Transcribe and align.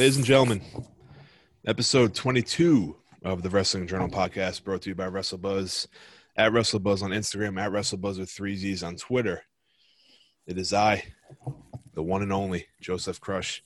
Ladies 0.00 0.16
and 0.16 0.24
gentlemen, 0.24 0.62
episode 1.66 2.14
22 2.14 2.96
of 3.22 3.42
the 3.42 3.50
Wrestling 3.50 3.86
Journal 3.86 4.08
podcast 4.08 4.64
brought 4.64 4.80
to 4.80 4.88
you 4.88 4.94
by 4.94 5.04
WrestleBuzz 5.04 5.88
at 6.36 6.52
WrestleBuzz 6.52 7.02
on 7.02 7.10
Instagram, 7.10 7.60
at 7.60 7.70
WrestleBuzz 7.70 8.18
with 8.18 8.30
three 8.30 8.56
Z's 8.56 8.82
on 8.82 8.96
Twitter. 8.96 9.42
It 10.46 10.56
is 10.56 10.72
I, 10.72 11.04
the 11.92 12.02
one 12.02 12.22
and 12.22 12.32
only 12.32 12.66
Joseph 12.80 13.20
Crush, 13.20 13.62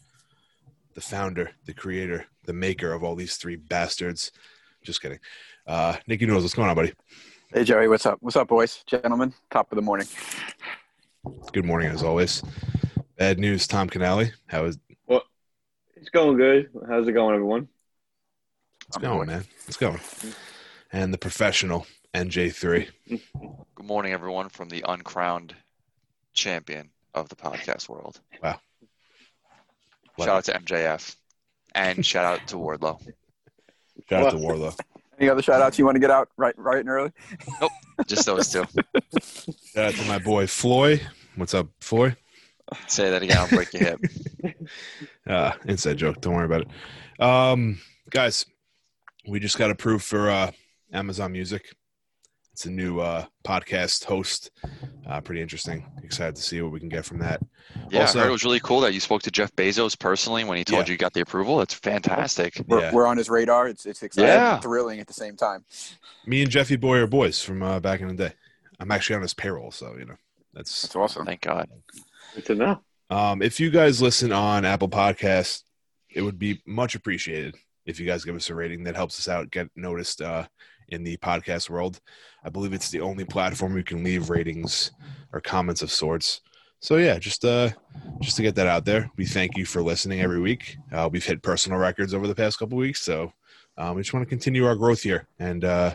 the 0.94 1.00
founder, 1.00 1.52
the 1.66 1.72
creator, 1.72 2.26
the 2.46 2.52
maker 2.52 2.92
of 2.92 3.04
all 3.04 3.14
these 3.14 3.36
three 3.36 3.54
bastards. 3.54 4.32
Just 4.82 5.02
kidding. 5.02 5.20
Uh, 5.68 5.98
Nikki 6.08 6.26
knows 6.26 6.42
what's 6.42 6.54
going 6.54 6.68
on, 6.68 6.74
buddy. 6.74 6.94
Hey 7.52 7.62
Joey, 7.62 7.86
what's 7.86 8.06
up? 8.06 8.18
What's 8.20 8.34
up, 8.34 8.48
boys, 8.48 8.82
gentlemen? 8.88 9.32
Top 9.52 9.70
of 9.70 9.76
the 9.76 9.82
morning. 9.82 10.08
Good 11.52 11.64
morning, 11.64 11.90
as 11.90 12.02
always. 12.02 12.42
Bad 13.16 13.38
news, 13.38 13.68
Tom 13.68 13.88
Canale. 13.88 14.32
How 14.48 14.64
is 14.64 14.80
it's 15.96 16.10
going 16.10 16.36
good. 16.36 16.70
How's 16.88 17.06
it 17.08 17.12
going, 17.12 17.34
everyone? 17.34 17.68
it's 18.88 18.98
going, 18.98 19.26
man? 19.26 19.44
It's 19.66 19.76
going. 19.76 20.00
And 20.92 21.12
the 21.12 21.18
professional 21.18 21.86
NJ3. 22.14 22.88
Good 23.08 23.86
morning, 23.86 24.12
everyone, 24.12 24.48
from 24.48 24.68
the 24.68 24.84
uncrowned 24.86 25.54
champion 26.32 26.90
of 27.14 27.28
the 27.28 27.36
podcast 27.36 27.88
world. 27.88 28.20
Wow. 28.42 28.60
Shout 30.18 30.28
out 30.28 30.44
to 30.44 30.52
MJF 30.52 31.16
and 31.74 32.04
shout 32.04 32.24
out 32.24 32.46
to 32.48 32.56
Wardlow. 32.56 33.00
Shout 34.08 34.26
out 34.26 34.30
to 34.30 34.38
Warlow. 34.38 34.74
Any 35.18 35.28
other 35.28 35.42
shout 35.42 35.60
outs 35.60 35.78
you 35.78 35.84
want 35.84 35.94
to 35.96 36.00
get 36.00 36.10
out 36.10 36.28
right 36.36 36.56
right 36.58 36.78
and 36.78 36.88
early? 36.88 37.10
Nope, 37.60 37.70
just 38.06 38.26
those 38.26 38.48
two. 38.50 38.64
Shout 39.72 39.86
out 39.86 39.94
to 39.94 40.04
my 40.06 40.18
boy 40.18 40.46
Floyd. 40.46 41.06
What's 41.36 41.54
up, 41.54 41.68
Floyd? 41.80 42.16
Say 42.86 43.10
that 43.10 43.22
again, 43.22 43.36
I'll 43.38 43.48
break 43.48 43.72
your 43.72 43.82
hip. 43.82 44.00
Uh, 45.26 45.52
inside 45.66 45.96
joke. 45.96 46.20
Don't 46.20 46.34
worry 46.34 46.44
about 46.44 46.62
it. 46.62 47.22
Um, 47.22 47.80
guys, 48.10 48.44
we 49.26 49.40
just 49.40 49.56
got 49.56 49.70
approved 49.70 50.04
for 50.04 50.28
uh, 50.28 50.50
Amazon 50.92 51.32
Music. 51.32 51.64
It's 52.52 52.66
a 52.66 52.70
new 52.70 53.00
uh, 53.00 53.24
podcast 53.42 54.04
host. 54.04 54.50
Uh, 55.06 55.20
pretty 55.22 55.40
interesting. 55.40 55.86
Excited 56.02 56.36
to 56.36 56.42
see 56.42 56.60
what 56.60 56.72
we 56.72 56.78
can 56.78 56.90
get 56.90 57.06
from 57.06 57.18
that. 57.20 57.40
Yeah, 57.90 58.02
Also- 58.02 58.18
I 58.18 58.22
heard 58.22 58.28
it 58.28 58.32
was 58.32 58.44
really 58.44 58.60
cool 58.60 58.80
that 58.80 58.92
you 58.92 59.00
spoke 59.00 59.22
to 59.22 59.30
Jeff 59.30 59.50
Bezos 59.56 59.98
personally 59.98 60.44
when 60.44 60.58
he 60.58 60.64
told 60.64 60.82
Yeah. 60.82 60.88
you 60.88 60.92
you 60.92 60.98
got 60.98 61.14
the 61.14 61.22
approval. 61.22 61.62
It's 61.62 61.74
fantastic. 61.74 62.60
We're, 62.68 62.80
Yeah. 62.80 62.92
we're 62.92 63.06
on 63.06 63.16
his 63.16 63.30
radar. 63.30 63.66
It's 63.68 63.86
it's 63.86 64.02
exciting, 64.02 64.28
Yeah. 64.28 64.54
and 64.54 64.62
thrilling 64.62 65.00
at 65.00 65.06
the 65.06 65.14
same 65.14 65.36
time. 65.36 65.64
Me 66.26 66.42
and 66.42 66.50
Jeffy 66.50 66.76
Boy 66.76 66.98
are 66.98 67.06
boys 67.06 67.42
from 67.42 67.62
uh, 67.62 67.80
back 67.80 68.00
in 68.02 68.08
the 68.08 68.14
day. 68.28 68.34
I'm 68.78 68.90
actually 68.92 69.16
on 69.16 69.22
his 69.22 69.32
payroll, 69.34 69.70
so 69.70 69.96
you 69.98 70.04
know 70.04 70.16
that's. 70.52 70.82
That's 70.82 70.96
awesome. 70.96 71.24
Thank 71.24 71.40
God. 71.40 71.68
Good 72.34 72.46
to 72.46 72.54
know. 72.54 72.80
Um, 73.10 73.42
if 73.42 73.60
you 73.60 73.70
guys 73.70 74.02
listen 74.02 74.32
on 74.32 74.64
Apple 74.64 74.88
Podcasts, 74.88 75.62
it 76.12 76.22
would 76.22 76.38
be 76.38 76.62
much 76.66 76.94
appreciated 76.94 77.54
if 77.86 78.00
you 78.00 78.06
guys 78.06 78.24
give 78.24 78.34
us 78.34 78.50
a 78.50 78.54
rating. 78.54 78.84
That 78.84 78.96
helps 78.96 79.18
us 79.18 79.28
out, 79.28 79.50
get 79.50 79.68
noticed 79.76 80.20
uh, 80.20 80.46
in 80.88 81.04
the 81.04 81.16
podcast 81.18 81.70
world. 81.70 82.00
I 82.44 82.48
believe 82.48 82.72
it's 82.72 82.90
the 82.90 83.00
only 83.00 83.24
platform 83.24 83.76
you 83.76 83.84
can 83.84 84.02
leave 84.02 84.30
ratings 84.30 84.90
or 85.32 85.40
comments 85.40 85.82
of 85.82 85.90
sorts. 85.90 86.40
So 86.80 86.96
yeah, 86.96 87.18
just 87.18 87.44
uh, 87.44 87.70
just 88.20 88.36
to 88.36 88.42
get 88.42 88.54
that 88.56 88.66
out 88.66 88.84
there, 88.84 89.10
we 89.16 89.24
thank 89.26 89.56
you 89.56 89.64
for 89.64 89.82
listening 89.82 90.20
every 90.20 90.40
week. 90.40 90.76
Uh, 90.92 91.08
we've 91.10 91.24
hit 91.24 91.42
personal 91.42 91.78
records 91.78 92.14
over 92.14 92.26
the 92.26 92.34
past 92.34 92.58
couple 92.58 92.76
weeks, 92.76 93.00
so 93.00 93.32
um, 93.78 93.96
we 93.96 94.02
just 94.02 94.12
want 94.12 94.26
to 94.26 94.28
continue 94.28 94.66
our 94.66 94.76
growth 94.76 95.02
here, 95.02 95.26
and 95.38 95.64
uh, 95.64 95.94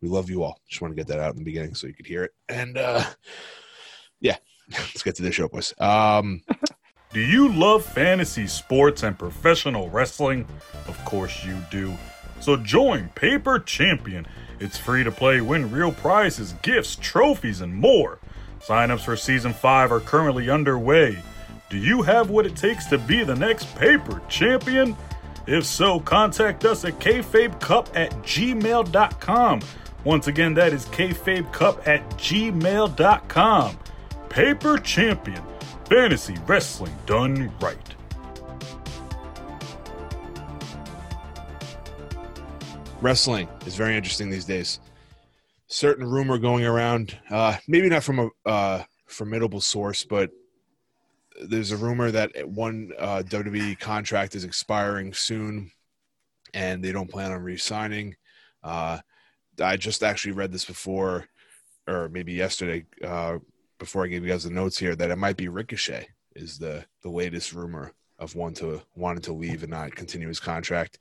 we 0.00 0.08
love 0.08 0.30
you 0.30 0.44
all. 0.44 0.60
Just 0.68 0.80
want 0.80 0.92
to 0.92 0.96
get 0.96 1.08
that 1.08 1.18
out 1.18 1.32
in 1.32 1.38
the 1.38 1.44
beginning 1.44 1.74
so 1.74 1.88
you 1.88 1.94
could 1.94 2.06
hear 2.06 2.22
it, 2.24 2.32
and 2.48 2.78
uh, 2.78 3.02
yeah, 4.20 4.36
let's 4.78 5.02
get 5.02 5.16
to 5.16 5.22
the 5.22 5.32
show, 5.32 5.48
boys. 5.48 5.74
Um, 5.78 6.42
Do 7.12 7.20
you 7.20 7.52
love 7.52 7.84
fantasy 7.84 8.46
sports 8.46 9.02
and 9.02 9.18
professional 9.18 9.90
wrestling? 9.90 10.46
Of 10.88 10.98
course 11.04 11.44
you 11.44 11.58
do. 11.70 11.92
So 12.40 12.56
join 12.56 13.10
Paper 13.10 13.58
Champion. 13.58 14.26
It's 14.60 14.78
free 14.78 15.04
to 15.04 15.10
play, 15.10 15.40
win 15.42 15.70
real 15.70 15.92
prizes, 15.92 16.54
gifts, 16.62 16.96
trophies, 16.96 17.60
and 17.60 17.74
more. 17.74 18.18
Signups 18.60 19.00
for 19.04 19.16
season 19.16 19.52
5 19.52 19.92
are 19.92 20.00
currently 20.00 20.48
underway. 20.48 21.18
Do 21.68 21.76
you 21.76 22.02
have 22.02 22.30
what 22.30 22.46
it 22.46 22.56
takes 22.56 22.86
to 22.86 22.98
be 22.98 23.24
the 23.24 23.34
next 23.34 23.74
Paper 23.76 24.22
Champion? 24.28 24.96
If 25.46 25.66
so, 25.66 26.00
contact 26.00 26.64
us 26.64 26.84
at 26.84 26.98
kfabecup 26.98 27.88
at 27.94 28.10
gmail.com. 28.22 29.60
Once 30.04 30.26
again, 30.28 30.54
that 30.54 30.72
is 30.72 30.86
kfabecup 30.86 31.86
at 31.86 32.08
gmail.com. 32.10 33.78
Paper 34.32 34.78
Champion. 34.78 35.42
Fantasy 35.88 36.34
wrestling 36.46 36.94
done 37.06 37.52
right. 37.60 37.94
wrestling 43.02 43.48
is 43.66 43.74
very 43.74 43.96
interesting 43.96 44.30
these 44.30 44.44
days. 44.44 44.80
Certain 45.66 46.08
rumor 46.08 46.38
going 46.38 46.64
around, 46.64 47.18
uh, 47.30 47.56
maybe 47.66 47.88
not 47.88 48.04
from 48.04 48.18
a 48.20 48.48
uh, 48.48 48.82
formidable 49.06 49.60
source, 49.60 50.04
but 50.04 50.30
there's 51.42 51.72
a 51.72 51.76
rumor 51.76 52.10
that 52.10 52.30
one 52.48 52.92
uh, 52.98 53.22
WWE 53.26 53.78
contract 53.78 54.34
is 54.34 54.44
expiring 54.44 55.12
soon, 55.12 55.70
and 56.54 56.82
they 56.82 56.92
don't 56.92 57.10
plan 57.10 57.32
on 57.32 57.42
re-signing. 57.42 58.14
Uh, 58.62 58.98
I 59.60 59.76
just 59.76 60.02
actually 60.02 60.32
read 60.32 60.52
this 60.52 60.64
before, 60.64 61.26
or 61.88 62.08
maybe 62.08 62.32
yesterday, 62.32 62.84
uh, 63.04 63.38
before 63.82 64.04
I 64.04 64.06
gave 64.06 64.22
you 64.22 64.30
guys 64.30 64.44
the 64.44 64.50
notes 64.50 64.78
here, 64.78 64.94
that 64.94 65.10
it 65.10 65.18
might 65.18 65.36
be 65.36 65.48
Ricochet 65.48 66.06
is 66.36 66.56
the 66.56 66.84
the 67.02 67.10
latest 67.10 67.52
rumor 67.52 67.92
of 68.20 68.36
one 68.36 68.54
to 68.54 68.80
wanting 68.94 69.22
to 69.22 69.32
leave 69.32 69.64
and 69.64 69.72
not 69.72 69.92
continue 69.96 70.28
his 70.28 70.38
contract. 70.38 71.00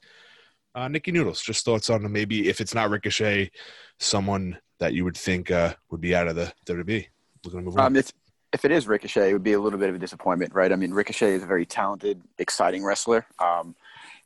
Uh, 0.73 0.87
Nikki 0.87 1.11
Noodles, 1.11 1.43
just 1.43 1.63
thoughts 1.63 1.91
on 1.91 2.11
maybe 2.11 2.49
if 2.49 2.59
it's 2.59 2.73
not 2.73 2.89
Ricochet, 2.89 3.51
someone 3.99 4.57
that 4.79 4.95
you 4.95 5.03
would 5.03 5.15
think 5.15 5.51
uh, 5.51 5.75
would 5.91 6.01
be 6.01 6.15
out 6.15 6.27
of 6.27 6.35
the 6.35 6.51
WWE. 6.65 7.05
To 7.43 7.61
move 7.61 7.77
on. 7.77 7.85
Um, 7.85 7.95
if 7.95 8.11
if 8.51 8.65
it 8.65 8.71
is 8.71 8.87
Ricochet, 8.87 9.29
it 9.29 9.33
would 9.33 9.43
be 9.43 9.53
a 9.53 9.59
little 9.59 9.77
bit 9.77 9.89
of 9.89 9.95
a 9.95 9.99
disappointment, 9.99 10.51
right? 10.55 10.71
I 10.71 10.75
mean, 10.75 10.91
Ricochet 10.91 11.33
is 11.35 11.43
a 11.43 11.45
very 11.45 11.67
talented, 11.67 12.19
exciting 12.39 12.83
wrestler. 12.83 13.27
Um, 13.37 13.75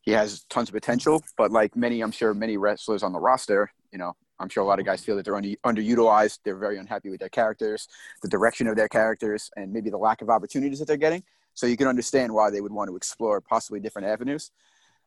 he 0.02 0.12
has 0.12 0.46
tons 0.50 0.70
of 0.70 0.74
potential, 0.74 1.22
but 1.36 1.52
like 1.52 1.76
many, 1.76 2.00
I'm 2.00 2.12
sure 2.12 2.34
many 2.34 2.56
wrestlers 2.56 3.04
on 3.04 3.12
the 3.12 3.20
roster, 3.20 3.70
you 3.92 3.98
know, 3.98 4.16
I'm 4.40 4.50
sure 4.50 4.64
a 4.64 4.68
lot 4.68 4.80
of 4.80 4.86
guys 4.86 5.04
feel 5.04 5.16
that 5.16 5.26
they're 5.26 5.36
under, 5.36 5.50
underutilized. 5.66 6.40
They're 6.44 6.58
very 6.58 6.78
unhappy 6.78 7.10
with 7.10 7.20
their 7.20 7.30
characters, 7.30 7.88
the 8.22 8.28
direction 8.28 8.68
of 8.68 8.76
their 8.76 8.90
characters, 8.90 9.50
and 9.56 9.72
maybe 9.72 9.90
the 9.90 9.98
lack 9.98 10.22
of 10.22 10.30
opportunities 10.30 10.80
that 10.80 10.88
they're 10.88 10.98
getting. 10.98 11.24
So 11.54 11.68
you 11.68 11.78
can 11.78 11.88
understand 11.88 12.34
why 12.34 12.50
they 12.50 12.60
would 12.60 12.74
want 12.74 12.90
to 12.90 12.98
explore 12.98 13.40
possibly 13.40 13.80
different 13.80 14.08
avenues. 14.08 14.52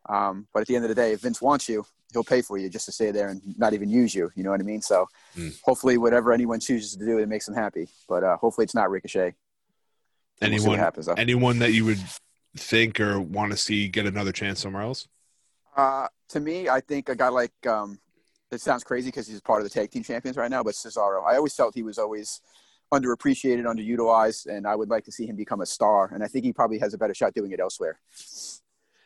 Um, 0.09 0.47
but 0.55 0.61
at 0.61 0.67
the 0.67 0.77
end 0.77 0.85
of 0.85 0.89
the 0.89 0.95
day, 0.95 1.13
if 1.13 1.21
Vince 1.21 1.43
wants 1.43 1.69
you, 1.69 1.85
he'll 2.13 2.25
pay 2.25 2.41
for 2.41 2.57
you 2.57 2.71
just 2.71 2.87
to 2.87 2.93
stay 2.93 3.11
there 3.11 3.29
and 3.29 3.43
not 3.59 3.75
even 3.75 3.91
use 3.91 4.15
you. 4.15 4.31
You 4.35 4.45
know 4.45 4.51
what 4.51 4.61
I 4.61 4.65
mean? 4.65 4.81
So 4.81 5.09
Mm. 5.37 5.59
hopefully, 5.63 5.99
whatever 5.99 6.33
anyone 6.33 6.59
chooses 6.61 6.97
to 6.97 7.05
do, 7.05 7.19
it 7.19 7.29
makes 7.29 7.45
them 7.45 7.55
happy. 7.55 7.89
But 8.09 8.25
uh, 8.25 8.37
hopefully, 8.39 8.65
it's 8.65 8.75
not 8.75 8.91
Ricochet. 8.91 9.35
And 10.41 10.53
we'll 10.53 10.61
anyone, 10.63 10.79
happens, 10.79 11.07
though. 11.07 11.15
anyone 11.15 11.59
that 11.59 11.73
you 11.73 11.85
would 11.85 11.99
think 12.57 12.99
or 12.99 13.21
want 13.21 13.51
to 13.51 13.59
see 13.59 13.89
get 13.89 14.07
another 14.07 14.33
chance 14.33 14.61
somewhere 14.61 14.83
else? 14.83 15.07
Uh, 15.77 16.09
to 16.31 16.41
me, 16.41 16.69
I 16.69 16.81
think 16.81 17.09
a 17.09 17.17
guy 17.17 17.29
like 17.29 17.53
um, 17.67 17.99
it 18.51 18.61
sounds 18.61 18.85
crazy 18.85 19.09
because 19.09 19.27
he's 19.27 19.41
part 19.41 19.61
of 19.61 19.65
the 19.65 19.71
tag 19.71 19.91
team 19.91 20.03
champions 20.03 20.37
right 20.37 20.51
now, 20.51 20.63
but 20.63 20.75
Cesaro, 20.75 21.25
I 21.27 21.37
always 21.37 21.55
felt 21.55 21.75
he 21.75 21.83
was 21.83 21.99
always 21.99 22.41
underappreciated, 22.93 23.65
underutilized, 23.65 24.47
and 24.47 24.67
I 24.67 24.75
would 24.75 24.89
like 24.89 25.05
to 25.05 25.13
see 25.13 25.27
him 25.27 25.37
become 25.37 25.61
a 25.61 25.67
star. 25.67 26.11
And 26.13 26.25
I 26.25 26.27
think 26.29 26.45
he 26.45 26.53
probably 26.53 26.79
has 26.79 26.95
a 26.95 26.99
better 26.99 27.15
shot 27.15 27.35
doing 27.35 27.53
it 27.53 27.61
elsewhere. 27.61 27.99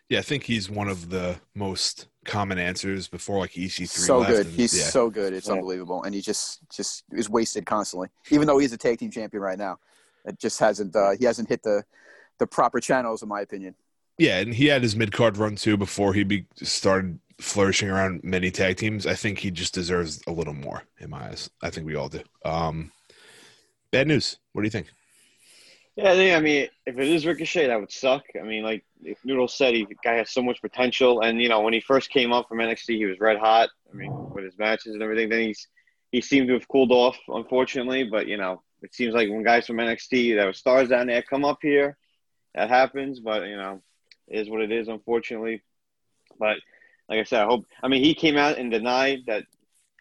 Yeah, 0.09 0.19
I 0.19 0.23
think 0.23 0.45
he's 0.45 0.69
one 0.71 0.89
of 0.89 1.11
the 1.11 1.41
most 1.55 2.07
common 2.25 2.59
answers 2.59 3.09
before 3.09 3.39
like 3.39 3.53
EC3 3.53 3.89
so 3.89 4.19
left. 4.19 4.31
good. 4.31 4.47
and- 4.47 4.55
He's 4.55 4.77
yeah. 4.79 4.85
so 4.85 5.11
good. 5.11 5.33
It's 5.33 5.49
Yeah. 5.49 5.55
unbelievable, 5.55 6.03
and 6.05 6.15
he 6.15 6.21
just 6.21 6.61
just 6.71 7.05
is 7.13 7.29
wasted 7.31 7.65
constantly. 7.67 8.09
Even 8.31 8.47
though 8.47 8.59
he's 8.59 8.73
a 8.73 8.77
tag 8.77 8.99
team 8.99 9.11
champion 9.11 9.43
right 9.43 9.59
now, 9.59 9.79
it 10.27 10.39
just 10.39 10.61
hasn't 10.61 10.95
uh, 10.95 11.13
he 11.19 11.25
hasn't 11.25 11.49
hit 11.49 11.63
the 11.63 11.83
the 12.39 12.47
proper 12.47 12.79
channels, 12.79 13.23
in 13.23 13.29
my 13.29 13.41
opinion. 13.41 13.75
Yeah, 14.19 14.39
and 14.41 14.53
he 14.55 14.67
had 14.67 14.83
his 14.83 14.95
mid 14.95 15.13
card 15.13 15.39
run 15.39 15.57
too 15.57 15.77
before 15.79 16.13
he 16.13 16.23
be, 16.25 16.47
started 16.63 17.19
flourishing 17.43 17.91
around 17.91 18.23
many 18.25 18.51
tag 18.51 18.77
teams. 18.77 19.07
I 19.07 19.15
think 19.15 19.39
he 19.39 19.51
just 19.51 19.75
deserves 19.75 20.23
a 20.27 20.33
little 20.33 20.55
more 20.55 20.85
in 20.99 21.11
my 21.11 21.29
eyes. 21.29 21.51
I 21.63 21.71
think 21.71 21.87
we 21.87 21.97
all 21.97 22.09
do. 22.09 22.23
Um, 22.45 22.93
bad 23.91 24.09
news. 24.09 24.39
What 24.53 24.63
do 24.63 24.67
you 24.67 24.71
think? 24.71 24.91
Yeah, 25.97 26.13
I 26.13 26.15
think. 26.15 26.35
I 26.35 26.41
mean, 26.41 26.69
if 26.87 26.99
it 26.99 27.09
is 27.09 27.27
Ricochet, 27.27 27.67
that 27.67 27.79
would 27.79 27.93
suck. 27.93 28.23
I 28.41 28.45
mean, 28.45 28.63
like 28.63 28.85
if 29.03 29.19
Noodle 29.25 29.49
said, 29.49 29.75
he 29.75 29.87
guy 30.03 30.15
has 30.15 30.31
so 30.31 30.43
much 30.43 30.63
potential, 30.63 31.21
and 31.21 31.41
you 31.41 31.49
know, 31.49 31.61
when 31.61 31.75
he 31.75 31.81
first 31.81 32.09
came 32.11 32.33
up 32.33 32.49
from 32.49 32.59
NXT, 32.59 32.97
he 32.97 33.07
was 33.07 33.21
red 33.21 33.39
hot. 33.39 33.69
I 33.93 33.95
mean, 33.95 34.11
with 34.31 34.45
his 34.45 34.59
matches 34.59 34.95
and 34.95 35.03
everything. 35.03 35.29
Then 35.29 35.43
he's 35.43 35.69
he 36.11 36.21
seemed 36.21 36.49
to 36.49 36.55
have 36.55 36.69
cooled 36.69 36.93
off, 36.93 37.19
unfortunately. 37.29 38.05
But 38.05 38.27
you 38.27 38.39
know, 38.39 38.63
it 38.81 38.95
seems 38.95 39.13
like 39.13 39.29
when 39.29 39.43
guys 39.43 39.67
from 39.67 39.77
NXT 39.77 40.37
that 40.37 40.47
were 40.47 40.53
stars 40.55 40.89
down 40.89 41.09
there 41.09 41.23
come 41.23 41.45
up 41.45 41.59
here, 41.61 41.99
that 42.55 42.71
happens. 42.71 43.21
But 43.21 43.47
you 43.47 43.57
know, 43.57 43.83
is 44.29 44.49
what 44.49 44.63
it 44.63 44.73
is, 44.73 44.89
unfortunately. 44.89 45.63
But 46.39 46.57
like 47.13 47.21
I 47.21 47.25
said, 47.25 47.43
I 47.43 47.45
hope. 47.45 47.67
I 47.83 47.89
mean, 47.89 48.03
he 48.03 48.15
came 48.15 48.39
out 48.39 48.57
and 48.57 48.71
denied 48.71 49.25
that 49.27 49.45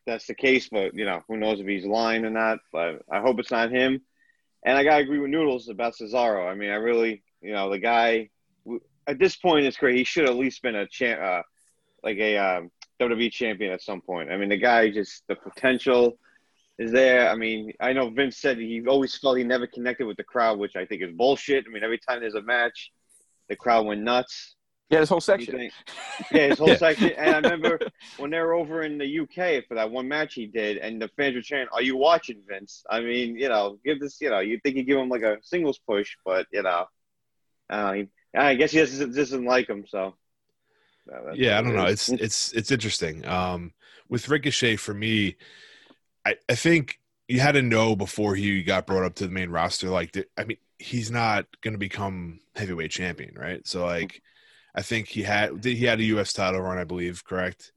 that's 0.08 0.28
the 0.28 0.34
case, 0.34 0.70
but 0.70 0.96
you 0.96 1.04
know, 1.04 1.22
who 1.28 1.36
knows 1.36 1.60
if 1.60 1.68
he's 1.68 1.86
lying 1.86 2.24
or 2.24 2.30
not. 2.30 2.60
But 2.72 3.02
I 3.12 3.20
hope 3.20 3.38
it's 3.38 3.52
not 3.52 3.70
him. 3.70 4.02
And 4.66 4.78
I 4.78 4.86
gotta 4.86 5.04
agree 5.04 5.20
with 5.20 5.30
Noodles 5.30 5.68
about 5.68 5.96
Cesaro. 5.96 6.50
I 6.50 6.56
mean, 6.56 6.70
I 6.70 6.76
really, 6.76 7.22
you 7.42 7.52
know, 7.52 7.70
the 7.70 7.80
guy 7.80 8.30
at 9.06 9.20
this 9.20 9.36
point 9.36 9.66
is 9.66 9.76
great. 9.76 9.98
He 9.98 10.06
should 10.06 10.24
at 10.24 10.38
least 10.38 10.62
been 10.62 10.76
a 10.76 10.88
champ, 10.88 11.20
uh, 11.20 11.42
like 12.02 12.18
a 12.18 12.38
um, 12.38 12.72
WWE 13.02 13.30
champion 13.30 13.74
at 13.74 13.82
some 13.82 14.00
point. 14.00 14.32
I 14.32 14.38
mean, 14.38 14.48
the 14.48 14.56
guy 14.56 14.90
just 14.90 15.28
the 15.28 15.36
potential 15.36 16.18
is 16.80 16.94
there. 16.94 17.30
I 17.30 17.36
mean, 17.36 17.74
I 17.82 17.92
know 17.92 18.10
Vince 18.10 18.38
said 18.38 18.58
he 18.58 18.86
always 18.88 19.18
felt 19.18 19.38
he 19.38 19.44
never 19.44 19.68
connected 19.68 20.08
with 20.08 20.16
the 20.16 20.24
crowd, 20.24 20.60
which 20.60 20.78
I 20.78 20.86
think 20.86 21.02
is 21.02 21.12
bullshit. 21.12 21.66
I 21.68 21.74
mean, 21.74 21.84
every 21.84 21.98
time 21.98 22.22
there's 22.22 22.36
a 22.36 22.42
match, 22.42 22.90
the 23.50 23.58
crowd 23.58 23.86
went 23.86 24.02
nuts. 24.02 24.56
Yeah, 24.92 25.00
this 25.00 25.10
whole 25.10 25.22
section. 25.22 25.56
think- 25.58 25.74
yeah, 26.32 26.48
his 26.48 26.60
whole 26.60 26.68
Yeah. 26.70 26.78
section. 26.78 27.12
And 27.14 27.30
I 27.30 27.40
remember 27.50 27.80
when 28.18 28.30
they 28.32 28.40
were 28.40 28.54
over 28.54 28.84
in 28.84 28.98
the 28.98 29.20
UK 29.22 29.66
for 29.68 29.76
that 29.76 29.90
one 29.90 30.08
match 30.08 30.34
he 30.34 30.48
did, 30.48 30.78
and 30.78 31.02
the 31.02 31.08
fans 31.16 31.36
were 31.36 31.42
chanting, 31.42 31.70
"Are 31.72 31.82
you 31.82 31.96
watching, 31.96 32.42
Vince?" 32.48 32.84
I 32.90 33.00
mean, 33.00 33.36
you 33.38 33.48
know, 33.50 33.80
give 33.86 34.00
this, 34.02 34.20
you 34.20 34.30
know, 34.30 34.40
you 34.40 34.60
think 34.62 34.76
you 34.76 34.84
give 34.84 34.98
him 34.98 35.10
like 35.10 35.22
a 35.24 35.38
singles 35.42 35.80
push, 35.88 36.16
but 36.26 36.46
you 36.52 36.64
know, 36.64 36.86
uh, 37.70 37.94
he, 37.94 38.08
I 38.36 38.56
guess 38.56 38.72
he 38.72 38.80
doesn't, 38.80 39.16
doesn't 39.16 39.46
like 39.46 39.68
him. 39.70 39.86
So, 39.88 40.16
uh, 41.12 41.32
yeah, 41.34 41.58
I 41.58 41.62
don't 41.62 41.76
know. 41.76 41.86
It's 41.86 42.10
it's 42.10 42.52
it's 42.52 42.72
interesting. 42.72 43.26
Um, 43.26 43.74
with 44.10 44.28
Ricochet, 44.28 44.76
for 44.76 44.94
me, 44.94 45.38
I 46.26 46.36
I 46.50 46.56
think 46.56 47.00
you 47.30 47.40
had 47.40 47.54
to 47.54 47.62
know 47.62 47.96
before 47.96 48.36
he 48.36 48.62
got 48.62 48.86
brought 48.86 49.06
up 49.06 49.16
to 49.16 49.26
the 49.26 49.32
main 49.32 49.50
roster. 49.52 49.90
Like, 49.90 50.18
I 50.38 50.44
mean, 50.44 50.58
he's 50.80 51.10
not 51.10 51.46
going 51.62 51.74
to 51.74 51.78
become 51.78 52.42
heavyweight 52.58 52.92
champion, 52.92 53.36
right? 53.38 53.66
So, 53.66 53.86
like, 53.86 54.22
I 54.74 54.82
think 54.82 55.08
he 55.08 55.24
had 55.24 55.64
he 55.64 55.86
had 55.86 56.00
a 56.00 56.04
U.S. 56.04 56.34
title 56.34 56.62
run, 56.62 56.78
I 56.78 56.84
believe, 56.84 57.24
correct? 57.24 57.72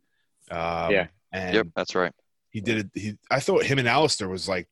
Um, 0.51 0.93
Yeah. 0.93 1.07
and 1.33 1.55
Yep, 1.55 1.67
that's 1.75 1.95
right. 1.95 2.13
he 2.51 2.61
did 2.61 2.79
it. 2.79 2.87
He 2.95 3.19
I 3.31 3.41
thought 3.41 3.65
him 3.65 3.79
and 3.79 3.89
Aleister 3.89 4.29
was 4.29 4.49
like 4.49 4.69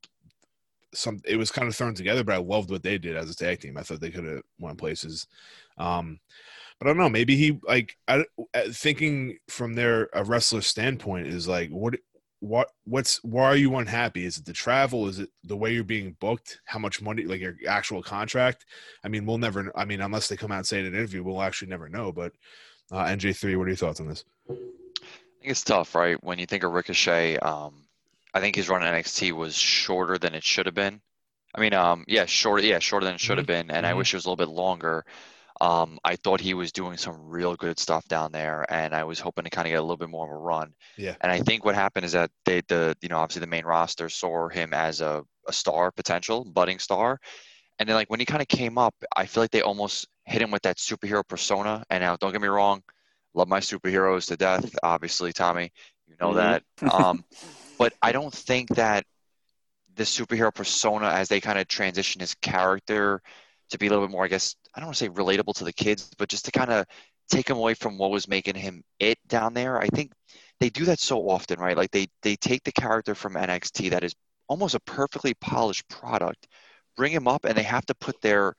some. 0.95 1.21
It 1.25 1.37
was 1.37 1.51
kind 1.51 1.69
of 1.69 1.75
thrown 1.75 1.95
together, 1.95 2.23
but 2.23 2.35
I 2.35 2.39
loved 2.39 2.71
what 2.71 2.83
they 2.83 2.99
did 2.99 3.17
as 3.17 3.31
a 3.31 3.37
tag 3.37 3.61
team. 3.61 3.77
I 3.77 3.83
thought 3.83 4.01
they 4.01 4.11
could 4.11 4.25
have 4.25 4.43
won 4.59 4.77
places. 4.77 5.27
Um, 5.79 6.21
but 6.79 6.87
I 6.87 6.91
don't 6.91 6.99
know. 6.99 7.09
Maybe 7.09 7.37
he 7.37 7.59
like 7.67 7.97
I, 8.09 8.25
uh, 8.55 8.63
thinking 8.71 9.39
from 9.49 9.75
their 9.75 10.09
a 10.13 10.25
wrestler 10.25 10.61
standpoint 10.61 11.27
is 11.27 11.49
like 11.49 11.71
what 11.71 11.95
what 12.43 12.73
what's 12.85 13.23
why 13.23 13.45
are 13.45 13.57
you 13.57 13.77
unhappy? 13.77 14.27
Is 14.27 14.37
it 14.37 14.45
the 14.45 14.53
travel? 14.53 15.07
Is 15.07 15.21
it 15.21 15.31
the 15.45 15.57
way 15.57 15.73
you're 15.73 15.85
being 15.85 16.17
booked? 16.19 16.61
How 16.65 16.81
much 16.81 17.01
money? 17.01 17.23
Like 17.23 17.41
your 17.41 17.55
actual 17.69 18.03
contract? 18.03 18.67
I 19.05 19.09
mean, 19.09 19.27
we'll 19.27 19.39
never. 19.39 19.71
I 19.77 19.85
mean, 19.85 20.01
unless 20.01 20.29
they 20.29 20.37
come 20.37 20.51
out 20.51 20.59
and 20.59 20.67
say 20.67 20.79
it 20.79 20.87
in 20.87 20.93
an 20.93 20.99
interview, 20.99 21.23
we'll 21.23 21.41
actually 21.41 21.69
never 21.69 21.89
know. 21.89 22.11
But 22.11 22.33
uh, 22.91 23.05
NJ 23.05 23.37
three, 23.37 23.55
what 23.55 23.65
are 23.65 23.69
your 23.69 23.77
thoughts 23.77 24.01
on 24.01 24.09
this? 24.09 24.25
I 24.51 24.55
think 24.55 25.51
it's 25.53 25.63
tough, 25.63 25.95
right? 25.95 26.23
When 26.25 26.41
you 26.41 26.47
think 26.47 26.65
of 26.65 26.73
Ricochet, 26.73 27.39
um, 27.39 27.75
I 28.35 28.41
think 28.41 28.57
his 28.57 28.69
run 28.69 28.83
in 28.83 28.93
NXT 28.93 29.31
was 29.33 29.55
shorter 29.55 30.19
than 30.19 30.35
it 30.35 30.43
should 30.43 30.67
have 30.67 30.75
been. 30.75 31.01
I 31.55 31.61
mean, 31.61 31.75
um, 31.75 32.05
yeah, 32.09 32.27
shorter, 32.27 32.65
yeah, 32.65 32.81
shorter 32.81 33.05
than 33.05 33.15
it 33.15 33.21
should 33.21 33.39
have 33.39 33.47
been, 33.47 33.71
and 33.71 33.87
I 33.87 33.93
Mhm. 33.93 33.99
wish 33.99 34.15
it 34.15 34.17
was 34.17 34.25
a 34.25 34.29
little 34.31 34.45
bit 34.45 34.53
longer. 34.53 35.05
Um, 35.63 35.99
I 36.05 36.17
thought 36.17 36.41
he 36.41 36.55
was 36.55 36.73
doing 36.73 36.99
some 36.99 37.17
real 37.21 37.55
good 37.57 37.79
stuff 37.79 38.07
down 38.09 38.33
there, 38.33 38.67
and 38.69 38.95
I 38.95 39.05
was 39.05 39.21
hoping 39.21 39.45
to 39.45 39.51
kind 39.51 39.67
of 39.69 39.71
get 39.71 39.79
a 39.79 39.83
little 39.83 39.97
bit 39.97 40.11
more 40.11 40.27
of 40.27 40.33
a 40.33 40.37
run. 40.37 40.75
Yeah. 40.99 41.15
And 41.21 41.33
I 41.33 41.39
think 41.39 41.65
what 41.65 41.77
happened 41.77 42.05
is 42.05 42.13
that 42.13 42.31
they, 42.45 42.63
the, 42.69 42.97
you 43.01 43.09
know, 43.09 43.19
obviously 43.19 43.41
the 43.41 43.47
main 43.47 43.65
roster 43.65 44.09
saw 44.09 44.49
him 44.49 44.75
as 44.75 45.01
a, 45.01 45.25
a 45.49 45.53
star 45.53 45.93
potential, 45.93 46.45
budding 46.45 46.81
star, 46.81 47.21
and 47.79 47.89
then 47.89 47.97
like 47.97 48.11
when 48.11 48.21
he 48.21 48.27
kind 48.27 48.43
of 48.43 48.49
came 48.49 48.79
up, 48.79 48.95
I 49.17 49.27
feel 49.27 49.43
like 49.45 49.53
they 49.53 49.63
almost 49.63 50.09
hit 50.27 50.43
him 50.43 50.51
with 50.51 50.63
that 50.63 50.79
superhero 50.79 51.27
persona. 51.27 51.85
And 51.91 52.03
now, 52.03 52.17
don't 52.17 52.33
get 52.33 52.41
me 52.43 52.49
wrong, 52.49 52.83
love 53.35 53.49
my 53.49 53.61
superheroes 53.61 54.29
to 54.29 54.37
death. 54.37 54.75
Obviously, 54.83 55.33
Tommy, 55.33 55.73
you 56.09 56.17
know 56.21 56.35
Mhm. 56.35 56.37
that. 56.37 56.63
Um, 56.93 57.25
but 57.79 57.95
I 58.03 58.13
don't 58.13 58.35
think 58.35 58.69
that 58.71 59.05
the 59.95 60.05
superhero 60.05 60.55
persona, 60.55 61.09
as 61.09 61.29
they 61.29 61.41
kind 61.41 61.59
of 61.59 61.69
transition 61.69 62.21
his 62.21 62.35
character 62.37 63.23
to 63.73 63.79
be 63.79 63.87
a 63.87 63.91
little 63.91 64.07
bit 64.07 64.13
more, 64.13 64.25
I 64.25 64.29
guess, 64.29 64.57
I 64.75 64.81
don't 64.81 64.87
want 64.87 64.97
to 64.97 65.05
say 65.05 65.11
relatable 65.11 65.55
to 65.57 65.65
the 65.65 65.73
kids, 65.73 66.11
but 66.19 66.29
just 66.29 66.45
to 66.47 66.53
kind 66.53 66.71
of 66.71 66.87
take 67.29 67.49
him 67.49 67.57
away 67.57 67.75
from 67.75 67.99
what 67.99 68.11
was 68.11 68.29
making 68.29 68.55
him 68.55 68.83
it 69.01 69.19
down 69.29 69.55
there. 69.55 69.81
I 69.81 69.87
think 69.89 70.13
they 70.61 70.71
do 70.71 70.85
that 70.85 71.01
so 71.01 71.29
often, 71.29 71.59
right? 71.59 71.77
Like 71.77 71.91
they 71.91 72.07
they 72.23 72.37
take 72.37 72.63
the 72.65 72.73
character 72.73 73.15
from 73.15 73.35
NXT 73.35 73.91
that 73.91 74.05
is 74.05 74.15
almost 74.49 74.75
a 74.75 74.81
perfectly 74.81 75.35
polished 75.35 75.89
product, 75.89 76.47
bring 76.97 77.13
him 77.13 77.27
up, 77.27 77.45
and 77.45 77.57
they 77.57 77.63
have 77.63 77.87
to 77.87 77.95
put 77.95 78.21
their 78.21 78.55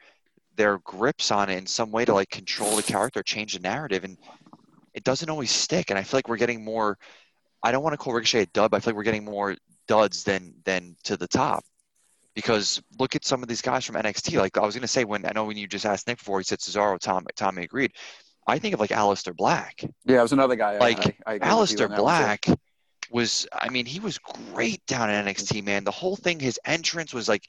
their 0.56 0.80
grips 0.80 1.32
on 1.32 1.50
it 1.50 1.58
in 1.58 1.66
some 1.66 1.92
way 1.92 2.06
to 2.06 2.14
like 2.14 2.30
control 2.30 2.76
the 2.76 2.84
character, 2.84 3.24
change 3.24 3.54
the 3.54 3.60
narrative, 3.60 4.04
and 4.04 4.18
it 4.94 5.04
doesn't 5.04 5.30
always 5.30 5.52
stick. 5.52 5.90
And 5.90 6.00
I 6.00 6.04
feel 6.04 6.18
like 6.18 6.28
we're 6.28 6.38
getting 6.38 6.64
more. 6.64 6.98
I 7.64 7.72
don't 7.72 7.84
want 7.84 7.94
to 7.94 7.98
call 7.98 8.14
Ricochet 8.14 8.42
a 8.42 8.46
dub. 8.48 8.74
I 8.74 8.80
feel 8.80 8.92
like 8.92 8.98
we're 8.98 9.04
getting 9.04 9.26
more 9.26 9.56
duds 9.88 10.24
than 10.24 10.54
than 10.66 10.96
to 11.04 11.18
the 11.18 11.28
top. 11.28 11.64
Because 12.36 12.82
look 13.00 13.16
at 13.16 13.26
some 13.26 13.44
of 13.44 13.50
these 13.50 13.62
guys 13.62 13.86
from 13.86 13.96
NXT. 13.96 14.40
Like 14.40 14.58
I 14.58 14.66
was 14.66 14.76
gonna 14.76 14.88
say 14.88 15.04
when 15.04 15.26
I 15.26 15.32
know 15.34 15.46
when 15.46 15.58
you 15.58 15.68
just 15.68 15.86
asked 15.86 16.08
Nick 16.08 16.18
before, 16.18 16.40
he 16.40 16.44
said 16.44 16.60
Cesaro, 16.60 17.00
Tom, 17.00 17.26
Tommy 17.36 17.64
agreed. 17.64 17.92
I 18.48 18.60
think 18.60 18.74
of 18.74 18.80
like 18.80 18.90
Aleister 18.90 19.36
Black. 19.36 19.84
Yeah, 20.06 20.20
it 20.20 20.24
was 20.24 20.34
another 20.34 20.56
guy. 20.56 20.78
Like, 20.78 21.18
I, 21.26 21.32
I 21.32 21.34
agree 21.36 21.48
Aleister 21.48 21.86
on 21.86 21.92
one. 21.92 22.00
Black 22.00 22.46
was 23.12 23.48
I 23.54 23.70
mean, 23.70 23.86
he 23.86 24.00
was 24.00 24.18
great 24.18 24.86
down 24.88 25.10
in 25.10 25.26
NXT, 25.26 25.64
man. 25.64 25.84
The 25.84 25.92
whole 25.92 26.16
thing, 26.16 26.40
his 26.40 26.60
entrance 26.66 27.14
was 27.14 27.30
like 27.30 27.48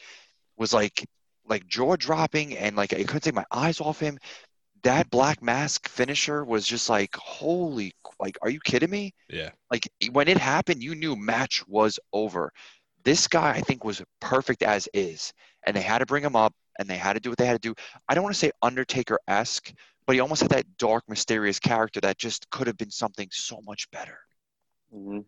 was 0.57 0.73
like 0.73 1.07
like 1.47 1.67
jaw 1.67 1.97
dropping 1.97 2.57
and 2.57 2.77
like 2.77 2.93
I 2.93 3.03
couldn't 3.05 3.23
take 3.23 3.35
my 3.35 3.47
eyes 3.51 3.81
off 3.81 4.01
him. 4.01 4.19
That 4.83 5.09
black 5.11 5.43
mask 5.43 5.89
finisher 5.89 6.45
was 6.45 6.67
just 6.67 6.91
like, 6.91 7.17
holy 7.17 7.95
like, 8.21 8.37
are 8.43 8.51
you 8.51 8.61
kidding 8.61 8.91
me? 8.91 9.15
Yeah. 9.29 9.51
Like 9.71 9.89
when 10.13 10.29
it 10.29 10.39
happened, 10.39 10.83
you 10.83 10.95
knew 10.95 11.17
match 11.17 11.67
was 11.67 11.99
over. 12.13 12.53
This 13.05 13.29
guy, 13.29 13.51
I 13.51 13.61
think, 13.61 13.85
was 13.85 14.03
perfect 14.21 14.63
as 14.63 14.89
is, 14.95 15.33
and 15.67 15.77
they 15.77 15.83
had 15.83 15.99
to 15.99 16.07
bring 16.07 16.25
him 16.25 16.37
up, 16.37 16.55
and 16.79 16.89
they 16.89 16.97
had 16.97 17.15
to 17.15 17.21
do 17.21 17.31
what 17.31 17.39
they 17.39 17.47
had 17.47 17.61
to 17.61 17.69
do. 17.69 17.75
I 18.09 18.15
don't 18.15 18.25
want 18.25 18.35
to 18.35 18.39
say 18.39 18.51
Undertaker 18.63 19.19
esque, 19.29 19.73
but 20.07 20.15
he 20.15 20.21
almost 20.21 20.43
had 20.43 20.51
that 20.51 20.77
dark, 20.79 21.05
mysterious 21.09 21.59
character 21.59 22.01
that 22.01 22.19
just 22.19 22.49
could 22.51 22.67
have 22.67 22.77
been 22.77 22.91
something 22.91 23.29
so 23.31 23.61
much 23.65 23.91
better. 23.91 24.19
Mhm. 24.95 25.25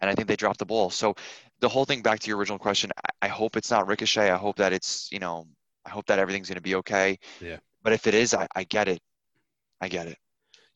And 0.00 0.10
I 0.10 0.14
think 0.14 0.28
they 0.28 0.36
dropped 0.36 0.58
the 0.58 0.66
ball. 0.66 0.90
So 0.90 1.14
the 1.60 1.68
whole 1.68 1.84
thing, 1.84 2.02
back 2.02 2.20
to 2.20 2.28
your 2.28 2.38
original 2.38 2.58
question, 2.58 2.90
I, 2.96 3.26
I 3.26 3.28
hope 3.28 3.56
it's 3.56 3.70
not 3.70 3.86
Ricochet. 3.86 4.30
I 4.30 4.36
hope 4.36 4.56
that 4.56 4.72
it's, 4.72 5.10
you 5.12 5.18
know, 5.18 5.46
I 5.84 5.90
hope 5.90 6.06
that 6.06 6.18
everything's 6.18 6.48
going 6.48 6.56
to 6.56 6.62
be 6.62 6.76
okay. 6.76 7.18
Yeah. 7.40 7.58
But 7.82 7.92
if 7.92 8.06
it 8.06 8.14
is, 8.14 8.34
I, 8.34 8.46
I 8.54 8.64
get 8.64 8.88
it. 8.88 9.00
I 9.80 9.88
get 9.88 10.06
it. 10.08 10.18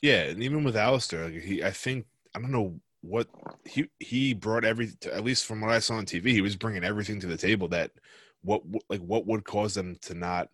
Yeah, 0.03 0.25
and 0.25 0.43
even 0.43 0.65
with 0.65 0.75
Aleister, 0.75 1.25
like 1.33 1.43
he, 1.43 1.63
I 1.65 1.71
think 1.71 2.07
I 2.35 2.41
don't 2.41 2.51
know 2.53 2.81
what 3.05 3.29
he 3.65 3.87
he 4.01 4.35
brought 4.35 4.65
every 4.65 4.91
at 5.13 5.25
least 5.25 5.45
from 5.45 5.61
what 5.61 5.71
I 5.71 5.79
saw 5.79 5.95
on 5.95 6.07
TV, 6.07 6.29
he 6.29 6.41
was 6.41 6.57
bringing 6.57 6.85
everything 6.85 7.21
to 7.21 7.27
the 7.27 7.37
table 7.37 7.69
that 7.69 7.91
what 8.43 8.63
like 8.89 9.01
what 9.01 9.27
would 9.27 9.45
cause 9.45 9.75
them 9.75 9.97
to 10.03 10.15
not 10.15 10.49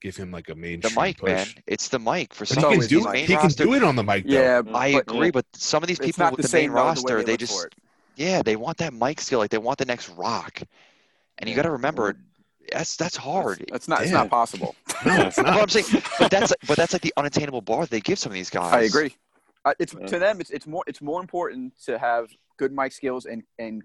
give 0.00 0.16
him 0.16 0.30
like 0.30 0.48
a 0.48 0.54
main 0.54 0.80
The 0.80 0.92
mic, 0.98 1.18
push. 1.18 1.30
man. 1.30 1.46
It's 1.66 1.88
the 1.88 1.98
mic 1.98 2.32
for 2.32 2.46
But 2.46 2.48
some 2.48 2.64
he 2.64 2.70
can 2.76 2.82
of 2.82 2.88
do 2.88 3.12
these 3.12 3.20
he 3.20 3.26
can 3.26 3.36
roster. 3.36 3.64
do 3.64 3.74
it 3.74 3.82
on 3.82 3.96
the 3.96 4.04
mic. 4.04 4.24
Though. 4.24 4.30
Yeah, 4.30 4.62
I 4.72 4.92
but 4.92 5.02
agree, 5.02 5.30
but 5.30 5.44
some 5.54 5.82
of 5.82 5.88
these 5.88 5.98
people 5.98 6.24
not 6.24 6.32
with 6.32 6.42
the, 6.42 6.48
the, 6.48 6.56
main 6.56 6.68
same 6.68 6.72
though, 6.72 6.80
the 6.80 6.84
roster, 6.86 7.16
they, 7.18 7.24
they 7.24 7.36
just 7.36 7.68
yeah, 8.16 8.42
they 8.42 8.56
want 8.56 8.78
that 8.78 8.92
mic 8.92 9.20
skill, 9.20 9.38
like 9.38 9.50
they 9.50 9.58
want 9.58 9.78
the 9.78 9.84
next 9.84 10.08
rock. 10.10 10.60
And 11.38 11.48
you 11.48 11.56
got 11.56 11.62
to 11.62 11.70
remember, 11.70 12.16
that's 12.70 12.96
that's 12.96 13.16
hard. 13.16 13.58
That's, 13.58 13.86
that's 13.86 13.88
not. 13.88 14.02
It's 14.02 14.12
not 14.12 14.30
possible. 14.30 14.74
No, 15.06 15.14
it's 15.22 15.36
That's 15.36 15.48
what 15.48 15.62
I'm 15.62 15.68
saying. 15.70 16.02
But 16.18 16.30
that's 16.30 16.52
but 16.68 16.76
that's 16.76 16.92
like 16.92 17.00
the 17.00 17.14
unattainable 17.16 17.62
bar 17.62 17.86
they 17.86 18.00
give 18.00 18.18
some 18.18 18.32
of 18.32 18.34
these 18.34 18.50
guys. 18.50 18.74
I 18.74 18.80
agree. 18.82 19.14
Uh, 19.64 19.74
it's 19.78 19.94
Yeah. 19.94 20.06
to 20.06 20.18
them. 20.18 20.40
It's 20.40 20.50
it's 20.50 20.66
more 20.66 20.84
it's 20.86 21.02
more 21.02 21.20
important 21.20 21.78
to 21.84 21.98
have 21.98 22.30
good 22.56 22.72
mic 22.72 22.92
skills 22.92 23.26
and 23.26 23.42
and 23.58 23.82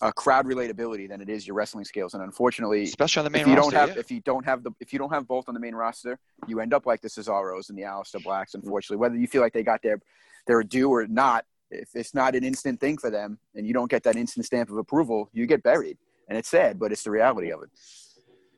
uh, 0.00 0.10
crowd 0.10 0.46
relatability 0.46 1.08
than 1.08 1.20
it 1.20 1.28
is 1.28 1.46
your 1.46 1.54
wrestling 1.54 1.84
skills. 1.84 2.14
And 2.14 2.22
unfortunately, 2.22 2.82
especially 2.84 3.20
on 3.20 3.24
the 3.24 3.30
main 3.30 3.42
if 3.42 3.48
you 3.48 3.54
roster. 3.54 3.70
don't 3.70 3.80
have 3.80 3.96
yeah. 3.96 4.00
if 4.00 4.10
you 4.10 4.20
don't 4.20 4.44
have 4.44 4.62
the 4.62 4.70
if 4.80 4.92
you 4.92 4.98
don't 4.98 5.10
have 5.10 5.28
both 5.28 5.48
on 5.48 5.54
the 5.54 5.60
main 5.60 5.74
roster, 5.74 6.18
you 6.48 6.60
end 6.60 6.72
up 6.74 6.86
like 6.86 7.00
the 7.00 7.08
Cesaros 7.08 7.68
and 7.68 7.78
the 7.78 7.82
Aleister 7.82 8.22
Blacks. 8.22 8.54
Unfortunately, 8.54 8.96
whether 8.96 9.16
you 9.16 9.26
feel 9.26 9.42
like 9.42 9.52
they 9.52 9.62
got 9.62 9.82
their 9.82 10.00
their 10.46 10.62
due 10.62 10.90
or 10.90 11.06
not, 11.06 11.44
if 11.70 11.90
it's 11.94 12.14
not 12.14 12.34
an 12.34 12.42
instant 12.42 12.80
thing 12.80 12.98
for 12.98 13.10
them, 13.10 13.38
and 13.54 13.66
you 13.66 13.72
don't 13.72 13.90
get 13.90 14.02
that 14.04 14.16
instant 14.16 14.46
stamp 14.46 14.70
of 14.70 14.76
approval, 14.76 15.28
you 15.32 15.46
get 15.46 15.62
buried. 15.62 15.98
And 16.28 16.38
it's 16.38 16.48
sad, 16.48 16.78
but 16.78 16.90
it's 16.92 17.02
the 17.02 17.10
reality 17.10 17.52
of 17.52 17.62
it. 17.62 17.70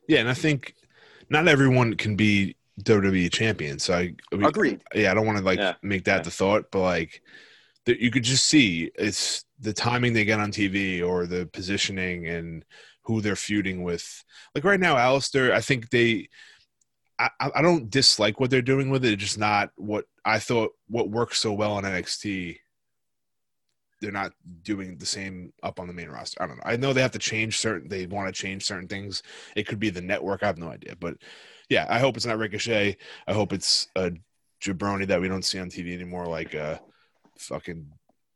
Yeah, 0.06 0.20
and 0.20 0.28
I 0.28 0.34
think 0.34 0.74
not 1.28 1.48
everyone 1.48 1.94
can 1.94 2.14
be 2.14 2.56
WWE 2.82 3.30
champion. 3.32 3.78
So 3.78 3.94
I 3.94 4.14
we- 4.32 4.44
Agreed. 4.44 4.82
Yeah, 4.94 5.10
I 5.10 5.14
don't 5.14 5.26
want 5.26 5.38
to 5.38 5.44
like 5.44 5.58
Yeah. 5.58 5.74
make 5.82 6.04
that 6.04 6.16
Yeah. 6.18 6.22
the 6.22 6.30
thought, 6.30 6.70
but 6.70 6.80
like 6.80 7.22
that 7.86 8.00
you 8.00 8.10
could 8.10 8.24
just 8.24 8.46
see 8.46 8.90
it's 8.96 9.44
the 9.60 9.72
timing 9.72 10.12
they 10.12 10.24
get 10.24 10.40
on 10.40 10.50
TV 10.50 11.02
or 11.02 11.26
the 11.26 11.46
positioning 11.52 12.26
and 12.26 12.64
who 13.02 13.20
they're 13.20 13.36
feuding 13.36 13.82
with. 13.82 14.24
Like 14.54 14.64
right 14.64 14.80
now, 14.80 14.96
Aleister, 14.96 15.52
I 15.52 15.60
think 15.60 15.90
they. 15.90 16.28
I, 17.18 17.30
I 17.38 17.50
I 17.56 17.62
don't 17.62 17.90
dislike 17.90 18.40
what 18.40 18.50
they're 18.50 18.62
doing 18.62 18.90
with 18.90 19.04
it. 19.04 19.12
It's 19.12 19.22
just 19.22 19.38
not 19.38 19.70
what 19.76 20.06
I 20.24 20.40
thought. 20.40 20.72
What 20.88 21.10
works 21.10 21.38
so 21.38 21.52
well 21.52 21.74
on 21.74 21.84
NXT, 21.84 22.58
they're 24.00 24.10
not 24.10 24.32
doing 24.62 24.98
the 24.98 25.06
same 25.06 25.52
up 25.62 25.78
on 25.78 25.86
the 25.86 25.92
main 25.92 26.08
roster. 26.08 26.42
I 26.42 26.46
don't 26.48 26.56
know. 26.56 26.62
I 26.66 26.76
know 26.76 26.92
they 26.92 27.02
have 27.02 27.12
to 27.12 27.18
change 27.20 27.58
certain. 27.58 27.88
They 27.88 28.06
want 28.06 28.26
to 28.26 28.32
change 28.42 28.64
certain 28.64 28.88
things. 28.88 29.22
It 29.54 29.68
could 29.68 29.78
be 29.78 29.90
the 29.90 30.02
network. 30.02 30.42
I 30.42 30.46
have 30.46 30.58
no 30.58 30.68
idea. 30.70 30.96
But 30.98 31.18
yeah, 31.74 31.86
I 31.88 31.98
hope 31.98 32.16
it's 32.16 32.24
not 32.24 32.38
Ricochet. 32.38 32.96
I 33.26 33.32
hope 33.32 33.52
it's 33.52 33.88
a 33.96 34.12
jabroni 34.62 35.08
that 35.08 35.20
we 35.20 35.26
don't 35.26 35.44
see 35.44 35.58
on 35.58 35.68
TV 35.68 35.92
anymore, 35.92 36.26
like 36.26 36.54
uh, 36.54 36.78
fucking. 37.36 37.90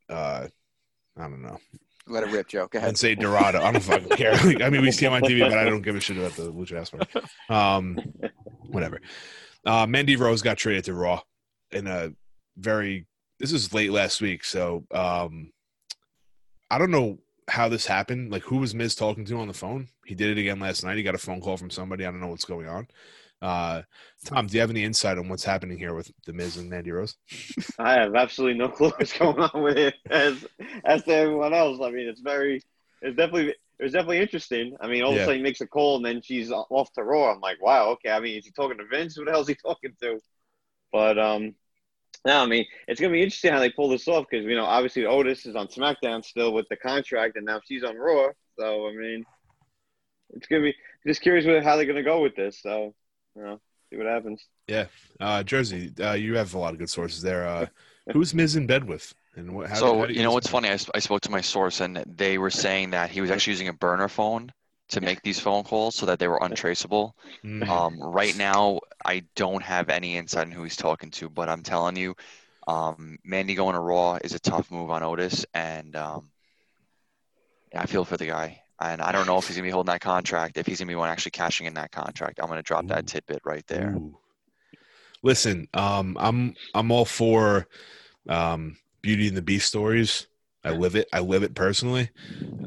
Uh, 0.09 0.49
I 1.17 1.23
don't 1.23 1.43
know. 1.43 1.59
Let 2.09 2.25
it 2.25 2.31
rip, 2.31 2.49
Joe. 2.49 2.67
Go 2.67 2.79
ahead. 2.79 2.89
And 2.89 2.99
say 2.99 3.15
Dorado. 3.15 3.63
I 3.63 3.71
don't 3.71 3.81
fucking 3.81 4.09
care. 4.09 4.33
I 4.65 4.71
mean, 4.71 4.83
we 4.83 4.91
see 4.91 5.07
him 5.07 5.13
on 5.13 5.23
TV, 5.23 5.41
but 5.41 5.57
I 5.57 5.65
don't 5.65 5.83
give 5.83 5.95
a 5.95 6.01
shit 6.01 6.17
about 6.17 6.33
the 6.33 6.53
Lucha 6.53 6.81
aspect. 6.81 7.17
Um, 7.49 7.99
whatever. 8.67 9.01
Uh, 9.65 9.87
Mandy 9.87 10.17
Rose 10.17 10.43
got 10.43 10.57
traded 10.57 10.85
to 10.85 10.95
Raw 10.95 11.21
in 11.71 11.87
a 11.87 12.11
very. 12.57 13.07
This 13.39 13.53
is 13.53 13.73
late 13.73 13.93
last 13.93 14.21
week, 14.21 14.43
so 14.43 14.85
um, 14.91 15.53
I 16.73 16.79
don't 16.79 16.91
know 16.91 17.19
how 17.47 17.69
this 17.69 17.87
happened. 17.87 18.33
Like, 18.33 18.43
who 18.43 18.57
was 18.57 18.75
Miz 18.75 18.97
talking 18.97 19.25
to 19.27 19.39
on 19.39 19.47
the 19.47 19.55
phone? 19.55 19.89
He 20.05 20.17
did 20.17 20.37
it 20.37 20.41
again 20.41 20.59
last 20.59 20.83
night. 20.83 20.97
He 20.97 21.05
got 21.05 21.15
a 21.15 21.19
phone 21.19 21.41
call 21.41 21.57
from 21.57 21.71
somebody. 21.71 22.05
I 22.05 22.11
don't 22.11 22.21
know 22.21 22.29
what's 22.29 22.45
going 22.45 22.69
on. 22.69 22.89
Uh, 23.41 23.83
Tom, 24.25 24.47
do 24.47 24.55
you 24.55 24.61
have 24.61 24.71
any 24.71 24.83
insight 24.83 25.17
on 25.17 25.29
what's 25.29 25.45
happening 25.45 25.79
here 25.79 25.95
with 25.95 26.11
the 26.27 26.33
Miz 26.33 26.57
and 26.57 26.69
Mandy 26.69 26.91
Rose? 26.91 27.17
I 27.79 27.93
have 27.93 28.15
absolutely 28.15 28.59
no 28.59 28.69
clue 28.69 28.91
what's 28.97 29.17
going 29.17 29.39
on 29.39 29.63
with 29.63 29.79
it 29.79 29.95
as 30.11 30.45
as 30.85 31.05
to 31.05 31.15
everyone 31.15 31.55
else. 31.55 31.79
I 31.83 31.91
mean, 31.91 32.09
it's 32.09 32.21
very, 32.21 32.63
it's 33.01 33.17
definitely, 33.17 33.51
it 33.51 33.83
was 33.83 33.93
definitely 33.93 34.19
interesting. 34.19 34.77
I 34.81 34.89
mean, 34.89 35.03
all 35.03 35.13
of 35.13 35.19
a 35.19 35.21
sudden 35.21 35.37
he 35.37 35.43
makes 35.43 35.61
a 35.61 35.69
call 35.69 35.97
and 35.97 36.05
then 36.05 36.21
she's 36.21 36.51
off 36.51 36.93
to 36.95 37.05
Raw. 37.05 37.33
I'm 37.33 37.41
like, 37.41 37.63
wow, 37.63 37.91
okay. 37.91 38.11
I 38.11 38.19
mean, 38.19 38.39
is 38.39 38.45
he 38.45 38.51
talking 38.51 38.79
to 38.79 38.87
Vince? 38.87 39.15
Who 39.15 39.25
the 39.25 39.31
hell 39.31 39.43
is 39.43 39.49
he 39.49 39.55
talking 39.55 39.95
to? 40.03 40.19
But 40.91 41.19
um, 41.19 41.55
no, 42.25 42.43
I 42.43 42.47
mean, 42.47 42.67
it's 42.89 43.01
gonna 43.01 43.13
be 43.13 43.23
interesting 43.23 43.53
how 43.53 43.61
they 43.61 43.71
pull 43.71 43.89
this 43.89 44.09
off 44.09 44.27
because 44.29 44.45
you 44.47 44.57
know, 44.57 44.65
obviously 44.65 45.07
Otis 45.07 45.47
is 45.47 45.55
on 45.55 45.69
SmackDown 45.69 46.25
still 46.25 46.53
with 46.53 46.67
the 46.69 46.77
contract, 46.77 47.37
and 47.37 47.47
now 47.47 47.61
she's 47.65 47.85
on 47.85 47.97
Raw. 47.97 48.31
So 48.59 48.89
I 48.89 48.93
mean, 48.93 49.25
it's 50.31 50.47
gonna 50.49 50.63
be 50.63 50.75
just 51.07 51.21
curious 51.21 51.47
with 51.47 51.63
how 51.63 51.77
they're 51.77 51.87
gonna 51.87 52.03
go 52.03 52.21
with 52.21 52.35
this. 52.35 52.61
So 52.61 52.95
you 53.39 53.45
know, 53.45 53.61
see 53.91 53.97
what 53.97 54.07
happens. 54.07 54.45
Yeah, 54.67 54.87
uh, 55.21 55.43
Jersey, 55.43 55.93
uh, 56.01 56.13
you 56.13 56.37
have 56.37 56.55
a 56.55 56.59
lot 56.59 56.73
of 56.73 56.79
good 56.79 56.91
sources 56.91 57.23
there. 57.23 57.47
Uh, 57.47 57.67
who's 58.13 58.35
Miz 58.35 58.57
in 58.57 58.67
bed 58.67 58.85
with? 58.85 59.15
And 59.37 59.55
what? 59.55 59.69
How, 59.69 59.77
so 59.77 59.99
how 59.99 60.07
do 60.07 60.13
you 60.13 60.23
know 60.23 60.33
what's 60.33 60.49
funny? 60.49 60.69
I, 60.69 60.79
I 60.95 60.99
spoke 60.99 61.21
to 61.23 61.31
my 61.31 61.41
source, 61.41 61.81
and 61.81 62.05
they 62.07 62.39
were 62.39 62.51
saying 62.51 62.91
that 62.91 63.11
he 63.11 63.21
was 63.21 63.31
actually 63.31 63.53
using 63.53 63.69
a 63.69 63.73
burner 63.73 64.09
phone 64.09 64.51
to 64.89 65.01
make 65.01 65.23
these 65.23 65.39
phone 65.39 65.63
calls, 65.65 65.95
so 65.95 66.07
that 66.07 66.19
they 66.19 66.27
were 66.27 66.41
untraceable. 66.43 67.15
Mm. 67.45 67.69
Um, 67.69 68.01
right 68.01 68.37
now, 68.37 68.81
I 69.05 69.23
don't 69.37 69.63
have 69.63 69.91
any 69.91 70.17
insight 70.17 70.47
on 70.47 70.51
who 70.51 70.65
he's 70.65 70.77
talking 70.77 71.11
to, 71.13 71.29
but 71.29 71.49
I'm 71.49 71.63
telling 71.63 71.95
you, 71.97 72.17
um, 72.67 73.19
Mandy 73.23 73.55
going 73.55 73.75
to 73.75 73.81
Raw 73.81 74.19
is 74.25 74.35
a 74.35 74.41
tough 74.41 74.71
move 74.71 74.91
on 74.91 75.03
Otis, 75.03 75.47
and 75.55 75.95
um, 75.95 76.31
I 77.77 77.87
feel 77.87 78.05
for 78.05 78.17
the 78.17 78.27
guy. 78.27 78.63
And 78.81 79.01
I 79.01 79.13
don't 79.13 79.27
know 79.27 79.39
if 79.39 79.47
he's 79.47 79.57
gonna 79.57 79.67
be 79.67 79.71
holding 79.71 79.93
that 79.93 80.01
contract. 80.01 80.57
If 80.57 80.67
he's 80.67 80.79
gonna 80.79 80.89
be 80.89 80.95
one 80.95 81.09
actually 81.09 81.33
cashing 81.33 81.67
in 81.67 81.75
that 81.75 81.91
contract, 81.91 82.39
I'm 82.41 82.49
gonna 82.49 82.63
drop 82.63 82.85
Ooh. 82.85 82.89
that 82.89 83.07
tidbit 83.07 83.41
right 83.45 83.67
there. 83.67 83.95
Ooh. 83.97 84.19
Listen, 85.23 85.69
um, 85.75 86.17
I'm 86.21 86.55
I'm 86.75 86.93
all 86.93 87.05
for 87.05 87.67
um, 88.29 88.77
Beauty 89.03 89.29
and 89.29 89.37
the 89.37 89.43
Beast 89.43 89.67
stories. 89.67 90.29
I 90.65 90.71
live 90.71 90.97
it. 90.97 91.09
I 91.13 91.21
live 91.21 91.43
it 91.43 91.55
personally. 91.55 92.11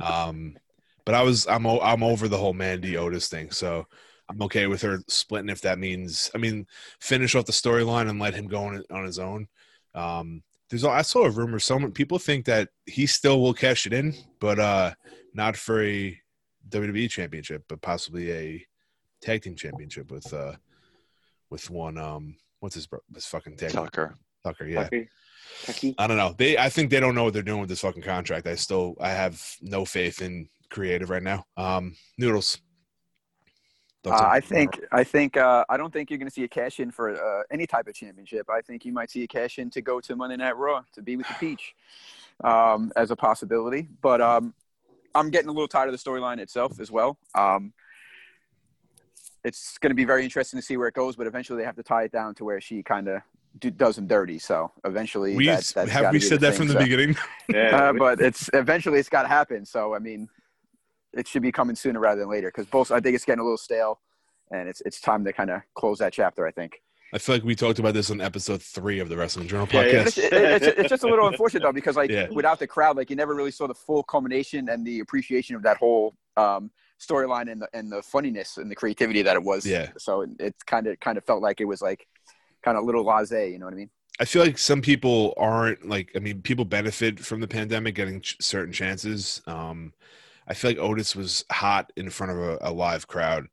Um, 0.01 0.57
but 1.05 1.15
I 1.15 1.21
was 1.21 1.47
I'm 1.47 1.65
I'm 1.65 2.03
over 2.03 2.27
the 2.27 2.37
whole 2.37 2.53
Mandy 2.53 2.97
Otis 2.97 3.27
thing, 3.27 3.51
so 3.51 3.85
I'm 4.29 4.41
okay 4.43 4.67
with 4.67 4.81
her 4.81 4.99
splitting 5.07 5.49
if 5.49 5.61
that 5.61 5.79
means. 5.79 6.31
I 6.33 6.37
mean, 6.37 6.67
finish 6.99 7.35
off 7.35 7.45
the 7.45 7.51
storyline 7.51 8.09
and 8.09 8.19
let 8.19 8.33
him 8.33 8.47
go 8.47 8.63
on, 8.63 8.83
on 8.91 9.05
his 9.05 9.19
own. 9.19 9.47
Um, 9.93 10.43
there's 10.71 10.85
I 10.85 11.01
saw 11.01 11.25
a 11.25 11.29
rumor. 11.29 11.59
Some 11.59 11.91
people 11.91 12.17
think 12.17 12.45
that 12.45 12.69
he 12.85 13.05
still 13.05 13.41
will 13.41 13.53
cash 13.53 13.85
it 13.85 13.93
in, 13.93 14.15
but 14.39 14.57
uh, 14.57 14.93
not 15.33 15.57
for 15.57 15.83
a 15.83 16.17
WWE 16.69 17.09
championship, 17.09 17.65
but 17.67 17.81
possibly 17.81 18.31
a 18.31 18.65
tag 19.21 19.43
team 19.43 19.55
championship 19.55 20.09
with 20.11 20.33
uh 20.33 20.53
with 21.51 21.69
one 21.69 21.97
um 21.97 22.35
what's 22.59 22.75
his 22.75 22.87
bro 22.87 22.99
this 23.09 23.25
fucking 23.25 23.57
tag? 23.57 23.71
Tucker. 23.71 24.15
Tucker, 24.43 24.65
yeah. 24.65 24.83
Tucky. 24.83 25.09
Tucky. 25.65 25.95
I 25.97 26.07
don't 26.07 26.17
know. 26.17 26.33
They 26.37 26.57
I 26.57 26.69
think 26.69 26.89
they 26.89 27.01
don't 27.01 27.15
know 27.15 27.25
what 27.25 27.33
they're 27.33 27.41
doing 27.41 27.59
with 27.59 27.69
this 27.69 27.81
fucking 27.81 28.01
contract. 28.01 28.47
I 28.47 28.55
still 28.55 28.95
I 28.99 29.09
have 29.09 29.43
no 29.61 29.83
faith 29.85 30.21
in 30.21 30.47
creative 30.69 31.09
right 31.09 31.21
now. 31.21 31.45
Um 31.57 31.95
noodles. 32.17 32.57
Uh, 34.05 34.13
I 34.13 34.39
think 34.39 34.79
I 34.91 35.03
think 35.03 35.37
uh, 35.37 35.63
I 35.69 35.77
don't 35.77 35.93
think 35.93 36.09
you're 36.09 36.17
going 36.17 36.27
to 36.27 36.33
see 36.33 36.43
a 36.43 36.47
cash 36.47 36.79
in 36.79 36.89
for 36.89 37.11
uh, 37.11 37.43
any 37.51 37.67
type 37.67 37.87
of 37.87 37.93
championship. 37.93 38.49
I 38.49 38.61
think 38.61 38.83
you 38.83 38.91
might 38.91 39.11
see 39.11 39.23
a 39.23 39.27
cash 39.27 39.59
in 39.59 39.69
to 39.71 39.81
go 39.81 39.99
to 39.99 40.15
Monday 40.15 40.37
Night 40.37 40.57
Raw 40.57 40.83
to 40.93 41.01
be 41.01 41.17
with 41.17 41.27
the 41.27 41.35
Peach 41.35 41.75
um, 42.43 42.91
as 42.95 43.11
a 43.11 43.15
possibility. 43.15 43.87
But 44.01 44.19
um, 44.19 44.55
I'm 45.13 45.29
getting 45.29 45.49
a 45.49 45.51
little 45.51 45.67
tired 45.67 45.87
of 45.87 45.91
the 45.91 46.09
storyline 46.09 46.39
itself 46.39 46.79
as 46.79 46.89
well. 46.89 47.17
Um, 47.35 47.73
it's 49.43 49.77
going 49.77 49.91
to 49.91 49.95
be 49.95 50.05
very 50.05 50.23
interesting 50.23 50.59
to 50.59 50.65
see 50.65 50.77
where 50.77 50.87
it 50.87 50.93
goes, 50.93 51.15
but 51.15 51.27
eventually 51.27 51.59
they 51.59 51.65
have 51.65 51.75
to 51.75 51.83
tie 51.83 52.03
it 52.03 52.11
down 52.11 52.33
to 52.35 52.43
where 52.43 52.61
she 52.61 52.81
kind 52.81 53.07
of 53.07 53.21
do, 53.59 53.69
does 53.69 53.95
them 53.95 54.07
dirty. 54.07 54.39
So 54.39 54.71
eventually, 54.83 55.35
we 55.35 55.47
that, 55.47 55.63
that's 55.75 55.91
have 55.91 56.11
we 56.11 56.19
said 56.19 56.39
that 56.41 56.51
thing, 56.51 56.57
from 56.57 56.67
the 56.67 56.73
so- 56.73 56.79
beginning. 56.79 57.15
Yeah, 57.49 57.89
uh, 57.89 57.93
but 57.93 58.21
it's 58.21 58.49
eventually 58.53 58.99
it's 58.99 59.09
got 59.09 59.23
to 59.23 59.27
happen. 59.27 59.65
So 59.65 59.93
I 59.93 59.99
mean, 59.99 60.29
it 61.13 61.27
should 61.27 61.41
be 61.41 61.51
coming 61.51 61.75
sooner 61.75 61.99
rather 61.99 62.21
than 62.21 62.29
later 62.29 62.47
because 62.49 62.65
both 62.67 62.91
I 62.91 62.99
think 62.99 63.15
it's 63.15 63.25
getting 63.25 63.39
a 63.41 63.43
little 63.43 63.57
stale, 63.57 63.99
and 64.51 64.67
it's 64.69 64.81
it's 64.81 64.99
time 65.01 65.23
to 65.25 65.33
kind 65.33 65.49
of 65.49 65.61
close 65.75 65.99
that 65.99 66.13
chapter. 66.13 66.45
I 66.47 66.51
think. 66.51 66.81
I 67.13 67.17
feel 67.17 67.35
like 67.35 67.43
we 67.43 67.55
talked 67.55 67.77
about 67.77 67.93
this 67.93 68.09
on 68.09 68.21
episode 68.21 68.61
three 68.61 68.99
of 68.99 69.09
the 69.09 69.17
Wrestling 69.17 69.45
Journal 69.45 69.67
Yeah, 69.73 69.81
yeah. 69.85 70.03
Podcast. 70.05 70.05
it's, 70.05 70.17
it's, 70.17 70.79
it's 70.79 70.89
just 70.89 71.03
a 71.03 71.07
little 71.09 71.27
unfortunate 71.27 71.61
though 71.61 71.73
because 71.73 71.97
like 71.97 72.09
Yeah. 72.09 72.29
without 72.31 72.57
the 72.57 72.67
crowd, 72.67 72.95
like 72.95 73.09
you 73.09 73.17
never 73.17 73.35
really 73.35 73.51
saw 73.51 73.67
the 73.67 73.73
full 73.73 74.01
culmination 74.01 74.69
and 74.69 74.87
the 74.87 75.01
appreciation 75.01 75.57
of 75.57 75.63
that 75.63 75.75
whole 75.75 76.15
um, 76.37 76.71
storyline 77.05 77.51
and 77.51 77.61
the 77.61 77.67
and 77.73 77.91
the 77.91 78.01
funniness 78.01 78.57
and 78.57 78.71
the 78.71 78.75
creativity 78.75 79.21
that 79.23 79.35
it 79.35 79.43
was. 79.43 79.65
Yeah. 79.65 79.89
So 79.97 80.21
it, 80.21 80.29
it 80.39 80.55
kind 80.65 80.87
of 80.87 80.97
kind 81.01 81.17
of 81.17 81.25
felt 81.25 81.41
like 81.41 81.59
it 81.59 81.65
was 81.65 81.81
like 81.81 82.07
kind 82.63 82.77
of 82.77 82.83
a 82.83 82.85
little 82.85 83.03
laissez. 83.03 83.51
You 83.51 83.59
know 83.59 83.65
what 83.65 83.73
I 83.73 83.77
mean? 83.77 83.89
I 84.19 84.23
feel 84.25 84.43
like 84.43 84.57
some 84.57 84.81
people 84.81 85.33
aren't 85.35 85.85
like. 85.89 86.11
I 86.15 86.19
mean, 86.19 86.41
people 86.41 86.63
benefit 86.63 87.19
from 87.19 87.41
the 87.41 87.47
pandemic, 87.47 87.95
getting 87.95 88.21
ch- 88.21 88.37
certain 88.39 88.71
chances. 88.71 89.41
Um, 89.47 89.91
I 90.47 90.53
feel 90.53 90.71
like 90.71 90.79
Otis 90.79 91.15
was 91.15 91.45
hot 91.51 91.91
in 91.95 92.09
front 92.09 92.31
of 92.33 92.37
a, 92.39 92.57
a 92.61 92.71
live 92.71 93.07
crowd, 93.07 93.47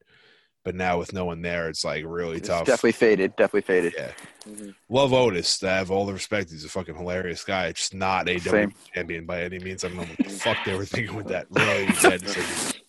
but 0.64 0.74
now 0.74 0.98
with 0.98 1.12
no 1.12 1.24
one 1.24 1.42
there, 1.42 1.68
it's 1.68 1.84
like 1.84 2.04
really 2.06 2.38
It's 2.38 2.48
tough. 2.48 2.66
definitely 2.66 2.92
faded. 2.92 3.36
Definitely 3.36 3.62
faded. 3.62 3.94
Yeah. 3.96 4.12
Mhm. 4.46 4.74
Love 4.88 5.12
Otis. 5.12 5.62
I 5.62 5.76
have 5.76 5.90
all 5.90 6.06
the 6.06 6.12
respect. 6.12 6.50
He's 6.50 6.64
a 6.64 6.68
fucking 6.68 6.96
hilarious 6.96 7.44
guy. 7.44 7.70
Just 7.72 7.94
not 7.94 8.28
a 8.28 8.38
Same. 8.38 8.72
Champion 8.94 9.26
by 9.26 9.42
any 9.42 9.58
means. 9.58 9.84
I 9.84 9.88
don't 9.88 9.98
know 9.98 10.04
what 10.04 10.16
the 10.18 10.24
fuck 10.30 10.56
they 10.64 10.74
were 10.76 10.84
thinking 10.86 11.14
with 11.16 11.28
that. 11.28 11.46
Really. 11.50 11.86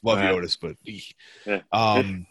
Love 0.02 0.20
you, 0.20 0.26
Yeah. 0.26 0.32
Otis, 0.32 0.56
but 0.56 0.76
Yeah. 1.46 1.60
um, 1.74 2.26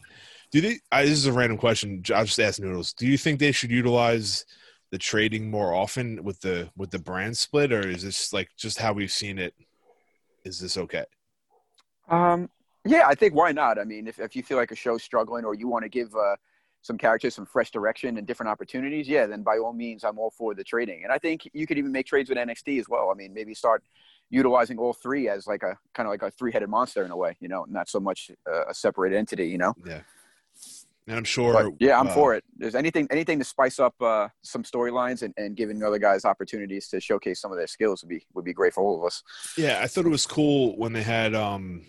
do 0.50 0.62
they? 0.62 0.78
I, 0.90 1.02
this 1.04 1.18
is 1.18 1.26
a 1.26 1.32
random 1.32 1.58
question. 1.58 2.02
I'll 2.14 2.24
just 2.24 2.40
ask 2.40 2.58
Noodles. 2.58 2.94
Do 2.94 3.06
you 3.06 3.18
think 3.18 3.38
they 3.38 3.52
should 3.52 3.70
utilize 3.70 4.46
the 4.90 4.96
trading 4.98 5.50
more 5.50 5.74
often 5.74 6.24
with 6.24 6.40
the 6.40 6.70
with 6.76 6.90
the 6.90 6.98
brand 6.98 7.36
split, 7.36 7.70
or 7.72 7.86
is 7.86 8.02
this 8.02 8.32
like 8.32 8.48
just 8.56 8.78
how 8.78 8.94
we've 8.94 9.12
seen 9.12 9.38
it? 9.38 9.52
Is 10.44 10.58
this 10.58 10.78
okay? 10.78 11.04
Um, 12.08 12.48
yeah, 12.84 13.06
I 13.06 13.14
think 13.14 13.34
why 13.34 13.52
not? 13.52 13.78
I 13.78 13.84
mean, 13.84 14.06
if, 14.06 14.18
if 14.18 14.34
you 14.34 14.42
feel 14.42 14.56
like 14.56 14.70
a 14.70 14.76
show's 14.76 15.02
struggling 15.02 15.44
or 15.44 15.54
you 15.54 15.68
want 15.68 15.84
to 15.84 15.88
give 15.88 16.14
uh, 16.14 16.36
some 16.82 16.96
characters 16.96 17.34
some 17.34 17.46
fresh 17.46 17.70
direction 17.70 18.16
and 18.16 18.26
different 18.26 18.50
opportunities, 18.50 19.08
yeah, 19.08 19.26
then 19.26 19.42
by 19.42 19.58
all 19.58 19.72
means, 19.72 20.04
I'm 20.04 20.18
all 20.18 20.30
for 20.30 20.54
the 20.54 20.64
trading. 20.64 21.04
And 21.04 21.12
I 21.12 21.18
think 21.18 21.48
you 21.52 21.66
could 21.66 21.78
even 21.78 21.92
make 21.92 22.06
trades 22.06 22.28
with 22.28 22.38
NXT 22.38 22.80
as 22.80 22.88
well. 22.88 23.10
I 23.10 23.14
mean, 23.14 23.34
maybe 23.34 23.54
start 23.54 23.82
utilizing 24.30 24.78
all 24.78 24.92
three 24.92 25.28
as 25.28 25.46
like 25.46 25.62
a 25.62 25.76
kind 25.94 26.06
of 26.06 26.10
like 26.10 26.22
a 26.22 26.30
three-headed 26.30 26.68
monster 26.68 27.04
in 27.04 27.10
a 27.10 27.16
way, 27.16 27.36
you 27.40 27.48
know, 27.48 27.66
not 27.68 27.88
so 27.88 28.00
much 28.00 28.30
uh, 28.50 28.66
a 28.66 28.74
separate 28.74 29.12
entity, 29.12 29.48
you 29.48 29.58
know. 29.58 29.74
Yeah. 29.86 30.00
And 31.06 31.16
I'm 31.16 31.24
sure. 31.24 31.54
But 31.54 31.72
yeah, 31.80 31.98
I'm 31.98 32.08
uh, 32.08 32.14
for 32.14 32.34
it. 32.34 32.44
There's 32.58 32.74
anything 32.74 33.08
anything 33.10 33.38
to 33.38 33.44
spice 33.44 33.78
up 33.78 33.94
uh, 34.02 34.28
some 34.42 34.62
storylines 34.62 35.22
and, 35.22 35.32
and 35.38 35.56
giving 35.56 35.82
other 35.82 35.98
guys 35.98 36.26
opportunities 36.26 36.86
to 36.88 37.00
showcase 37.00 37.40
some 37.40 37.50
of 37.50 37.56
their 37.56 37.66
skills 37.66 38.02
would 38.02 38.10
be 38.10 38.26
would 38.34 38.44
be 38.44 38.52
great 38.52 38.74
for 38.74 38.82
all 38.84 38.98
of 38.98 39.06
us. 39.06 39.22
Yeah, 39.56 39.80
I 39.82 39.86
thought 39.86 40.04
it 40.04 40.10
was 40.10 40.26
cool 40.26 40.76
when 40.76 40.92
they 40.92 41.02
had 41.02 41.34
um, 41.34 41.86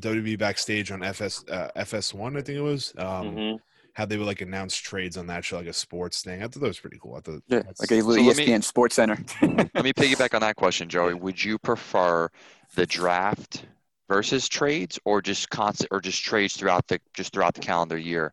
WWE 0.00 0.38
backstage 0.38 0.90
on 0.90 1.02
FS 1.02 1.44
uh, 1.50 1.68
FS1. 1.76 2.36
I 2.38 2.42
think 2.42 2.58
it 2.58 2.62
was. 2.62 2.92
Um, 2.98 3.06
Mhm. 3.36 3.58
How 3.94 4.06
they 4.06 4.16
would 4.16 4.26
like 4.28 4.40
announce 4.40 4.76
trades 4.76 5.16
on 5.18 5.26
that 5.26 5.44
show, 5.44 5.56
like 5.58 5.66
a 5.66 5.72
sports 5.72 6.22
thing. 6.22 6.40
I 6.42 6.44
thought 6.44 6.60
that 6.60 6.68
was 6.68 6.78
pretty 6.78 6.98
cool. 7.02 7.16
I 7.16 7.20
thought 7.20 7.42
Yeah, 7.48 7.62
like 7.80 7.90
a 7.90 7.94
little 7.96 8.14
So 8.14 8.20
let 8.22 8.36
me- 8.36 8.46
ESPN 8.46 8.62
Sports 8.62 8.94
Center. 8.94 9.18
Let 9.42 9.82
me 9.84 9.92
piggyback 9.92 10.32
on 10.32 10.40
that 10.42 10.54
question, 10.62 10.88
Joey. 10.88 11.14
Would 11.14 11.42
you 11.42 11.58
prefer 11.58 12.28
the 12.76 12.86
draft 12.86 13.66
versus 14.08 14.48
trades, 14.48 14.98
or 15.04 15.20
just 15.20 15.50
constant, 15.50 15.88
or 15.90 16.00
just 16.00 16.22
trades 16.22 16.56
throughout 16.56 16.86
the 16.86 17.00
just 17.14 17.32
throughout 17.32 17.54
the 17.54 17.60
calendar 17.60 17.98
year? 17.98 18.32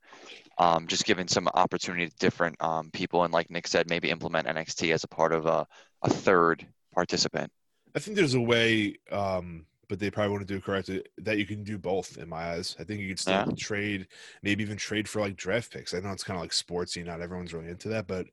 um, 0.60 0.88
just 0.88 1.06
giving 1.06 1.28
some 1.28 1.48
opportunity 1.50 2.08
to 2.08 2.16
different 2.18 2.56
um, 2.64 2.90
people, 2.92 3.24
and 3.24 3.32
like 3.34 3.50
Nick 3.52 3.68
said, 3.68 3.88
maybe 3.90 4.10
implement 4.10 4.48
NXT 4.48 4.92
as 4.92 5.04
a 5.04 5.08
part 5.08 5.32
of 5.34 5.46
a, 5.46 5.68
a 6.02 6.10
third 6.10 6.66
participant. 6.96 7.52
I 7.96 8.00
think 8.00 8.16
there's 8.18 8.34
a 8.34 8.42
way, 8.42 8.96
um, 9.12 9.66
but 9.90 10.00
they 10.00 10.12
probably 10.12 10.32
want 10.32 10.48
to 10.48 10.54
do 10.54 10.58
it 10.58 10.64
correctly 10.64 11.04
that 11.18 11.38
you 11.38 11.46
can 11.46 11.64
do 11.64 11.78
both. 11.78 12.18
In 12.18 12.30
my 12.30 12.52
eyes, 12.54 12.76
I 12.80 12.84
think 12.84 13.02
you 13.02 13.10
could 13.10 13.20
still 13.20 13.34
Yeah. 13.34 13.46
trade, 13.58 14.08
maybe 14.44 14.64
even 14.64 14.78
trade 14.78 15.08
for 15.08 15.22
like 15.22 15.36
draft 15.36 15.72
picks. 15.72 15.94
I 15.94 16.00
know 16.00 16.12
it's 16.12 16.24
kind 16.24 16.38
of 16.38 16.42
like 16.42 16.52
sportsy, 16.52 17.06
not 17.06 17.22
everyone's 17.22 17.54
really 17.54 17.70
into 17.70 17.90
that, 17.90 18.08
but 18.08 18.28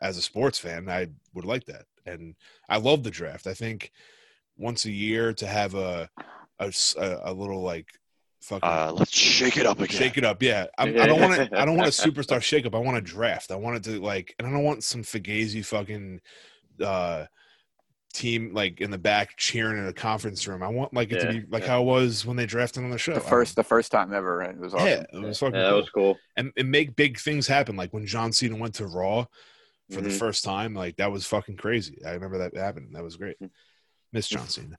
as 0.00 0.16
a 0.16 0.22
sports 0.22 0.58
fan, 0.58 0.88
I 0.88 1.08
would 1.34 1.44
like 1.44 1.64
that, 1.66 1.84
and 2.06 2.34
I 2.68 2.78
love 2.78 3.02
the 3.04 3.10
draft. 3.10 3.46
I 3.46 3.54
think 3.54 3.92
once 4.56 4.84
a 4.84 4.90
year 4.90 5.32
to 5.34 5.46
have 5.46 5.74
a 5.74 6.10
a 6.58 7.32
little 7.32 7.62
like 7.62 7.86
fucking 8.40 8.68
Uh, 8.68 8.92
let's 8.92 9.12
shake 9.12 9.56
it 9.56 9.66
up 9.66 9.80
again. 9.80 9.96
shake 9.98 10.18
it 10.18 10.24
up. 10.24 10.42
Yeah, 10.42 10.66
I'm, 10.78 10.88
I 11.00 11.06
don't 11.06 11.20
want 11.20 11.34
to. 11.34 11.60
I 11.60 11.64
don't 11.64 11.76
want 11.76 11.88
a 11.88 11.90
superstar 11.90 12.40
shake 12.42 12.66
up. 12.66 12.74
I 12.74 12.78
want 12.78 12.96
a 12.96 13.00
draft. 13.00 13.50
I 13.50 13.56
want 13.56 13.76
it 13.76 13.84
to 13.84 14.00
like, 14.00 14.34
and 14.38 14.46
I 14.46 14.50
don't 14.50 14.64
want 14.64 14.84
some 14.84 15.02
fugazi 15.02 15.64
fucking 15.64 16.20
uh, 16.80 17.26
team 18.12 18.52
like 18.52 18.80
in 18.80 18.90
the 18.90 18.98
back 18.98 19.36
cheering 19.36 19.78
in 19.78 19.86
a 19.86 19.92
conference 19.92 20.46
room. 20.46 20.62
I 20.62 20.68
want 20.68 20.92
like 20.94 21.10
it 21.12 21.20
to 21.20 21.28
be 21.28 21.46
like 21.48 21.62
yeah. 21.62 21.68
how 21.70 21.82
it 21.82 21.86
was 21.86 22.26
when 22.26 22.36
they 22.36 22.46
drafted 22.46 22.84
on 22.84 22.90
the 22.90 22.98
show. 22.98 23.14
The 23.14 23.20
first, 23.20 23.56
the 23.56 23.64
first 23.64 23.90
time 23.90 24.12
ever, 24.12 24.36
right? 24.36 24.50
It 24.50 24.58
was 24.58 24.74
awesome. 24.74 24.86
yeah, 24.86 25.04
it 25.12 25.22
was 25.22 25.38
fucking 25.38 25.54
Yeah, 25.54 25.62
that 25.62 25.70
cool. 25.70 25.80
was 25.80 25.90
cool. 25.90 26.18
and, 26.36 26.52
and 26.56 26.70
make 26.70 26.94
big 26.96 27.18
things 27.18 27.46
happen. 27.46 27.76
Like 27.76 27.92
when 27.92 28.06
John 28.06 28.32
Cena 28.32 28.56
went 28.56 28.74
to 28.76 28.86
Raw 28.86 29.26
for 29.90 30.00
the 30.00 30.10
Mhm. 30.10 30.18
first 30.18 30.44
time, 30.44 30.74
like 30.74 30.96
that 30.96 31.10
was 31.10 31.26
fucking 31.26 31.56
crazy. 31.56 31.98
I 32.06 32.10
remember 32.12 32.38
that 32.38 32.56
happened. 32.56 32.94
That 32.94 33.02
was 33.02 33.16
great. 33.16 33.36
Miss 34.12 34.28
John 34.28 34.46
Cena. 34.46 34.76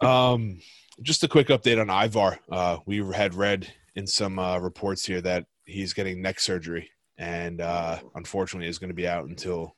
Um, 0.00 0.60
just 1.02 1.22
a 1.22 1.28
quick 1.28 1.48
update 1.48 1.80
on 1.80 1.90
Ivar. 1.90 2.38
Uh, 2.50 2.78
we 2.86 2.98
had 3.14 3.34
read 3.34 3.72
in 3.94 4.06
some 4.06 4.38
uh, 4.38 4.58
reports 4.58 5.06
here 5.06 5.20
that 5.20 5.46
he's 5.64 5.92
getting 5.92 6.20
neck 6.22 6.40
surgery, 6.40 6.90
and 7.16 7.60
uh, 7.60 7.98
unfortunately, 8.16 8.68
is 8.68 8.78
going 8.80 8.88
to 8.90 8.94
be 8.94 9.06
out 9.06 9.28
until 9.28 9.76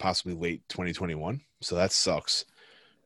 possibly 0.00 0.34
late 0.34 0.62
2021. 0.68 1.40
So 1.60 1.76
that 1.76 1.92
sucks. 1.92 2.44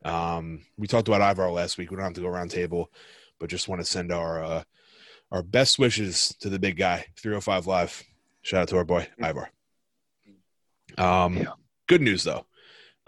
Um, 0.03 0.61
we 0.77 0.87
talked 0.87 1.07
about 1.07 1.21
Ivar 1.21 1.51
last 1.51 1.77
week. 1.77 1.91
We 1.91 1.97
don't 1.97 2.05
have 2.05 2.13
to 2.13 2.21
go 2.21 2.27
around 2.27 2.49
table, 2.49 2.91
but 3.39 3.49
just 3.49 3.67
want 3.67 3.81
to 3.81 3.85
send 3.85 4.11
our 4.11 4.43
uh, 4.43 4.63
our 5.31 5.43
best 5.43 5.77
wishes 5.77 6.29
to 6.39 6.49
the 6.49 6.59
big 6.59 6.77
guy. 6.77 7.05
305 7.17 7.67
Live. 7.67 8.03
Shout 8.41 8.61
out 8.63 8.67
to 8.69 8.77
our 8.77 8.83
boy 8.85 9.07
Ivar. 9.19 9.49
Um, 10.97 11.37
Yeah. 11.37 11.53
good 11.87 12.01
news 12.01 12.23
though, 12.23 12.45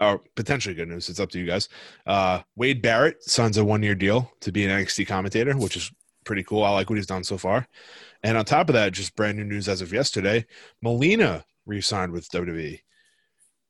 or 0.00 0.20
potentially 0.34 0.74
good 0.74 0.88
news. 0.88 1.08
It's 1.08 1.20
up 1.20 1.30
to 1.30 1.38
you 1.38 1.46
guys. 1.46 1.68
Uh, 2.06 2.42
Wade 2.56 2.82
Barrett 2.82 3.22
signs 3.22 3.56
a 3.56 3.64
one 3.64 3.82
year 3.82 3.94
deal 3.94 4.32
to 4.40 4.52
be 4.52 4.64
an 4.64 4.70
NXT 4.70 5.06
commentator, 5.06 5.56
which 5.56 5.76
is 5.76 5.90
pretty 6.24 6.42
cool. 6.42 6.64
I 6.64 6.70
like 6.70 6.90
what 6.90 6.96
he's 6.96 7.06
done 7.06 7.24
so 7.24 7.38
far. 7.38 7.66
And 8.22 8.36
on 8.36 8.44
top 8.44 8.68
of 8.68 8.74
that, 8.74 8.92
just 8.92 9.16
brand 9.16 9.38
new 9.38 9.44
news 9.44 9.68
as 9.68 9.80
of 9.80 9.92
yesterday, 9.92 10.44
Melina 10.82 11.44
re-signed 11.64 12.12
with 12.12 12.28
WWE. 12.30 12.80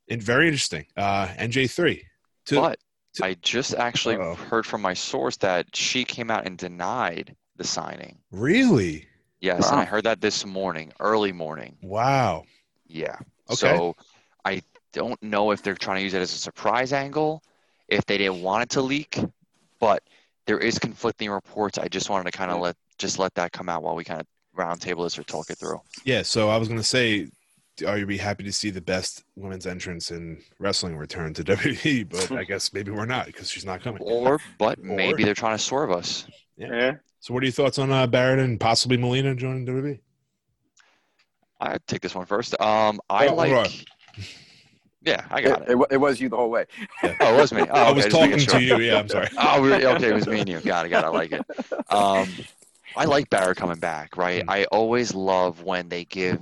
And 0.09 0.21
very 0.21 0.47
interesting. 0.47 0.85
Uh, 0.97 1.27
NJ3. 1.37 2.01
To, 2.47 2.55
But 2.55 2.79
to- 3.15 3.25
I 3.25 3.33
just 3.41 3.75
actually 3.75 4.15
Uh-oh. 4.15 4.35
heard 4.35 4.65
from 4.65 4.81
my 4.81 4.93
source 4.93 5.37
that 5.37 5.75
she 5.75 6.03
came 6.03 6.31
out 6.31 6.45
and 6.45 6.57
denied 6.57 7.35
the 7.57 7.63
signing. 7.63 8.17
really? 8.31 9.05
Yes, 9.41 9.69
and 9.71 9.79
I 9.79 9.85
heard 9.85 10.03
that 10.03 10.19
this 10.19 10.45
morning, 10.45 10.91
early 10.99 11.31
morning. 11.31 11.77
Wow. 11.81 12.43
Yeah. 12.87 13.15
Okay. 13.49 13.55
So 13.55 13.95
I 14.43 14.61
don't 14.91 15.21
know 15.23 15.51
if 15.51 15.63
they're 15.63 15.75
trying 15.75 15.97
to 15.99 16.03
use 16.03 16.13
it 16.13 16.19
as 16.21 16.33
a 16.33 16.37
surprise 16.37 16.91
angle, 16.91 17.41
if 17.87 18.05
they 18.05 18.17
didn't 18.17 18.41
want 18.41 18.63
it 18.63 18.69
to 18.71 18.81
leak, 18.81 19.17
but 19.79 20.03
there 20.45 20.57
is 20.59 20.77
conflicting 20.77 21.29
reports. 21.29 21.77
I 21.77 21.87
just 21.87 22.09
wanted 22.09 22.29
to 22.29 22.37
kind 22.37 22.51
of 22.51 22.59
let 22.59 22.75
just 22.97 23.17
let 23.17 23.33
that 23.35 23.53
come 23.53 23.69
out 23.69 23.81
while 23.81 23.95
we 23.95 24.03
kind 24.03 24.19
of 24.19 24.27
roundtable 24.57 25.05
this 25.05 25.17
or 25.17 25.23
talk 25.23 25.49
it 25.49 25.57
through. 25.57 25.79
Yeah, 26.03 26.23
so 26.23 26.49
I 26.49 26.57
was 26.57 26.67
going 26.67 26.79
to 26.81 26.83
say, 26.83 27.29
are 27.83 27.97
you 27.97 28.05
be 28.05 28.17
happy 28.17 28.43
to 28.43 28.51
see 28.51 28.69
the 28.69 28.81
best 28.81 29.23
women's 29.35 29.65
entrance 29.67 30.11
in 30.11 30.41
wrestling 30.59 30.95
return 30.97 31.33
to 31.35 31.43
WWE? 31.45 32.09
But 32.09 32.31
I 32.31 32.43
guess 32.43 32.73
maybe 32.73 32.91
we're 32.91 33.05
not 33.05 33.25
because 33.27 33.49
she's 33.49 33.65
not 33.65 33.81
coming. 33.81 34.01
Or, 34.01 34.39
but 34.57 34.79
Or- 34.79 34.83
maybe 34.83 35.23
they're 35.23 35.33
trying 35.33 35.57
to 35.57 35.63
swerve 35.63 35.91
us. 35.91 36.25
Yeah. 36.57 36.95
So, 37.21 37.33
what 37.33 37.43
are 37.43 37.45
your 37.45 37.53
thoughts 37.53 37.77
on 37.79 37.91
uh, 37.91 38.07
Barrett 38.07 38.39
and 38.39 38.59
possibly 38.59 38.97
Melina 38.97 39.35
joining? 39.35 39.65
WWE? 39.65 39.99
I 41.61 41.77
take 41.87 42.01
this 42.01 42.15
one 42.15 42.25
first. 42.25 42.59
Um, 42.61 42.99
I 43.09 43.25
Oh, 43.27 43.29
hold 43.35 43.39
on. 43.39 43.47
like. 43.63 43.85
Yeah, 45.01 45.25
I 45.31 45.41
got 45.41 45.61
It, 45.63 45.69
it. 45.71 45.77
it, 45.77 45.87
it 45.91 45.97
was 45.97 46.19
you 46.19 46.27
the 46.29 46.35
whole 46.35 46.49
way. 46.49 46.65
Oh, 47.03 47.09
it 47.33 47.37
was 47.37 47.53
me. 47.53 47.61
Oh, 47.61 47.65
I 47.73 47.85
okay, 47.89 47.93
was 47.95 48.05
talking 48.07 48.31
making 48.31 48.47
to 48.47 48.61
you. 48.61 48.79
Yeah, 48.79 48.99
I'm 48.99 49.07
sorry. 49.07 49.27
Oh, 49.37 49.61
we 49.61 49.73
okay. 49.73 50.09
It 50.09 50.13
was 50.13 50.27
me 50.27 50.41
and 50.41 50.49
you. 50.49 50.59
Got 50.59 50.85
it. 50.85 50.89
Got 50.89 51.05
it. 51.05 51.07
I 51.07 51.09
like 51.09 51.31
it. 51.31 51.41
Um, 51.89 52.27
I 52.97 53.05
like 53.05 53.29
Barrett 53.29 53.57
coming 53.57 53.79
back. 53.79 54.17
Right. 54.17 54.45
Mm. 54.45 54.49
I 54.49 54.65
always 54.65 55.13
love 55.13 55.63
when 55.63 55.87
they 55.87 56.03
give 56.05 56.39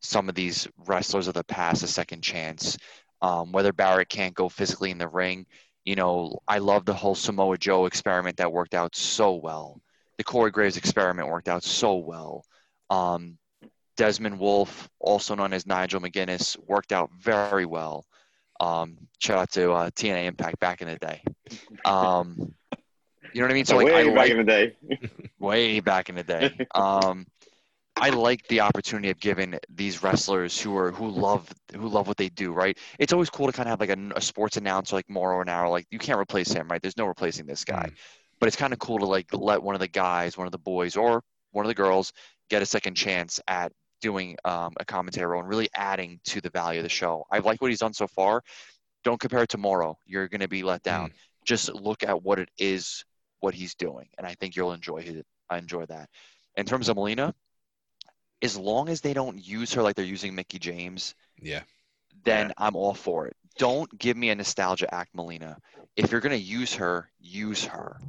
some 0.00 0.28
of 0.28 0.34
these 0.34 0.68
wrestlers 0.86 1.28
of 1.28 1.34
the 1.34 1.44
past 1.44 1.82
a 1.82 1.86
second 1.86 2.22
chance. 2.22 2.76
Um, 3.20 3.50
whether 3.50 3.72
Barrett 3.72 4.08
can't 4.08 4.34
go 4.34 4.48
physically 4.48 4.90
in 4.90 4.98
the 4.98 5.08
ring, 5.08 5.46
you 5.84 5.96
know, 5.96 6.38
I 6.46 6.58
love 6.58 6.84
the 6.84 6.94
whole 6.94 7.14
Samoa 7.14 7.58
Joe 7.58 7.86
experiment 7.86 8.36
that 8.36 8.52
worked 8.52 8.74
out 8.74 8.94
so 8.94 9.34
well. 9.34 9.80
The 10.18 10.24
Corey 10.24 10.50
Graves 10.50 10.76
experiment 10.76 11.28
worked 11.28 11.48
out 11.48 11.64
so 11.64 11.96
well. 11.96 12.44
Um, 12.90 13.38
Desmond 13.96 14.38
Wolfe, 14.38 14.88
also 15.00 15.34
known 15.34 15.52
as 15.52 15.66
Nigel 15.66 16.00
McGuinness, 16.00 16.56
worked 16.66 16.92
out 16.92 17.10
very 17.18 17.66
well. 17.66 18.04
Um, 18.60 18.96
shout 19.18 19.38
out 19.38 19.52
to 19.52 19.72
uh, 19.72 19.90
TNA 19.90 20.26
Impact 20.26 20.60
back 20.60 20.82
in 20.82 20.88
the 20.88 20.96
day. 20.96 21.22
Um, 21.84 22.54
you 23.32 23.40
know 23.40 23.46
what 23.46 23.50
I 23.50 23.54
mean? 23.54 23.64
So 23.64 23.76
like, 23.76 23.86
way 23.86 23.94
I 23.94 24.04
back 24.04 24.16
like 24.16 24.30
in 24.30 24.36
the 24.38 24.44
day. 24.44 24.76
way 25.38 25.80
back 25.80 26.08
in 26.08 26.14
the 26.14 26.22
day. 26.22 26.66
Um, 26.74 27.26
I 28.00 28.10
like 28.10 28.46
the 28.48 28.60
opportunity 28.60 29.10
of 29.10 29.18
giving 29.18 29.58
these 29.68 30.02
wrestlers 30.02 30.60
who 30.60 30.76
are 30.76 30.92
who 30.92 31.08
love 31.08 31.48
who 31.74 31.88
love 31.88 32.06
what 32.06 32.16
they 32.16 32.28
do. 32.28 32.52
Right? 32.52 32.78
It's 32.98 33.12
always 33.12 33.30
cool 33.30 33.46
to 33.46 33.52
kind 33.52 33.68
of 33.68 33.70
have 33.70 33.80
like 33.80 33.96
a, 33.96 34.12
a 34.16 34.20
sports 34.20 34.56
announcer 34.56 34.96
like 34.96 35.08
Mauro 35.10 35.44
Ranallo. 35.44 35.70
Like 35.70 35.86
you 35.90 35.98
can't 35.98 36.18
replace 36.18 36.52
him, 36.52 36.68
right? 36.68 36.80
There's 36.80 36.96
no 36.96 37.06
replacing 37.06 37.46
this 37.46 37.64
guy. 37.64 37.90
But 38.40 38.46
it's 38.46 38.56
kind 38.56 38.72
of 38.72 38.78
cool 38.78 38.98
to 39.00 39.06
like 39.06 39.26
let 39.32 39.62
one 39.62 39.74
of 39.74 39.80
the 39.80 39.88
guys, 39.88 40.38
one 40.38 40.46
of 40.46 40.52
the 40.52 40.58
boys, 40.58 40.96
or 40.96 41.22
one 41.52 41.64
of 41.64 41.68
the 41.68 41.74
girls 41.74 42.12
get 42.50 42.62
a 42.62 42.66
second 42.66 42.94
chance 42.94 43.40
at 43.48 43.72
doing 44.00 44.36
um, 44.44 44.72
a 44.78 44.84
commentary 44.84 45.26
role 45.26 45.40
and 45.40 45.48
really 45.48 45.68
adding 45.74 46.20
to 46.24 46.40
the 46.40 46.50
value 46.50 46.78
of 46.78 46.84
the 46.84 46.88
show. 46.88 47.24
I 47.32 47.38
like 47.38 47.60
what 47.60 47.70
he's 47.70 47.80
done 47.80 47.94
so 47.94 48.06
far. 48.06 48.42
Don't 49.02 49.18
compare 49.18 49.42
it 49.42 49.48
to 49.50 49.58
Mauro. 49.58 49.98
You're 50.06 50.28
going 50.28 50.40
to 50.40 50.48
be 50.48 50.62
let 50.62 50.82
down. 50.82 51.12
Just 51.44 51.72
look 51.74 52.04
at 52.04 52.22
what 52.22 52.38
it 52.38 52.48
is, 52.58 53.04
what 53.40 53.54
he's 53.54 53.74
doing, 53.74 54.06
and 54.18 54.26
I 54.26 54.34
think 54.34 54.54
you'll 54.54 54.72
enjoy 54.72 54.98
it. 54.98 55.26
I 55.50 55.58
enjoy 55.58 55.86
that. 55.86 56.08
In 56.56 56.66
terms 56.66 56.88
of 56.88 56.96
Melina, 56.96 57.34
as 58.42 58.56
long 58.56 58.88
as 58.88 59.00
they 59.00 59.14
don't 59.14 59.44
use 59.44 59.72
her 59.74 59.82
like 59.82 59.96
they're 59.96 60.04
using 60.04 60.34
Mickie 60.34 60.58
James, 60.58 61.14
Yeah. 61.40 61.62
then 62.24 62.52
I'm 62.56 62.76
all 62.76 62.94
for 62.94 63.26
it. 63.26 63.36
Don't 63.58 63.96
give 63.98 64.16
me 64.16 64.30
a 64.30 64.34
nostalgia 64.34 64.92
act, 64.94 65.14
Melina. 65.14 65.58
If 65.96 66.12
you're 66.12 66.20
gonna 66.20 66.36
use 66.36 66.74
her, 66.74 67.10
use 67.18 67.64
her. 67.64 68.00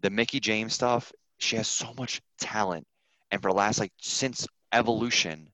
The 0.00 0.10
Mickie 0.10 0.38
James 0.40 0.74
stuff, 0.74 1.12
she 1.38 1.56
has 1.56 1.66
so 1.66 1.92
much 1.94 2.22
talent, 2.38 2.86
and 3.30 3.42
for 3.42 3.50
the 3.50 3.56
last 3.56 3.80
like 3.80 3.92
since 4.00 4.46
Evolution, 4.72 5.50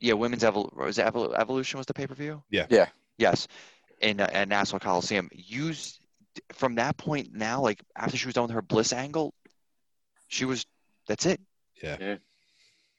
yeah, 0.00 0.14
women's 0.14 0.42
evol 0.42 0.74
was 0.76 0.98
it 0.98 1.06
Evol- 1.06 1.38
Evolution 1.38 1.78
was 1.78 1.86
the 1.86 1.94
pay 1.94 2.06
per 2.06 2.14
view. 2.14 2.42
Yeah. 2.50 2.66
Yeah. 2.70 2.88
Yes, 3.18 3.46
in 4.00 4.20
uh, 4.20 4.28
at 4.32 4.48
Nassau 4.48 4.78
Coliseum. 4.78 5.28
Use 5.32 5.98
from 6.52 6.76
that 6.76 6.96
point 6.96 7.32
now, 7.34 7.60
like 7.60 7.82
after 7.96 8.16
she 8.16 8.26
was 8.26 8.34
done 8.34 8.44
with 8.44 8.52
her 8.52 8.62
Bliss 8.62 8.92
angle, 8.92 9.34
she 10.28 10.44
was 10.46 10.64
that's 11.06 11.26
it. 11.26 11.40
Yeah. 11.82 11.96
Yeah. 12.00 12.16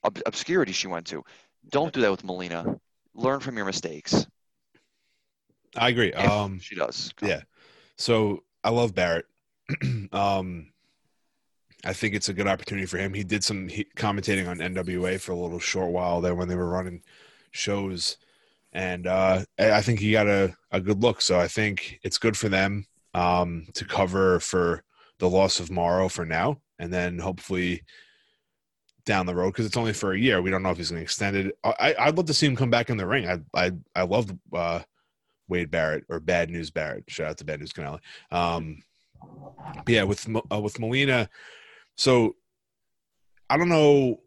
Ob- 0.04 0.22
obscurity 0.26 0.72
she 0.72 0.88
went 0.88 1.06
to. 1.08 1.24
Don't 1.70 1.94
do 1.94 2.02
that 2.02 2.12
with 2.12 2.24
Melina. 2.24 2.80
Learn 3.14 3.40
from 3.40 3.56
your 3.58 3.66
mistakes. 3.66 4.26
I 5.76 5.90
agree. 5.90 6.12
If 6.14 6.30
Um, 6.30 6.60
she 6.60 6.76
does. 6.76 7.14
yeah. 7.22 7.42
So 7.98 8.44
I 8.64 8.70
love 8.70 8.94
Barrett. 8.96 9.26
um, 10.12 10.72
I 11.84 11.94
think 11.94 12.14
it's 12.14 12.30
a 12.30 12.34
good 12.34 12.48
opportunity 12.48 12.86
for 12.86 12.98
him. 12.98 13.14
He 13.14 13.24
did 13.24 13.44
some 13.44 13.68
he, 13.68 13.86
commentating 13.96 14.48
on 14.48 14.58
NWA 14.58 15.20
for 15.20 15.32
a 15.32 15.38
little 15.38 15.60
short 15.60 15.92
while 15.92 16.22
there 16.22 16.36
when 16.36 16.48
they 16.48 16.56
were 16.56 16.70
running 16.70 17.02
shows, 17.52 18.18
and 18.74 19.08
uh, 19.08 19.44
I 19.58 19.72
I 19.72 19.82
think 19.82 20.00
he 20.00 20.12
got 20.12 20.28
a, 20.28 20.54
a 20.72 20.80
good 20.80 21.02
look. 21.02 21.22
So 21.22 21.40
I 21.40 21.48
think 21.48 22.00
it's 22.04 22.18
good 22.18 22.38
for 22.38 22.50
them 22.50 22.86
um, 23.14 23.66
to 23.74 23.86
cover 23.86 24.40
for 24.40 24.84
the 25.20 25.30
loss 25.30 25.60
of 25.60 25.72
Mauro 25.72 26.08
for 26.10 26.26
now, 26.26 26.60
and 26.80 26.94
then 26.94 27.18
hopefully 27.18 27.84
down 29.06 29.26
the 29.26 29.36
road 29.36 29.52
because 29.52 29.66
it's 29.66 29.78
only 29.78 29.94
for 29.94 30.14
a 30.14 30.20
year. 30.20 30.42
We 30.42 30.52
don't 30.52 30.64
know 30.64 30.72
if 30.72 30.78
he's 30.78 30.92
going 30.92 31.00
to 31.00 31.04
extend 31.04 31.36
it. 31.36 31.58
I, 31.64 31.96
I'd 31.98 32.18
love 32.18 32.28
to 32.28 32.34
see 32.34 32.48
him 32.48 32.56
come 32.56 32.70
back 32.70 32.90
in 32.90 32.98
the 32.98 33.08
ring. 33.08 33.28
I 33.28 33.40
I 33.54 33.72
I 33.96 34.04
love 34.04 34.32
uh, 34.54 34.82
Wade 35.48 35.72
Barrett 35.72 36.06
or 36.10 36.20
Bad 36.20 36.50
News 36.50 36.72
Barrett. 36.72 37.04
Shout 37.08 37.30
out 37.30 37.38
to 37.40 37.46
Bad 37.46 37.60
News 37.60 37.74
Canale. 37.74 38.00
Um, 38.32 38.84
yeah, 39.88 40.04
with 40.04 40.28
uh, 40.52 40.60
with 40.60 40.80
Melina, 40.80 41.30
so 41.96 42.36
I 43.50 43.58
don't 43.58 43.70
know 43.70 44.22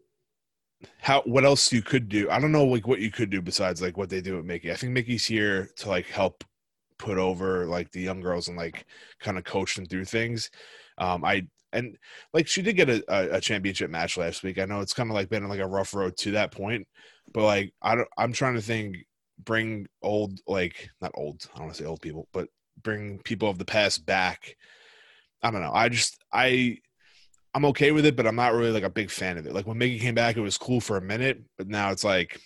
how 0.99 1.21
what 1.23 1.45
else 1.45 1.71
you 1.71 1.81
could 1.81 2.09
do. 2.09 2.29
I 2.29 2.39
don't 2.39 2.51
know 2.51 2.65
like 2.65 2.87
what 2.87 2.99
you 2.99 3.11
could 3.11 3.29
do 3.29 3.41
besides 3.41 3.81
like 3.81 3.97
what 3.97 4.09
they 4.09 4.21
do 4.21 4.35
with 4.37 4.45
Mickie. 4.45 4.71
I 4.71 4.75
think 4.75 4.93
Mickie's 4.93 5.25
here 5.25 5.69
to 5.77 5.89
like 5.89 6.07
help 6.07 6.43
put 6.97 7.17
over 7.17 7.65
like 7.65 7.91
the 7.91 8.01
young 8.01 8.21
girls 8.21 8.47
and 8.47 8.57
like 8.57 8.85
kind 9.19 9.37
of 9.37 9.43
coach 9.43 9.75
them 9.75 9.85
through 9.85 10.05
things. 10.05 10.49
Um, 10.97 11.25
I 11.25 11.47
and 11.75 11.97
like 12.33 12.47
she 12.47 12.61
did 12.61 12.75
get 12.75 12.89
a, 12.89 13.03
a, 13.07 13.37
a 13.37 13.41
championship 13.41 13.89
match 13.89 14.17
last 14.17 14.43
week. 14.43 14.57
I 14.57 14.65
know 14.65 14.79
it's 14.79 14.93
kind 14.93 15.09
of 15.09 15.15
like 15.15 15.29
been 15.29 15.47
like 15.47 15.59
a 15.59 15.67
rough 15.67 15.93
road 15.93 16.17
to 16.17 16.31
that 16.31 16.51
point, 16.51 16.87
but 17.33 17.43
like 17.43 17.73
I 17.81 17.95
don't, 17.95 18.07
I'm 18.17 18.33
trying 18.33 18.55
to 18.55 18.61
think, 18.61 18.97
bring 19.43 19.87
old 20.01 20.39
like 20.47 20.89
not 21.01 21.11
old, 21.15 21.45
I 21.53 21.57
don't 21.57 21.67
want 21.67 21.77
to 21.77 21.83
say 21.83 21.87
old 21.87 22.01
people, 22.01 22.27
but 22.33 22.47
bring 22.81 23.19
people 23.19 23.49
of 23.49 23.57
the 23.57 23.65
past 23.65 24.05
back. 24.05 24.55
I 25.43 25.51
don't 25.51 25.61
know. 25.61 25.73
I 25.73 25.89
just 25.89 26.17
I 26.33 26.79
I'm 27.53 27.65
okay 27.65 27.91
with 27.91 28.05
it, 28.05 28.15
but 28.15 28.27
I'm 28.27 28.35
not 28.35 28.53
really 28.53 28.71
like 28.71 28.83
a 28.83 28.89
big 28.89 29.09
fan 29.09 29.37
of 29.37 29.45
it. 29.45 29.53
Like 29.53 29.65
when 29.65 29.77
Mickie 29.77 29.99
came 29.99 30.15
back, 30.15 30.35
it 30.35 30.41
was 30.41 30.57
cool 30.57 30.81
for 30.81 30.97
a 30.97 31.01
minute, 31.01 31.41
but 31.57 31.67
now 31.67 31.91
it's 31.91 32.03
like, 32.03 32.41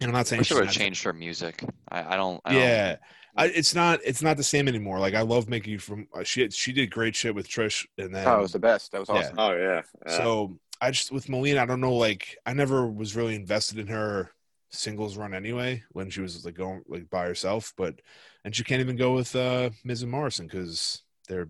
and 0.00 0.08
I'm 0.08 0.14
not 0.14 0.26
saying 0.26 0.42
she's 0.42 0.56
would 0.56 0.66
have 0.66 0.74
changed 0.74 1.02
her 1.04 1.12
music. 1.12 1.62
I, 1.90 2.14
I 2.14 2.16
don't. 2.16 2.40
I 2.44 2.52
don't 2.52 2.62
yeah, 2.62 2.96
I, 3.36 3.46
it's 3.46 3.74
not 3.74 4.00
it's 4.04 4.22
not 4.22 4.36
the 4.36 4.42
same 4.42 4.68
anymore. 4.68 4.98
Like 4.98 5.14
I 5.14 5.22
love 5.22 5.48
Mickie 5.48 5.78
from 5.78 6.06
uh, 6.14 6.22
she 6.22 6.48
she 6.50 6.72
did 6.72 6.90
great 6.90 7.16
shit 7.16 7.34
with 7.34 7.48
Trish, 7.48 7.86
and 7.98 8.14
then 8.14 8.26
Oh, 8.26 8.38
it 8.38 8.42
was 8.42 8.52
the 8.52 8.58
best. 8.58 8.92
That 8.92 9.00
was 9.00 9.08
Yeah. 9.08 9.16
awesome. 9.16 9.36
Oh 9.38 9.56
yeah. 9.56 9.82
yeah. 10.06 10.16
so 10.16 10.58
I 10.80 10.90
just 10.90 11.12
with 11.12 11.28
Melina, 11.28 11.62
I 11.62 11.66
don't 11.66 11.80
know. 11.80 11.94
Like 11.94 12.36
I 12.44 12.52
never 12.52 12.86
was 12.86 13.16
really 13.16 13.34
invested 13.34 13.78
in 13.78 13.86
her 13.86 14.32
singles 14.70 15.16
run 15.16 15.34
anyway 15.34 15.82
when 15.90 16.08
she 16.10 16.20
was 16.20 16.44
like 16.44 16.54
going 16.54 16.82
like 16.88 17.08
by 17.08 17.26
herself, 17.26 17.72
but 17.76 18.00
and 18.44 18.54
she 18.54 18.64
can't 18.64 18.80
even 18.80 18.96
go 18.96 19.14
with 19.14 19.34
uh 19.34 19.70
Miz 19.84 20.02
and 20.02 20.10
Morrison 20.10 20.46
because 20.46 21.02
they're 21.28 21.48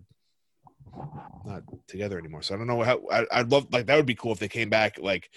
not 1.45 1.63
together 1.87 2.17
anymore. 2.17 2.41
So 2.43 2.55
I 2.55 2.57
don't 2.57 2.67
know 2.67 2.81
how 2.83 3.01
I, 3.11 3.25
I'd 3.31 3.51
love 3.51 3.67
like 3.71 3.87
that 3.87 3.97
would 3.97 4.05
be 4.05 4.15
cool 4.15 4.31
if 4.31 4.39
they 4.39 4.47
came 4.47 4.69
back 4.69 4.97
like 4.99 5.29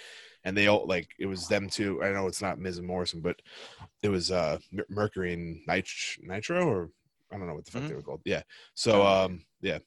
and 0.45 0.57
they 0.57 0.69
all 0.69 0.87
like 0.87 1.09
it 1.19 1.27
was 1.27 1.49
them 1.49 1.69
too. 1.69 2.03
I 2.03 2.13
know 2.13 2.29
it's 2.29 2.43
not 2.43 2.59
Miz 2.61 2.79
and 2.79 2.87
Morrison, 2.87 3.21
but 3.21 3.41
it 4.07 4.11
was 4.11 4.31
uh 4.31 4.59
Mer- 4.73 4.87
Mercury 4.89 5.35
and 5.35 5.61
Nit- 5.67 6.19
Nitro 6.23 6.65
or 6.67 6.91
I 7.33 7.37
don't 7.37 7.47
know 7.49 7.55
what 7.55 7.65
the 7.65 7.73
fuck 7.73 7.83
Mhm. 7.83 7.89
they 7.89 7.95
were 7.95 8.03
called. 8.03 8.23
Yeah. 8.25 8.43
So 8.75 9.05
um 9.05 9.45
yeah. 9.61 9.79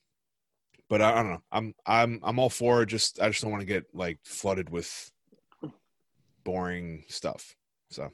But 0.90 1.02
I, 1.02 1.12
I 1.12 1.16
don't 1.24 1.32
know. 1.32 1.44
I'm 1.52 1.74
I'm 1.86 2.20
I'm 2.24 2.38
all 2.40 2.50
for. 2.50 2.86
Just 2.86 3.22
I 3.22 3.30
just 3.30 3.42
don't 3.42 3.52
want 3.52 3.62
to 3.62 3.66
get 3.68 3.86
like 3.94 4.20
flooded 4.26 4.70
with 4.70 5.12
boring 6.44 7.06
stuff. 7.08 7.56
So 7.92 8.10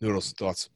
noodles 0.00 0.32
thoughts. 0.32 0.70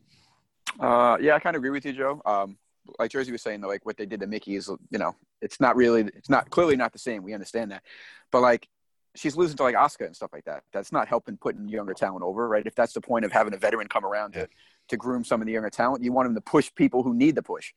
Uh, 0.79 1.17
yeah, 1.21 1.35
I 1.35 1.39
kind 1.41 1.57
of 1.57 1.61
agree 1.61 1.71
with 1.71 1.85
you, 1.85 1.93
Joe. 1.93 2.23
Um, 2.25 2.57
like 2.99 3.11
Jersey 3.11 3.33
was 3.33 3.43
saying, 3.43 3.61
though, 3.61 3.69
like 3.69 3.85
what 3.85 3.97
they 3.97 4.07
did 4.07 4.21
to 4.21 4.27
Mickie 4.27 4.57
is, 4.57 4.69
you 4.91 4.99
know, 4.99 5.15
it's 5.43 5.59
not 5.61 5.75
really, 5.75 6.03
it's 6.15 6.31
not 6.31 6.49
clearly 6.51 6.77
not 6.77 6.93
the 6.93 6.99
same. 6.99 7.23
We 7.23 7.35
understand 7.35 7.73
that, 7.73 7.83
but 8.31 8.41
like 8.43 8.69
she's 9.15 9.37
losing 9.37 9.57
to 9.57 9.63
like 9.63 9.75
Asuka 9.75 10.07
and 10.07 10.15
stuff 10.17 10.31
like 10.33 10.45
that. 10.45 10.63
That's 10.73 10.93
not 10.93 11.09
helping 11.09 11.37
putting 11.37 11.69
younger 11.69 11.95
talent 11.95 12.23
over, 12.23 12.49
right? 12.49 12.67
If 12.67 12.75
that's 12.75 12.93
the 12.93 13.01
point 13.01 13.25
of 13.25 13.33
having 13.33 13.53
a 13.55 13.57
veteran 13.57 13.89
come 13.89 14.05
around 14.05 14.35
Yeah. 14.35 14.43
to 14.47 14.49
to 14.89 14.97
groom 14.97 15.23
some 15.23 15.41
of 15.41 15.47
the 15.47 15.53
younger 15.53 15.71
talent, 15.71 16.03
you 16.03 16.11
want 16.13 16.27
him 16.27 16.35
to 16.35 16.41
push 16.41 16.69
people 16.75 17.03
who 17.05 17.15
need 17.15 17.37
the 17.37 17.43
push. 17.43 17.73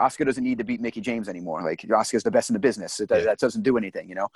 Asuka 0.00 0.24
doesn't 0.26 0.42
need 0.44 0.56
to 0.58 0.64
beat 0.64 0.80
Mickie 0.80 1.00
James 1.02 1.28
anymore. 1.28 1.62
Like 1.62 1.80
Asuka's 1.82 2.22
the 2.22 2.30
best 2.30 2.48
in 2.50 2.54
the 2.54 2.58
business. 2.60 2.98
It, 3.00 3.10
Yeah. 3.10 3.20
That 3.20 3.38
doesn't 3.38 3.62
do 3.62 3.76
anything, 3.76 4.08
you 4.08 4.14
know. 4.14 4.28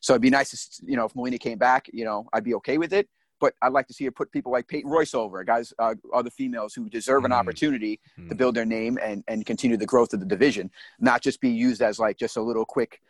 So 0.00 0.12
it'd 0.12 0.22
be 0.22 0.30
nice, 0.30 0.50
to, 0.78 0.86
you 0.86 0.96
know, 0.96 1.04
if 1.04 1.14
Melina 1.14 1.38
came 1.38 1.58
back, 1.58 1.88
you 1.92 2.04
know, 2.04 2.28
I'd 2.32 2.44
be 2.44 2.54
okay 2.54 2.78
with 2.78 2.92
it. 2.92 3.08
But 3.40 3.54
I'd 3.62 3.72
like 3.72 3.86
to 3.86 3.94
see 3.94 4.04
her 4.04 4.10
put 4.10 4.32
people 4.32 4.50
like 4.50 4.66
Peyton 4.66 4.90
Royce 4.90 5.14
over, 5.14 5.44
guys, 5.44 5.72
uh, 5.78 5.94
other 6.12 6.30
females 6.30 6.74
who 6.74 6.88
deserve 6.88 7.24
an 7.24 7.30
Mm. 7.30 7.36
opportunity 7.36 8.00
to 8.16 8.34
Mm. 8.34 8.36
build 8.36 8.54
their 8.56 8.64
name 8.66 8.98
and 9.00 9.22
and 9.28 9.46
continue 9.46 9.76
the 9.76 9.86
growth 9.86 10.12
of 10.12 10.18
the 10.18 10.26
division, 10.26 10.68
not 10.98 11.22
just 11.22 11.40
be 11.40 11.50
used 11.50 11.80
as 11.80 12.00
like 12.00 12.16
just 12.16 12.36
a 12.36 12.42
little 12.42 12.64
quick 12.64 13.00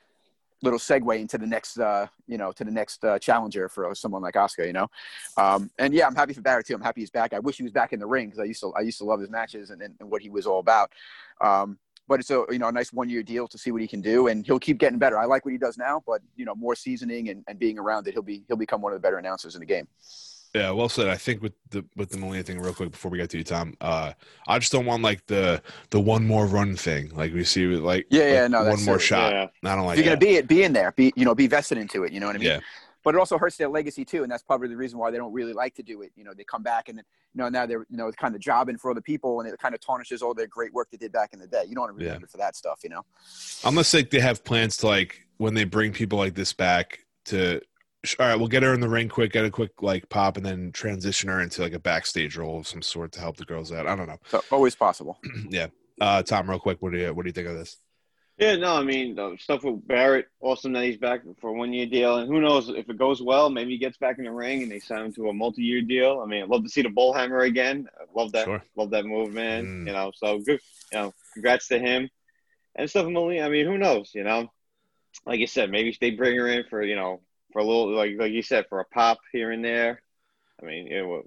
little 0.63 0.79
segue 0.79 1.19
into 1.19 1.39
the 1.39 1.47
next 1.47 1.79
uh 1.79 2.07
you 2.27 2.37
know 2.37 2.53
to 2.53 2.65
the 2.65 2.71
next 2.71 3.05
uh, 3.05 3.19
challenger 3.19 3.69
for 3.69 3.95
someone 3.95 4.23
like 4.23 4.35
Asuka 4.35 4.67
you 4.67 4.73
know? 4.73 4.89
Um 5.37 5.71
and 5.79 5.95
yeah 5.95 6.07
I'm 6.07 6.15
happy 6.15 6.33
for 6.33 6.43
Barrett 6.43 6.67
too. 6.67 6.75
I'm 6.75 6.83
happy 6.83 7.01
he's 7.03 7.11
back. 7.11 7.33
I 7.33 7.39
wish 7.39 7.57
he 7.57 7.63
was 7.63 7.73
back 7.73 7.93
in 7.93 8.01
the 8.01 8.07
ring 8.07 8.27
because 8.27 8.41
I 8.41 8.45
used 8.45 8.61
to 8.61 8.73
I 8.75 8.81
used 8.81 8.99
to 8.99 9.05
love 9.05 9.21
his 9.21 9.31
matches 9.31 9.71
and, 9.71 9.83
and, 9.83 9.95
what 10.01 10.23
he 10.23 10.31
was 10.31 10.47
all 10.47 10.61
about. 10.61 10.93
Um 11.41 11.79
but 12.09 12.21
it's 12.21 12.31
a 12.31 12.45
you 12.51 12.59
know 12.59 12.69
a 12.69 12.73
nice 12.73 12.93
one 12.93 13.09
year 13.09 13.23
deal 13.23 13.47
to 13.49 13.59
see 13.59 13.71
what 13.71 13.83
he 13.83 13.89
can 13.89 14.01
do 14.01 14.29
and 14.29 14.47
he'll 14.47 14.59
keep 14.59 14.79
getting 14.79 14.99
better. 14.99 15.19
I 15.19 15.27
like 15.27 15.45
what 15.45 15.53
he 15.53 15.59
does 15.59 15.79
now 15.79 16.03
but 16.07 16.23
you 16.37 16.45
know 16.45 16.55
more 16.55 16.75
seasoning 16.75 17.29
and, 17.29 17.45
and 17.49 17.59
being 17.59 17.79
around 17.79 18.09
it 18.09 18.15
he'll 18.15 18.23
be 18.23 18.45
he'll 18.49 18.57
become 18.57 18.81
one 18.81 18.93
of 18.93 18.97
the 18.97 19.03
better 19.03 19.19
announcers 19.19 19.55
in 19.55 19.61
the 19.61 19.67
game 19.67 19.87
Yeah, 20.55 20.71
well 20.71 20.89
said. 20.89 21.09
I 21.09 21.17
think 21.17 21.43
with 21.43 21.53
the 21.71 21.85
with 21.97 22.09
the 22.11 22.17
Melina 22.19 22.43
thing, 22.43 22.59
real 22.59 22.73
quick 22.73 22.91
before 22.91 23.11
we 23.11 23.19
get 23.19 23.29
to 23.31 23.39
you, 23.39 23.45
Tom. 23.45 23.75
Uh, 23.81 24.13
I 24.47 24.59
just 24.59 24.73
don't 24.73 24.87
want 24.87 25.03
like 25.03 25.27
the 25.27 25.63
the 25.91 26.01
one 26.01 26.27
more 26.27 26.47
run 26.47 26.75
thing, 26.75 27.11
like 27.15 27.33
we 27.35 27.45
see 27.45 27.67
with 27.67 27.81
like 27.81 28.07
Yeah, 28.11 28.33
yeah, 28.33 28.43
like, 28.43 28.51
no, 28.51 28.59
one 28.61 28.69
more 28.85 28.99
silly. 28.99 28.99
shot. 29.01 29.33
Yeah. 29.33 29.71
I 29.71 29.75
don't 29.77 29.85
if 29.85 29.87
like 29.87 29.97
you're 29.99 30.05
that. 30.05 30.09
gonna 30.11 30.19
be 30.19 30.37
it 30.37 30.49
be 30.49 30.63
in 30.63 30.73
there 30.73 30.93
be 30.93 31.13
you 31.17 31.25
know 31.25 31.35
be 31.35 31.47
vested 31.47 31.77
into 31.79 32.05
it 32.05 32.13
you 32.13 32.21
know 32.21 32.27
what 32.27 32.37
I 32.37 32.39
mean 32.39 32.49
Yeah. 32.49 32.61
but 33.05 33.15
it 33.15 33.19
also 33.19 33.37
hurts 33.39 33.57
their 33.59 33.69
legacy 33.69 34.05
too, 34.07 34.23
and 34.23 34.33
that's 34.33 34.43
probably 34.43 34.69
the 34.69 34.77
reason 34.77 34.99
why 34.99 35.11
they 35.11 35.19
don't 35.19 35.33
really 35.33 35.53
like 35.53 35.75
to 35.77 35.83
do 35.83 36.01
it. 36.03 36.13
You 36.17 36.25
know, 36.25 36.33
they 36.35 36.45
come 36.45 36.63
back 36.63 36.89
and 36.89 36.97
then 36.99 37.05
you 37.35 37.39
know 37.43 37.49
now 37.51 37.67
they're 37.67 37.87
you 37.91 37.97
know 37.99 38.11
kind 38.13 38.35
of 38.35 38.41
jobbing 38.41 38.79
for 38.79 38.91
other 38.91 39.03
people, 39.03 39.41
and 39.41 39.49
it 39.49 39.59
kind 39.59 39.75
of 39.75 39.81
tarnishes 39.83 40.23
all 40.23 40.33
their 40.33 40.47
great 40.47 40.73
work 40.73 40.89
they 40.91 40.97
did 40.97 41.13
back 41.13 41.35
in 41.35 41.39
the 41.41 41.47
day. 41.47 41.65
You 41.69 41.75
don't 41.75 41.83
want 41.83 41.95
to 41.95 41.99
be 41.99 42.07
Yeah. 42.07 42.19
for 42.27 42.39
that 42.39 42.57
stuff, 42.57 42.81
you 42.83 42.89
know. 42.89 43.05
Unless 43.65 43.93
like 43.93 44.09
they 44.11 44.21
have 44.21 44.45
plans 44.45 44.79
to 44.79 44.87
like 44.87 45.27
when 45.37 45.53
they 45.55 45.65
bring 45.65 45.93
people 45.93 46.19
like 46.19 46.35
this 46.35 46.53
back 46.55 47.01
to 47.27 47.61
all 48.19 48.27
right, 48.27 48.37
we'll 48.37 48.49
get 48.49 48.63
her 48.63 48.75
in 48.75 48.81
the 48.81 48.89
ring 48.89 49.09
quick, 49.09 49.33
get 49.33 49.45
a 49.45 49.51
quick 49.51 49.83
like 49.83 50.09
pop, 50.09 50.37
and 50.37 50.45
then 50.45 50.73
transition 50.73 51.29
her 51.29 51.41
into 51.41 51.63
like 51.63 51.73
a 51.73 51.79
backstage 51.79 52.37
role 52.37 52.59
of 52.59 52.67
some 52.67 52.83
sort 52.83 53.13
to 53.13 53.21
help 53.21 53.37
the 53.37 53.45
girls 53.45 53.73
out. 53.73 53.87
I 53.87 53.97
don't 53.97 54.09
know. 54.09 54.19
So 54.29 54.43
always 54.51 54.75
possible. 54.75 55.19
yeah. 55.49 55.69
Uh 56.01 56.23
Tom, 56.23 56.49
real 56.49 56.59
quick, 56.59 56.79
what 56.81 56.93
do 56.93 56.99
you 56.99 57.15
what 57.15 57.23
do 57.23 57.29
you 57.29 57.33
think 57.33 57.49
of 57.49 57.57
this? 57.57 57.77
Yeah, 58.39 58.55
no, 58.55 58.77
I 58.77 58.85
mean 58.85 59.17
the 59.17 59.37
stuff 59.41 59.65
with 59.65 59.87
Barrett. 59.89 60.29
Awesome 60.41 60.73
that 60.75 60.85
he's 60.85 60.97
back 60.97 61.23
for 61.41 61.53
one 61.53 61.73
year 61.73 61.87
deal, 61.87 62.19
and 62.19 62.29
who 62.29 62.41
knows 62.41 62.69
if 62.69 62.89
it 62.89 62.97
goes 62.97 63.21
well, 63.21 63.51
maybe 63.51 63.73
he 63.73 63.79
gets 63.79 63.99
back 63.99 64.19
in 64.19 64.25
the 64.25 64.31
ring 64.31 64.63
and 64.63 64.71
they 64.71 64.79
sign 64.79 65.07
him 65.07 65.13
to 65.15 65.29
a 65.29 65.33
multi 65.33 65.63
year 65.63 65.83
deal. 65.83 66.21
I 66.23 66.27
mean, 66.27 66.45
I'd 66.45 66.49
love 66.49 66.63
to 66.63 66.69
see 66.69 66.83
the 66.83 66.89
bull 66.89 67.13
hammer 67.13 67.41
again. 67.41 67.89
I 68.01 68.05
love 68.15 68.31
that. 68.33 68.45
Sure. 68.45 68.63
Love 68.77 68.91
that 68.91 69.07
move, 69.07 69.33
man. 69.33 69.65
Mm. 69.65 69.87
You 69.89 69.93
know, 69.93 70.13
so 70.15 70.39
good. 70.39 70.61
You 70.93 70.99
know, 70.99 71.15
congrats 71.35 71.67
to 71.69 71.81
him. 71.81 72.09
And 72.77 72.89
stuff 72.89 73.07
with 73.07 73.15
Melina. 73.15 73.45
I 73.45 73.49
mean, 73.49 73.67
who 73.67 73.77
knows? 73.77 74.13
You 74.15 74.23
know, 74.23 74.53
like 75.27 75.41
you 75.41 75.49
said, 75.49 75.73
maybe 75.73 75.97
they 76.01 76.13
bring 76.13 76.39
her 76.39 76.47
in 76.47 76.63
for 76.71 76.81
you 76.81 76.95
know 76.95 77.21
for 77.59 77.63
a 77.63 77.67
little 77.67 77.93
like 77.93 78.13
like 78.17 78.33
you 78.33 78.43
said 78.43 78.67
for 78.69 78.79
a 78.79 78.85
pop 78.85 79.19
here 79.33 79.51
and 79.51 79.65
there. 79.65 80.01
I 80.63 80.67
mean, 80.67 80.87
you 80.87 81.03
know, 81.03 81.23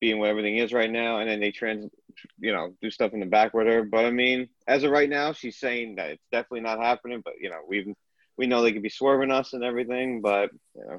being 0.00 0.18
what 0.20 0.28
everything 0.28 0.58
is 0.58 0.72
right 0.72 0.90
now, 0.90 1.18
and 1.18 1.28
then 1.28 1.40
they 1.40 1.50
trans, 1.50 1.90
you 2.38 2.52
know, 2.52 2.74
do 2.80 2.90
stuff 2.90 3.12
in 3.12 3.18
the 3.20 3.26
back 3.26 3.54
with 3.54 3.66
her. 3.66 3.82
But 3.82 4.04
I 4.04 4.10
mean, 4.12 4.48
as 4.68 4.84
of 4.84 4.92
right 4.92 5.08
now, 5.08 5.32
she's 5.32 5.58
saying 5.58 5.96
that 5.96 6.10
it's 6.10 6.22
definitely 6.30 6.60
not 6.60 6.78
happening. 6.78 7.22
But 7.24 7.34
you 7.40 7.50
know, 7.50 7.58
we've 7.66 7.92
we 8.36 8.46
know 8.46 8.62
they 8.62 8.72
could 8.72 8.82
be 8.82 8.88
swerving 8.88 9.32
us 9.32 9.52
and 9.52 9.64
everything. 9.64 10.20
But 10.20 10.50
you 10.76 10.84
know, 10.86 10.98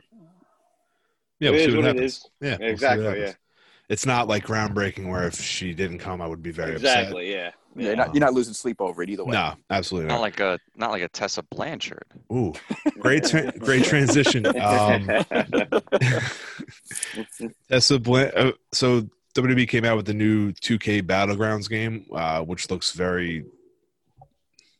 Yeah, 1.39 1.51
we'll 1.51 1.59
is 1.59 1.65
see 1.67 1.75
what 1.77 1.85
what 1.85 1.95
it 1.95 2.03
is. 2.03 2.29
Yeah, 2.41 2.57
we'll 2.59 2.69
Exactly, 2.69 3.21
yeah. 3.21 3.33
It's 3.87 4.05
not 4.05 4.27
like 4.27 4.45
groundbreaking 4.45 5.09
where 5.09 5.25
if 5.27 5.39
she 5.39 5.73
didn't 5.73 5.99
come, 5.99 6.21
I 6.21 6.27
would 6.27 6.43
be 6.43 6.51
very 6.51 6.75
upset. 6.75 6.99
exactly, 6.99 7.31
yeah. 7.31 7.51
Yeah, 7.77 7.87
you're, 7.87 7.95
not, 7.97 8.13
you're 8.15 8.21
not 8.21 8.33
losing 8.33 8.53
sleep 8.53 8.79
over 8.79 9.03
it 9.03 9.09
either 9.09 9.25
way. 9.25 9.35
upset. 9.35 9.57
No, 9.69 9.75
absolutely 9.75 10.07
Not 10.07 10.13
not. 10.15 10.21
like 10.21 10.39
a 10.39 10.59
not 10.77 10.91
like 10.91 11.01
a 11.01 11.09
Tessa 11.09 11.43
Blanchard. 11.43 12.05
Ooh, 12.31 12.53
great, 12.99 13.25
tra- 13.25 13.51
great 13.59 13.83
transition. 13.83 14.45
Um, 14.45 15.07
Tessa 17.69 17.99
Blan- 17.99 18.31
uh, 18.35 18.51
so 18.71 19.07
WWE 19.35 19.67
came 19.67 19.85
out 19.85 19.97
with 19.97 20.05
the 20.05 20.13
new 20.13 20.51
2K 20.53 21.01
Battlegrounds 21.03 21.69
game, 21.69 22.05
uh, 22.13 22.41
which 22.41 22.69
looks 22.69 22.91
very 22.91 23.45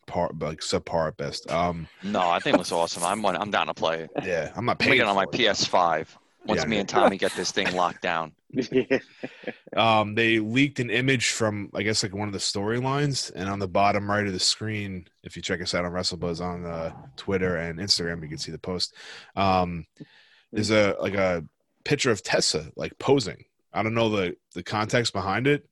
par 0.08 0.30
like 0.40 0.60
subpar 0.60 1.10
at 1.10 1.18
best. 1.18 1.50
Um, 1.52 1.88
No, 2.04 2.22
I 2.22 2.40
think 2.40 2.56
it 2.56 2.58
looks 2.58 2.72
awesome. 2.72 3.04
I'm 3.04 3.22
one, 3.22 3.36
I'm 3.36 3.52
down 3.52 3.68
to 3.68 3.74
play 3.74 4.02
it. 4.02 4.12
yeah, 4.24 4.52
I'm 4.56 4.66
not 4.66 4.74
I'm 4.74 4.78
gonna 4.78 4.90
paying 4.90 4.98
get 5.00 5.08
on 5.08 5.16
my 5.16 5.24
it. 5.24 5.32
PS5 5.32 6.08
once 6.46 6.62
Yeah. 6.62 6.68
me 6.68 6.78
and 6.78 6.88
Tommy 6.88 7.18
get 7.18 7.34
this 7.34 7.52
thing 7.52 7.74
locked 7.76 8.02
down. 8.02 8.32
Um, 9.76 10.16
they 10.16 10.40
leaked 10.40 10.80
an 10.80 10.90
image 10.90 11.32
from 11.32 11.70
I 11.76 11.84
guess 11.84 12.02
like 12.02 12.14
one 12.16 12.28
of 12.30 12.34
the 12.34 12.40
storylines, 12.40 13.32
and 13.36 13.50
on 13.50 13.60
the 13.60 13.68
bottom 13.68 14.10
right 14.10 14.26
of 14.26 14.32
the 14.32 14.40
screen, 14.40 15.08
if 15.24 15.36
you 15.36 15.42
check 15.42 15.62
us 15.62 15.76
out 15.76 15.84
on 15.84 15.92
WrestleBuzz 15.92 16.40
on 16.40 16.66
uh, 16.66 16.92
Twitter 17.18 17.58
and 17.58 17.80
Instagram, 17.80 18.22
you 18.24 18.30
can 18.30 18.38
see 18.38 18.52
the 18.54 18.58
post. 18.58 18.96
Um, 19.36 19.86
there's 20.54 20.72
a 20.72 20.96
like 21.02 21.16
a 21.16 21.44
picture 21.84 22.12
of 22.12 22.24
Tessa 22.24 22.72
like 22.78 22.98
posing. 23.00 23.44
I 23.74 23.84
don't 23.84 23.94
know 23.96 24.10
the 24.10 24.38
the 24.54 24.64
context 24.64 25.12
behind 25.12 25.46
it, 25.48 25.68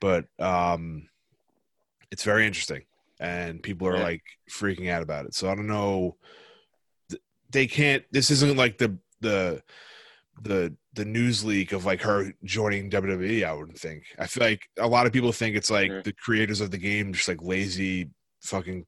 but 0.00 0.26
um, 0.38 1.08
it's 2.12 2.22
very 2.22 2.46
interesting, 2.46 2.82
and 3.18 3.60
people 3.62 3.88
are 3.88 3.96
Yeah. 3.96 4.02
like 4.04 4.22
freaking 4.48 4.90
out 4.90 5.02
about 5.02 5.26
it. 5.26 5.34
So 5.34 5.50
I 5.50 5.56
don't 5.56 5.66
know. 5.66 6.16
They 7.50 7.66
can't. 7.66 8.04
This 8.12 8.30
isn't 8.30 8.56
like 8.56 8.78
the 8.78 8.96
the 9.20 9.62
the 10.40 10.76
the 10.94 11.04
news 11.04 11.44
leak 11.44 11.72
of 11.72 11.84
like 11.84 12.00
her 12.02 12.32
joining 12.44 12.88
WWE. 12.90 13.44
I 13.44 13.52
wouldn't 13.52 13.78
think. 13.78 14.04
I 14.18 14.26
feel 14.26 14.44
like 14.44 14.62
a 14.78 14.86
lot 14.86 15.06
of 15.06 15.12
people 15.12 15.32
think 15.32 15.56
it's 15.56 15.70
like 15.70 15.90
Mhm. 15.90 16.04
the 16.04 16.12
creators 16.12 16.60
of 16.60 16.70
the 16.70 16.78
game 16.78 17.12
just 17.12 17.28
like 17.28 17.42
lazy 17.42 18.10
fucking 18.42 18.86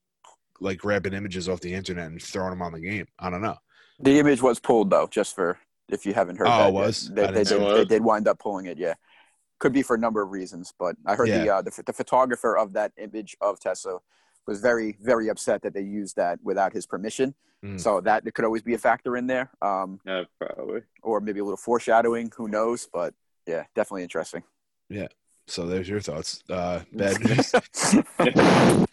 like 0.60 0.78
grabbing 0.78 1.12
images 1.12 1.48
off 1.48 1.60
the 1.60 1.74
internet 1.74 2.06
and 2.06 2.22
throwing 2.22 2.50
them 2.50 2.62
on 2.62 2.72
the 2.72 2.80
game. 2.80 3.06
I 3.18 3.28
don't 3.30 3.42
know. 3.42 3.56
The 4.00 4.18
image 4.18 4.40
was 4.42 4.58
pulled 4.60 4.90
though, 4.90 5.06
just 5.06 5.34
for 5.34 5.58
if 5.88 6.06
you 6.06 6.14
haven't 6.14 6.36
heard. 6.36 6.46
Oh, 6.48 6.58
that 6.58 6.68
it 6.68 6.72
was? 6.74 7.10
I 7.10 7.14
They, 7.14 7.20
didn't 7.22 7.34
they 7.34 7.44
did. 7.44 7.62
it. 7.62 7.74
They 7.88 7.94
did 7.96 8.04
wind 8.04 8.28
up 8.28 8.38
pulling 8.38 8.66
it. 8.66 8.78
Yeah, 8.78 8.94
could 9.58 9.72
be 9.72 9.82
for 9.82 9.96
a 9.96 9.98
number 9.98 10.22
of 10.22 10.30
reasons, 10.30 10.72
but 10.78 10.96
I 11.06 11.14
heard 11.14 11.28
the 11.28 11.48
uh, 11.48 11.62
the, 11.62 11.82
the 11.84 11.92
photographer 11.92 12.56
of 12.56 12.72
that 12.74 12.92
image 12.98 13.36
of 13.40 13.58
Tessa 13.60 13.98
was 14.46 14.60
very 14.60 14.96
very 15.00 15.28
upset 15.28 15.62
that 15.62 15.74
they 15.74 15.82
used 15.82 16.16
that 16.16 16.38
without 16.42 16.72
his 16.72 16.86
permission. 16.86 17.34
Mm. 17.64 17.80
So 17.80 18.00
that 18.02 18.26
it 18.26 18.34
could 18.34 18.44
always 18.44 18.62
be 18.62 18.74
a 18.74 18.78
factor 18.78 19.16
in 19.16 19.26
there, 19.26 19.50
um, 19.62 19.98
yeah, 20.06 20.24
probably. 20.38 20.82
or 21.02 21.20
maybe 21.20 21.40
a 21.40 21.44
little 21.44 21.56
foreshadowing. 21.56 22.30
Who 22.36 22.48
knows? 22.48 22.86
But 22.92 23.14
yeah, 23.46 23.64
definitely 23.74 24.02
interesting. 24.02 24.42
Yeah. 24.90 25.08
So 25.46 25.66
there's 25.66 25.88
your 25.88 26.00
thoughts. 26.00 26.44
Uh, 26.50 26.80
bad 26.92 27.18
news. 27.20 27.54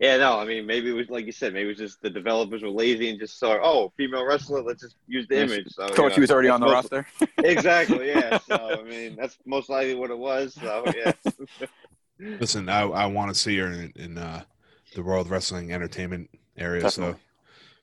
Yeah, 0.00 0.16
no, 0.16 0.38
I 0.40 0.46
mean 0.46 0.64
maybe 0.64 0.88
it 0.88 0.94
was 0.94 1.10
like 1.10 1.26
you 1.26 1.32
said, 1.32 1.52
maybe 1.52 1.66
it 1.66 1.68
was 1.68 1.76
just 1.76 2.00
the 2.00 2.08
developers 2.08 2.62
were 2.62 2.70
lazy 2.70 3.10
and 3.10 3.18
just 3.18 3.38
saw, 3.38 3.58
oh, 3.62 3.92
female 3.98 4.24
wrestler, 4.24 4.62
let's 4.62 4.80
just 4.80 4.96
use 5.06 5.28
the 5.28 5.42
image. 5.42 5.66
So, 5.68 5.82
you 5.82 5.88
Thought 5.90 5.98
know, 5.98 6.14
she 6.14 6.20
was 6.22 6.30
already 6.30 6.48
on 6.48 6.60
the 6.60 6.66
most- 6.66 6.90
roster. 6.90 7.06
Exactly, 7.44 8.08
yeah. 8.08 8.38
So 8.38 8.80
I 8.80 8.82
mean, 8.82 9.14
that's 9.14 9.36
most 9.44 9.68
likely 9.68 9.94
what 9.94 10.10
it 10.10 10.16
was. 10.16 10.54
So 10.54 10.90
yeah, 10.96 11.12
Listen, 12.18 12.70
I, 12.70 12.80
I 12.84 13.04
want 13.06 13.30
to 13.30 13.38
see 13.38 13.58
her 13.58 13.66
in, 13.66 13.92
in 13.96 14.16
uh, 14.16 14.42
the 14.94 15.02
World 15.02 15.28
Wrestling 15.30 15.72
Entertainment 15.72 16.30
area. 16.56 16.82
Definitely. 16.82 17.14
So, 17.14 17.20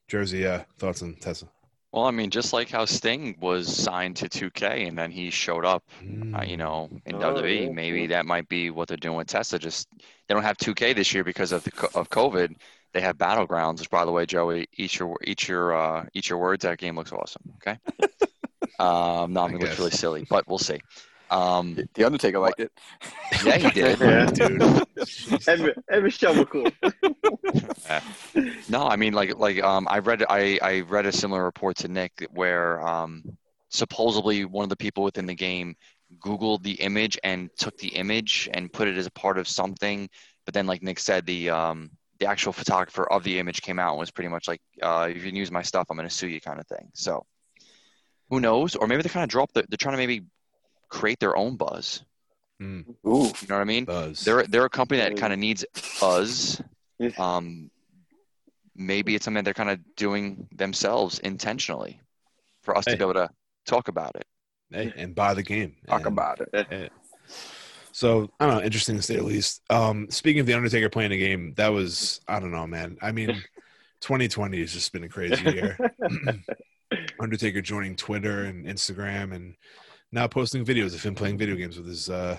Jersey, 0.08 0.46
uh, 0.48 0.64
thoughts 0.78 1.02
on 1.02 1.16
Tessa? 1.16 1.48
Well, 1.92 2.06
I 2.06 2.12
mean, 2.12 2.30
just 2.30 2.54
like 2.54 2.70
how 2.70 2.86
Sting 2.86 3.36
was 3.40 3.74
signed 3.74 4.18
to 4.18 4.30
2K 4.30 4.88
and 4.88 4.98
then 4.98 5.10
he 5.10 5.30
showed 5.30 5.66
up, 5.66 5.84
uh, 6.00 6.04
Mm. 6.04 6.48
you 6.48 6.58
know, 6.58 6.90
in 7.06 7.16
Oh, 7.16 7.20
WWE, 7.20 7.66
yeah, 7.66 7.70
maybe 7.72 8.08
that 8.08 8.26
might 8.26 8.48
be 8.50 8.70
what 8.70 8.88
they're 8.88 8.98
doing 8.98 9.18
with 9.18 9.28
Tessa. 9.28 9.58
Just 9.58 9.88
they 10.28 10.34
don't 10.34 10.44
have 10.44 10.58
2K 10.58 10.94
this 10.94 11.14
year 11.14 11.24
because 11.24 11.52
of 11.52 11.64
the 11.64 11.72
of 11.96 12.10
COVID. 12.10 12.56
They 12.94 13.02
have 13.02 13.18
Battlegrounds, 13.18 13.80
which, 13.80 13.90
by 13.90 14.06
the 14.06 14.12
way, 14.12 14.26
Joey, 14.26 14.68
eat 14.74 15.00
your 15.00 15.18
eat 15.24 15.48
your 15.48 15.76
uh, 15.76 16.06
eat 16.14 16.30
your 16.30 16.40
words. 16.40 16.64
That 16.64 16.78
game 16.78 16.96
looks 16.96 17.12
awesome. 17.12 17.42
Okay. 17.58 17.78
um, 18.80 19.34
no, 19.34 19.42
I 19.42 19.46
I 19.46 19.48
mean, 19.48 19.58
it 19.58 19.62
looks 19.62 19.80
really 19.80 19.92
silly, 19.92 20.26
but 20.30 20.48
we'll 20.48 20.58
see. 20.58 20.80
Um, 21.30 21.78
The 21.94 22.04
Undertaker 22.04 22.40
liked 22.40 22.60
it. 22.60 22.72
yeah, 23.44 23.58
he 23.58 23.70
did. 23.72 24.00
Yeah. 24.02 24.26
dude. 24.26 24.62
and, 25.48 25.74
and 25.90 26.04
Michelle 26.04 26.36
McCool. 26.36 26.72
No, 28.70 28.86
I 28.86 28.96
mean 28.98 29.14
like 29.14 29.38
like 29.38 29.64
um 29.64 29.88
I 29.90 30.00
read 30.00 30.24
I 30.30 30.60
I 30.62 30.82
read 30.82 31.06
a 31.06 31.12
similar 31.12 31.44
report 31.44 31.78
to 31.78 31.88
Nick 31.88 32.28
where 32.32 32.86
um 32.86 33.24
supposedly 33.70 34.46
one 34.46 34.64
of 34.64 34.70
the 34.70 34.76
people 34.76 35.04
within 35.04 35.26
the 35.26 35.36
game 35.36 35.76
googled 36.20 36.64
the 36.64 36.74
image 36.74 37.18
and 37.24 37.50
took 37.58 37.78
the 37.78 37.90
image 37.90 38.50
and 38.54 38.72
put 38.72 38.88
it 38.88 38.98
as 38.98 39.06
a 39.06 39.12
part 39.12 39.38
of 39.38 39.48
something 39.48 40.10
but 40.46 40.54
then 40.54 40.66
like 40.68 40.82
Nick 40.84 41.00
said 41.00 41.26
the 41.26 41.50
um 41.50 41.90
the 42.20 42.26
actual 42.26 42.52
photographer 42.54 43.10
of 43.12 43.24
the 43.24 43.40
image 43.40 43.62
came 43.62 43.80
out 43.80 43.92
and 43.92 44.00
was 44.00 44.12
pretty 44.12 44.30
much 44.30 44.48
like 44.48 44.62
uh 44.82 45.08
if 45.10 45.18
you 45.18 45.24
can 45.24 45.36
use 45.36 45.52
my 45.52 45.62
stuff 45.62 45.88
I'm 45.90 45.98
going 45.98 46.08
to 46.10 46.14
sue 46.14 46.28
you 46.28 46.42
kind 46.42 46.60
of 46.60 46.68
thing. 46.68 46.90
So 46.94 47.26
who 48.30 48.40
knows 48.40 48.76
or 48.76 48.88
maybe 48.88 49.02
they 49.02 49.10
kind 49.10 49.24
of 49.24 49.30
dropped 49.30 49.54
the, 49.54 49.66
they're 49.70 49.78
trying 49.78 49.94
to 49.94 49.98
maybe 49.98 50.24
create 50.90 51.20
their 51.20 51.36
own 51.38 51.56
buzz. 51.58 52.04
Mm, 52.62 52.86
Ooh. 53.06 53.26
You 53.42 53.48
know 53.50 53.56
what 53.56 53.62
I 53.62 53.64
mean? 53.66 53.86
buzz. 53.86 54.24
they're 54.26 54.44
they're 54.44 54.66
a 54.66 54.70
company 54.70 55.00
that 55.02 55.16
kind 55.18 55.32
of 55.34 55.40
needs 55.40 55.64
buzz. 56.02 56.62
Um, 57.18 57.70
maybe 58.76 59.14
it's 59.16 59.26
something 59.26 59.44
they're 59.44 59.54
kind 59.54 59.70
of 59.70 59.80
doing 59.96 60.48
themselves 60.56 61.20
intentionally 61.20 62.00
for 62.64 62.76
us 62.78 62.86
Hey. 62.88 62.94
to 62.94 62.98
be 62.98 63.04
able 63.04 63.14
to 63.14 63.30
talk 63.66 63.88
about 63.88 64.16
it. 64.16 64.26
hey, 64.72 64.92
and 64.98 65.14
buy 65.14 65.34
the 65.36 65.44
game. 65.44 65.76
Talk 65.88 66.00
And- 66.00 66.08
about 66.08 66.42
it. 66.54 66.92
So 67.92 68.30
I 68.40 68.46
don't 68.46 68.56
know, 68.58 68.64
interesting 68.64 68.96
to 68.96 69.02
say 69.02 69.16
the 69.16 69.24
least. 69.24 69.62
Um, 69.72 70.08
speaking 70.12 70.40
of 70.40 70.46
the 70.46 70.54
Undertaker 70.54 70.90
playing 70.90 71.12
a 71.12 71.18
game, 71.18 71.54
that 71.58 71.70
was 71.70 72.22
I 72.28 72.40
don't 72.40 72.52
know, 72.52 72.68
man. 72.68 72.98
I 73.02 73.12
mean, 73.12 73.30
2020 74.02 74.60
has 74.62 74.72
just 74.74 74.92
been 74.94 75.04
a 75.04 75.10
crazy 75.10 75.44
year. 75.44 75.78
Undertaker 77.20 77.62
joining 77.62 77.96
Twitter 77.96 78.44
and 78.46 78.66
Instagram, 78.66 79.34
and 79.36 79.56
now 80.12 80.28
posting 80.28 80.66
videos 80.66 80.94
of 80.96 81.04
him 81.04 81.16
playing 81.16 81.38
video 81.38 81.56
games 81.56 81.78
with 81.78 81.88
his 81.88 82.10
uh, 82.10 82.38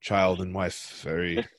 child 0.00 0.40
and 0.40 0.54
wife. 0.54 1.00
Very 1.02 1.44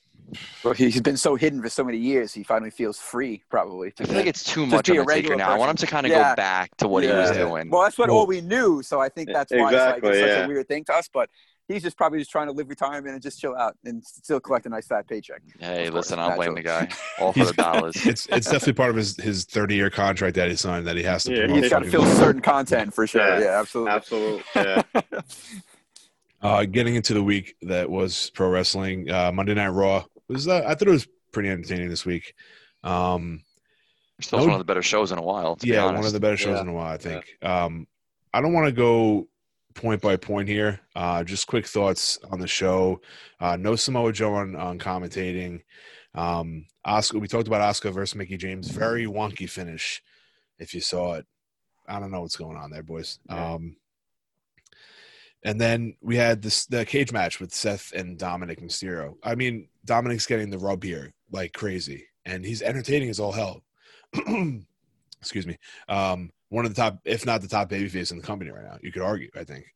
Well, 0.62 0.74
he's 0.74 1.00
been 1.00 1.16
so 1.16 1.36
hidden 1.36 1.62
for 1.62 1.70
so 1.70 1.82
many 1.82 1.96
years. 1.96 2.34
He 2.34 2.42
finally 2.42 2.70
feels 2.70 2.98
free, 2.98 3.42
probably. 3.48 3.94
I 3.98 4.04
feel 4.04 4.14
like 4.16 4.26
it's 4.26 4.44
too 4.44 4.62
Just 4.66 4.72
much 4.74 4.88
of 4.90 4.96
a 4.96 5.00
Undertaker 5.00 5.16
regular 5.16 5.36
now. 5.36 5.54
I 5.54 5.56
want 5.58 5.70
him 5.70 5.76
to 5.76 5.86
kind 5.86 6.04
of 6.04 6.12
Yeah. 6.12 6.32
go 6.32 6.36
back 6.36 6.76
to 6.78 6.88
what 6.88 7.02
he 7.02 7.08
was 7.10 7.30
Yeah. 7.30 7.44
doing. 7.44 7.70
Well, 7.70 7.82
that's 7.82 7.96
what 7.96 8.10
Well- 8.10 8.18
all 8.18 8.26
we 8.26 8.42
knew. 8.42 8.82
So 8.82 9.00
I 9.00 9.08
think 9.08 9.30
that's 9.32 9.50
why 9.52 9.68
Exactly, 9.70 9.96
it's 9.96 10.04
like 10.04 10.14
it's 10.14 10.20
such 10.20 10.38
yeah. 10.40 10.44
a 10.44 10.48
weird 10.48 10.68
thing 10.68 10.84
to 10.84 10.94
us. 10.94 11.08
But 11.10 11.30
he's 11.68 11.82
just 11.82 11.96
probably 11.96 12.18
just 12.18 12.30
trying 12.30 12.46
to 12.46 12.52
live 12.52 12.68
retirement 12.68 13.12
and 13.14 13.22
just 13.22 13.40
chill 13.40 13.54
out 13.54 13.76
and 13.84 14.02
still 14.04 14.40
collect 14.40 14.66
a 14.66 14.68
nice 14.68 14.86
fat 14.86 15.06
paycheck. 15.06 15.42
hey, 15.60 15.90
listen, 15.90 16.18
I 16.18 16.28
don't 16.28 16.36
blame 16.36 16.54
the 16.54 16.62
guy. 16.62 16.88
All 17.20 17.32
for 17.34 17.44
the 17.44 17.52
dollars. 17.52 17.94
it's 18.06 18.26
it's 18.26 18.46
definitely 18.46 18.72
part 18.72 18.90
of 18.90 18.96
his 18.96 19.16
his 19.16 19.44
30 19.44 19.74
year 19.76 19.90
contract 19.90 20.34
that 20.36 20.48
he 20.48 20.56
signed 20.56 20.86
that 20.86 20.96
he 20.96 21.02
has 21.04 21.24
to. 21.24 21.32
Yeah, 21.34 21.46
promote 21.46 21.62
He's 21.62 21.70
got 21.70 21.78
to 21.80 21.90
fucking- 21.90 22.00
fill 22.06 22.16
certain 22.16 22.42
content 22.42 22.94
for 22.94 23.06
sure. 23.06 23.20
Yeah. 23.26 23.40
Yeah, 23.40 23.60
absolutely. 23.60 23.92
Absolutely. 23.92 24.42
Yeah. 24.54 24.82
Uh, 26.40 26.64
getting 26.64 26.94
into 26.94 27.14
the 27.14 27.22
week 27.22 27.56
that 27.62 27.90
was 27.90 28.30
pro 28.30 28.48
wrestling, 28.48 29.10
uh, 29.10 29.32
Monday 29.32 29.54
Night 29.54 29.68
Raw 29.70 30.04
was 30.28 30.46
uh, 30.46 30.62
I 30.66 30.74
thought 30.74 30.86
it 30.86 30.92
was 30.92 31.08
pretty 31.32 31.48
entertaining 31.48 31.88
this 31.88 32.06
week. 32.06 32.34
Um, 32.84 33.42
Still 34.20 34.40
one 34.40 34.50
of 34.50 34.58
the 34.58 34.64
better 34.64 34.82
shows 34.82 35.10
in 35.12 35.18
a 35.18 35.22
while. 35.22 35.56
To 35.56 35.66
yeah, 35.66 35.84
honest. 35.84 35.96
one 35.98 36.06
of 36.06 36.12
the 36.12 36.20
better 36.20 36.36
shows 36.36 36.56
Yeah. 36.56 36.62
in 36.62 36.68
a 36.68 36.72
while, 36.72 36.92
I 36.92 36.96
think. 36.96 37.24
Um, 37.42 37.86
I 38.34 38.40
don't 38.40 38.52
want 38.52 38.66
to 38.66 38.72
go 38.72 39.28
point 39.78 40.02
by 40.02 40.16
point 40.16 40.48
here. 40.48 40.80
Uh, 40.94 41.24
just 41.24 41.46
quick 41.46 41.66
thoughts 41.66 42.18
on 42.30 42.40
the 42.40 42.48
show. 42.48 43.00
Uh, 43.40 43.56
no 43.56 43.76
Samoa 43.76 44.12
Joe 44.12 44.34
on, 44.34 44.56
on 44.56 44.78
commentating. 44.78 45.62
Um, 46.14 46.66
Asuka, 46.86 47.20
we 47.20 47.28
talked 47.28 47.46
about 47.46 47.62
Asuka 47.62 47.92
versus 47.92 48.16
Mickie 48.16 48.36
James. 48.36 48.68
Very 48.68 49.06
wonky 49.06 49.48
finish. 49.48 50.02
If 50.58 50.74
you 50.74 50.80
saw 50.80 51.14
it, 51.14 51.26
I 51.88 52.00
don't 52.00 52.10
know 52.10 52.22
what's 52.22 52.36
going 52.36 52.56
on 52.56 52.70
there, 52.70 52.82
boys. 52.82 53.20
Yeah. 53.28 53.54
Um, 53.54 53.76
and 55.44 55.60
then 55.60 55.94
we 56.00 56.16
had 56.16 56.42
this 56.42 56.66
the 56.66 56.84
cage 56.84 57.12
match 57.12 57.38
with 57.38 57.54
Seth 57.54 57.92
and 57.92 58.18
Dominic 58.18 58.60
Mysterio. 58.60 59.14
I 59.22 59.36
mean, 59.36 59.68
Dominic's 59.84 60.26
getting 60.26 60.50
the 60.50 60.58
rub 60.58 60.82
here 60.82 61.14
like 61.30 61.52
crazy, 61.52 62.06
and 62.26 62.44
he's 62.44 62.62
entertaining 62.62 63.08
as 63.08 63.20
all 63.20 63.32
hell. 63.32 63.62
Excuse 65.20 65.46
me. 65.46 65.56
Um, 65.88 66.32
one 66.50 66.64
of 66.64 66.74
the 66.74 66.80
top, 66.80 66.98
if 67.04 67.26
not 67.26 67.42
the 67.42 67.48
top 67.48 67.70
babyface 67.70 68.10
in 68.10 68.18
the 68.18 68.22
company 68.24 68.50
right 68.50 68.64
now, 68.64 68.78
you 68.82 68.92
could 68.92 69.02
argue. 69.02 69.30
I 69.36 69.44
think. 69.44 69.66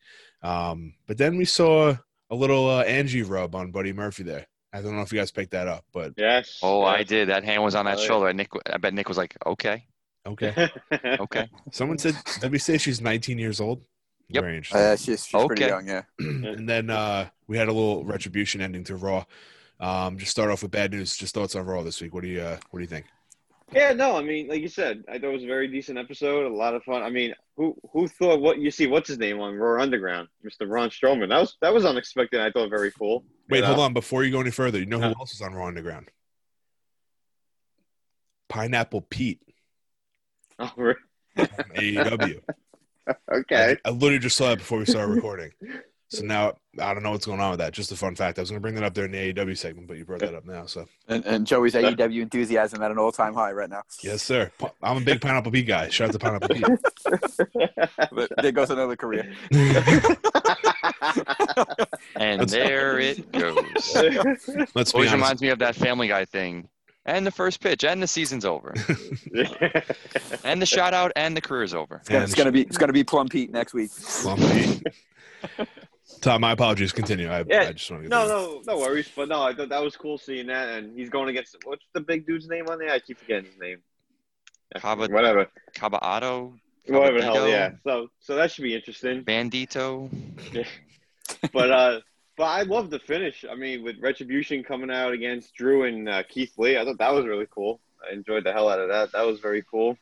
Um, 0.42 0.94
but 1.06 1.18
then 1.18 1.36
we 1.36 1.44
saw 1.44 1.94
a 2.30 2.34
little 2.34 2.68
uh, 2.68 2.82
Angie 2.82 3.22
rub 3.22 3.54
on 3.54 3.70
Buddy 3.70 3.92
Murphy 3.92 4.22
there. 4.22 4.46
I 4.72 4.80
don't 4.80 4.96
know 4.96 5.02
if 5.02 5.12
you 5.12 5.18
guys 5.18 5.30
picked 5.30 5.50
that 5.50 5.68
up, 5.68 5.84
but 5.92 6.14
Yes. 6.16 6.58
Oh, 6.62 6.82
I 6.82 7.02
did. 7.02 7.28
That 7.28 7.44
hand 7.44 7.62
was 7.62 7.74
on 7.74 7.84
that 7.84 7.98
Oh, 7.98 8.02
shoulder. 8.02 8.28
And 8.28 8.38
Nick, 8.38 8.48
I 8.72 8.78
bet 8.78 8.94
Nick 8.94 9.06
was 9.08 9.18
like, 9.18 9.36
"Okay, 9.44 9.84
okay. 10.26 10.68
okay." 11.04 11.48
Someone 11.70 11.98
said, 11.98 12.16
did 12.40 12.50
we 12.50 12.58
say 12.58 12.78
she's 12.78 13.00
19 13.00 13.38
years 13.38 13.60
old? 13.60 13.84
Yep. 14.28 14.42
Very 14.44 14.56
interesting. 14.56 14.80
Uh, 14.80 14.96
she's 14.96 15.26
she's 15.26 15.46
pretty 15.46 15.66
young. 15.66 15.86
Yeah. 15.86 16.02
and 16.18 16.66
then 16.66 16.88
uh, 16.88 17.28
we 17.48 17.58
had 17.58 17.68
a 17.68 17.72
little 17.72 18.02
retribution 18.04 18.62
ending 18.62 18.84
to 18.84 18.96
Raw. 18.96 19.24
Um, 19.78 20.16
just 20.16 20.30
start 20.30 20.50
off 20.50 20.62
with 20.62 20.70
bad 20.70 20.92
news. 20.92 21.16
Just 21.16 21.34
thoughts 21.34 21.54
on 21.54 21.66
Raw 21.66 21.82
this 21.82 22.00
week. 22.00 22.14
What 22.14 22.22
do 22.22 22.28
you 22.28 22.40
uh, 22.40 22.56
What 22.70 22.78
do 22.78 22.82
you 22.82 22.88
think? 22.88 23.04
Yeah, 23.74 23.92
no, 23.92 24.16
I 24.16 24.22
mean, 24.22 24.48
like 24.48 24.60
you 24.60 24.68
said, 24.68 25.02
I 25.08 25.12
thought 25.18 25.28
it 25.30 25.32
was 25.32 25.44
a 25.44 25.46
very 25.46 25.66
decent 25.68 25.98
episode, 25.98 26.44
a 26.50 26.54
lot 26.54 26.74
of 26.74 26.82
fun. 26.84 27.02
I 27.02 27.10
mean, 27.10 27.34
who 27.56 27.74
who 27.92 28.06
thought 28.08 28.40
what 28.40 28.58
you 28.58 28.70
see? 28.70 28.86
What's 28.86 29.08
his 29.08 29.18
name 29.18 29.40
on 29.40 29.54
Raw 29.54 29.80
Underground, 29.82 30.28
Mr. 30.44 30.68
Braun 30.68 30.90
Strowman? 30.90 31.28
That 31.30 31.40
was 31.40 31.56
that 31.62 31.72
was 31.72 31.84
unexpected. 31.84 32.40
I 32.40 32.50
thought 32.50 32.68
very 32.70 32.90
cool. 32.92 33.24
Wait, 33.48 33.58
you 33.60 33.64
hold 33.64 33.78
know? 33.78 33.84
on. 33.84 33.92
Before 33.94 34.24
you 34.24 34.30
go 34.30 34.40
any 34.40 34.50
further, 34.50 34.78
you 34.78 34.86
know 34.86 34.98
who 34.98 35.06
Uh. 35.06 35.14
else 35.18 35.32
is 35.34 35.40
on 35.40 35.54
Raw 35.54 35.66
Underground? 35.68 36.10
Pineapple 38.48 39.00
Pete 39.02 39.40
Oh, 40.58 40.70
re- 40.76 40.94
from 41.34 41.46
AEW. 41.74 42.40
okay. 43.32 43.76
I, 43.84 43.88
I 43.88 43.90
literally 43.90 44.18
just 44.18 44.36
saw 44.36 44.50
that 44.50 44.58
before 44.58 44.78
we 44.78 44.84
started 44.84 45.14
recording. 45.14 45.50
So 46.12 46.24
now 46.24 46.52
I 46.78 46.92
don't 46.92 47.02
know 47.02 47.10
what's 47.12 47.24
going 47.24 47.40
on 47.40 47.50
with 47.52 47.58
that. 47.60 47.72
Just 47.72 47.90
a 47.90 47.96
fun 47.96 48.14
fact. 48.14 48.38
I 48.38 48.42
was 48.42 48.50
going 48.50 48.58
to 48.58 48.62
bring 48.62 48.74
that 48.74 48.84
up 48.84 48.92
there 48.92 49.06
in 49.06 49.12
the 49.12 49.32
AEW 49.32 49.56
segment, 49.56 49.88
but 49.88 49.96
you 49.96 50.04
brought 50.04 50.20
that 50.20 50.34
up 50.34 50.44
now. 50.44 50.66
So 50.66 50.86
And, 51.08 51.24
and 51.24 51.46
Joey's 51.46 51.72
AEW 51.74 52.20
enthusiasm 52.20 52.82
at 52.82 52.90
an 52.90 52.98
all 52.98 53.12
time 53.12 53.32
high 53.34 53.52
right 53.52 53.70
now. 53.70 53.82
yes, 54.02 54.22
sir. 54.22 54.50
I'm 54.82 54.98
a 54.98 55.00
big 55.00 55.20
Pineapple 55.22 55.52
Pete 55.52 55.66
guy. 55.66 55.88
Shout 55.88 56.08
out 56.08 56.12
to 56.12 56.18
Pineapple 56.18 56.48
Pete. 56.50 56.64
But 58.12 58.30
there 58.42 58.52
goes 58.52 58.70
another 58.70 58.96
career. 58.96 59.32
And 62.16 62.48
there 62.48 62.98
it 62.98 63.30
goes. 63.38 63.94
Let's 63.94 64.46
be 64.46 64.60
Always 64.76 64.94
honest. 64.94 65.12
reminds 65.12 65.42
me 65.42 65.48
of 65.48 65.58
that 65.60 65.74
Family 65.74 66.08
Guy 66.08 66.24
thing. 66.24 66.68
And 67.04 67.26
the 67.26 67.30
first 67.32 67.60
pitch, 67.60 67.82
and 67.84 68.00
the 68.00 68.06
season's 68.06 68.44
over, 68.44 68.72
and 70.44 70.62
the 70.62 70.66
shout 70.66 70.94
out, 70.94 71.10
and 71.16 71.36
the 71.36 71.40
career's 71.40 71.74
over. 71.74 71.96
It's 71.96 72.08
gonna, 72.08 72.22
it's 72.24 72.34
gonna 72.34 72.52
be 72.52 72.62
it's 72.62 72.78
gonna 72.78 72.92
be 72.92 73.02
Plum 73.02 73.28
Pete 73.28 73.50
next 73.50 73.74
week. 73.74 73.90
Plum 74.22 74.38
Pete. 74.38 74.82
Tom, 76.22 76.40
my 76.40 76.52
apologies. 76.52 76.92
Continue. 76.92 77.28
I, 77.28 77.44
Yeah. 77.46 77.62
I 77.68 77.72
just 77.72 77.90
want 77.90 78.04
to 78.04 78.08
get 78.08 78.14
no, 78.16 78.26
no, 78.26 78.62
no 78.66 78.78
worries. 78.78 79.10
But 79.14 79.28
no, 79.28 79.42
I 79.42 79.52
thought 79.54 79.68
that 79.68 79.82
was 79.82 79.96
cool 79.96 80.16
seeing 80.18 80.46
that, 80.46 80.68
and 80.70 80.96
he's 80.96 81.10
going 81.10 81.28
against 81.28 81.56
what's 81.64 81.84
the 81.92 82.00
big 82.00 82.26
dude's 82.26 82.48
name 82.48 82.68
on 82.68 82.78
there? 82.78 82.90
I 82.90 83.00
keep 83.00 83.18
forgetting 83.18 83.46
his 83.50 83.60
name. 83.60 83.78
Kaba- 84.76 85.08
Whatever, 85.08 85.48
Caballado, 85.76 86.54
whatever 86.86 87.18
the 87.18 87.24
hell. 87.24 87.48
Yeah. 87.48 87.72
So, 87.84 88.08
so 88.20 88.36
that 88.36 88.50
should 88.50 88.62
be 88.62 88.74
interesting. 88.74 89.22
Bandito. 89.24 90.08
Yeah. 90.52 90.64
but 91.52 91.70
uh 91.70 92.00
but 92.38 92.44
I 92.44 92.62
love 92.62 92.88
the 92.88 92.98
finish. 92.98 93.44
I 93.50 93.54
mean, 93.54 93.82
with 93.82 93.96
Retribution 94.00 94.62
coming 94.64 94.90
out 94.90 95.12
against 95.12 95.54
Drew 95.54 95.84
and 95.84 96.08
uh, 96.08 96.22
Keith 96.26 96.54
Lee, 96.56 96.78
I 96.78 96.84
thought 96.84 96.96
that 96.98 97.12
was 97.12 97.26
really 97.26 97.46
cool. 97.50 97.78
I 98.08 98.14
enjoyed 98.14 98.44
the 98.44 98.52
hell 98.52 98.70
out 98.70 98.78
of 98.80 98.88
that. 98.88 99.12
That 99.12 99.26
was 99.26 99.38
very 99.40 99.62
cool. 99.70 99.98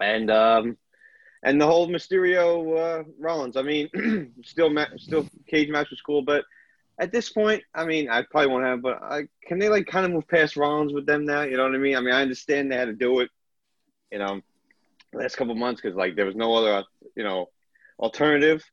And 0.00 0.30
um 0.30 0.76
and 1.46 1.60
the 1.60 1.66
whole 1.66 1.88
Mysterio 1.88 2.76
uh, 2.76 3.04
Rollins. 3.20 3.56
I 3.56 3.62
mean, 3.62 4.34
still 4.44 4.68
ma- 4.68 4.86
still 4.96 5.26
cage 5.46 5.70
match 5.70 5.90
was 5.90 6.00
cool, 6.00 6.20
but 6.20 6.44
at 6.98 7.12
this 7.12 7.30
point, 7.30 7.62
I 7.72 7.86
mean, 7.86 8.10
I 8.10 8.22
probably 8.22 8.50
won't 8.50 8.64
have. 8.64 8.82
But 8.82 9.00
I, 9.00 9.28
can 9.46 9.60
they 9.60 9.68
like 9.68 9.86
kind 9.86 10.04
of 10.04 10.10
move 10.10 10.26
past 10.26 10.56
Rollins 10.56 10.92
with 10.92 11.06
them 11.06 11.24
now? 11.24 11.42
You 11.42 11.56
know 11.56 11.62
what 11.62 11.74
I 11.74 11.78
mean? 11.78 11.96
I 11.96 12.00
mean, 12.00 12.12
I 12.12 12.20
understand 12.20 12.70
they 12.70 12.76
had 12.76 12.86
to 12.86 12.94
do 12.94 13.20
it. 13.20 13.30
You 14.10 14.18
know, 14.18 14.40
last 15.14 15.36
couple 15.36 15.54
months 15.54 15.80
because 15.80 15.96
like 15.96 16.16
there 16.16 16.26
was 16.26 16.34
no 16.34 16.52
other 16.54 16.84
you 17.14 17.22
know 17.22 17.46
alternative. 18.00 18.64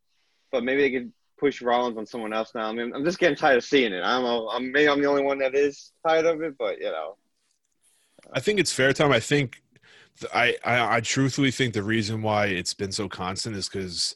But 0.52 0.64
maybe 0.64 0.82
they 0.82 0.92
could 0.92 1.14
push 1.40 1.62
Rollins 1.62 1.98
on 1.98 2.08
someone 2.08 2.34
else 2.34 2.54
now. 2.56 2.70
I 2.70 2.74
mean, 2.74 2.92
I'm 2.96 3.06
just 3.06 3.20
getting 3.20 3.38
tired 3.38 3.58
of 3.58 3.64
seeing 3.64 3.94
it. 3.94 4.04
I 4.04 4.14
don't 4.14 4.24
know. 4.24 4.50
I'm, 4.50 4.72
maybe 4.72 4.90
I'm 4.90 5.02
the 5.02 5.08
only 5.08 5.24
one 5.24 5.38
that 5.40 5.54
is 5.54 5.92
tired 6.08 6.26
of 6.26 6.42
it, 6.42 6.58
but 6.58 6.80
you 6.80 6.86
know. 6.86 7.18
I 8.32 8.40
think 8.40 8.60
it's 8.60 8.72
fair, 8.72 8.94
Tom. 8.94 9.12
I 9.12 9.20
think 9.20 9.52
th- 9.52 9.63
I, 10.34 10.56
I 10.64 10.98
I 10.98 11.02
truthfully 11.02 11.52
think 11.52 11.74
the 11.74 11.84
reason 11.84 12.22
why 12.22 12.48
it's 12.48 12.74
been 12.74 12.92
so 12.92 13.08
constant 13.10 13.56
is 13.56 13.68
because 13.70 14.16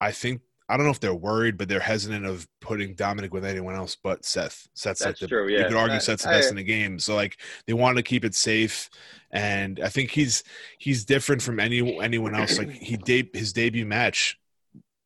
I 0.00 0.10
think 0.12 0.40
I 0.68 0.76
don't 0.76 0.84
know 0.86 0.90
if 0.92 0.98
they're 1.00 1.14
worried, 1.14 1.56
but 1.58 1.68
they're 1.68 1.78
hesitant 1.78 2.26
of 2.26 2.46
putting 2.60 2.94
Dominic 2.94 3.32
with 3.32 3.44
anyone 3.44 3.76
else 3.76 3.96
but 4.02 4.24
Seth. 4.24 4.66
Seth's 4.74 5.00
like 5.00 5.10
That's 5.10 5.20
the 5.20 5.28
true, 5.28 5.48
you 5.48 5.62
could 5.64 5.74
argue 5.74 5.96
I- 5.96 5.98
Seth's 5.98 6.24
the 6.24 6.30
best 6.30 6.46
I- 6.46 6.50
in 6.50 6.56
the 6.56 6.64
game. 6.64 6.98
So 6.98 7.14
like 7.14 7.38
they 7.66 7.72
want 7.72 7.96
to 7.98 8.02
keep 8.02 8.24
it 8.24 8.34
safe, 8.34 8.90
and 9.30 9.78
I 9.80 9.88
think 9.88 10.10
he's 10.10 10.42
he's 10.78 11.04
different 11.04 11.42
from 11.42 11.60
any 11.60 12.00
anyone 12.00 12.34
else. 12.34 12.58
Like 12.58 12.70
he 12.70 12.96
de- 12.96 13.30
his 13.32 13.52
debut 13.52 13.86
match 13.86 14.38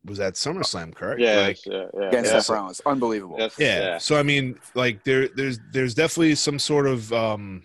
was 0.07 0.19
at 0.19 0.33
SummerSlam, 0.33 0.95
correct? 0.95 1.21
Yeah, 1.21 1.41
Like, 1.43 1.67
yeah, 1.67 1.85
yeah. 1.93 2.09
Against 2.09 2.33
yeah. 2.33 2.41
Seth 2.41 2.49
Rollins, 2.49 2.81
unbelievable. 2.87 3.37
That's- 3.37 3.59
yeah. 3.59 3.99
So 3.99 4.17
I 4.17 4.23
mean, 4.23 4.59
like 4.75 5.05
there, 5.05 5.29
there's, 5.29 5.59
there's 5.73 5.93
definitely 5.93 6.37
some 6.37 6.59
sort 6.59 6.87
of 6.87 7.13
um, 7.13 7.65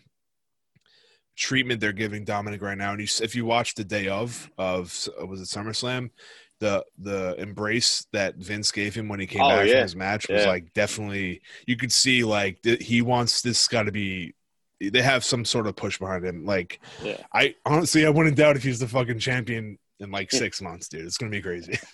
treatment 1.35 1.79
they're 1.81 1.91
giving 1.93 2.23
Dominic 2.23 2.61
right 2.61 2.77
now. 2.77 2.91
And 2.91 3.01
you, 3.01 3.07
if 3.23 3.35
you 3.35 3.45
watch 3.45 3.75
the 3.75 3.83
day 3.83 4.07
of 4.07 4.49
of 4.57 5.07
uh, 5.21 5.25
was 5.25 5.41
it 5.41 5.45
SummerSlam, 5.45 6.09
the 6.59 6.83
the 6.97 7.35
embrace 7.37 8.07
that 8.13 8.35
Vince 8.37 8.71
gave 8.71 8.95
him 8.95 9.07
when 9.09 9.19
he 9.19 9.27
came 9.27 9.41
Oh, 9.41 9.49
back 9.49 9.67
yeah. 9.67 9.73
from 9.73 9.81
his 9.81 9.95
match 9.95 10.27
was 10.29 10.43
Yeah. 10.43 10.49
like 10.49 10.73
definitely 10.73 11.41
you 11.67 11.75
could 11.77 11.91
see 11.91 12.23
like 12.23 12.61
th- 12.61 12.83
he 12.85 13.01
wants 13.01 13.41
this 13.41 13.67
got 13.67 13.83
to 13.83 13.91
be. 13.91 14.33
They 14.81 15.01
have 15.01 15.23
some 15.23 15.45
sort 15.45 15.67
of 15.67 15.75
push 15.77 15.97
behind 15.97 16.25
him. 16.25 16.45
Like, 16.45 16.81
Yeah. 17.01 17.17
I 17.33 17.55
honestly, 17.65 18.05
I 18.05 18.09
wouldn't 18.09 18.35
doubt 18.35 18.57
if 18.57 18.63
he's 18.63 18.79
the 18.79 18.87
fucking 18.89 19.19
champion 19.19 19.79
in 20.01 20.11
like 20.11 20.31
six 20.31 20.61
months, 20.61 20.89
dude. 20.89 21.05
It's 21.05 21.17
gonna 21.17 21.31
be 21.31 21.41
crazy. 21.41 21.77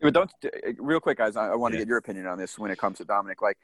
But 0.00 0.14
don't 0.14 0.30
uh, 0.42 0.48
real 0.78 1.00
quick, 1.00 1.18
guys. 1.18 1.36
I, 1.36 1.48
I 1.48 1.54
want 1.54 1.72
to 1.72 1.78
get 1.78 1.86
your 1.86 1.98
opinion 1.98 2.26
on 2.26 2.38
this 2.38 2.58
when 2.58 2.70
it 2.70 2.78
comes 2.78 2.96
to 2.96 3.04
Dominic. 3.04 3.42
Like 3.42 3.58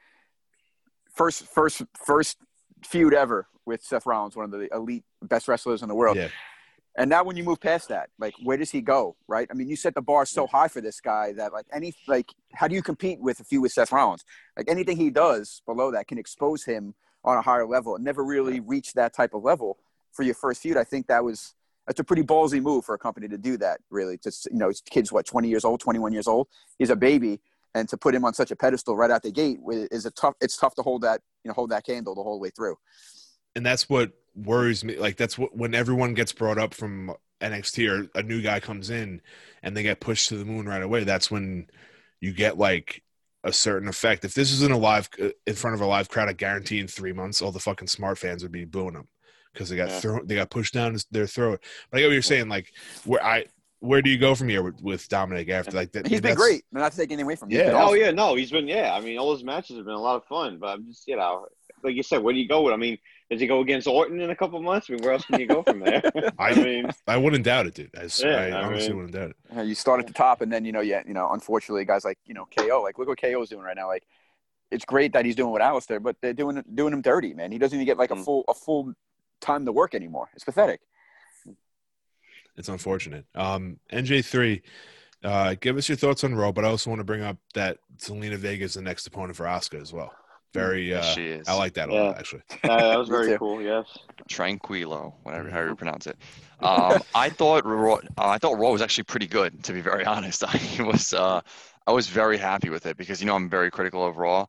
first, 1.15 1.45
first, 1.47 1.81
first 1.95 2.37
feud 2.85 3.13
ever 3.13 3.47
with 3.65 3.83
Seth 3.83 4.05
Rollins, 4.05 4.35
one 4.35 4.45
of 4.45 4.51
the 4.51 4.73
elite 4.73 5.03
best 5.21 5.47
wrestlers 5.47 5.81
in 5.81 5.89
the 5.89 5.95
world. 5.95 6.17
Yeah. 6.17 6.29
And 6.99 7.11
now, 7.11 7.23
when 7.23 7.37
you 7.37 7.43
move 7.43 7.61
past 7.61 7.89
that, 7.89 8.09
like, 8.17 8.33
where 8.43 8.57
does 8.57 8.71
he 8.71 8.81
go? 8.81 9.15
Right? 9.27 9.47
I 9.51 9.53
mean, 9.53 9.69
you 9.69 9.75
set 9.75 9.93
the 9.93 10.01
bar 10.01 10.25
so 10.25 10.47
high 10.47 10.67
for 10.67 10.81
this 10.81 10.99
guy 10.99 11.31
that, 11.33 11.53
like, 11.53 11.65
any, 11.71 11.93
like, 12.07 12.33
how 12.53 12.67
do 12.67 12.73
you 12.73 12.81
compete 12.81 13.19
with 13.19 13.39
a 13.39 13.43
feud 13.43 13.61
with 13.61 13.71
Seth 13.71 13.91
Rollins? 13.91 14.25
Like, 14.57 14.67
anything 14.67 14.97
he 14.97 15.11
does 15.11 15.61
below 15.67 15.91
that 15.91 16.07
can 16.07 16.17
expose 16.17 16.63
him 16.63 16.95
on 17.23 17.37
a 17.37 17.41
higher 17.41 17.67
level. 17.67 17.95
And 17.95 18.03
never 18.03 18.23
really 18.23 18.59
reached 18.59 18.95
that 18.95 19.13
type 19.13 19.35
of 19.35 19.43
level 19.43 19.77
for 20.11 20.23
your 20.23 20.33
first 20.33 20.61
feud. 20.61 20.75
I 20.75 20.83
think 20.83 21.05
that 21.07 21.23
was 21.23 21.53
that's 21.85 21.99
a 21.99 22.03
pretty 22.03 22.23
ballsy 22.23 22.61
move 22.61 22.83
for 22.83 22.95
a 22.95 22.97
company 22.97 23.27
to 23.27 23.37
do 23.37 23.57
that. 23.57 23.79
Really, 23.91 24.17
just 24.17 24.45
you 24.51 24.57
know, 24.57 24.69
his 24.69 24.81
kid's 24.81 25.11
what 25.11 25.25
twenty 25.25 25.49
years 25.49 25.63
old, 25.63 25.79
twenty 25.79 25.99
one 25.99 26.13
years 26.13 26.27
old. 26.27 26.47
He's 26.79 26.89
a 26.89 26.95
baby, 26.95 27.39
and 27.77 27.87
to 27.89 27.97
put 27.97 28.13
him 28.15 28.25
on 28.25 28.33
such 28.33 28.51
a 28.51 28.55
pedestal 28.55 28.95
right 28.97 29.11
out 29.11 29.23
the 29.23 29.31
gate 29.31 29.59
is 29.69 30.05
a 30.05 30.11
tough. 30.11 30.35
It's 30.41 30.57
tough 30.57 30.75
to 30.75 30.81
hold 30.81 31.03
that 31.03 31.21
you 31.43 31.49
know 31.49 31.53
hold 31.53 31.69
that 31.71 31.85
candle 31.85 32.15
the 32.15 32.23
whole 32.23 32.39
way 32.39 32.49
through. 32.49 32.75
and 33.55 33.65
that's 33.65 33.89
what 33.89 34.11
worries 34.35 34.83
me. 34.83 34.97
Like 34.97 35.17
that's 35.17 35.37
what 35.37 35.55
when 35.55 35.73
everyone 35.73 36.13
gets 36.13 36.31
brought 36.33 36.57
up 36.57 36.73
from 36.73 37.13
NXT 37.41 37.89
or 37.89 38.09
a 38.19 38.23
new 38.23 38.41
guy 38.41 38.59
comes 38.59 38.89
in 38.89 39.21
and 39.63 39.75
they 39.75 39.83
get 39.83 39.99
pushed 39.99 40.29
to 40.29 40.37
the 40.37 40.45
moon 40.45 40.65
right 40.67 40.81
away. 40.81 41.03
That's 41.03 41.29
when 41.31 41.67
you 42.19 42.33
get 42.33 42.57
like 42.57 43.03
a 43.43 43.53
certain 43.53 43.87
effect. 43.87 44.25
If 44.25 44.33
this 44.33 44.51
was 44.51 44.63
in 44.63 44.71
a 44.71 44.77
live 44.77 45.09
uh, 45.21 45.29
in 45.45 45.53
front 45.55 45.75
of 45.75 45.81
a 45.81 45.85
live 45.85 46.09
crowd, 46.09 46.29
I 46.29 46.33
guarantee 46.33 46.79
in 46.79 46.87
three 46.87 47.13
months 47.13 47.41
all 47.41 47.51
the 47.51 47.59
fucking 47.59 47.87
smart 47.87 48.17
fans 48.17 48.43
would 48.43 48.51
be 48.51 48.65
booing 48.65 48.93
them 48.93 49.07
because 49.53 49.69
they 49.69 49.75
got 49.75 49.89
Yeah. 49.89 49.99
thrown, 49.99 50.27
they 50.27 50.35
got 50.35 50.49
pushed 50.49 50.73
down 50.73 50.97
their 51.11 51.27
throat. 51.27 51.63
But 51.89 51.97
I 51.97 52.01
get 52.01 52.07
what 52.07 52.13
you're 52.13 52.21
saying. 52.23 52.49
Like 52.49 52.73
where 53.05 53.23
I 53.23 53.45
where 53.79 54.01
do 54.01 54.09
you 54.09 54.17
go 54.17 54.33
from 54.35 54.49
here 54.49 54.63
with, 54.63 54.81
with 54.81 55.07
Dominic 55.09 55.49
after 55.49 55.71
like 55.77 55.91
that? 55.93 56.07
He's 56.07 56.19
been 56.21 56.31
that's- 56.35 56.37
great. 56.47 56.63
Not 56.71 56.91
to 56.91 56.97
take 56.97 57.09
anything 57.09 57.25
away 57.25 57.35
from 57.35 57.49
him. 57.49 57.57
He's 57.57 57.59
Yeah. 57.59 57.71
been 57.73 57.81
Oh 57.81 57.93
yeah, 57.93 58.11
no, 58.11 58.35
he's 58.35 58.51
been 58.51 58.67
yeah. 58.67 58.93
I 58.95 59.01
mean, 59.01 59.17
all 59.17 59.33
his 59.33 59.43
matches 59.43 59.77
have 59.77 59.85
been 59.85 59.93
a 59.95 59.99
lot 60.01 60.15
of 60.15 60.25
fun, 60.25 60.57
but 60.59 60.67
I'm 60.67 60.85
just 60.87 61.07
you 61.07 61.15
know, 61.15 61.47
like 61.83 61.95
you 61.95 62.03
said, 62.03 62.23
where 62.23 62.33
do 62.33 62.39
you 62.39 62.47
go 62.47 62.61
with? 62.63 62.73
I 62.73 62.77
mean, 62.77 62.97
does 63.29 63.39
he 63.41 63.45
go 63.47 63.59
against 63.59 63.87
Orton 63.87 64.19
in 64.21 64.29
a 64.29 64.35
couple 64.35 64.59
months? 64.61 64.89
I 64.89 64.93
mean, 64.93 65.03
where 65.03 65.11
else 65.13 65.25
can 65.25 65.39
you 65.39 65.45
go 65.47 65.61
from 65.61 65.79
there? 65.81 66.01
I, 66.39 66.49
I- 66.51 66.55
mean, 66.55 66.89
I 67.07 67.17
wouldn't 67.17 67.43
doubt 67.43 67.67
it, 67.67 67.75
dude. 67.75 67.91
I, 67.95 68.05
s- 68.05 68.21
Yeah, 68.23 68.31
I 68.35 68.47
I 68.47 68.63
honestly 68.63 68.89
mean- 68.89 68.97
wouldn't 68.97 69.13
doubt 69.13 69.29
it. 69.31 69.35
Uh, 69.55 69.61
you 69.61 69.75
start 69.75 69.99
at 69.99 70.07
the 70.07 70.13
top, 70.13 70.41
and 70.41 70.51
then 70.51 70.65
you 70.65 70.71
know, 70.71 70.81
yeah, 70.81 71.03
you 71.05 71.13
know, 71.13 71.29
unfortunately, 71.31 71.85
guys 71.85 72.03
like 72.03 72.17
you 72.25 72.33
know 72.33 72.47
KO, 72.57 72.81
like 72.81 72.97
look 72.97 73.07
what 73.07 73.21
KO 73.21 73.41
is 73.43 73.49
doing 73.49 73.63
right 73.63 73.75
now. 73.75 73.87
Like, 73.87 74.03
it's 74.71 74.85
great 74.85 75.13
that 75.13 75.23
he's 75.23 75.35
doing 75.35 75.51
with 75.53 75.61
Aleister, 75.61 76.01
but 76.01 76.15
they're 76.21 76.33
doing 76.33 76.63
doing 76.73 76.93
him 76.93 77.01
dirty, 77.01 77.33
man. 77.33 77.51
He 77.51 77.57
doesn't 77.59 77.75
even 77.75 77.85
get 77.85 77.97
like 77.97 78.11
a 78.11 78.15
Mm. 78.15 78.25
full 78.25 78.43
a 78.47 78.53
full 78.55 78.93
time 79.39 79.65
to 79.65 79.71
work 79.71 79.93
anymore. 79.93 80.29
It's 80.33 80.43
pathetic. 80.43 80.81
It's 82.57 82.69
unfortunate. 82.69 83.25
Um, 83.35 83.79
NJ3, 83.91 84.61
uh, 85.23 85.55
give 85.59 85.77
us 85.77 85.87
your 85.89 85.95
thoughts 85.95 86.23
on 86.23 86.35
Raw, 86.35 86.51
but 86.51 86.65
I 86.65 86.69
also 86.69 86.89
want 86.89 86.99
to 86.99 87.03
bring 87.05 87.21
up 87.21 87.37
that 87.53 87.77
Zelina 87.97 88.35
Vega 88.37 88.65
is 88.65 88.73
the 88.73 88.81
next 88.81 89.05
opponent 89.07 89.35
for 89.35 89.45
Asuka 89.45 89.81
as 89.81 89.93
well. 89.93 90.11
Very, 90.53 90.93
uh, 90.93 90.97
Yes, 91.01 91.13
she 91.13 91.27
is. 91.27 91.47
I 91.47 91.53
like 91.53 91.73
that 91.75 91.89
a 91.89 91.93
Yeah. 91.93 92.01
lot, 92.01 92.17
actually. 92.17 92.41
uh, 92.63 92.89
that 92.89 92.97
was 92.97 93.09
very 93.17 93.37
cool. 93.37 93.61
Yes. 93.61 93.85
Tranquilo, 94.29 95.13
whatever 95.23 95.49
how 95.49 95.61
you 95.63 95.75
pronounce 95.83 96.07
it. 96.07 96.17
Um, 96.61 97.01
I 97.13 97.29
thought 97.29 97.65
Raw, 97.65 97.95
uh, 97.95 97.99
I 98.17 98.37
thought 98.39 98.57
Raw 98.57 98.71
was 98.71 98.81
actually 98.81 99.03
pretty 99.03 99.27
good, 99.27 99.63
to 99.65 99.73
be 99.73 99.81
very 99.81 100.05
honest. 100.05 100.43
I 100.43 100.83
was 100.83 101.13
uh, 101.13 101.41
I 101.85 101.91
was 101.91 102.07
very 102.07 102.37
happy 102.37 102.69
with 102.69 102.85
it 102.87 102.97
because 102.97 103.21
you 103.21 103.27
know 103.27 103.35
I'm 103.35 103.49
very 103.49 103.69
critical 103.69 104.05
of 104.05 104.17
Raw. 104.17 104.45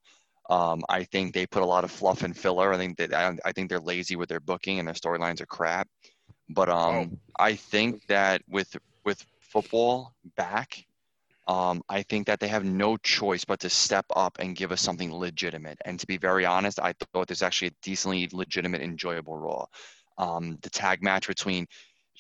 Um, 0.49 0.83
I 0.89 1.05
think 1.05 1.35
they 1.35 1.47
put 1.47 1.63
a 1.63 1.67
lot 1.67 1.85
of 1.85 1.91
fluff 1.91 2.23
and 2.23 2.35
filler. 2.35 2.73
I 2.73 2.79
think 2.79 2.97
that 2.97 3.13
I, 3.13 3.37
I 3.45 3.53
think 3.53 3.69
they're 3.69 3.79
lazy 3.81 4.17
with 4.17 4.31
their 4.31 4.41
booking 4.41 4.79
and 4.79 4.89
their 4.89 4.95
storylines 4.95 5.43
are 5.43 5.47
crap. 5.47 5.87
But 6.49 6.69
um, 6.69 7.19
I 7.39 7.55
think 7.55 8.07
that 8.07 8.43
with 8.49 8.77
with 9.05 9.25
football 9.41 10.15
back, 10.37 10.85
um, 11.47 11.83
I 11.89 12.03
think 12.03 12.27
that 12.27 12.41
they 12.41 12.49
have 12.49 12.65
no 12.65 12.97
choice 12.99 13.45
but 13.45 13.61
to 13.61 13.71
step 13.71 14.07
up 14.15 14.39
and 14.39 14.57
give 14.57 14.73
us 14.73 14.81
something 14.81 15.13
legitimate. 15.15 15.79
And 15.85 15.99
to 16.01 16.07
be 16.07 16.19
very 16.19 16.45
honest, 16.45 16.79
I 16.81 16.95
thought 17.13 17.29
this 17.29 17.43
actually 17.43 17.69
a 17.69 17.77
decently 17.83 18.29
legitimate, 18.33 18.83
enjoyable 18.83 19.39
Raw. 19.39 19.67
Um, 20.19 20.59
the 20.63 20.71
tag 20.71 21.03
match 21.03 21.29
between 21.29 21.67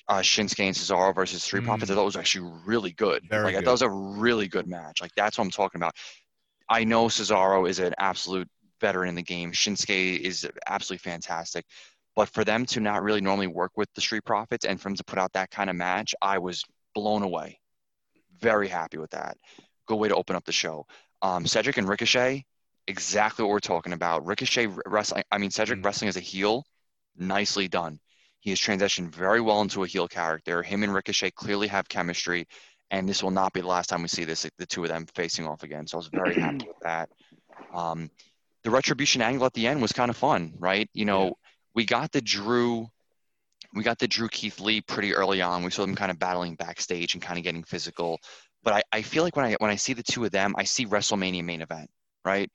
uh, 0.09 0.21
Shinsuke 0.21 0.61
and 0.61 0.75
Cesaro 0.75 1.14
versus 1.14 1.43
Street 1.43 1.64
Mm. 1.64 1.67
Profits, 1.67 1.91
I 1.91 1.95
thought 1.95 2.05
was 2.05 2.17
actually 2.17 2.51
really 2.64 2.93
good. 2.93 3.23
Very 3.29 3.45
like 3.45 3.55
I 3.55 3.59
good. 3.59 3.64
thought 3.64 3.71
it 3.71 3.73
was 3.73 3.83
a 3.83 3.91
really 3.91 4.49
good 4.49 4.67
match. 4.67 5.01
Like 5.03 5.14
that's 5.14 5.37
what 5.37 5.45
I'm 5.45 5.51
talking 5.51 5.79
about. 5.81 5.95
I 6.69 6.85
know 6.85 7.07
Cesaro 7.07 7.69
is 7.69 7.79
an 7.79 7.95
absolute 7.99 8.49
veteran 8.81 9.09
in 9.09 9.14
the 9.14 9.23
game. 9.23 9.53
Shinsuke 9.53 10.21
is 10.21 10.49
absolutely 10.67 11.11
fantastic. 11.11 11.64
But 12.19 12.31
for 12.31 12.43
them 12.43 12.67
to 12.67 12.81
not 12.81 13.05
really 13.05 13.21
normally 13.21 13.47
work 13.47 13.71
with 13.77 13.89
the 13.95 14.01
Street 14.01 14.25
Profits 14.25 14.65
and 14.65 14.81
for 14.81 14.89
them 14.89 14.97
to 14.97 15.05
put 15.05 15.21
out 15.21 15.33
that 15.35 15.53
kind 15.53 15.71
of 15.71 15.77
match, 15.77 16.17
I 16.21 16.39
was 16.39 16.65
blown 16.93 17.23
away. 17.23 17.61
Very 18.41 18.67
happy 18.67 18.99
with 18.99 19.11
that. 19.11 19.37
Good 19.87 19.99
way 19.99 20.09
to 20.09 20.17
open 20.17 20.35
up 20.35 20.45
the 20.45 20.51
show. 20.51 20.85
Um, 21.23 21.47
Cedric 21.47 21.77
and 21.77 21.89
Ricochet, 21.89 22.45
exactly 22.89 23.45
what 23.45 23.53
we're 23.53 23.61
talking 23.61 23.93
about. 23.93 24.27
Ricochet 24.27 24.67
wrestling, 24.87 25.23
I 25.31 25.39
mean, 25.39 25.53
Cedric 25.53 25.79
Mhm. 25.79 25.85
wrestling 25.85 26.09
as 26.09 26.17
a 26.17 26.21
heel, 26.35 26.65
nicely 27.15 27.69
done. 27.69 28.01
He 28.41 28.51
has 28.51 28.59
transitioned 28.59 29.11
very 29.11 29.41
well 29.41 29.61
into 29.61 29.85
a 29.85 29.87
heel 29.87 30.09
character. 30.09 30.61
Him 30.65 30.83
and 30.83 30.93
Ricochet 30.93 31.31
clearly 31.31 31.69
have 31.69 31.89
chemistry, 31.89 32.49
and 32.91 33.09
this 33.09 33.23
will 33.23 33.31
not 33.31 33.53
be 33.53 33.61
the 33.61 33.69
last 33.69 33.91
time 33.91 34.03
we 34.03 34.09
see 34.09 34.25
this, 34.25 34.45
the 34.59 34.67
two 34.67 34.83
of 34.83 34.89
them 34.89 35.07
facing 35.15 35.47
off 35.47 35.63
again. 35.63 35.87
So 35.87 35.99
I 35.99 36.01
was 36.01 36.09
very 36.09 36.35
happy 36.35 36.67
with 36.67 36.81
that. 36.81 37.11
Um, 37.73 38.11
the 38.65 38.71
retribution 38.71 39.23
angle 39.23 39.47
at 39.47 39.53
the 39.53 39.69
end 39.69 39.81
was 39.81 39.93
kind 39.93 40.11
of 40.11 40.17
fun, 40.17 40.55
right? 40.59 40.91
You 40.93 41.05
know. 41.05 41.37
We 41.79 41.85
got 41.85 42.11
the 42.11 42.21
Drew, 42.21 42.88
we 43.73 43.85
got 43.85 44.01
the 44.01 44.09
Drew 44.09 44.27
Keith 44.27 44.59
Lee 44.59 44.81
pretty 44.81 45.14
early 45.14 45.41
on. 45.41 45.62
We 45.62 45.71
saw 45.71 45.83
them 45.83 45.95
kind 45.95 46.11
of 46.11 46.19
battling 46.19 46.57
backstage 46.57 47.14
and 47.14 47.23
kind 47.23 47.38
of 47.38 47.45
getting 47.45 47.62
physical. 47.62 48.19
But 48.64 48.75
I, 48.75 48.83
I 48.91 49.03
feel 49.03 49.23
like 49.23 49.37
when 49.37 49.45
I 49.45 49.55
when 49.61 49.71
I 49.71 49.77
see 49.77 49.93
the 49.93 50.03
two 50.03 50.25
of 50.25 50.33
them, 50.33 50.57
I 50.59 50.64
see 50.64 50.87
WrestleMania 50.87 51.45
main 51.45 51.62
event, 51.62 51.88
right? 52.25 52.51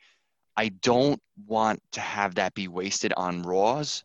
I 0.58 0.68
don't 0.82 1.22
want 1.48 1.82
to 1.94 2.02
have 2.02 2.36
that 2.36 2.54
be 2.54 2.68
wasted 2.68 3.14
on 3.16 3.44
Raws, 3.44 4.04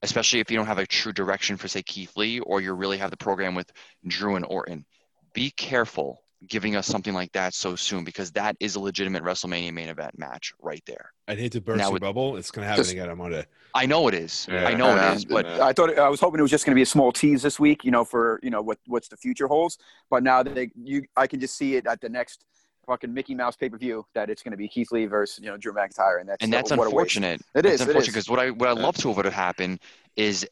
especially 0.00 0.40
if 0.40 0.50
you 0.50 0.56
don't 0.56 0.66
have 0.66 0.78
a 0.78 0.86
true 0.86 1.12
direction 1.12 1.58
for 1.58 1.68
say 1.68 1.82
Keith 1.82 2.16
Lee 2.16 2.40
or 2.40 2.62
you 2.62 2.72
really 2.72 2.96
have 2.96 3.10
the 3.10 3.18
program 3.18 3.54
with 3.54 3.70
Drew 4.06 4.36
and 4.36 4.46
Orton. 4.46 4.86
Be 5.34 5.50
careful 5.50 6.22
giving 6.48 6.74
us 6.74 6.86
something 6.86 7.12
like 7.12 7.32
that 7.32 7.52
so 7.52 7.76
soon 7.76 8.02
because 8.04 8.32
that 8.32 8.56
is 8.60 8.76
a 8.76 8.80
legitimate 8.80 9.24
WrestleMania 9.24 9.74
main 9.74 9.90
event 9.90 10.18
match 10.18 10.54
right 10.58 10.82
there. 10.86 11.12
I'd 11.28 11.38
hate 11.38 11.52
to 11.52 11.60
burst 11.60 11.90
your 11.90 11.98
bubble. 11.98 12.38
It's 12.38 12.50
going 12.50 12.64
to 12.64 12.68
happen 12.68 12.84
Just- 12.84 12.92
again 12.92 13.10
on 13.10 13.18
Monday. 13.18 13.44
I 13.74 13.86
know 13.86 14.06
it 14.08 14.14
is. 14.14 14.46
Yeah. 14.50 14.66
I 14.66 14.74
know 14.74 14.90
Uh, 14.90 15.12
it 15.12 15.16
is, 15.16 15.24
but 15.24 15.46
I 15.46 15.72
thought 15.72 15.98
I 15.98 16.08
was 16.08 16.20
hoping 16.20 16.38
it 16.38 16.42
was 16.42 16.50
just 16.50 16.64
going 16.64 16.74
to 16.74 16.76
be 16.76 16.82
a 16.82 16.86
small 16.86 17.10
tease 17.10 17.42
this 17.42 17.58
week, 17.58 17.84
you 17.84 17.90
know, 17.90 18.04
for 18.04 18.38
you 18.42 18.50
know 18.50 18.62
what 18.62 18.78
what's 18.86 19.08
the 19.08 19.16
future 19.16 19.48
holds. 19.48 19.78
But 20.10 20.22
now 20.22 20.42
they 20.42 20.70
you 20.80 21.04
I 21.16 21.26
can 21.26 21.40
just 21.40 21.56
see 21.56 21.76
it 21.76 21.86
at 21.86 22.00
the 22.00 22.08
next 22.08 22.44
fucking 22.86 23.12
Mickey 23.12 23.34
Mouse 23.34 23.56
pay 23.56 23.68
per 23.68 23.78
view 23.78 24.06
that 24.14 24.30
it's 24.30 24.42
going 24.42 24.52
to 24.52 24.56
be 24.56 24.68
Keith 24.68 24.92
Lee 24.92 25.06
versus 25.06 25.40
you 25.42 25.50
know 25.50 25.56
Drew 25.56 25.72
McIntyre, 25.72 26.20
and 26.20 26.28
that's 26.28 26.42
and 26.44 26.52
that's 26.52 26.70
what 26.70 26.86
unfortunate. 26.86 27.40
It 27.54 27.66
It's 27.66 27.74
is, 27.74 27.80
it 27.80 27.88
unfortunate 27.88 28.12
because 28.12 28.30
what 28.30 28.38
I 28.38 28.50
what 28.50 28.68
I 28.68 28.72
love 28.72 28.96
to 28.98 29.08
have 29.08 29.18
it 29.18 29.24
have 29.24 29.34
happened 29.34 29.80
is 30.16 30.46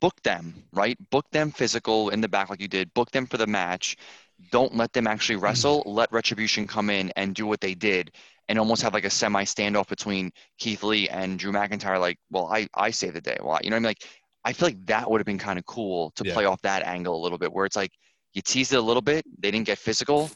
book 0.00 0.20
them 0.22 0.62
right, 0.72 0.98
book 1.10 1.24
them 1.30 1.50
physical 1.50 2.10
in 2.10 2.20
the 2.20 2.28
back 2.28 2.50
like 2.50 2.60
you 2.60 2.68
did, 2.68 2.92
book 2.92 3.10
them 3.12 3.26
for 3.26 3.38
the 3.38 3.46
match. 3.46 3.96
Don't 4.50 4.74
let 4.76 4.92
them 4.92 5.06
actually 5.06 5.36
wrestle. 5.36 5.82
Let 5.86 6.12
Retribution 6.12 6.66
come 6.66 6.90
in 6.90 7.10
and 7.16 7.34
do 7.34 7.46
what 7.46 7.60
they 7.60 7.74
did, 7.74 8.12
and 8.48 8.58
almost 8.58 8.82
have 8.82 8.94
like 8.94 9.04
a 9.04 9.10
semi 9.10 9.44
standoff 9.44 9.88
between 9.88 10.30
Keith 10.58 10.82
Lee 10.82 11.08
and 11.08 11.38
Drew 11.38 11.52
McIntyre. 11.52 11.98
Like, 11.98 12.18
well, 12.30 12.46
I 12.52 12.68
I 12.74 12.90
save 12.90 13.14
the 13.14 13.20
day. 13.20 13.38
Well, 13.40 13.58
you 13.62 13.70
know 13.70 13.76
what 13.76 13.78
I 13.78 13.80
mean? 13.80 13.88
Like, 13.90 14.04
I 14.44 14.52
feel 14.52 14.68
like 14.68 14.86
that 14.86 15.10
would 15.10 15.20
have 15.20 15.26
been 15.26 15.38
kind 15.38 15.58
of 15.58 15.64
cool 15.66 16.10
to 16.16 16.24
Yeah. 16.24 16.34
play 16.34 16.44
off 16.44 16.60
that 16.62 16.82
angle 16.84 17.16
a 17.16 17.22
little 17.22 17.38
bit, 17.38 17.52
where 17.52 17.64
it's 17.66 17.76
like 17.76 17.92
you 18.34 18.42
teased 18.42 18.72
it 18.72 18.76
a 18.76 18.82
little 18.82 19.02
bit. 19.02 19.24
They 19.38 19.50
didn't 19.50 19.66
get 19.66 19.78
physical, 19.78 20.30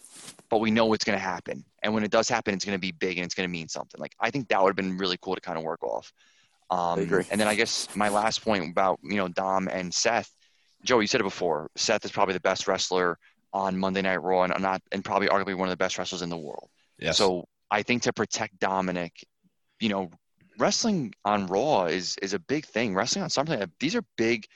but 0.49 0.59
we 0.59 0.71
know 0.71 0.87
what's 0.87 1.05
going 1.05 1.19
to 1.19 1.23
happen. 1.23 1.65
And 1.83 1.93
when 1.95 2.03
it 2.03 2.11
does 2.11 2.29
happen, 2.29 2.55
it's 2.55 2.65
going 2.65 2.77
to 2.77 2.81
be 2.81 2.93
big 2.93 3.19
and 3.19 3.25
it's 3.27 3.35
going 3.35 3.49
to 3.49 3.53
mean 3.53 3.69
something. 3.69 4.01
Like 4.01 4.13
I 4.19 4.31
think 4.31 4.49
that 4.49 4.63
would 4.63 4.71
have 4.71 4.77
been 4.77 4.97
really 4.97 5.19
cool 5.21 5.35
to 5.35 5.41
kind 5.41 5.59
of 5.59 5.65
work 5.65 5.83
off. 5.83 6.11
Um, 6.71 7.01
agree. 7.01 7.25
And 7.31 7.41
then 7.41 7.49
I 7.49 7.55
guess 7.55 7.89
my 7.95 8.09
last 8.09 8.43
point 8.43 8.71
about 8.71 8.99
you 9.03 9.17
know 9.17 9.29
Dom 9.29 9.69
and 9.69 9.93
Seth, 9.93 10.31
Joe, 10.85 11.01
you 11.01 11.07
said 11.07 11.21
it 11.21 11.25
before. 11.25 11.69
Seth 11.77 12.05
is 12.05 12.11
probably 12.11 12.35
the 12.35 12.41
best 12.41 12.67
wrestler 12.67 13.19
on 13.53 13.79
Monday 13.79 14.03
Night 14.03 14.23
Raw, 14.23 14.45
and 14.45 14.63
not 14.63 14.83
and 14.93 15.05
probably 15.05 15.29
arguably 15.29 15.57
one 15.57 15.69
of 15.69 15.73
the 15.73 15.77
best 15.77 15.99
wrestlers 15.99 16.23
in 16.23 16.29
the 16.29 16.37
world. 16.37 16.69
Yes. 16.99 17.19
So 17.19 17.47
I 17.71 17.83
think 17.83 18.03
to 18.03 18.13
protect 18.13 18.59
Dominic, 18.59 19.25
you 19.81 19.89
know, 19.89 20.11
wrestling 20.59 21.13
on 21.25 21.47
Raw 21.47 21.87
is 21.87 22.17
is 22.23 22.35
a 22.35 22.39
big 22.39 22.67
thing. 22.67 22.95
Wrestling 22.95 23.25
on 23.25 23.31
something 23.31 23.63
these 23.81 23.95
are 23.95 24.05
big. 24.17 24.47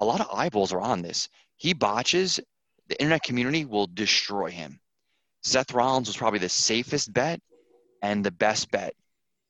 A 0.00 0.04
lot 0.04 0.20
of 0.20 0.28
eyeballs 0.32 0.72
are 0.72 0.80
on 0.80 1.02
this. 1.02 1.28
He 1.56 1.74
botches, 1.74 2.40
the 2.88 3.00
internet 3.00 3.22
community 3.22 3.64
will 3.64 3.86
destroy 3.86 4.50
him. 4.50 4.80
Seth 5.42 5.72
Rollins 5.72 6.08
was 6.08 6.16
probably 6.16 6.38
the 6.38 6.48
safest 6.48 7.12
bet 7.12 7.40
and 8.00 8.24
the 8.24 8.30
best 8.30 8.70
bet 8.70 8.94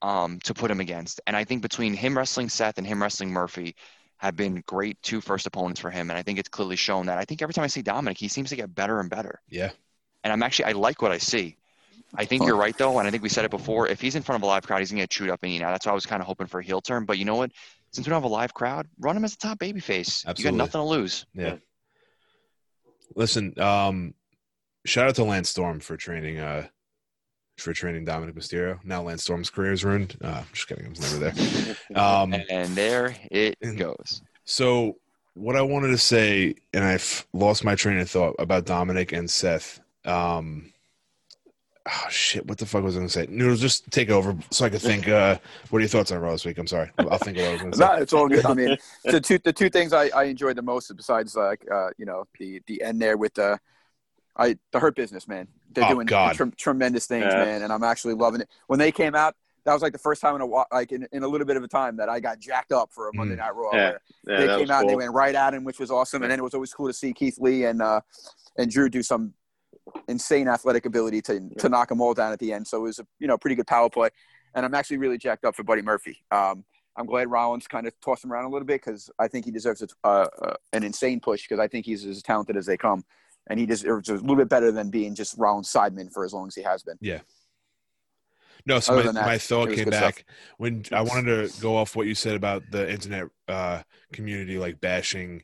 um, 0.03 0.39
to 0.41 0.53
put 0.53 0.71
him 0.71 0.81
against. 0.81 1.21
And 1.27 1.37
I 1.37 1.45
think 1.45 1.63
between 1.63 1.95
him 1.95 2.17
wrestling 2.17 2.49
Seth 2.49 2.79
and 2.79 2.87
him 2.87 3.01
wrestling 3.01 3.31
Murphy 3.31 3.75
have 4.23 4.37
been 4.37 4.63
great 4.67 5.03
two 5.03 5.21
first 5.21 5.47
opponents 5.49 5.81
for 5.81 5.91
him. 5.91 6.09
And 6.09 6.17
I 6.17 6.23
think 6.23 6.39
it's 6.39 6.49
clearly 6.49 6.77
shown 6.77 7.07
that. 7.07 7.19
I 7.19 7.25
think 7.25 7.43
every 7.43 7.53
time 7.53 7.65
I 7.65 7.67
see 7.67 7.83
Dominic, 7.83 8.17
he 8.17 8.29
seems 8.29 8.51
to 8.51 8.57
get 8.57 8.73
better 8.73 9.01
and 9.01 9.11
better. 9.11 9.41
yeah. 9.51 9.71
And 10.23 10.33
I'm 10.33 10.45
actually 10.45 10.67
I 10.67 10.73
like 10.73 11.03
what 11.03 11.11
I 11.11 11.19
see. 11.19 11.57
I 12.15 12.25
think 12.25 12.45
you're 12.45 12.55
right 12.57 12.79
though, 12.79 13.01
and 13.01 13.09
I 13.09 13.11
think 13.11 13.25
we 13.25 13.29
said 13.29 13.45
it 13.45 13.51
before. 13.51 13.89
If 13.89 14.01
he's 14.01 14.15
in 14.15 14.23
front 14.23 14.41
of 14.41 14.45
a 14.45 14.47
live 14.47 14.65
crowd, 14.65 14.79
he's 14.79 14.93
gonna 14.93 15.03
get 15.03 15.11
chewed 15.11 15.31
up 15.31 15.41
and 15.43 15.51
eaten 15.51 15.67
out. 15.67 15.73
That's 15.73 15.85
why 15.87 15.91
I 15.91 15.95
was 15.97 16.07
kind 16.07 16.23
of 16.23 16.29
hoping 16.29 16.47
for 16.47 16.61
a 16.61 16.63
heel 16.63 16.81
turn. 16.81 17.05
But 17.05 17.19
you 17.19 17.25
know 17.25 17.35
what? 17.35 17.51
Since 17.91 18.07
we 18.07 18.11
don't 18.11 18.23
have 18.23 18.31
a 18.31 18.33
live 18.33 18.55
crowd, 18.55 18.87
run 19.01 19.17
him 19.17 19.25
as 19.25 19.35
a 19.35 19.39
top 19.39 19.59
babyface. 19.59 20.25
You 20.39 20.45
got 20.45 20.55
nothing 20.55 20.79
to 20.79 20.85
lose. 20.85 21.27
Yeah. 21.35 21.57
Listen, 23.17 23.59
um, 23.59 24.15
shout 24.87 25.09
out 25.09 25.17
to 25.17 25.25
Lance 25.25 25.49
Storm 25.49 25.81
for 25.81 25.97
training 25.97 26.39
uh 26.39 26.69
for 27.63 27.73
training 27.73 28.05
Dominic 28.05 28.35
Mysterio. 28.35 28.79
Now 28.85 29.03
Lance 29.03 29.23
Storm's 29.23 29.51
career 29.51 29.73
is 29.73 29.85
ruined. 29.85 30.17
Uh, 30.23 30.29
I'm 30.41 30.47
just 30.53 30.69
kidding, 30.69 30.87
I 30.87 30.89
was 30.91 31.01
never 31.01 31.19
there. 31.31 31.77
Um 31.97 32.35
And 32.51 32.75
there 32.75 33.15
it 33.31 33.57
goes. 33.77 34.23
so 34.45 34.97
what 35.35 35.57
I 35.57 35.63
wanted 35.63 35.89
to 35.89 35.99
say, 35.99 36.55
and 36.75 36.85
I've 36.85 37.27
lost 37.33 37.65
my 37.65 37.75
train 37.75 37.99
of 37.99 38.11
thought 38.11 38.35
about 38.39 38.67
Dominic 38.67 39.13
and 39.13 39.31
Seth. 39.31 39.81
Um 40.05 40.69
Oh 41.85 42.07
shit! 42.11 42.47
What 42.47 42.59
the 42.59 42.67
fuck 42.67 42.85
was 42.85 42.95
I 42.95 43.01
gonna 43.01 43.09
say? 43.09 43.27
Noodles, 43.29 43.61
just 43.61 43.91
take 43.91 44.09
over 44.09 44.37
so 44.53 44.65
I 44.65 44.71
could 44.71 44.81
think. 44.81 45.09
Uh, 45.09 45.37
what 45.71 45.79
are 45.79 45.81
your 45.81 45.89
thoughts 45.89 46.13
on 46.13 46.21
Raw 46.21 46.31
this 46.31 46.45
week? 46.45 46.57
I'm 46.59 46.69
sorry. 46.69 46.89
I'll 46.97 47.19
think 47.19 47.39
of 47.39 47.43
what 47.43 47.49
I 47.49 47.53
was 47.55 47.61
gonna 47.63 47.75
say. 47.77 47.85
No, 47.85 47.93
it's 47.95 48.13
all 48.13 48.29
good. 48.29 48.47
I 48.47 48.55
mean, 48.55 48.77
the 49.05 49.21
two 49.21 49.39
the 49.39 49.53
two 49.53 49.69
things 49.69 49.93
I, 49.93 50.05
I 50.15 50.25
enjoyed 50.25 50.55
the 50.55 50.63
most, 50.63 50.97
besides 50.97 51.35
like 51.35 51.67
uh, 51.73 51.91
you 51.99 52.07
know 52.07 52.25
the 52.39 52.63
the 52.69 52.81
end 52.83 53.03
there 53.03 53.17
with 53.17 53.35
the 53.35 53.59
I 54.37 54.57
the 54.73 54.81
Hurt 54.81 54.97
Business 54.97 55.29
man. 55.29 55.49
They're 55.75 55.85
Oh, 55.85 55.95
doing 55.95 56.07
God. 56.07 56.35
tre- 56.35 56.51
tremendous 56.57 57.07
things, 57.07 57.27
Yeah. 57.29 57.45
man, 57.45 57.63
and 57.63 57.73
I'm 57.73 57.83
actually 57.85 58.15
loving 58.15 58.41
it. 58.43 58.49
When 58.67 58.79
they 58.79 58.93
came 58.93 59.15
out, 59.15 59.35
that 59.65 59.73
was 59.73 59.83
like 59.83 59.93
the 59.93 59.99
first 59.99 60.21
time 60.21 60.35
in 60.35 60.41
a 60.41 60.47
while, 60.47 60.67
like 60.73 60.91
in, 60.93 61.07
in 61.13 61.23
a 61.23 61.29
little 61.29 61.47
bit 61.47 61.57
of 61.57 61.63
a 61.63 61.69
time 61.69 61.97
that 61.97 62.09
I 62.09 62.19
got 62.21 62.39
jacked 62.41 62.73
up 62.73 62.91
for 62.93 63.09
a 63.09 63.15
Monday 63.15 63.35
Mm. 63.35 63.39
Night 63.39 63.55
Raw. 63.55 63.71
Yeah. 63.73 63.93
Yeah, 64.27 64.37
they 64.41 64.47
came 64.49 64.61
was 64.61 64.71
out 64.71 64.81
and 64.83 64.91
they 64.91 64.97
went 64.97 65.13
right 65.13 65.35
at 65.35 65.55
him, 65.55 65.65
which 65.65 65.79
was 65.79 65.91
awesome. 65.91 66.23
And 66.23 66.31
then 66.33 66.39
it 66.39 66.43
was 66.43 66.55
always 66.55 66.73
cool 66.75 66.89
to 66.89 66.93
see 66.93 67.13
Keith 67.13 67.39
Lee 67.39 67.65
and 67.65 67.81
uh, 67.81 68.01
and 68.59 68.71
Drew 68.71 68.89
do 68.89 69.03
some 69.03 69.35
insane 70.09 70.49
athletic 70.49 70.87
ability 70.87 71.21
to 71.23 71.49
to 71.59 71.69
knock 71.69 71.89
them 71.89 72.01
all 72.01 72.15
down 72.15 72.33
at 72.33 72.39
the 72.39 72.53
end. 72.53 72.67
So 72.67 72.79
it 72.79 72.83
was 72.83 72.99
a 72.99 73.07
you 73.19 73.27
know 73.27 73.39
pretty 73.39 73.55
good 73.57 73.67
power 73.67 73.89
play. 73.91 74.09
And 74.55 74.67
I'm 74.67 74.75
actually 74.75 74.99
really 74.99 75.17
jacked 75.19 75.45
up 75.45 75.55
for 75.57 75.63
Buddy 75.63 75.81
Murphy. 75.83 76.19
Um, 76.31 76.65
I'm 76.97 77.07
glad 77.07 77.31
Rollins 77.31 77.67
kind 77.67 77.87
of 77.87 77.99
tossed 78.03 78.23
him 78.25 78.33
around 78.33 78.45
a 78.45 78.49
little 78.51 78.67
bit 78.67 78.83
because 78.85 79.09
I 79.19 79.27
think 79.27 79.47
he 79.47 79.51
deserves 79.51 79.81
a, 79.81 79.89
uh, 80.05 80.27
uh, 80.43 80.55
an 80.75 80.83
insane 80.83 81.21
push 81.21 81.49
because 81.49 81.59
I 81.59 81.67
think 81.69 81.87
he's 81.87 82.05
as 82.05 82.23
talented 82.23 82.57
as 82.59 82.67
they 82.67 82.77
come. 82.77 83.03
And 83.49 83.59
he 83.59 83.67
just 83.67 83.83
deserves 83.83 84.09
a 84.09 84.15
little 84.15 84.37
bit 84.37 84.49
better 84.49 84.71
than 84.71 84.91
being 84.91 85.15
just 85.15 85.37
Rollins 85.37 85.73
sideman 85.73 86.13
for 86.13 86.25
as 86.25 86.33
long 86.33 86.49
as 86.49 86.55
he 86.55 86.63
has 86.63 86.83
been. 86.83 86.97
Yeah. 87.01 87.21
No, 88.65 88.79
so 88.79 88.95
Other 88.95 89.07
my, 89.07 89.13
that, 89.13 89.27
my 89.27 89.39
thought 89.39 89.71
came 89.71 89.91
back 89.91 90.15
stuff. 90.15 90.25
when 90.57 90.85
I 90.93 91.03
wanted 91.03 91.51
to 91.51 91.61
go 91.61 91.77
off 91.77 91.97
what 91.97 92.07
you 92.07 92.15
said 92.15 92.37
about 92.37 92.63
the 92.71 92.91
internet 92.91 93.27
uh, 93.49 93.83
community, 94.13 94.59
like 94.59 94.81
bashing 94.81 95.43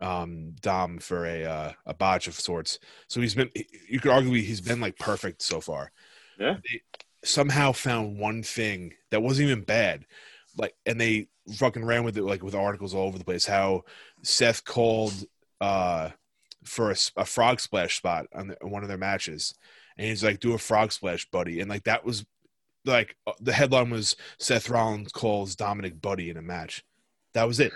um, 0.00 0.54
Dom 0.62 0.98
for 0.98 1.26
a 1.26 1.44
uh, 1.44 1.72
a 1.86 1.94
botch 1.94 2.26
of 2.26 2.34
sorts. 2.34 2.78
So 3.08 3.20
he's 3.20 3.34
been, 3.34 3.50
you 3.88 4.00
could 4.00 4.10
argue 4.10 4.32
he's 4.32 4.60
been 4.62 4.80
like 4.80 4.98
perfect 4.98 5.42
so 5.42 5.60
far. 5.60 5.92
Yeah. 6.38 6.54
They 6.54 6.80
somehow 7.22 7.72
found 7.72 8.18
one 8.18 8.42
thing 8.42 8.94
that 9.10 9.22
wasn't 9.22 9.50
even 9.50 9.64
bad, 9.64 10.06
like, 10.56 10.74
and 10.86 11.00
they 11.00 11.28
fucking 11.56 11.84
ran 11.84 12.04
with 12.04 12.16
it 12.16 12.22
like 12.22 12.42
with 12.42 12.54
articles 12.54 12.94
all 12.94 13.06
over 13.06 13.18
the 13.18 13.24
place. 13.24 13.44
How 13.44 13.82
Seth 14.22 14.64
called 14.64 15.12
uh, 15.60 16.10
for 16.64 16.94
a 17.16 17.24
frog 17.24 17.60
splash 17.60 17.96
spot 17.96 18.26
on 18.34 18.48
the, 18.48 18.56
one 18.66 18.82
of 18.82 18.88
their 18.88 18.98
matches, 18.98 19.54
and 19.96 20.06
he's 20.06 20.24
like, 20.24 20.40
"Do 20.40 20.54
a 20.54 20.58
frog 20.58 20.92
splash, 20.92 21.28
buddy," 21.30 21.60
and 21.60 21.68
like 21.70 21.84
that 21.84 22.04
was 22.04 22.24
like 22.84 23.16
uh, 23.26 23.32
the 23.40 23.52
headline 23.52 23.90
was 23.90 24.16
Seth 24.38 24.68
Rollins 24.68 25.12
calls 25.12 25.56
Dominic 25.56 26.00
Buddy 26.00 26.30
in 26.30 26.36
a 26.36 26.42
match. 26.42 26.84
That 27.34 27.44
was 27.48 27.60
it. 27.60 27.72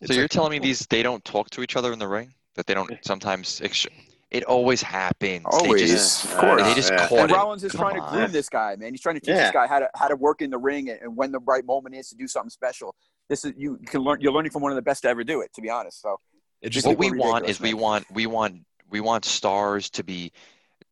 It's 0.00 0.08
So 0.08 0.14
you're 0.14 0.24
like- 0.24 0.30
telling 0.30 0.50
me 0.50 0.58
these 0.58 0.80
they 0.90 1.02
don't 1.02 1.24
talk 1.24 1.50
to 1.50 1.62
each 1.62 1.76
other 1.76 1.92
in 1.92 1.98
the 1.98 2.08
ring? 2.08 2.34
That 2.54 2.66
they 2.66 2.74
don't 2.74 2.92
sometimes 3.04 3.60
ex- 3.62 3.86
it 4.30 4.44
always 4.44 4.82
happens. 4.82 5.44
They 5.50 5.56
Always, 5.58 5.90
just, 5.90 6.24
of 6.24 6.36
course. 6.36 6.62
They 6.62 6.74
just 6.74 6.90
Yeah. 6.90 7.06
caught 7.08 7.18
And 7.18 7.30
it. 7.30 7.34
Rollins 7.34 7.64
is 7.64 7.72
Come 7.72 7.80
trying 7.82 7.94
to 8.02 8.10
groom 8.10 8.32
this 8.32 8.48
guy, 8.48 8.76
man. 8.76 8.92
He's 8.92 9.00
trying 9.00 9.14
to 9.16 9.20
teach 9.20 9.28
Yeah. 9.34 9.42
this 9.44 9.50
guy 9.52 9.66
how 9.66 9.78
to 9.78 9.88
how 9.94 10.08
to 10.08 10.16
work 10.16 10.42
in 10.42 10.50
the 10.50 10.58
ring 10.58 10.90
and, 10.90 11.00
and 11.02 11.16
when 11.16 11.32
the 11.32 11.38
right 11.40 11.64
moment 11.64 11.94
is 11.94 12.08
to 12.10 12.16
do 12.16 12.26
something 12.26 12.50
special. 12.50 12.94
This 13.28 13.44
is 13.44 13.52
you 13.56 13.78
can 13.86 14.00
learn. 14.02 14.20
You're 14.20 14.32
learning 14.32 14.50
from 14.52 14.62
one 14.62 14.72
of 14.72 14.76
the 14.76 14.82
best 14.82 15.02
to 15.02 15.08
ever 15.08 15.22
do 15.24 15.40
it. 15.42 15.52
To 15.54 15.60
be 15.62 15.70
honest, 15.70 16.00
so 16.02 16.14
It 16.14 16.31
just 16.68 16.86
what 16.86 16.98
we 16.98 17.10
want 17.10 17.48
is 17.48 17.60
we 17.60 17.74
want 17.74 18.06
we 18.12 18.26
want 18.26 18.64
we 18.90 19.00
want 19.00 19.24
stars 19.24 19.90
to 19.90 20.04
be 20.04 20.32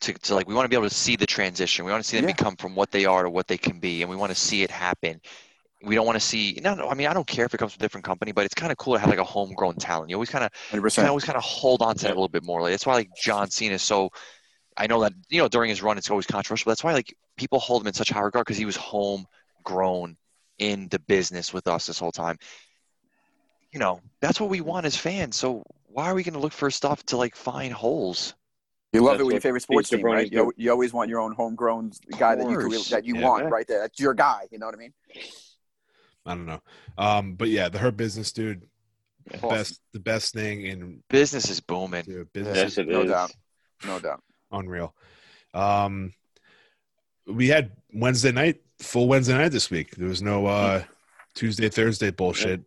to, 0.00 0.12
to 0.14 0.34
like 0.34 0.48
we 0.48 0.54
want 0.54 0.64
to 0.64 0.68
be 0.68 0.76
able 0.76 0.88
to 0.88 0.94
see 0.94 1.16
the 1.16 1.26
transition. 1.26 1.84
We 1.84 1.92
want 1.92 2.02
to 2.02 2.08
see 2.08 2.16
them 2.16 2.28
Yeah. 2.28 2.34
become 2.34 2.56
from 2.56 2.74
what 2.74 2.90
they 2.90 3.04
are 3.04 3.22
to 3.22 3.30
what 3.30 3.46
they 3.46 3.58
can 3.58 3.78
be, 3.78 4.02
and 4.02 4.10
we 4.10 4.16
want 4.16 4.30
to 4.30 4.38
see 4.38 4.62
it 4.62 4.70
happen. 4.70 5.20
We 5.82 5.94
don't 5.94 6.06
want 6.06 6.16
to 6.16 6.20
see. 6.20 6.58
No, 6.62 6.74
no. 6.74 6.88
I 6.88 6.94
mean, 6.94 7.06
I 7.06 7.14
don't 7.14 7.26
care 7.26 7.46
if 7.46 7.54
it 7.54 7.58
comes 7.58 7.72
from 7.72 7.80
a 7.80 7.84
different 7.84 8.04
company, 8.04 8.32
but 8.32 8.44
it's 8.44 8.54
kind 8.54 8.70
of 8.70 8.78
cool 8.78 8.94
to 8.94 9.00
have 9.00 9.08
like 9.08 9.18
a 9.18 9.24
homegrown 9.24 9.76
talent. 9.76 10.10
You 10.10 10.16
always 10.16 10.30
kind 10.30 10.44
of 10.44 10.50
kind 10.96 11.08
always 11.08 11.24
kind 11.24 11.36
of 11.36 11.44
hold 11.44 11.82
on 11.82 11.94
to 11.96 12.02
that 12.02 12.10
a 12.10 12.14
little 12.14 12.28
bit 12.28 12.44
more. 12.44 12.60
Like 12.60 12.72
that's 12.72 12.86
why 12.86 12.94
like 12.94 13.10
John 13.22 13.50
Cena 13.50 13.74
is 13.74 13.82
so. 13.82 14.10
I 14.76 14.86
know 14.86 15.00
that 15.02 15.12
you 15.28 15.40
know 15.40 15.48
during 15.48 15.68
his 15.68 15.82
run 15.82 15.98
it's 15.98 16.10
always 16.10 16.26
controversial. 16.26 16.66
But 16.66 16.72
that's 16.72 16.84
why 16.84 16.92
like 16.92 17.14
people 17.36 17.58
hold 17.58 17.82
him 17.82 17.88
in 17.88 17.94
such 17.94 18.10
high 18.10 18.20
regard 18.20 18.46
because 18.46 18.58
he 18.58 18.64
was 18.66 18.76
homegrown 18.76 20.16
in 20.58 20.88
the 20.88 20.98
business 21.00 21.52
with 21.52 21.66
us 21.66 21.86
this 21.86 21.98
whole 21.98 22.12
time. 22.12 22.36
You 23.72 23.78
know 23.78 24.00
that's 24.20 24.40
what 24.40 24.50
we 24.50 24.60
want 24.60 24.86
as 24.86 24.96
fans. 24.96 25.36
So 25.36 25.62
why 25.86 26.06
are 26.10 26.14
we 26.14 26.22
going 26.22 26.34
to 26.34 26.40
look 26.40 26.52
for 26.52 26.70
stuff 26.70 27.04
to 27.06 27.16
like 27.16 27.36
find 27.36 27.72
holes? 27.72 28.34
You 28.92 29.02
love 29.02 29.12
That's 29.12 29.20
it 29.20 29.24
with 29.26 29.32
your 29.32 29.36
what 29.36 29.42
favorite 29.42 29.60
sports 29.62 29.90
team, 29.90 30.02
right? 30.04 30.26
Jabroni's 30.26 30.32
You, 30.32 30.52
you 30.56 30.70
always 30.72 30.92
want 30.92 31.08
your 31.08 31.20
own 31.20 31.32
homegrown 31.32 31.92
guy 32.18 32.34
that 32.34 32.50
you 32.50 32.58
can, 32.58 32.70
that 32.90 33.04
you 33.04 33.16
Yeah. 33.16 33.28
want 33.28 33.44
Yeah. 33.44 33.50
right 33.50 33.66
there. 33.68 33.78
That's 33.80 34.00
your 34.00 34.14
guy. 34.14 34.48
You 34.50 34.58
know 34.58 34.66
what 34.66 34.74
I 34.74 34.78
mean? 34.78 34.92
I 36.26 36.34
don't 36.34 36.46
know. 36.46 36.60
Um, 36.98 37.34
but 37.34 37.48
yeah, 37.48 37.68
the 37.68 37.78
Hurt 37.78 37.96
Business 37.96 38.32
dude, 38.32 38.66
Awesome. 39.34 39.48
best, 39.48 39.80
the 39.92 40.00
best 40.00 40.34
thing 40.34 40.66
in 40.66 41.02
Business 41.08 41.48
is 41.48 41.60
booming. 41.60 42.02
dude, 42.04 42.32
business 42.32 42.56
Yes, 42.56 42.72
is 42.72 42.78
it 42.78 42.88
no 42.88 43.02
is. 43.02 43.10
doubt, 43.10 43.32
no 43.86 43.98
doubt. 44.00 44.22
unreal. 44.50 44.92
Um, 45.54 46.12
we 47.26 47.46
had 47.46 47.72
Wednesday 47.92 48.32
night, 48.32 48.60
full 48.80 49.06
Wednesday 49.06 49.34
night 49.34 49.52
this 49.52 49.70
week. 49.70 49.94
There 49.94 50.08
was 50.08 50.20
no 50.22 50.46
uh, 50.46 50.82
Tuesday, 51.34 51.68
Thursday 51.68 52.10
bullshit. 52.10 52.62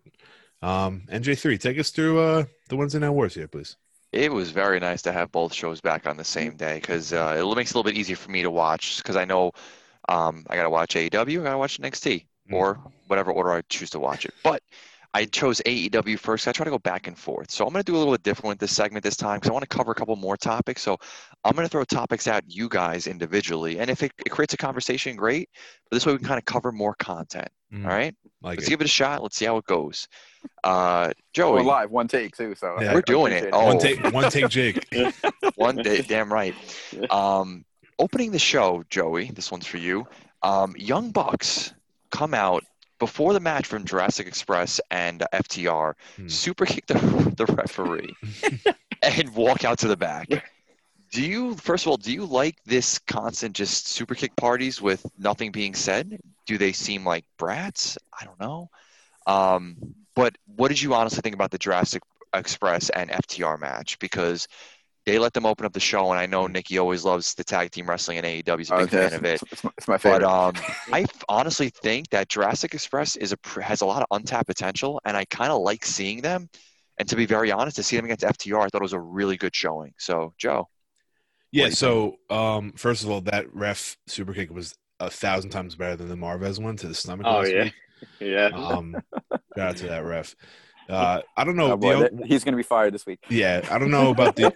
Um, 0.63 1.01
NJ3, 1.11 1.59
take 1.59 1.77
us 1.77 1.89
through 1.89 2.19
uh, 2.19 2.45
the 2.69 2.77
Wednesday 2.77 2.99
night 2.99 3.09
wars 3.09 3.35
here, 3.35 3.49
please. 3.49 3.75
It 4.13 4.31
was 4.31 4.51
very 4.51 4.79
nice 4.79 5.01
to 5.01 5.11
have 5.11 5.29
both 5.29 5.53
shows 5.53 5.81
back 5.81 6.07
on 6.07 6.15
the 6.15 6.23
same 6.23 6.55
day 6.55 6.75
because 6.75 7.11
uh, 7.11 7.35
it 7.37 7.55
makes 7.55 7.71
it 7.71 7.73
a 7.73 7.77
little 7.77 7.91
bit 7.91 7.97
easier 7.97 8.15
for 8.15 8.31
me 8.31 8.43
to 8.43 8.49
watch 8.49 8.97
because 8.97 9.17
I 9.17 9.25
know 9.25 9.51
um, 10.07 10.45
I 10.49 10.55
got 10.55 10.63
to 10.63 10.69
watch 10.69 10.95
AEW, 10.95 11.41
I 11.41 11.43
got 11.43 11.51
to 11.51 11.57
watch 11.57 11.81
NXT, 11.81 12.25
or 12.49 12.79
whatever 13.07 13.31
order 13.31 13.51
I 13.51 13.61
choose 13.67 13.89
to 13.89 13.99
watch 13.99 14.23
it. 14.23 14.33
But 14.41 14.63
I 15.15 15.25
chose 15.25 15.61
AEW 15.65 16.17
first. 16.17 16.47
I 16.47 16.51
try 16.51 16.63
to 16.63 16.71
go 16.71 16.79
back 16.79 17.07
and 17.07 17.17
forth. 17.17 17.51
So 17.51 17.65
I'm 17.67 17.71
going 17.71 17.83
to 17.83 17.91
do 17.91 17.95
a 17.95 17.99
little 17.99 18.13
bit 18.13 18.23
different 18.23 18.47
with 18.49 18.57
this 18.59 18.75
segment 18.75 19.03
this 19.03 19.15
time 19.15 19.37
because 19.37 19.49
I 19.49 19.53
want 19.53 19.61
to 19.61 19.67
cover 19.75 19.91
a 19.91 19.95
couple 19.95 20.15
more 20.15 20.35
topics. 20.35 20.81
So 20.81 20.97
I'm 21.43 21.53
going 21.53 21.65
to 21.65 21.69
throw 21.69 21.83
topics 21.83 22.25
at 22.27 22.43
you 22.47 22.67
guys 22.67 23.05
individually. 23.05 23.79
And 23.79 23.91
if 23.91 24.01
it, 24.01 24.11
it 24.25 24.29
creates 24.31 24.55
a 24.55 24.57
conversation, 24.57 25.15
great. 25.15 25.49
But 25.89 25.95
this 25.97 26.05
way 26.05 26.13
we 26.13 26.17
can 26.17 26.27
kind 26.27 26.39
of 26.39 26.45
cover 26.45 26.71
more 26.71 26.95
content. 26.95 27.47
Mm, 27.71 27.83
All 27.83 27.91
right. 27.91 28.15
like 28.41 28.57
Let's 28.57 28.67
it. 28.67 28.71
give 28.71 28.81
it 28.81 28.85
a 28.85 28.87
shot. 28.87 29.21
Let's 29.21 29.35
see 29.37 29.45
how 29.45 29.57
it 29.57 29.65
goes. 29.65 30.07
Uh, 30.63 31.11
Joey, 31.33 31.61
We're 31.61 31.67
live, 31.67 31.91
one 31.91 32.07
take 32.07 32.35
too. 32.35 32.55
So 32.55 32.75
Yeah. 32.81 32.93
We're 32.93 33.01
doing 33.01 33.33
it. 33.33 33.49
appreciate 33.49 33.53
Oh. 33.53 33.65
One 33.67 33.77
take, 33.79 34.13
one 34.13 34.31
take, 34.31 34.49
Jake. 34.49 34.87
one 35.55 35.75
day, 35.75 36.01
damn 36.01 36.33
right. 36.33 36.55
Um, 37.11 37.65
opening 37.99 38.31
the 38.31 38.39
show, 38.39 38.83
Joey, 38.89 39.29
this 39.31 39.51
one's 39.51 39.67
for 39.67 39.77
you. 39.77 40.07
Um, 40.41 40.73
Young 40.77 41.11
Bucks 41.11 41.73
come 42.09 42.33
out 42.33 42.63
before 43.03 43.33
the 43.33 43.39
match 43.39 43.65
from 43.67 43.85
Jurassic 43.85 44.27
Express 44.27 44.79
and 44.91 45.21
uh, 45.23 45.27
FTR, 45.33 45.93
Hmm. 46.15 46.27
super 46.27 46.65
kick 46.65 46.85
the, 46.87 46.95
the 47.37 47.45
referee, 47.47 48.15
and 49.01 49.35
walk 49.35 49.65
out 49.65 49.79
to 49.79 49.87
the 49.87 49.97
back. 49.97 50.29
Do 51.11 51.21
you, 51.21 51.55
first 51.57 51.85
of 51.85 51.89
all, 51.89 51.97
do 51.97 52.11
you 52.11 52.25
like 52.25 52.55
this 52.65 52.99
constant 52.99 53.55
just 53.55 53.87
super 53.87 54.15
kick 54.15 54.35
parties 54.35 54.81
with 54.81 55.05
nothing 55.17 55.51
being 55.51 55.75
said? 55.75 56.19
Do 56.47 56.57
they 56.57 56.71
seem 56.71 57.05
like 57.05 57.25
brats? 57.37 57.97
I 58.19 58.25
don't 58.25 58.39
know. 58.39 58.69
Um, 59.27 59.77
but 60.15 60.35
what 60.55 60.69
did 60.69 60.81
you 60.81 60.93
honestly 60.93 61.21
think 61.21 61.35
about 61.35 61.51
the 61.51 61.57
Jurassic 61.57 62.03
Express 62.33 62.89
and 62.89 63.11
FTR 63.11 63.59
match? 63.59 63.99
Because 63.99 64.47
they 65.05 65.19
let 65.19 65.33
them 65.33 65.45
open 65.45 65.65
up 65.65 65.73
the 65.73 65.79
show, 65.79 66.11
and 66.11 66.19
I 66.19 66.25
know 66.25 66.47
Nikki 66.47 66.77
always 66.77 67.03
loves 67.03 67.33
the 67.33 67.43
tag 67.43 67.71
team 67.71 67.89
wrestling 67.89 68.17
in 68.17 68.25
AEW. 68.25 68.57
He's 68.57 68.71
a 68.71 68.77
big 68.77 68.83
okay. 68.83 69.09
fan 69.09 69.13
of 69.19 69.25
it. 69.25 69.41
It's, 69.51 69.63
it's 69.77 69.87
my, 69.87 69.97
favorite. 69.97 70.21
But 70.21 70.23
um, 70.23 70.63
I 70.91 71.01
f- 71.01 71.23
honestly 71.27 71.69
think 71.69 72.09
that 72.09 72.29
Jurassic 72.29 72.73
Express 72.73 73.15
is 73.17 73.33
a 73.33 73.61
has 73.61 73.81
a 73.81 73.85
lot 73.85 74.01
of 74.01 74.07
untapped 74.11 74.47
potential, 74.47 75.01
and 75.05 75.17
I 75.17 75.25
kind 75.25 75.51
of 75.51 75.61
like 75.61 75.85
seeing 75.85 76.21
them. 76.21 76.49
And 76.97 77.09
to 77.09 77.15
be 77.15 77.25
very 77.25 77.51
honest, 77.51 77.75
to 77.77 77.83
see 77.83 77.95
them 77.95 78.05
against 78.05 78.23
FTR, 78.23 78.59
I 78.59 78.67
thought 78.67 78.81
it 78.81 78.81
was 78.81 78.93
a 78.93 78.99
really 78.99 79.35
good 79.35 79.55
showing. 79.55 79.93
So, 79.97 80.33
Joe, 80.37 80.69
Yeah. 81.51 81.69
So, 81.69 82.17
um, 82.29 82.71
first 82.73 83.03
of 83.03 83.09
all, 83.09 83.21
that 83.21 83.53
ref 83.53 83.97
super 84.07 84.33
kick 84.33 84.51
was 84.51 84.75
a 84.99 85.09
thousand 85.09 85.49
times 85.49 85.75
better 85.75 85.95
than 85.95 86.07
the 86.07 86.15
Marvez 86.15 86.61
one 86.61 86.77
to 86.77 86.87
the 86.87 86.93
stomach. 86.93 87.25
Oh 87.27 87.39
last 87.39 87.51
yeah, 87.51 87.63
week. 87.63 87.73
yeah. 88.19 88.49
Um, 88.53 88.95
shout 89.57 89.69
out 89.69 89.77
to 89.77 89.87
that 89.87 90.05
ref. 90.05 90.35
Uh, 90.89 91.21
I 91.37 91.43
don't 91.43 91.55
know. 91.55 91.71
Oh, 91.71 91.77
boy, 91.77 91.91
young- 91.91 92.01
that- 92.01 92.25
he's 92.25 92.43
going 92.43 92.53
to 92.53 92.57
be 92.57 92.63
fired 92.63 92.93
this 92.93 93.05
week. 93.05 93.19
yeah, 93.29 93.65
I 93.71 93.77
don't 93.79 93.91
know 93.91 94.11
about 94.11 94.35
the. 94.35 94.51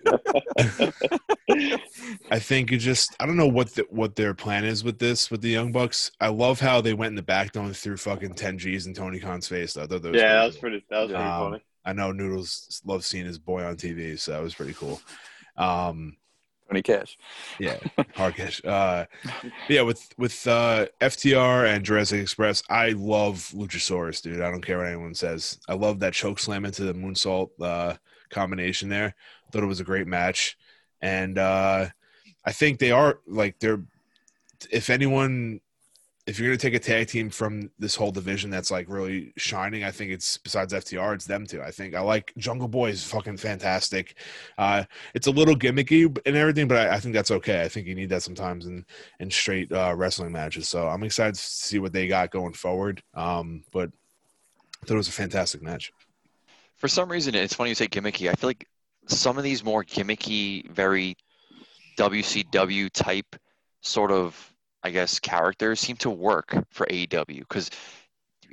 I 2.32 2.40
think 2.40 2.72
it 2.72 2.78
just 2.78 3.16
I 3.20 3.26
don't 3.26 3.38
know 3.38 3.48
what 3.48 3.74
the, 3.76 3.86
what 3.90 4.16
their 4.16 4.34
plan 4.34 4.66
is 4.66 4.84
with 4.84 5.00
this 5.00 5.32
with 5.32 5.42
the 5.42 5.50
Young 5.50 5.72
Bucks. 5.72 6.12
I 6.20 6.28
love 6.30 6.60
how 6.60 6.82
they 6.82 6.94
went 6.94 7.10
in 7.12 7.16
the 7.16 7.22
back 7.22 7.52
door 7.54 7.64
and 7.64 7.76
threw 7.76 7.98
fucking 7.98 8.34
ten 8.36 8.58
G's 8.58 8.88
in 8.88 8.94
Tony 8.94 9.20
Khan's 9.20 9.48
face. 9.48 9.78
I 9.78 9.88
thought 9.88 10.02
that 10.02 10.12
was 10.12 10.22
yeah, 10.22 10.34
that 10.36 10.46
was 10.46 10.56
cool. 10.56 10.62
pretty. 10.62 10.86
That 10.90 11.00
was 11.02 11.10
pretty 11.12 11.24
Um, 11.24 11.52
funny. 11.52 11.64
I 11.86 11.94
know 11.94 12.12
Noodles 12.12 12.82
loves 12.86 13.06
seeing 13.08 13.26
his 13.26 13.40
boy 13.40 13.64
on 13.64 13.76
TV, 13.78 14.20
so 14.20 14.34
that 14.34 14.42
was 14.44 14.54
pretty 14.54 14.74
cool. 14.74 15.00
Um, 15.56 16.18
Tony 16.68 16.82
Cash. 16.82 17.18
yeah, 17.60 17.78
hard 18.16 18.36
cash. 18.36 18.64
Uh, 18.64 19.06
yeah, 19.70 19.82
with 19.82 20.14
with 20.18 20.46
uh, 20.48 20.88
FTR 21.02 21.74
and 21.74 21.86
Jurassic 21.86 22.22
Express, 22.22 22.64
I 22.70 22.90
love 22.90 23.52
Luchasaurus, 23.56 24.22
dude. 24.22 24.42
I 24.42 24.52
don't 24.52 24.66
care 24.66 24.80
what 24.80 24.88
anyone 24.88 25.14
says. 25.14 25.60
I 25.70 25.74
love 25.74 26.00
that 26.00 26.14
choke 26.14 26.40
slam 26.40 26.66
into 26.66 26.84
the 26.84 26.94
moonsault 26.94 27.50
uh, 27.62 27.96
combination 28.30 28.90
there. 28.90 29.16
Thought 29.52 29.64
it 29.64 29.68
was 29.68 29.80
a 29.80 29.86
great 29.86 30.08
match, 30.08 30.58
and 31.02 31.38
uh, 31.38 31.88
I 32.46 32.52
think 32.52 32.80
they 32.80 32.92
are 32.92 33.20
like 33.28 33.60
they're. 33.60 33.82
If 34.72 34.90
anyone, 34.90 35.62
if 36.28 36.38
you're 36.38 36.50
gonna 36.50 36.58
take 36.58 36.74
a 36.74 36.80
tag 36.80 37.08
team 37.08 37.30
from 37.30 37.72
this 37.80 37.96
whole 37.96 38.12
division 38.12 38.50
that's 38.50 38.70
like 38.70 38.88
really 38.90 39.34
shining, 39.38 39.86
I 39.86 39.92
think 39.92 40.12
it's 40.12 40.38
besides 40.38 40.74
FTR, 40.74 41.16
it's 41.16 41.26
them 41.26 41.46
two. 41.46 41.62
I 41.62 41.72
think 41.72 41.96
I 41.96 42.02
like 42.02 42.34
Jungle 42.38 42.68
Boy 42.68 42.90
is 42.90 43.04
fucking 43.04 43.38
fantastic. 43.38 44.16
Uh, 44.58 44.84
it's 45.14 45.28
a 45.28 45.32
little 45.32 45.56
gimmicky 45.56 46.06
and 46.26 46.36
everything, 46.36 46.68
but 46.68 46.78
I, 46.78 46.96
I 46.96 47.00
think 47.00 47.16
that's 47.16 47.32
okay. 47.32 47.62
I 47.62 47.70
think 47.70 47.88
you 47.88 47.96
need 47.96 48.10
that 48.10 48.24
sometimes 48.24 48.66
in 48.66 48.86
in 49.22 49.32
straight 49.32 49.72
uh, 49.72 49.96
wrestling 49.96 50.34
matches. 50.34 50.68
So 50.68 50.88
I'm 50.88 51.04
excited 51.04 51.36
to 51.36 51.42
see 51.42 51.80
what 51.80 51.94
they 51.94 52.08
got 52.08 52.30
going 52.30 52.54
forward. 52.54 53.02
Um, 53.14 53.64
but 53.72 53.90
I 54.84 54.86
thought 54.86 54.96
it 54.96 54.98
was 54.98 55.08
a 55.08 55.14
fantastic 55.14 55.62
match. 55.62 55.92
for 56.76 56.90
some 56.90 57.10
reason, 57.10 57.36
it's 57.36 57.54
funny 57.54 57.70
you 57.70 57.76
say 57.76 57.88
gimmicky. 57.88 58.30
I 58.30 58.34
feel 58.34 58.50
like 58.50 58.68
some 59.08 59.38
of 59.38 59.44
these 59.46 59.64
more 59.64 59.84
gimmicky, 59.84 60.70
very 60.70 61.16
WCW 61.98 62.92
type 62.92 63.36
sort 63.82 64.12
of, 64.12 64.54
I 64.84 64.92
guess, 64.92 65.20
characters 65.20 65.80
seem 65.80 65.98
to 65.98 66.10
work 66.10 66.56
for 66.72 66.88
AEW 66.90 67.40
because, 67.40 67.70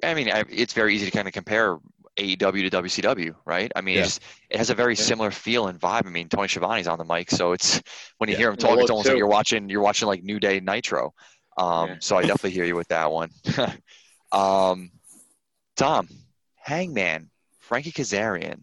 I 0.03 0.15
mean, 0.15 0.31
I- 0.31 0.45
it's 0.51 0.73
very 0.73 0.95
easy 0.95 1.07
to 1.07 1.11
kind 1.11 1.29
of 1.29 1.35
compare 1.35 1.79
AEW 2.17 2.63
to 2.63 2.71
WCW, 2.71 3.35
right? 3.45 3.71
I 3.77 3.81
mean, 3.81 3.97
Yeah. 3.97 4.05
it's, 4.05 4.21
it 4.51 4.59
has 4.59 4.71
a 4.71 4.75
very 4.75 4.97
Yeah. 4.97 5.05
similar 5.05 5.31
feel 5.31 5.69
and 5.69 5.81
vibe. 5.81 6.07
I 6.07 6.11
mean, 6.11 6.29
Tony 6.29 6.49
Schiavone's 6.49 6.87
on 6.89 6.99
the 6.99 7.05
mic, 7.05 7.31
so 7.31 7.53
it's 7.53 7.83
when 8.19 8.29
you 8.29 8.35
Yeah. 8.35 8.39
hear 8.39 8.49
him 8.51 8.57
Yeah, 8.59 8.67
talk, 8.67 8.79
it's 8.81 8.91
well, 8.91 8.97
almost 8.97 9.09
like 9.09 9.19
you're 9.19 9.27
watching 9.27 9.69
you're 9.69 9.83
watching 9.83 10.09
like 10.09 10.23
New 10.23 10.41
Day 10.41 10.61
Nitro. 10.61 11.13
Um, 11.57 11.89
Yeah. 11.91 11.97
So 12.01 12.17
I 12.17 12.23
definitely 12.23 12.51
hear 12.53 12.65
you 12.65 12.77
with 12.77 12.89
that 12.89 13.11
one. 13.11 13.31
um, 14.33 14.91
Tom, 15.77 16.09
Hangman, 16.57 17.31
Frankie 17.61 17.93
Kazarian. 17.93 18.63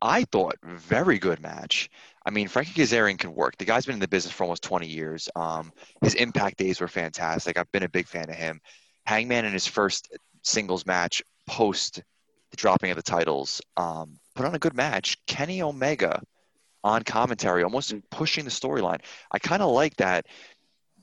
I 0.00 0.24
thought 0.24 0.56
very 0.62 1.18
good 1.18 1.40
match. 1.40 1.90
I 2.26 2.30
mean, 2.30 2.48
Frankie 2.48 2.82
Kazarian 2.82 3.16
can 3.16 3.34
work. 3.34 3.56
The 3.56 3.64
guy's 3.64 3.86
been 3.86 3.94
in 3.94 4.00
the 4.00 4.08
business 4.08 4.34
for 4.34 4.42
almost 4.42 4.64
20 4.64 4.88
years. 4.88 5.28
Um, 5.36 5.72
his 6.02 6.14
impact 6.14 6.58
days 6.58 6.80
were 6.80 6.88
fantastic. 6.88 7.56
I've 7.56 7.70
been 7.70 7.84
a 7.84 7.88
big 7.88 8.08
fan 8.08 8.28
of 8.28 8.34
him. 8.34 8.60
Hangman 9.04 9.44
in 9.44 9.52
his 9.52 9.68
first 9.68 10.08
singles 10.42 10.84
match 10.84 11.22
post 11.46 12.02
the 12.50 12.56
dropping 12.56 12.90
of 12.90 12.96
the 12.96 13.02
titles 13.02 13.62
um, 13.76 14.18
put 14.34 14.44
on 14.44 14.56
a 14.56 14.58
good 14.58 14.74
match. 14.74 15.16
Kenny 15.28 15.62
Omega 15.62 16.20
on 16.82 17.04
commentary, 17.04 17.62
almost 17.62 17.94
pushing 18.10 18.44
the 18.44 18.50
storyline. 18.50 19.00
I 19.30 19.38
kind 19.38 19.62
of 19.62 19.70
like 19.70 19.96
that 19.96 20.26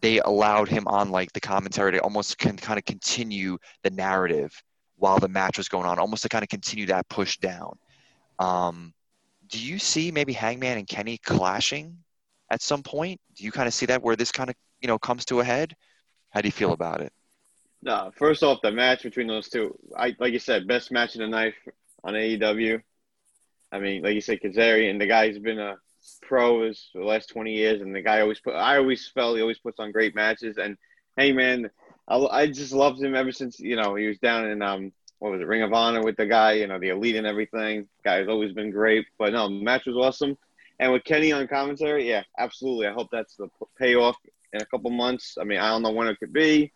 they 0.01 0.19
allowed 0.19 0.67
him 0.67 0.85
on 0.87 1.09
like 1.09 1.31
the 1.31 1.39
commentary 1.39 1.93
to 1.93 2.01
almost 2.01 2.37
can 2.37 2.57
kind 2.57 2.77
of 2.77 2.83
continue 2.83 3.57
the 3.83 3.89
narrative 3.89 4.61
while 4.97 5.19
the 5.19 5.29
match 5.29 5.57
was 5.57 5.69
going 5.69 5.85
on, 5.85 5.99
almost 5.99 6.23
to 6.23 6.29
kind 6.29 6.43
of 6.43 6.49
continue 6.49 6.87
that 6.87 7.07
push 7.07 7.37
down. 7.37 7.77
Um, 8.39 8.93
do 9.53 9.59
you 9.59 9.77
see 9.77 10.11
maybe 10.11 10.33
Hangman 10.33 10.79
and 10.79 10.87
Kenny 10.87 11.19
clashing 11.19 11.99
at 12.49 12.63
some 12.63 12.81
point? 12.81 13.21
Do 13.35 13.43
you 13.43 13.51
kind 13.51 13.67
of 13.67 13.73
see 13.73 13.85
that 13.85 14.01
where 14.01 14.15
this 14.15 14.31
kind 14.31 14.49
of 14.49 14.55
you 14.81 14.87
know 14.87 14.97
comes 14.97 15.25
to 15.25 15.41
a 15.41 15.43
head? 15.43 15.75
How 16.31 16.41
do 16.41 16.47
you 16.47 16.51
feel 16.51 16.73
about 16.73 17.01
it? 17.01 17.13
No, 17.83 18.11
first 18.17 18.41
off, 18.41 18.61
the 18.63 18.71
match 18.71 19.03
between 19.03 19.27
those 19.27 19.49
two, 19.49 19.77
I 19.95 20.15
like 20.17 20.33
you 20.33 20.39
said, 20.39 20.67
best 20.67 20.91
match 20.91 21.13
of 21.13 21.19
the 21.19 21.27
night 21.27 21.53
on 22.03 22.15
AEW. 22.15 22.81
I 23.71 23.79
mean, 23.79 24.01
like 24.01 24.15
you 24.15 24.21
said, 24.21 24.39
Kazarian, 24.41 24.97
the 24.97 25.05
guy's 25.05 25.37
been 25.37 25.59
a 25.59 25.75
pro 26.23 26.73
for 26.73 26.99
the 26.99 27.05
last 27.05 27.29
twenty 27.29 27.53
years, 27.53 27.81
and 27.81 27.95
the 27.95 28.01
guy 28.01 28.21
always 28.21 28.39
put. 28.39 28.55
I 28.55 28.77
always 28.77 29.07
felt 29.07 29.35
he 29.35 29.41
always 29.43 29.59
puts 29.59 29.79
on 29.79 29.91
great 29.91 30.15
matches. 30.15 30.57
And 30.57 30.77
hey, 31.15 31.31
man, 31.31 31.69
I, 32.07 32.17
I 32.17 32.47
just 32.47 32.73
loved 32.73 33.03
him 33.03 33.13
ever 33.13 33.31
since 33.31 33.59
you 33.59 33.75
know 33.75 33.93
he 33.93 34.07
was 34.07 34.17
down 34.17 34.47
in 34.47 34.63
um 34.63 34.93
what 35.23 35.31
was 35.31 35.39
it 35.39 35.47
Ring 35.47 35.61
of 35.61 35.71
Honor 35.71 36.01
with 36.03 36.17
the 36.17 36.25
guy, 36.25 36.51
you 36.51 36.67
know 36.67 36.77
the 36.77 36.89
elite 36.89 37.15
and 37.15 37.25
everything. 37.25 37.87
Guy's 38.03 38.27
always 38.27 38.51
been 38.51 38.71
great. 38.71 39.05
But 39.17 39.31
no, 39.31 39.47
match 39.47 39.85
was 39.85 39.95
awesome. 39.95 40.37
And 40.81 40.91
with 40.91 41.05
Kenny 41.05 41.31
on 41.31 41.47
commentary, 41.47 42.09
yeah, 42.09 42.23
absolutely. 42.37 42.87
I 42.87 42.91
hope 42.91 43.07
that's 43.09 43.37
the 43.37 43.47
payoff 43.79 44.17
in 44.51 44.61
a 44.61 44.65
couple 44.65 44.91
months. 44.91 45.37
I 45.39 45.45
mean, 45.45 45.59
I 45.59 45.69
don't 45.69 45.81
know 45.81 45.91
when 45.93 46.07
it 46.09 46.19
could 46.19 46.33
be 46.33 46.73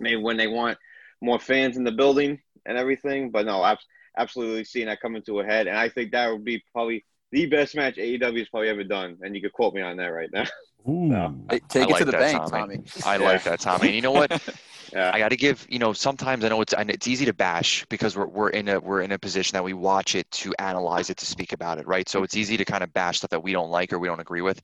maybe 0.00 0.16
when 0.16 0.38
they 0.38 0.46
want 0.46 0.78
more 1.20 1.38
fans 1.38 1.76
in 1.76 1.84
the 1.84 1.92
building 1.92 2.40
and 2.64 2.78
everything. 2.78 3.30
But 3.30 3.44
no, 3.44 3.62
ab- 3.62 3.76
absolutely 4.16 4.64
seeing 4.64 4.86
that 4.86 5.02
coming 5.02 5.20
to 5.26 5.40
a 5.40 5.44
head, 5.44 5.66
and 5.66 5.76
I 5.76 5.90
think 5.90 6.12
that 6.12 6.32
would 6.32 6.42
be 6.42 6.64
probably 6.72 7.04
the 7.32 7.44
best 7.44 7.76
match 7.76 7.96
AEW 7.96 8.38
has 8.38 8.48
probably 8.48 8.70
ever 8.70 8.84
done. 8.84 9.18
And 9.20 9.36
you 9.36 9.42
could 9.42 9.52
quote 9.52 9.74
me 9.74 9.82
on 9.82 9.98
that 9.98 10.06
right 10.06 10.30
now. 10.32 10.44
Ooh. 10.88 11.04
No. 11.06 11.36
Hey, 11.50 11.60
take 11.68 11.82
I 11.82 11.84
it 11.84 11.90
like 11.90 11.98
to 11.98 12.04
the 12.06 12.12
that, 12.12 12.20
bank, 12.20 12.50
Tommy. 12.50 12.76
Tommy. 12.76 12.82
I 13.04 13.16
Yeah. 13.18 13.24
like 13.28 13.42
that, 13.44 13.60
Tommy. 13.60 13.88
And 13.88 13.94
you 13.96 14.00
know 14.00 14.12
what? 14.12 14.30
Yeah, 14.94 15.10
I 15.12 15.18
got 15.18 15.30
to 15.30 15.36
give 15.36 15.66
you 15.68 15.78
know 15.80 15.92
sometimes 15.92 16.44
I 16.44 16.48
know 16.48 16.60
it's 16.60 16.72
and 16.72 16.90
it's 16.90 17.08
easy 17.08 17.24
to 17.24 17.32
bash 17.34 17.84
because 17.88 18.16
we're 18.16 18.26
we're 18.26 18.50
in 18.50 18.68
a 18.68 18.78
we're 18.80 19.02
in 19.02 19.12
a 19.12 19.18
position 19.18 19.54
that 19.54 19.64
we 19.64 19.72
watch 19.72 20.14
it 20.14 20.30
to 20.32 20.54
analyze 20.60 21.10
it 21.10 21.16
to 21.18 21.26
speak 21.26 21.52
about 21.52 21.78
it, 21.78 21.86
right? 21.86 22.08
So 22.08 22.22
it's 22.22 22.36
easy 22.36 22.56
to 22.56 22.64
kind 22.64 22.84
of 22.84 22.92
bash 22.92 23.18
stuff 23.18 23.30
that 23.30 23.42
we 23.42 23.52
don't 23.52 23.70
like 23.70 23.92
or 23.92 23.98
we 23.98 24.08
don't 24.08 24.20
agree 24.20 24.42
with. 24.42 24.62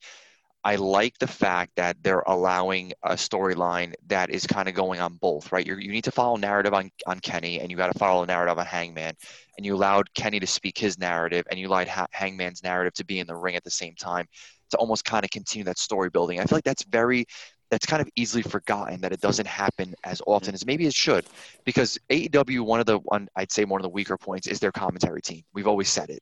I 0.63 0.75
like 0.77 1.17
the 1.19 1.27
fact 1.27 1.73
that 1.77 1.97
they're 2.03 2.23
allowing 2.27 2.93
a 3.03 3.13
storyline 3.13 3.93
that 4.07 4.29
is 4.31 4.47
kind 4.47 4.69
of 4.69 4.75
going 4.75 5.01
on 5.01 5.15
both, 5.15 5.51
right? 5.51 5.65
you 5.67 5.75
you 5.77 5.91
need 5.91 6.05
to 6.05 6.11
follow 6.11 6.37
narrative 6.37 6.73
on, 6.73 6.91
on 7.07 7.19
Kenny 7.19 7.59
and 7.61 7.71
you 7.71 7.77
got 7.77 7.91
to 7.93 7.99
follow 7.99 8.23
a 8.23 8.27
narrative 8.27 8.59
on 8.59 8.65
Hangman. 8.67 9.15
And 9.57 9.65
you 9.65 9.75
allowed 9.75 10.13
Kenny 10.15 10.39
to 10.39 10.47
speak 10.47 10.77
his 10.77 10.99
narrative 10.99 11.45
and 11.51 11.59
you 11.59 11.67
allowed 11.69 11.87
ha- 11.89 12.07
Hangman's 12.11 12.63
narrative 12.63 12.93
to 12.95 13.05
be 13.05 13.19
in 13.19 13.27
the 13.27 13.35
ring 13.35 13.55
at 13.55 13.63
the 13.63 13.71
same 13.71 13.95
time 13.95 14.27
to 14.71 14.77
almost 14.77 15.05
kind 15.05 15.25
of 15.25 15.31
continue 15.31 15.65
that 15.65 15.79
story 15.79 16.09
building. 16.09 16.39
I 16.39 16.45
feel 16.45 16.57
like 16.57 16.63
that's 16.63 16.83
very, 16.83 17.25
that's 17.71 17.85
kind 17.85 18.01
of 18.01 18.09
easily 18.15 18.43
forgotten 18.43 18.99
that 19.01 19.13
it 19.13 19.21
doesn't 19.21 19.47
happen 19.47 19.95
as 20.03 20.21
often 20.27 20.53
as 20.53 20.65
maybe 20.65 20.85
it 20.85 20.93
should 20.93 21.25
because 21.63 21.97
AEW, 22.09 22.61
one 22.65 22.81
of 22.81 22.85
the, 22.85 22.99
one, 22.99 23.29
I'd 23.35 23.51
say 23.51 23.63
one 23.63 23.79
of 23.79 23.83
the 23.83 23.89
weaker 23.89 24.17
points 24.17 24.47
is 24.47 24.59
their 24.59 24.73
commentary 24.73 25.21
team. 25.21 25.43
We've 25.53 25.67
always 25.67 25.87
said 25.89 26.09
it. 26.09 26.21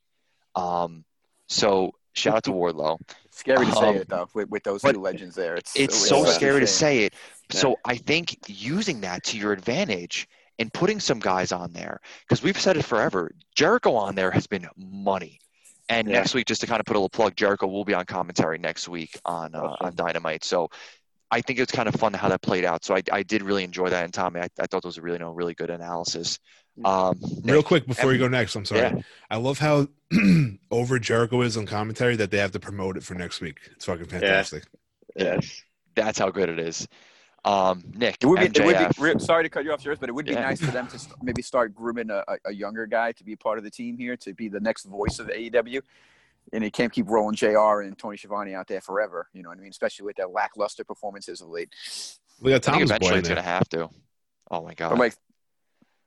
Um, 0.54 1.04
so 1.48 1.90
shout 2.14 2.36
out 2.36 2.44
to 2.44 2.52
Wardlow. 2.52 2.98
Scary 3.32 3.66
to 3.66 3.72
say 3.72 3.88
Um, 3.88 3.96
it 3.96 4.08
though, 4.08 4.28
with, 4.32 4.48
with 4.48 4.62
those 4.62 4.80
two 4.82 4.92
legends 4.92 5.34
there. 5.34 5.56
It's 5.56 5.74
It's 5.76 5.96
so 5.96 6.24
such 6.24 6.36
scary 6.36 6.60
to 6.60 6.66
say 6.66 7.04
it. 7.04 7.14
Yeah. 7.52 7.60
So 7.60 7.76
I 7.84 7.96
think 7.96 8.38
using 8.46 9.00
that 9.00 9.24
to 9.24 9.36
your 9.36 9.52
advantage 9.52 10.28
and 10.60 10.72
putting 10.72 11.00
some 11.00 11.18
guys 11.18 11.50
on 11.50 11.72
there, 11.72 12.00
because 12.20 12.42
we've 12.44 12.60
said 12.60 12.76
it 12.76 12.84
forever, 12.84 13.32
Jericho 13.56 13.94
on 13.94 14.14
there 14.14 14.30
has 14.30 14.46
been 14.46 14.68
money. 14.76 15.40
And 15.88 16.06
Yeah. 16.06 16.18
next 16.18 16.34
week, 16.34 16.46
just 16.46 16.60
to 16.60 16.68
kind 16.68 16.78
of 16.78 16.86
put 16.86 16.94
a 16.94 16.98
little 17.00 17.08
plug, 17.08 17.34
Jericho 17.34 17.66
will 17.66 17.84
be 17.84 17.94
on 17.94 18.04
commentary 18.04 18.58
next 18.58 18.88
week 18.88 19.18
on 19.24 19.56
uh, 19.56 19.74
on 19.80 19.96
Dynamite. 19.96 20.44
So 20.44 20.68
I 21.30 21.40
think 21.40 21.58
it's 21.58 21.72
kind 21.72 21.88
of 21.88 21.94
fun 21.94 22.12
how 22.12 22.28
that 22.28 22.42
played 22.42 22.64
out. 22.64 22.84
So 22.84 22.94
I, 22.96 23.02
I 23.12 23.22
did 23.22 23.42
really 23.42 23.62
enjoy 23.64 23.88
that. 23.90 24.04
And 24.04 24.12
Tommy, 24.12 24.40
I, 24.40 24.48
I 24.58 24.66
thought 24.66 24.82
that 24.82 24.86
was 24.86 24.98
a 24.98 25.02
really, 25.02 25.18
no, 25.18 25.30
really 25.30 25.54
good 25.54 25.70
analysis. 25.70 26.38
Um, 26.84 27.18
Real 27.44 27.56
Nick, 27.58 27.64
quick 27.66 27.86
before 27.86 28.12
you 28.12 28.18
go 28.18 28.28
next, 28.28 28.56
I'm 28.56 28.64
sorry. 28.64 28.80
Yeah. 28.80 28.94
I 29.30 29.36
love 29.36 29.58
how 29.58 29.88
over 30.70 30.98
Jericho 30.98 31.42
is 31.42 31.56
on 31.56 31.66
commentary 31.66 32.16
that 32.16 32.30
they 32.30 32.38
have 32.38 32.52
to 32.52 32.60
promote 32.60 32.96
it 32.96 33.04
for 33.04 33.14
next 33.14 33.40
week. 33.40 33.58
It's 33.72 33.84
fucking 33.84 34.06
fantastic. 34.06 34.64
yes. 35.16 35.62
that's 35.94 36.18
how 36.18 36.30
good 36.30 36.48
it 36.48 36.58
is. 36.58 36.88
Um, 37.44 37.84
Nick, 37.94 38.16
It 38.20 38.26
would 38.26 38.38
be, 38.40 38.46
it 38.60 38.64
would 38.98 39.18
be 39.18 39.24
sorry 39.24 39.44
to 39.44 39.48
cut 39.48 39.64
you 39.64 39.72
off, 39.72 39.84
yours, 39.84 39.98
but 39.98 40.08
it 40.08 40.12
would 40.12 40.26
be 40.26 40.32
Yeah. 40.32 40.42
nice 40.42 40.60
for 40.60 40.70
them 40.70 40.88
to 40.88 40.98
st- 40.98 41.14
maybe 41.22 41.42
start 41.42 41.74
grooming 41.74 42.10
a, 42.10 42.22
a, 42.28 42.36
a 42.46 42.52
younger 42.52 42.86
guy 42.86 43.12
to 43.12 43.24
be 43.24 43.34
part 43.34 43.56
of 43.56 43.64
the 43.64 43.70
team 43.70 43.96
here, 43.96 44.16
to 44.18 44.34
be 44.34 44.48
the 44.48 44.60
next 44.60 44.84
voice 44.84 45.18
of 45.18 45.28
AEW. 45.28 45.80
And 46.52 46.64
they 46.64 46.70
can't 46.70 46.92
keep 46.92 47.08
rolling 47.08 47.36
JR 47.36 47.80
and 47.82 47.96
Tony 47.96 48.16
Schiavone 48.16 48.54
out 48.54 48.66
there 48.66 48.80
forever. 48.80 49.28
You 49.32 49.42
know 49.42 49.50
what 49.50 49.58
I 49.58 49.60
mean? 49.60 49.70
Especially 49.70 50.04
with 50.06 50.16
their 50.16 50.26
lackluster 50.28 50.82
performances 50.84 51.40
of 51.40 51.48
late. 51.48 51.72
Look 52.40 52.52
at 52.52 52.56
I 52.68 52.72
think 52.72 52.88
Thomas 52.88 52.90
eventually 52.90 53.18
it's 53.20 53.28
going 53.28 53.36
to 53.36 53.42
have 53.42 53.68
to. 53.70 53.88
Oh 54.50 54.62
my 54.62 54.70
I'm 54.70 54.74
God. 54.74 54.98
like, 54.98 55.14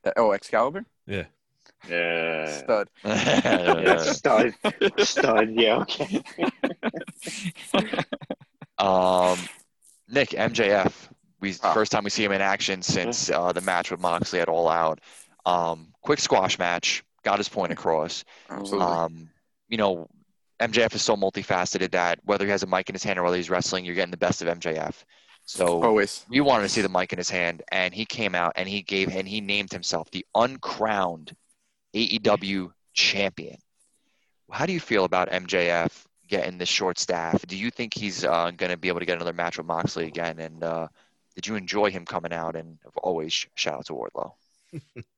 uh, 0.05 0.11
oh, 0.17 0.31
Excalibur? 0.31 0.85
Yeah. 1.07 1.23
Yeah. 1.89 2.45
Stud. 2.57 2.89
Stud. 4.15 4.53
Stud. 4.99 5.49
Yeah. 5.53 5.77
Okay. 5.77 6.21
Um, 8.79 9.37
Nick 10.09 10.29
MJF. 10.29 10.91
We 11.39 11.55
Ah. 11.61 11.73
first 11.73 11.91
time 11.91 12.03
we 12.03 12.09
see 12.09 12.23
him 12.23 12.31
in 12.31 12.41
action 12.41 12.81
since 12.81 13.29
uh, 13.29 13.51
the 13.53 13.61
match 13.61 13.91
with 13.91 13.99
Moxley 13.99 14.39
at 14.39 14.49
All 14.49 14.67
Out. 14.67 14.99
Um, 15.45 15.93
quick 16.01 16.19
squash 16.19 16.57
match. 16.57 17.03
Got 17.23 17.37
his 17.37 17.47
point 17.49 17.71
across. 17.71 18.23
Absolutely. 18.49 18.85
Um, 18.87 19.29
you 19.69 19.77
know, 19.77 20.07
MJF 20.63 20.95
is 20.95 21.01
so 21.01 21.15
multifaceted 21.15 21.91
that 21.91 22.19
whether 22.23 22.45
he 22.45 22.51
has 22.51 22.63
a 22.63 22.67
mic 22.67 22.89
in 22.89 22.95
his 22.95 23.03
hand 23.03 23.19
or 23.19 23.23
whether 23.23 23.35
he's 23.35 23.49
wrestling, 23.49 23.83
you're 23.85 23.95
getting 23.95 24.11
the 24.11 24.17
best 24.17 24.41
of 24.41 24.47
MJF. 24.47 25.03
So 25.45 25.83
Always. 25.83 26.25
we 26.29 26.39
wanted 26.39 26.63
to 26.63 26.69
see 26.69 26.81
the 26.81 26.89
mic 26.89 27.11
in 27.11 27.17
his 27.17 27.29
hand, 27.29 27.63
and 27.71 27.93
he 27.93 28.05
came 28.05 28.33
out 28.33 28.53
and 28.55 28.67
he 28.67 28.81
gave 28.81 29.13
and 29.13 29.27
he 29.27 29.41
named 29.41 29.73
himself 29.73 30.09
the 30.11 30.25
uncrowned 30.33 31.35
AEW 31.93 32.71
champion. 32.93 33.57
How 34.49 34.65
do 34.65 34.71
you 34.73 34.79
feel 34.79 35.03
about 35.03 35.29
MJF 35.29 36.05
getting 36.29 36.57
this 36.57 36.69
short 36.69 36.97
staff? 36.97 37.45
Do 37.45 37.57
you 37.57 37.69
think 37.69 37.93
he's 37.93 38.23
uh, 38.23 38.51
going 38.51 38.71
to 38.71 38.77
be 38.77 38.87
able 38.87 38.99
to 38.99 39.05
get 39.05 39.15
another 39.15 39.33
match 39.33 39.57
with 39.57 39.67
Moxley 39.67 40.07
again? 40.07 40.39
And 40.39 40.63
uh, 40.63 40.87
did 41.35 41.47
you 41.47 41.55
enjoy 41.55 41.91
him 41.91 42.05
coming 42.05 42.31
out? 42.31 42.55
And 42.55 42.77
always 43.01 43.33
shout 43.55 43.79
out 43.79 43.85
to 43.87 43.93
Wardlow. 43.93 44.31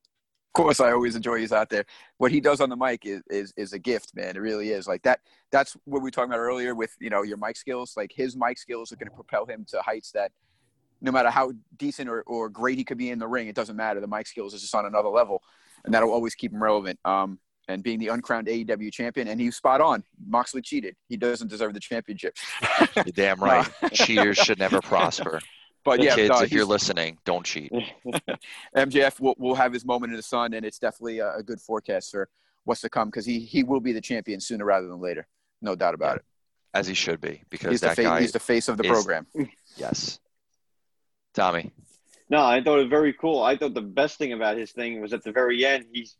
Of 0.55 0.63
course, 0.63 0.79
I 0.79 0.93
always 0.93 1.17
enjoy 1.17 1.39
he's 1.39 1.51
out 1.51 1.69
there. 1.69 1.83
What 2.17 2.31
he 2.31 2.39
does 2.39 2.61
on 2.61 2.69
the 2.69 2.77
mic 2.77 3.05
is, 3.05 3.21
is 3.29 3.53
is 3.57 3.73
a 3.73 3.79
gift, 3.79 4.15
man. 4.15 4.37
It 4.37 4.39
really 4.39 4.69
is. 4.69 4.87
Like 4.87 5.01
that. 5.01 5.19
That's 5.51 5.75
what 5.83 5.99
we 6.01 6.05
were 6.05 6.11
talking 6.11 6.31
about 6.31 6.39
earlier 6.39 6.73
with 6.73 6.95
you 7.01 7.09
know 7.09 7.23
your 7.23 7.35
mic 7.35 7.57
skills. 7.57 7.95
Like 7.97 8.13
his 8.15 8.37
mic 8.37 8.57
skills 8.57 8.89
are 8.93 8.95
going 8.95 9.09
to 9.09 9.13
propel 9.13 9.45
him 9.45 9.65
to 9.71 9.81
heights 9.81 10.11
that, 10.13 10.31
no 11.01 11.11
matter 11.11 11.29
how 11.29 11.51
decent 11.75 12.07
or, 12.07 12.21
or 12.21 12.47
great 12.47 12.77
he 12.77 12.85
could 12.85 12.97
be 12.97 13.09
in 13.09 13.19
the 13.19 13.27
ring, 13.27 13.49
it 13.49 13.55
doesn't 13.55 13.75
matter. 13.75 13.99
The 13.99 14.07
mic 14.07 14.27
skills 14.27 14.53
is 14.53 14.61
just 14.61 14.73
on 14.73 14.85
another 14.85 15.09
level, 15.09 15.43
and 15.83 15.93
that'll 15.93 16.13
always 16.13 16.35
keep 16.35 16.53
him 16.53 16.63
relevant. 16.63 16.99
Um, 17.03 17.37
and 17.67 17.83
being 17.83 17.99
the 17.99 18.07
uncrowned 18.07 18.47
AEW 18.47 18.93
champion, 18.93 19.27
and 19.27 19.41
he's 19.41 19.57
spot 19.57 19.81
on. 19.81 20.05
Moxley 20.25 20.61
cheated. 20.61 20.95
He 21.09 21.17
doesn't 21.17 21.49
deserve 21.49 21.73
the 21.73 21.81
championship. 21.81 22.37
You're 22.95 23.05
damn 23.13 23.43
right. 23.43 23.67
Cheaters 23.91 24.37
should 24.37 24.59
never 24.59 24.79
prosper. 24.79 25.41
But 25.85 26.01
yeah, 26.01 26.15
Kids, 26.15 26.29
no, 26.29 26.39
if 26.39 26.51
you're 26.51 26.65
listening, 26.65 27.19
don't 27.25 27.45
cheat. 27.45 27.71
MJF 28.75 29.19
will, 29.19 29.35
will 29.37 29.55
have 29.55 29.71
his 29.71 29.85
moment 29.85 30.11
in 30.11 30.17
the 30.17 30.23
sun, 30.23 30.53
and 30.53 30.65
it's 30.65 30.79
definitely 30.79 31.19
a, 31.19 31.35
a 31.35 31.43
good 31.43 31.61
forecast 31.61 32.11
for 32.11 32.27
what's 32.63 32.81
to 32.81 32.89
come 32.89 33.07
because 33.09 33.25
he, 33.25 33.39
he 33.39 33.63
will 33.63 33.79
be 33.79 33.91
the 33.93 34.01
champion 34.01 34.39
sooner 34.41 34.65
rather 34.65 34.87
than 34.87 34.99
later. 34.99 35.27
No 35.61 35.75
doubt 35.75 35.93
about 35.93 36.17
it. 36.17 36.25
As 36.73 36.87
he 36.87 36.93
should 36.95 37.21
be, 37.21 37.43
because 37.49 37.69
He's 37.71 37.81
the, 37.81 37.91
fa- 37.91 38.03
guy. 38.03 38.19
he's 38.21 38.31
the 38.33 38.39
face 38.39 38.67
of 38.67 38.77
the 38.77 38.83
is- 38.83 38.89
program. 38.91 39.27
yes. 39.77 40.19
Tommy. 41.33 41.71
No, 42.29 42.43
I 42.43 42.61
thought 42.63 42.79
it 42.79 42.83
was 42.83 42.89
very 42.89 43.13
cool. 43.13 43.43
I 43.43 43.55
thought 43.55 43.75
the 43.75 43.81
best 43.81 44.17
thing 44.17 44.33
about 44.33 44.57
his 44.57 44.71
thing 44.71 44.99
was 44.99 45.13
at 45.13 45.23
the 45.23 45.31
very 45.31 45.63
end, 45.65 45.85
he's 45.93 46.15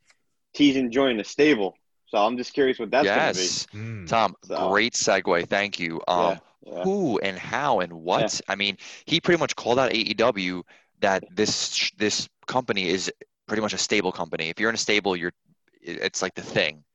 teasing 0.54 0.92
joining 0.92 1.18
the 1.18 1.24
stable. 1.24 1.76
So 2.16 2.26
I'm 2.26 2.38
just 2.38 2.54
curious 2.54 2.80
what 2.80 2.92
that's 2.92 3.04
yes. 3.04 3.68
Mm. 3.74 4.08
Tom, 4.08 4.38
So- 4.46 4.70
great 4.70 4.94
segue. 4.94 5.50
Thank 5.50 5.82
you. 5.82 6.02
Um, 6.08 6.18
going 6.18 6.36
to 6.36 6.42
be. 6.42 6.42
Yeah, 6.72 6.78
yeah. 6.78 6.84
who 6.84 7.20
and 7.20 7.38
how 7.38 7.82
and 7.82 7.92
what. 7.92 8.40
I 8.48 8.56
mean, 8.56 8.78
he 9.06 9.20
pretty 9.20 9.38
much 9.38 9.54
called 9.58 9.80
out 9.80 9.92
AEW 9.92 10.64
that 11.02 11.26
this 11.30 11.92
this 11.98 12.30
company 12.48 12.88
is 12.88 13.12
pretty 13.48 13.62
much 13.62 13.74
a 13.74 13.78
stable 13.78 14.14
company. 14.14 14.48
If 14.48 14.62
you're 14.62 14.70
in 14.70 14.76
a 14.76 14.78
stable, 14.78 15.18
you're 15.18 15.34
it's 15.82 16.22
like 16.22 16.34
the 16.36 16.42
thing. 16.42 16.86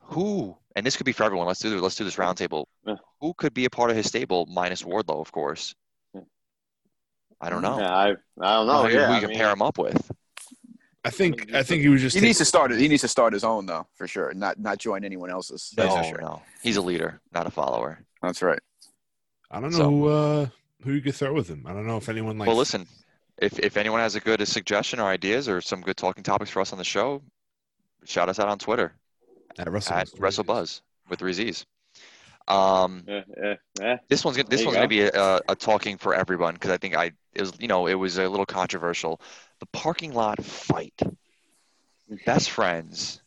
Who 0.00 0.56
and 0.76 0.86
this 0.86 0.96
could 0.96 1.04
be 1.04 1.12
for 1.12 1.24
everyone. 1.24 1.46
Let's 1.46 1.60
do 1.60 1.68
this, 1.68 1.82
let's 1.82 1.96
do 1.96 2.04
this 2.04 2.16
roundtable. 2.16 2.64
Yeah. 2.86 2.96
Who 3.20 3.34
could 3.34 3.52
be 3.52 3.66
a 3.66 3.70
part 3.70 3.90
of 3.90 3.96
his 3.96 4.06
stable 4.06 4.46
minus 4.46 4.82
Wardlow, 4.82 5.20
of 5.20 5.30
course. 5.30 5.74
I 7.38 7.50
don't 7.50 7.60
know. 7.60 7.78
Yeah, 7.78 7.94
I, 7.94 8.06
I 8.40 8.54
don't 8.54 8.66
know. 8.66 8.82
who 8.84 8.94
yeah, 8.94 9.10
we 9.10 9.16
I 9.16 9.20
can 9.20 9.28
mean, 9.28 9.38
pair 9.38 9.50
him 9.50 9.60
up 9.60 9.76
with. 9.76 10.10
I 11.04 11.10
think 11.10 11.52
I 11.52 11.62
think 11.62 11.82
he 11.82 11.88
was 11.88 12.00
just 12.00 12.14
He 12.16 12.22
needs 12.22 12.38
to 12.38 12.44
start 12.44 12.70
it. 12.72 12.78
He 12.78 12.86
needs 12.88 13.02
to 13.02 13.08
start 13.08 13.32
his 13.32 13.42
own 13.44 13.66
though, 13.66 13.86
for 13.94 14.06
sure. 14.06 14.32
Not 14.34 14.58
not 14.60 14.78
join 14.78 15.04
anyone 15.04 15.30
else's. 15.30 15.72
That's 15.76 15.94
No, 15.94 16.02
for 16.02 16.08
sure. 16.08 16.20
no, 16.20 16.42
he's 16.62 16.76
a 16.76 16.82
leader, 16.82 17.20
not 17.32 17.46
a 17.46 17.50
follower. 17.50 17.98
That's 18.22 18.40
right. 18.42 18.60
I 19.50 19.60
don't 19.60 19.70
know 19.72 19.76
So- 19.78 19.90
who 19.90 20.06
uh, 20.08 20.46
who 20.84 20.92
you 20.92 21.00
could 21.00 21.14
throw 21.14 21.32
with 21.32 21.48
him. 21.48 21.64
I 21.66 21.72
don't 21.72 21.86
know 21.86 21.96
if 21.96 22.08
anyone 22.08 22.38
like. 22.38 22.46
well, 22.46 22.56
listen, 22.56 22.86
if 23.38 23.58
if 23.58 23.76
anyone 23.76 24.00
has 24.00 24.14
a 24.14 24.20
good 24.20 24.46
suggestion 24.46 25.00
or 25.00 25.08
ideas 25.08 25.48
or 25.48 25.60
some 25.60 25.80
good 25.80 25.96
talking 25.96 26.22
topics 26.22 26.50
for 26.50 26.60
us 26.60 26.72
on 26.72 26.78
the 26.78 26.84
show, 26.84 27.20
shout 28.04 28.28
us 28.28 28.38
out 28.38 28.48
on 28.48 28.58
Twitter. 28.58 28.94
at 29.58 29.70
Wrestle 29.70 29.96
at 29.96 30.08
WrestleBuzz 30.12 30.80
with 31.08 31.18
three 31.18 31.32
Z's. 31.32 31.66
Um, 32.48 33.04
Yeah, 33.06 33.22
yeah, 33.42 33.54
yeah. 33.80 33.98
this 34.08 34.24
one's 34.24 34.36
gonna, 34.36 34.48
this 34.48 34.60
There 34.60 34.64
you 34.64 34.66
one's 34.68 34.76
gonna 34.76 34.88
be 34.88 35.02
a, 35.02 35.10
a, 35.14 35.40
a 35.50 35.54
talking 35.54 35.96
for 35.98 36.14
everyone 36.14 36.54
because 36.54 36.70
I 36.70 36.76
think 36.78 36.96
I 36.96 37.12
it 37.34 37.40
was 37.40 37.52
you 37.58 37.68
know 37.68 37.86
it 37.86 37.94
was 37.94 38.18
a 38.18 38.28
little 38.28 38.46
controversial. 38.46 39.20
The 39.60 39.66
parking 39.66 40.12
lot 40.12 40.42
fight, 40.42 41.00
best 42.26 42.50
friends, 42.50 43.20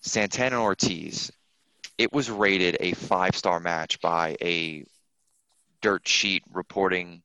Santana 0.00 0.56
and 0.56 0.62
Ortiz. 0.62 1.30
It 1.96 2.12
was 2.12 2.30
rated 2.30 2.76
a 2.80 2.92
five 2.92 3.36
star 3.36 3.60
match 3.60 4.00
by 4.00 4.36
a 4.42 4.84
dirt 5.80 6.08
sheet 6.08 6.42
reporting 6.52 7.22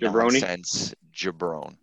Jabroni? 0.00 0.40
nonsense 0.40 0.94
jabron. 1.14 1.76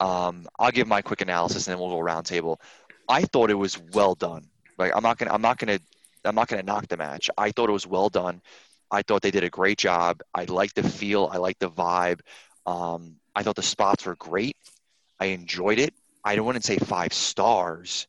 Um, 0.00 0.46
I'll 0.58 0.70
give 0.70 0.86
my 0.86 1.02
quick 1.02 1.22
analysis 1.22 1.66
and 1.66 1.72
then 1.74 1.80
we'll 1.80 1.90
go 1.90 2.00
round 2.00 2.26
table. 2.26 2.60
I 3.08 3.22
thought 3.22 3.50
it 3.50 3.54
was 3.54 3.78
well 3.92 4.14
done. 4.14 4.48
Like 4.76 4.92
I'm 4.94 5.02
not 5.02 5.18
gonna 5.18 5.32
I'm 5.32 5.42
not 5.42 5.58
gonna 5.58 5.80
I'm 6.24 6.34
not 6.34 6.48
gonna 6.48 6.62
knock 6.62 6.88
the 6.88 6.96
match. 6.96 7.30
I 7.36 7.50
thought 7.50 7.68
it 7.68 7.72
was 7.72 7.86
well 7.86 8.08
done. 8.08 8.42
I 8.90 9.02
thought 9.02 9.22
they 9.22 9.30
did 9.30 9.44
a 9.44 9.50
great 9.50 9.78
job. 9.78 10.20
I 10.34 10.44
liked 10.44 10.76
the 10.76 10.82
feel. 10.82 11.28
I 11.32 11.38
liked 11.38 11.60
the 11.60 11.70
vibe. 11.70 12.20
Um, 12.68 13.16
I 13.34 13.42
thought 13.42 13.56
the 13.56 13.62
spots 13.62 14.04
were 14.04 14.16
great. 14.16 14.56
I 15.18 15.26
enjoyed 15.26 15.78
it. 15.78 15.94
I 16.22 16.36
don't 16.36 16.44
want 16.44 16.56
to 16.60 16.62
say 16.62 16.76
five 16.76 17.14
stars, 17.14 18.06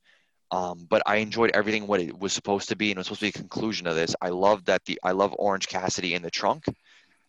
um, 0.51 0.85
but 0.89 1.01
I 1.05 1.17
enjoyed 1.17 1.51
everything 1.53 1.87
what 1.87 2.01
it 2.01 2.19
was 2.19 2.33
supposed 2.33 2.67
to 2.69 2.75
be, 2.75 2.91
and 2.91 2.97
it 2.97 2.99
was 2.99 3.05
supposed 3.07 3.21
to 3.21 3.25
be 3.27 3.39
a 3.39 3.41
conclusion 3.43 3.87
of 3.87 3.95
this. 3.95 4.15
I 4.21 4.29
love 4.29 4.65
that 4.65 4.83
the 4.83 4.99
I 5.01 5.11
love 5.11 5.33
Orange 5.39 5.67
Cassidy 5.69 6.13
in 6.13 6.21
the 6.21 6.29
trunk. 6.29 6.65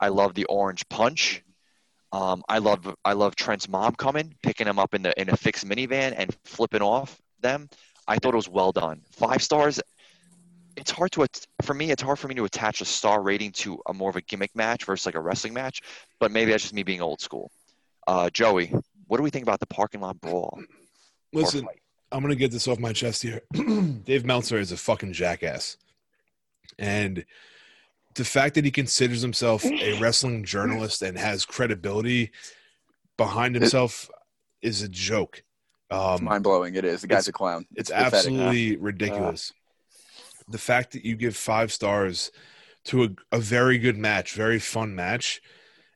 I 0.00 0.08
love 0.08 0.34
the 0.34 0.46
orange 0.46 0.88
punch. 0.88 1.44
Um, 2.10 2.42
I 2.48 2.58
love 2.58 2.96
I 3.04 3.12
love 3.12 3.36
Trent's 3.36 3.68
mom 3.68 3.94
coming, 3.94 4.34
picking 4.42 4.66
him 4.66 4.80
up 4.80 4.92
in 4.94 5.02
the 5.02 5.12
in 5.20 5.30
a 5.30 5.36
fixed 5.36 5.64
minivan 5.64 6.14
and 6.16 6.36
flipping 6.44 6.82
off 6.82 7.20
them. 7.40 7.68
I 8.08 8.16
thought 8.16 8.34
it 8.34 8.42
was 8.42 8.48
well 8.48 8.72
done. 8.72 9.02
Five 9.12 9.40
stars. 9.40 9.78
It's 10.80 10.90
hard 10.90 11.12
to 11.12 11.28
for 11.62 11.74
me. 11.74 11.90
It's 11.90 12.02
hard 12.02 12.18
for 12.18 12.26
me 12.26 12.34
to 12.36 12.44
attach 12.44 12.80
a 12.80 12.84
star 12.84 13.22
rating 13.22 13.52
to 13.52 13.80
a 13.86 13.94
more 13.94 14.10
of 14.10 14.16
a 14.16 14.22
gimmick 14.22 14.56
match 14.56 14.84
versus 14.86 15.06
like 15.06 15.14
a 15.14 15.20
wrestling 15.20 15.52
match. 15.52 15.82
But 16.18 16.32
maybe 16.32 16.50
that's 16.50 16.64
just 16.64 16.74
me 16.74 16.82
being 16.82 17.02
old 17.02 17.20
school. 17.20 17.50
Uh, 18.06 18.30
Joey, 18.30 18.72
what 19.06 19.18
do 19.18 19.22
we 19.22 19.30
think 19.30 19.42
about 19.42 19.60
the 19.60 19.66
parking 19.66 20.00
lot 20.00 20.20
brawl? 20.20 20.58
Listen. 21.32 21.68
I'm 22.12 22.22
gonna 22.22 22.34
get 22.34 22.50
this 22.50 22.66
off 22.66 22.80
my 22.80 22.92
chest 22.92 23.22
here. 23.22 23.40
Dave 23.52 24.24
Meltzer 24.24 24.58
is 24.58 24.72
a 24.72 24.76
fucking 24.76 25.12
jackass, 25.12 25.76
and 26.76 27.24
the 28.14 28.24
fact 28.24 28.56
that 28.56 28.64
he 28.64 28.72
considers 28.72 29.22
himself 29.22 29.64
a 29.64 29.96
wrestling 30.00 30.44
journalist 30.44 31.02
and 31.02 31.16
has 31.16 31.44
credibility 31.44 32.32
behind 33.16 33.54
himself 33.54 34.10
is 34.60 34.82
a 34.82 34.88
joke. 34.88 35.44
Um, 35.90 36.24
mind 36.24 36.42
blowing. 36.42 36.74
It 36.74 36.84
is. 36.84 37.02
The 37.02 37.06
guy's 37.06 37.28
a 37.28 37.32
clown. 37.32 37.66
it's 37.76 37.90
pathetic. 37.90 38.14
absolutely 38.14 38.76
ridiculous. 38.76 39.52
The 40.50 40.58
fact 40.58 40.92
that 40.92 41.04
you 41.04 41.16
give 41.16 41.36
five 41.36 41.72
stars 41.72 42.30
to 42.84 43.04
a, 43.04 43.08
a 43.32 43.38
very 43.38 43.78
good 43.78 43.96
match, 43.96 44.34
very 44.34 44.58
fun 44.58 44.94
match, 44.94 45.40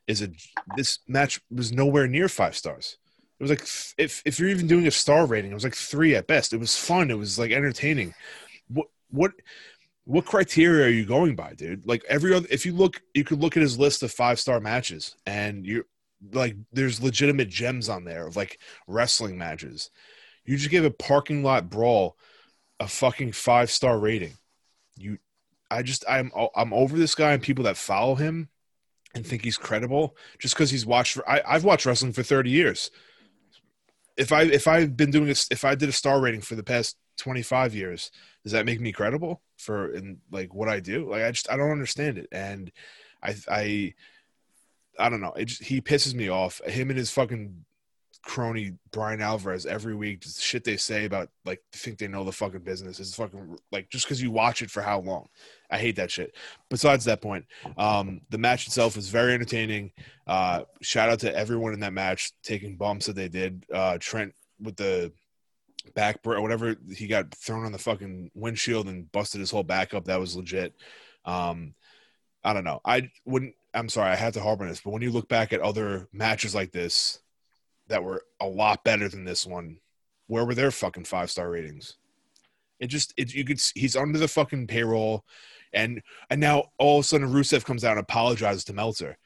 is 0.07 0.21
a 0.21 0.29
this 0.75 0.99
match 1.07 1.41
was 1.49 1.71
nowhere 1.71 2.07
near 2.07 2.29
five 2.29 2.55
stars. 2.55 2.97
It 3.39 3.43
was 3.43 3.49
like 3.49 3.67
if 3.97 4.21
if 4.25 4.39
you're 4.39 4.49
even 4.49 4.67
doing 4.67 4.87
a 4.87 4.91
star 4.91 5.25
rating, 5.25 5.51
it 5.51 5.55
was 5.55 5.63
like 5.63 5.75
three 5.75 6.15
at 6.15 6.27
best. 6.27 6.53
It 6.53 6.59
was 6.59 6.77
fun. 6.77 7.11
It 7.11 7.17
was 7.17 7.37
like 7.37 7.51
entertaining. 7.51 8.13
What 8.67 8.87
what 9.09 9.31
what 10.05 10.25
criteria 10.25 10.85
are 10.85 10.89
you 10.89 11.05
going 11.05 11.35
by, 11.35 11.53
dude? 11.53 11.85
Like 11.85 12.03
every 12.07 12.33
other, 12.33 12.47
if 12.51 12.65
you 12.65 12.73
look, 12.73 13.01
you 13.13 13.23
could 13.23 13.41
look 13.41 13.57
at 13.57 13.63
his 13.63 13.79
list 13.79 14.03
of 14.03 14.11
five 14.11 14.39
star 14.39 14.59
matches, 14.59 15.15
and 15.25 15.65
you're 15.65 15.85
like, 16.31 16.55
there's 16.71 17.01
legitimate 17.01 17.49
gems 17.49 17.89
on 17.89 18.05
there 18.05 18.27
of 18.27 18.35
like 18.35 18.59
wrestling 18.87 19.37
matches. 19.37 19.89
You 20.45 20.57
just 20.57 20.69
give 20.69 20.85
a 20.85 20.91
parking 20.91 21.43
lot 21.43 21.69
brawl 21.69 22.17
a 22.79 22.87
fucking 22.87 23.31
five 23.31 23.71
star 23.71 23.97
rating. 23.97 24.33
You, 24.97 25.17
I 25.69 25.81
just 25.81 26.05
I'm 26.07 26.31
I'm 26.55 26.73
over 26.73 26.97
this 26.97 27.15
guy 27.15 27.33
and 27.33 27.41
people 27.41 27.63
that 27.65 27.77
follow 27.77 28.15
him 28.15 28.49
and 29.13 29.25
think 29.25 29.43
he's 29.43 29.57
credible 29.57 30.15
just 30.39 30.55
because 30.55 30.71
he's 30.71 30.85
watched. 30.85 31.17
I, 31.27 31.41
I've 31.47 31.63
watched 31.63 31.85
wrestling 31.85 32.13
for 32.13 32.23
thirty 32.23 32.49
years. 32.49 32.91
If 34.17 34.31
I 34.31 34.43
if 34.43 34.67
I've 34.67 34.95
been 34.95 35.11
doing 35.11 35.25
this, 35.25 35.47
if 35.51 35.65
I 35.65 35.75
did 35.75 35.89
a 35.89 35.93
star 35.93 36.21
rating 36.21 36.41
for 36.41 36.55
the 36.55 36.63
past 36.63 36.97
twenty 37.17 37.41
five 37.41 37.73
years, 37.73 38.11
does 38.43 38.51
that 38.51 38.65
make 38.65 38.79
me 38.79 38.91
credible 38.91 39.41
for 39.57 39.91
in 39.93 40.19
like 40.31 40.53
what 40.53 40.69
I 40.69 40.79
do? 40.79 41.09
Like 41.09 41.23
I 41.23 41.31
just 41.31 41.49
I 41.51 41.57
don't 41.57 41.71
understand 41.71 42.17
it, 42.17 42.27
and 42.31 42.71
I 43.21 43.35
I 43.49 43.93
I 44.97 45.09
don't 45.09 45.21
know. 45.21 45.33
It 45.33 45.45
just, 45.45 45.63
he 45.63 45.81
pisses 45.81 46.13
me 46.13 46.29
off. 46.29 46.61
Him 46.65 46.89
and 46.89 46.97
his 46.97 47.11
fucking 47.11 47.65
crony 48.25 48.73
Bryan 48.91 49.21
Alvarez 49.21 49.65
every 49.67 49.95
week, 49.95 50.23
shit 50.23 50.63
they 50.63 50.77
say 50.77 51.05
about 51.05 51.29
like 51.45 51.61
think 51.71 51.99
they 51.99 52.07
know 52.07 52.23
the 52.23 52.31
fucking 52.31 52.61
business 52.61 52.99
is 52.99 53.15
fucking 53.15 53.57
like 53.71 53.89
just 53.91 54.05
because 54.05 54.21
you 54.21 54.31
watch 54.31 54.61
it 54.61 54.71
for 54.71 54.81
how 54.81 54.99
long. 54.99 55.29
I 55.69 55.77
hate 55.77 55.95
that 55.97 56.11
shit. 56.11 56.35
Besides 56.69 57.05
that 57.05 57.21
point, 57.21 57.45
um, 57.77 58.21
the 58.31 58.37
match 58.37 58.67
itself 58.67 58.95
was 58.95 59.09
very 59.09 59.33
entertaining. 59.33 59.91
Uh, 60.27 60.63
shout 60.81 61.09
out 61.09 61.19
to 61.19 61.35
everyone 61.35 61.73
in 61.73 61.79
that 61.81 61.93
match 61.93 62.31
taking 62.43 62.75
bumps 62.75 63.05
that 63.05 63.15
they 63.15 63.29
did. 63.29 63.63
Uh, 63.71 63.97
Trent 63.99 64.33
with 64.59 64.75
the 64.75 65.13
back 65.93 66.19
or 66.25 66.41
whatever 66.41 66.75
he 66.91 67.07
got 67.07 67.33
thrown 67.35 67.65
on 67.65 67.71
the 67.71 67.77
fucking 67.77 68.31
windshield 68.33 68.87
and 68.87 69.11
busted 69.11 69.39
his 69.39 69.51
whole 69.51 69.63
back 69.63 69.93
up. 69.93 70.05
That 70.05 70.19
was 70.19 70.35
legit. 70.35 70.73
Um, 71.25 71.75
I 72.43 72.53
don't 72.53 72.63
know. 72.63 72.81
I 72.83 73.11
wouldn't. 73.25 73.53
I'm 73.73 73.89
sorry, 73.89 74.09
I 74.09 74.15
had 74.15 74.33
to 74.33 74.41
harp 74.41 74.61
on 74.61 74.67
this, 74.67 74.81
but 74.81 74.91
when 74.91 75.01
you 75.01 75.11
look 75.11 75.27
back 75.27 75.53
at 75.53 75.59
other 75.59 76.07
matches 76.11 76.55
like 76.55 76.71
this 76.71 77.19
that 77.87 78.03
were 78.03 78.23
a 78.39 78.47
lot 78.47 78.83
better 78.83 79.07
than 79.07 79.25
this 79.25 79.45
one, 79.45 79.79
where 80.27 80.45
were 80.45 80.55
their 80.55 80.71
fucking 80.71 81.05
five 81.05 81.29
star 81.29 81.49
ratings? 81.49 81.97
It 82.79 82.87
just 82.87 83.13
it 83.17 83.33
you 83.33 83.45
could 83.45 83.61
he's 83.73 83.95
under 83.95 84.19
the 84.19 84.27
fucking 84.27 84.67
payroll, 84.67 85.23
and 85.73 86.01
and 86.29 86.41
now 86.41 86.65
all 86.77 86.99
of 86.99 87.05
a 87.05 87.07
sudden 87.07 87.31
Rusev 87.31 87.63
comes 87.63 87.83
out 87.83 87.97
and 87.97 88.01
apologizes 88.01 88.63
to 88.65 88.73
Meltzer. 88.73 89.17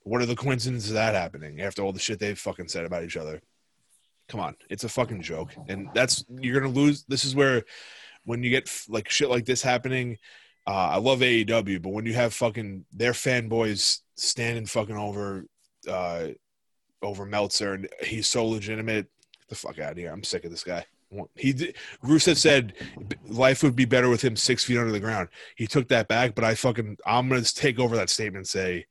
What 0.00 0.22
are 0.22 0.26
the 0.26 0.36
coincidences 0.36 0.90
of 0.90 0.94
that 0.94 1.14
happening 1.14 1.60
after 1.60 1.82
all 1.82 1.92
the 1.92 1.98
shit 1.98 2.18
they've 2.18 2.38
fucking 2.38 2.68
said 2.68 2.84
about 2.84 3.04
each 3.04 3.16
other? 3.16 3.40
Come 4.28 4.40
on, 4.40 4.56
it's 4.70 4.84
a 4.84 4.88
fucking 4.88 5.22
joke, 5.22 5.52
and 5.68 5.88
that's 5.94 6.24
you're 6.30 6.58
gonna 6.58 6.72
lose. 6.72 7.04
This 7.04 7.24
is 7.24 7.34
where 7.34 7.62
when 8.24 8.42
you 8.42 8.50
get 8.50 8.70
like 8.88 9.10
shit 9.10 9.30
like 9.30 9.44
this 9.44 9.62
happening. 9.62 10.18
Uh, 10.66 10.92
I 10.92 10.96
love 10.96 11.18
AEW, 11.18 11.82
but 11.82 11.92
when 11.92 12.06
you 12.06 12.14
have 12.14 12.32
fucking 12.32 12.86
their 12.90 13.12
fanboys 13.12 14.00
standing 14.16 14.64
fucking 14.64 14.96
over 14.96 15.44
uh, 15.86 16.28
over 17.04 17.24
Meltzer 17.26 17.74
and 17.74 17.88
he's 18.02 18.26
so 18.26 18.44
legitimate, 18.46 19.06
get 19.40 19.48
the 19.48 19.54
fuck 19.54 19.78
out 19.78 19.92
of 19.92 19.98
here. 19.98 20.10
I'm 20.12 20.24
sick 20.24 20.44
of 20.44 20.50
this 20.50 20.64
guy. 20.64 20.84
He 21.36 21.52
did, 21.52 21.76
Rusev 22.04 22.36
said 22.36 22.72
life 23.28 23.62
would 23.62 23.76
be 23.76 23.84
better 23.84 24.08
with 24.08 24.22
him 24.22 24.34
six 24.34 24.64
feet 24.64 24.78
under 24.78 24.90
the 24.90 24.98
ground. 24.98 25.28
He 25.54 25.68
took 25.68 25.86
that 25.88 26.08
back, 26.08 26.34
but 26.34 26.42
I 26.42 26.56
fucking 26.56 26.96
I'm 27.06 27.28
gonna 27.28 27.42
take 27.42 27.78
over 27.78 27.94
that 27.96 28.10
statement 28.10 28.38
and 28.38 28.48
say 28.48 28.86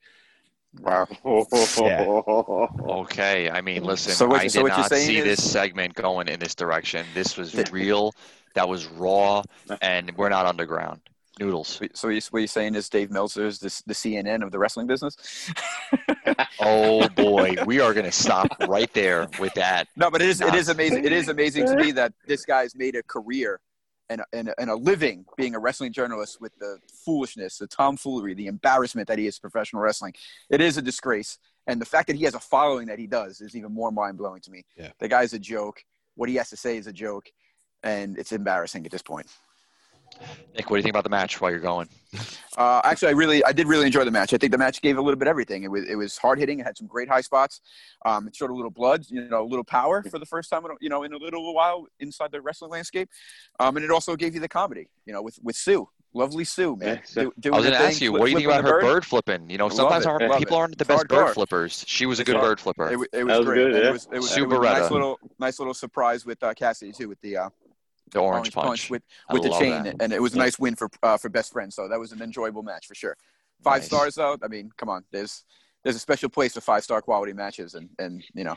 Wow. 0.80 1.08
Okay, 1.26 3.50
I 3.50 3.62
mean, 3.62 3.84
listen, 3.84 4.14
So 4.14 4.28
what- 4.28 4.42
I 4.42 4.48
so 4.48 4.60
did 4.60 4.64
what 4.64 4.78
not 4.78 4.90
see 4.92 5.18
is- 5.18 5.26
this 5.26 5.52
segment 5.52 5.94
going 5.96 6.28
in 6.30 6.40
this 6.40 6.56
direction. 6.56 7.06
This 7.14 7.36
was 7.38 7.54
real. 7.72 8.14
That 8.56 8.70
was 8.70 8.86
raw, 8.86 9.42
and 9.82 10.16
we're 10.16 10.30
not 10.30 10.46
underground. 10.46 11.02
Noodles. 11.40 11.82
So 11.94 12.10
you- 12.10 12.22
what 12.32 12.40
you're 12.40 12.48
saying 12.48 12.76
is 12.76 12.90
Dave 12.90 13.10
Meltzer 13.12 13.46
is 13.46 13.60
this, 13.60 13.82
the 13.82 13.94
CNN 13.94 14.44
of 14.44 14.52
the 14.52 14.60
wrestling 14.60 14.88
business? 14.88 15.16
Oh 16.60 17.08
boy, 17.10 17.56
we 17.66 17.80
are 17.82 17.94
going 17.94 18.06
to 18.06 18.12
stop 18.12 18.48
right 18.68 18.92
there 18.94 19.28
with 19.40 19.54
that. 19.56 19.88
No, 19.96 20.10
but 20.10 20.22
it 20.22 20.30
is 20.30 20.40
it 20.42 20.56
is 20.56 20.70
amazing. 20.70 21.04
It 21.04 21.12
is 21.12 21.28
amazing 21.28 21.66
to 21.68 21.76
me 21.76 21.92
that 21.92 22.14
this 22.26 22.46
guy's 22.46 22.76
made 22.76 22.96
a 22.96 23.04
career 23.04 23.60
and 24.10 24.22
and, 24.32 24.54
and 24.58 24.70
a 24.70 24.76
living 24.76 25.26
being 25.36 25.56
a 25.56 25.60
wrestling 25.60 25.92
journalist 25.92 26.40
with 26.40 26.58
the 26.60 26.78
foolishness, 27.06 27.58
the 27.58 27.68
tomfoolery, 27.68 28.34
the 28.34 28.48
embarrassment 28.48 29.08
that 29.10 29.20
he 29.20 29.28
is 29.28 29.38
professional 29.40 29.82
wrestling. 29.82 30.14
It 30.50 30.62
is 30.62 30.78
a 30.78 30.82
disgrace, 30.82 31.38
and 31.68 31.82
the 31.82 31.86
fact 31.86 32.08
that 32.08 32.16
he 32.16 32.24
has 32.24 32.34
a 32.36 32.40
following 32.40 32.88
that 32.88 32.98
he 33.00 33.08
does 33.08 33.42
is 33.42 33.56
even 33.56 33.74
more 33.74 33.92
mind 33.92 34.18
blowing 34.18 34.42
to 34.42 34.52
me. 34.52 34.64
Yeah. 34.78 34.92
The 35.00 35.10
guy's 35.10 35.34
a 35.34 35.40
joke. 35.40 35.84
What 36.16 36.30
he 36.30 36.36
has 36.36 36.50
to 36.52 36.58
say 36.58 36.78
is 36.78 36.88
a 36.88 36.94
joke, 36.94 37.30
and 37.84 38.18
it's 38.18 38.32
embarrassing 38.32 38.86
at 38.86 38.92
this 38.92 39.02
point. 39.02 39.28
Nick, 40.56 40.70
what 40.70 40.76
do 40.76 40.80
you 40.80 40.84
think 40.84 40.94
about 40.94 41.04
the 41.04 41.10
match 41.10 41.42
while 41.42 41.52
you're 41.52 41.60
going? 41.60 41.88
Uh, 42.56 42.80
actually, 42.84 43.08
I 43.08 43.12
really, 43.14 43.44
I 43.46 43.52
did 43.52 43.68
really 43.68 43.88
enjoy 43.88 44.06
the 44.06 44.12
match. 44.12 44.32
I 44.32 44.38
think 44.38 44.52
the 44.52 44.60
match 44.60 44.80
gave 44.84 45.00
a 45.00 45.02
little 45.02 45.18
bit 45.18 45.28
of 45.28 45.32
everything. 45.32 45.64
It 45.64 45.72
was, 45.72 45.90
it 45.90 45.96
was 45.96 46.16
hard 46.20 46.38
hitting. 46.38 46.60
It 46.60 46.66
had 46.68 46.78
some 46.78 46.86
great 46.86 47.10
high 47.10 47.22
spots. 47.22 47.62
Um, 48.06 48.28
it 48.28 48.36
showed 48.36 48.52
a 48.52 48.54
little 48.54 48.70
blood, 48.70 49.06
you 49.10 49.28
know, 49.28 49.42
a 49.42 49.50
little 49.50 49.64
power 49.64 50.04
for 50.04 50.20
the 50.20 50.26
first 50.28 50.52
time, 50.52 50.64
in 50.66 50.72
you 50.80 50.88
know, 50.88 51.02
in 51.02 51.14
a 51.14 51.18
little 51.18 51.52
while 51.56 51.88
inside 52.00 52.32
the 52.32 52.40
wrestling 52.42 52.70
landscape. 52.70 53.10
Um, 53.60 53.76
and 53.78 53.84
it 53.84 53.90
also 53.90 54.16
gave 54.16 54.36
you 54.36 54.40
the 54.40 54.48
comedy, 54.48 54.88
you 55.08 55.14
know, 55.14 55.24
with 55.24 55.40
with 55.42 55.56
Sue, 55.56 55.90
lovely 56.14 56.44
Sue, 56.44 56.76
man. 56.76 56.98
Yeah, 56.98 57.02
so- 57.06 57.34
Do- 57.40 57.54
I 57.54 57.56
was 57.58 57.66
going 57.66 57.76
to 57.80 57.84
ask 57.84 58.00
you, 58.00 58.12
flip- 58.12 58.20
what 58.20 58.26
do 58.28 58.32
you 58.34 58.38
think 58.38 58.48
about 58.50 58.64
her 58.66 58.82
the 58.82 58.86
bird 58.86 59.04
flipping? 59.08 59.50
You 59.50 59.58
know, 59.58 59.70
sometimes 59.70 60.06
our 60.06 60.20
people 60.20 60.58
it. 60.58 60.60
aren't 60.60 60.78
the 60.78 60.84
It's 60.84 60.88
best 60.90 61.08
bird 61.08 61.34
flippers. 61.34 61.84
She 61.88 62.06
was 62.06 62.20
a 62.20 62.24
good 62.24 62.36
hard- 62.36 62.46
bird 62.50 62.60
flipper. 62.60 62.92
It, 62.92 63.10
it 63.14 63.24
was 63.24 63.40
was 63.40 63.46
great. 63.48 63.56
good, 63.56 63.74
yeah. 63.82 63.90
It 63.90 63.94
was, 63.94 64.08
it 64.14 64.18
was, 64.18 64.30
Sue 64.30 64.44
it 64.44 64.50
was 64.50 64.60
a 64.60 64.62
nice 64.62 64.92
little, 64.92 65.20
nice 65.40 65.58
little 65.58 65.74
surprise 65.74 66.24
with 66.24 66.44
uh, 66.44 66.54
Cassidy 66.54 66.92
too, 66.92 67.10
with 67.10 67.20
the 67.22 67.38
uh, 67.38 67.50
the 68.12 68.20
orange, 68.20 68.52
punch. 68.54 68.90
with 68.90 69.02
I 69.30 69.34
the 69.40 69.50
chain, 69.50 69.84
that. 69.84 69.96
and 70.02 70.14
it 70.14 70.22
was 70.22 70.36
a 70.36 70.38
nice 70.38 70.60
win 70.60 70.76
for 70.76 70.90
uh, 71.02 71.18
for 71.18 71.30
best 71.30 71.52
friends. 71.52 71.76
So 71.76 71.88
that 71.88 72.00
was 72.00 72.12
an 72.12 72.22
enjoyable 72.22 72.64
match 72.64 72.88
for 72.88 72.96
sure. 72.96 73.16
Five 73.64 73.82
Nice. 73.82 73.86
stars 73.88 74.16
though. 74.16 74.38
I 74.44 74.48
mean, 74.48 74.72
come 74.78 74.90
on. 74.90 75.04
There's 75.12 75.44
there's 75.84 75.96
a 75.96 76.00
special 76.00 76.30
place 76.30 76.54
for 76.54 76.62
five 76.62 76.84
star 76.84 77.02
quality 77.02 77.34
matches, 77.34 77.76
and 77.76 77.90
and 78.00 78.24
you 78.34 78.44
know, 78.44 78.56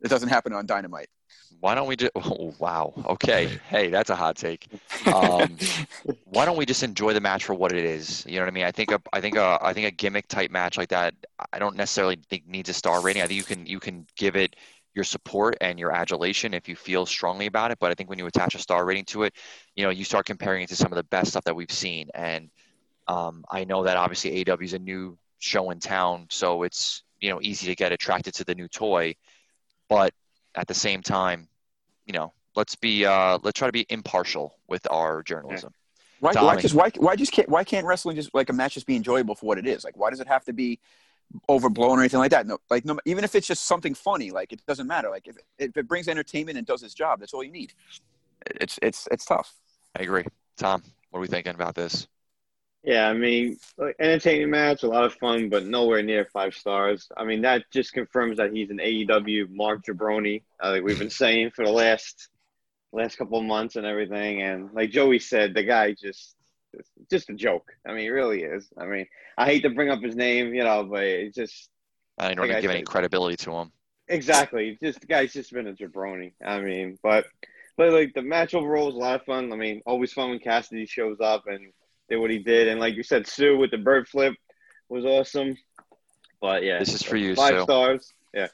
it 0.00 0.08
doesn't 0.08 0.28
happen 0.28 0.52
on 0.52 0.66
Dynamite. 0.66 1.08
Why 1.60 1.74
don't 1.74 1.88
we 1.88 1.96
just? 1.96 2.12
Oh, 2.38 2.54
wow. 2.58 2.92
Okay. 3.06 3.58
Hey, 3.68 3.88
that's 3.88 4.10
a 4.10 4.14
hot 4.16 4.36
take. 4.36 4.66
Um, 5.06 5.56
why 6.24 6.44
don't 6.44 6.56
we 6.56 6.66
just 6.66 6.82
enjoy 6.82 7.12
the 7.12 7.20
match 7.20 7.44
for 7.44 7.54
what 7.54 7.72
it 7.72 7.84
is? 7.84 8.24
You 8.26 8.36
know 8.36 8.42
what 8.42 8.48
I 8.48 8.52
mean? 8.52 8.64
I 8.64 8.72
think 8.72 8.90
a, 8.92 9.00
I 9.12 9.20
think 9.20 9.36
a, 9.36 9.58
I 9.62 9.72
think 9.72 9.86
a 9.86 9.90
gimmick 9.90 10.28
type 10.28 10.50
match 10.50 10.76
like 10.76 10.88
that. 10.90 11.14
I 11.52 11.58
don't 11.58 11.76
necessarily 11.76 12.18
think 12.30 12.46
needs 12.46 12.68
a 12.68 12.72
star 12.72 13.00
rating. 13.00 13.22
I 13.22 13.26
think 13.26 13.38
you 13.38 13.44
can 13.44 13.66
you 13.66 13.80
can 13.80 14.06
give 14.16 14.36
it 14.36 14.54
your 14.96 15.04
support 15.04 15.56
and 15.60 15.78
your 15.78 15.92
adulation 15.92 16.54
if 16.54 16.68
you 16.68 16.74
feel 16.74 17.04
strongly 17.04 17.46
about 17.46 17.70
it. 17.70 17.78
But 17.78 17.90
I 17.90 17.94
think 17.94 18.08
when 18.08 18.18
you 18.18 18.26
attach 18.26 18.54
a 18.54 18.58
star 18.58 18.84
rating 18.84 19.04
to 19.06 19.24
it, 19.24 19.34
you 19.76 19.84
know, 19.84 19.90
you 19.90 20.04
start 20.04 20.24
comparing 20.24 20.62
it 20.62 20.70
to 20.70 20.76
some 20.76 20.90
of 20.90 20.96
the 20.96 21.04
best 21.04 21.30
stuff 21.30 21.44
that 21.44 21.54
we've 21.54 21.70
seen. 21.70 22.08
And 22.14 22.50
um, 23.06 23.44
I 23.50 23.64
know 23.64 23.84
that 23.84 23.98
obviously 23.98 24.44
AW 24.50 24.56
is 24.60 24.72
a 24.72 24.78
new 24.78 25.18
show 25.38 25.70
in 25.70 25.78
town, 25.78 26.26
so 26.30 26.62
it's 26.62 27.04
you 27.20 27.30
know 27.30 27.40
easy 27.42 27.66
to 27.66 27.74
get 27.76 27.92
attracted 27.92 28.34
to 28.34 28.44
the 28.44 28.54
new 28.54 28.68
toy. 28.68 29.14
But 29.88 30.12
at 30.54 30.66
the 30.66 30.74
same 30.74 31.02
time, 31.02 31.46
you 32.06 32.14
know, 32.14 32.32
let's 32.56 32.74
be 32.74 33.04
uh, 33.04 33.38
let's 33.42 33.58
try 33.58 33.68
to 33.68 33.72
be 33.72 33.86
impartial 33.90 34.56
with 34.66 34.90
our 34.90 35.22
journalism. 35.22 35.72
Why, 36.20 36.32
why 36.32 36.56
just 36.56 36.74
why 36.74 36.90
why 36.96 37.14
just 37.14 37.32
can't 37.32 37.48
why 37.48 37.62
can't 37.62 37.86
wrestling 37.86 38.16
just 38.16 38.34
like 38.34 38.48
a 38.48 38.52
match 38.54 38.74
just 38.74 38.86
be 38.86 38.96
enjoyable 38.96 39.34
for 39.34 39.44
what 39.44 39.58
it 39.58 39.66
is? 39.66 39.84
Like 39.84 39.96
why 39.96 40.08
does 40.08 40.20
it 40.20 40.26
have 40.26 40.44
to 40.46 40.54
be 40.54 40.80
overblown 41.48 41.98
or 41.98 42.00
anything 42.00 42.20
like 42.20 42.30
that? 42.30 42.46
No, 42.46 42.58
like 42.70 42.84
no, 42.84 42.98
even 43.04 43.24
if 43.24 43.34
it's 43.34 43.46
just 43.46 43.66
something 43.66 43.94
funny, 43.94 44.30
like 44.30 44.52
it 44.52 44.60
doesn't 44.66 44.86
matter. 44.86 45.10
Like 45.10 45.26
if 45.26 45.36
if 45.58 45.76
it 45.76 45.88
brings 45.88 46.08
entertainment 46.08 46.58
and 46.58 46.66
does 46.66 46.82
its 46.82 46.94
job, 46.94 47.20
that's 47.20 47.34
all 47.34 47.42
you 47.42 47.52
need. 47.52 47.72
It's 48.46 48.78
it's 48.82 49.08
it's 49.10 49.24
tough. 49.24 49.54
I 49.98 50.02
agree. 50.02 50.24
Tom, 50.56 50.82
what 51.10 51.18
are 51.18 51.22
we 51.22 51.28
thinking 51.28 51.54
about 51.54 51.74
this? 51.74 52.06
Yeah, 52.86 53.08
I 53.08 53.14
mean, 53.14 53.58
like, 53.78 53.96
entertaining 53.98 54.48
match, 54.48 54.84
a 54.84 54.88
lot 54.88 55.04
of 55.04 55.14
fun, 55.14 55.48
but 55.48 55.66
nowhere 55.66 56.04
near 56.04 56.24
five 56.26 56.54
stars. 56.54 57.08
I 57.16 57.24
mean, 57.24 57.42
that 57.42 57.64
just 57.72 57.92
confirms 57.92 58.36
that 58.36 58.52
he's 58.52 58.70
an 58.70 58.78
AEW 58.78 59.50
Mark 59.50 59.84
Jabroni, 59.84 60.42
uh, 60.62 60.70
like 60.70 60.84
we've 60.84 60.98
been 60.98 61.10
saying 61.10 61.50
for 61.50 61.64
the 61.64 61.72
last 61.72 62.28
last 62.92 63.18
couple 63.18 63.38
of 63.38 63.44
months 63.44 63.74
and 63.74 63.84
everything. 63.84 64.42
And 64.42 64.72
like 64.72 64.90
Joey 64.90 65.18
said, 65.18 65.52
the 65.52 65.64
guy 65.64 65.94
just 66.00 66.35
just 67.10 67.30
a 67.30 67.34
joke. 67.34 67.72
I 67.86 67.90
mean, 67.92 68.00
he 68.02 68.08
really 68.10 68.42
is. 68.42 68.68
I 68.78 68.86
mean, 68.86 69.06
I 69.38 69.46
hate 69.46 69.62
to 69.62 69.70
bring 69.70 69.90
up 69.90 70.00
his 70.02 70.16
name, 70.16 70.54
you 70.54 70.64
know, 70.64 70.84
but 70.84 71.02
it's 71.04 71.34
just 71.36 71.70
I 72.18 72.28
don't 72.28 72.38
want 72.40 72.52
to 72.52 72.60
give 72.60 72.70
any 72.70 72.82
credibility 72.82 73.36
to 73.44 73.52
him. 73.52 73.72
exactly 74.08 74.78
just 74.82 75.00
the 75.00 75.06
guy's 75.06 75.32
just 75.32 75.52
been 75.52 75.66
a 75.66 75.72
jabroni. 75.72 76.32
I 76.44 76.60
mean, 76.60 76.98
but 77.02 77.26
but 77.76 77.92
like 77.92 78.14
the 78.14 78.22
match 78.22 78.54
overall 78.54 78.86
was 78.86 78.94
a 78.94 78.98
lot 78.98 79.20
of 79.20 79.26
fun. 79.26 79.52
I 79.52 79.56
mean, 79.56 79.82
always 79.86 80.12
fun 80.12 80.30
when 80.30 80.38
Cassidy 80.38 80.86
shows 80.86 81.18
up 81.20 81.46
and 81.46 81.72
did 82.08 82.16
what 82.18 82.30
he 82.30 82.38
did, 82.38 82.68
and 82.68 82.80
like 82.80 82.94
you 82.94 83.02
said, 83.02 83.26
Sue 83.26 83.58
with 83.58 83.70
the 83.70 83.78
bird 83.78 84.08
flip 84.08 84.34
was 84.88 85.04
awesome. 85.04 85.56
But 86.40 86.62
yeah, 86.62 86.78
This 86.78 86.94
is 86.94 87.02
for 87.02 87.16
you, 87.16 87.34
five 87.34 87.58
Sue. 87.58 87.62
stars. 87.64 88.12
Yeah, 88.34 88.48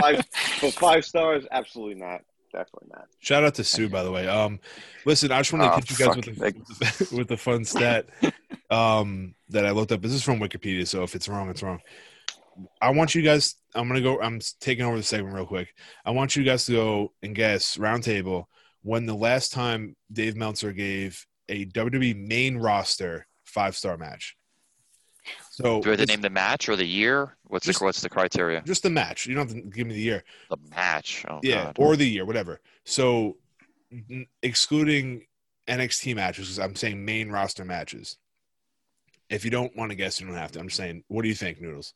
five 0.00 0.24
for 0.60 0.70
five 0.70 1.04
stars, 1.04 1.44
absolutely 1.50 1.96
not. 2.00 2.22
Definitely 2.56 2.88
not. 2.94 3.08
Shout 3.18 3.44
out 3.44 3.54
to 3.56 3.64
Sue, 3.64 3.90
by 3.90 4.02
the 4.02 4.10
way. 4.10 4.26
Um, 4.26 4.60
listen, 5.04 5.30
I 5.30 5.40
just 5.40 5.52
want 5.52 5.64
to 5.64 5.72
Oh, 5.72 5.76
hit 5.76 5.90
you 5.90 5.96
guys 6.06 6.16
with 6.16 6.24
the, 6.24 7.08
with 7.16 7.28
the 7.28 7.36
fun 7.36 7.66
stat 7.66 8.06
um, 8.70 9.34
that 9.50 9.66
I 9.66 9.72
looked 9.72 9.92
up. 9.92 10.00
This 10.00 10.12
is 10.12 10.22
from 10.22 10.40
Wikipedia, 10.40 10.86
so 10.88 11.02
if 11.02 11.14
it's 11.14 11.28
wrong, 11.28 11.50
it's 11.50 11.62
wrong. 11.62 11.80
I 12.80 12.90
want 12.90 13.14
you 13.14 13.20
guys. 13.20 13.56
I'm 13.74 13.88
gonna 13.88 14.00
go. 14.00 14.18
I'm 14.22 14.40
taking 14.60 14.86
over 14.86 14.96
the 14.96 15.02
segment 15.02 15.34
real 15.34 15.44
quick. 15.44 15.74
I 16.06 16.12
want 16.12 16.34
you 16.34 16.44
guys 16.44 16.64
to 16.66 16.72
go 16.72 17.12
and 17.22 17.34
guess 17.34 17.76
roundtable 17.76 18.46
when 18.82 19.04
the 19.04 19.14
last 19.14 19.52
time 19.52 19.94
Dave 20.10 20.34
Meltzer 20.36 20.72
gave 20.72 21.26
a 21.50 21.66
WWE 21.66 22.16
main 22.26 22.56
roster 22.56 23.26
five 23.44 23.76
star 23.76 23.98
match. 23.98 24.35
So 25.56 25.80
Do 25.80 25.88
we 25.88 25.96
have 25.96 26.00
to 26.00 26.12
name 26.12 26.20
the 26.20 26.28
match 26.28 26.68
or 26.68 26.76
the 26.76 26.84
year? 26.84 27.34
What's 27.44 27.64
Just- 27.64 27.78
the 27.78 27.86
what's 27.86 28.02
the 28.02 28.10
criteria? 28.10 28.60
just 28.66 28.82
the 28.82 28.90
match. 28.90 29.24
You 29.26 29.34
don't 29.34 29.48
have 29.48 29.56
to 29.56 29.62
give 29.70 29.86
me 29.86 29.94
the 29.94 30.00
year. 30.00 30.22
The 30.50 30.58
match. 30.68 31.24
Oh, 31.30 31.40
Yeah, 31.42 31.64
God. 31.64 31.76
or 31.78 31.96
the 31.96 32.06
year, 32.06 32.26
whatever. 32.26 32.60
So, 32.84 33.38
n- 33.90 34.26
excluding 34.42 35.26
NXT 35.66 36.12
matches, 36.14 36.48
'cause 36.48 36.58
I'm 36.58 36.76
saying 36.76 37.02
main 37.02 37.30
roster 37.30 37.64
matches. 37.64 38.18
If 39.30 39.46
you 39.46 39.50
don't 39.50 39.74
want 39.74 39.92
to 39.92 39.96
guess, 39.96 40.20
you 40.20 40.26
don't 40.26 40.36
have 40.36 40.52
to. 40.52 40.60
I'm 40.60 40.66
just 40.68 40.76
saying, 40.76 41.04
what 41.08 41.22
do 41.22 41.28
you 41.28 41.34
think, 41.34 41.58
Noodles? 41.58 41.94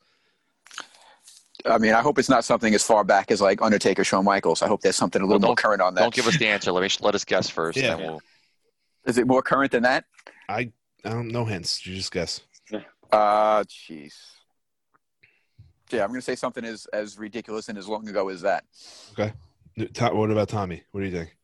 I 1.67 1.77
mean, 1.77 1.93
I 1.93 2.01
hope 2.01 2.19
it's 2.19 2.31
not 2.31 2.47
something 2.47 2.75
as 2.75 2.83
far 2.83 3.05
back 3.05 3.31
as 3.31 3.43
like 3.43 3.61
Undertaker, 3.61 4.05
Shawn 4.05 4.25
Michaels. 4.25 4.63
I 4.63 4.69
hope 4.69 4.81
there's 4.81 4.97
something 4.97 5.21
a 5.21 5.27
little 5.27 5.39
Well, 5.39 5.51
more 5.51 5.57
current 5.57 5.83
on 5.83 5.95
that. 5.97 6.01
Don't 6.01 6.15
give 6.15 6.27
us 6.27 6.39
the 6.39 6.47
answer. 6.49 6.73
Let 6.73 6.83
me 6.83 6.89
let 7.01 7.15
us 7.15 7.27
guess 7.27 7.51
first. 7.51 7.77
Yeah. 7.77 7.93
and 7.97 8.01
we'll, 8.01 8.23
Is 9.05 9.19
it 9.19 9.27
more 9.27 9.43
current 9.43 9.71
than 9.71 9.83
that? 9.83 10.07
I 10.49 10.73
I 11.05 11.11
don't 11.11 11.29
know 11.29 11.45
hints. 11.45 11.87
You 11.87 11.95
just 11.97 12.11
guess. 12.13 12.41
Uh, 13.13 13.63
jeez. 13.65 14.15
Yeah, 15.91 16.05
I'm 16.05 16.11
gonna 16.11 16.23
say 16.23 16.37
something 16.37 16.65
as 16.65 16.87
as 16.93 17.19
ridiculous 17.19 17.69
and 17.69 17.77
as 17.77 17.89
long 17.89 18.09
ago 18.09 18.29
as 18.29 18.43
that. 18.43 18.65
Okay. 19.13 19.33
What 19.77 20.31
about 20.31 20.49
Tommy? 20.49 20.83
What 20.93 21.01
do 21.01 21.07
you 21.07 21.13
think? 21.13 21.37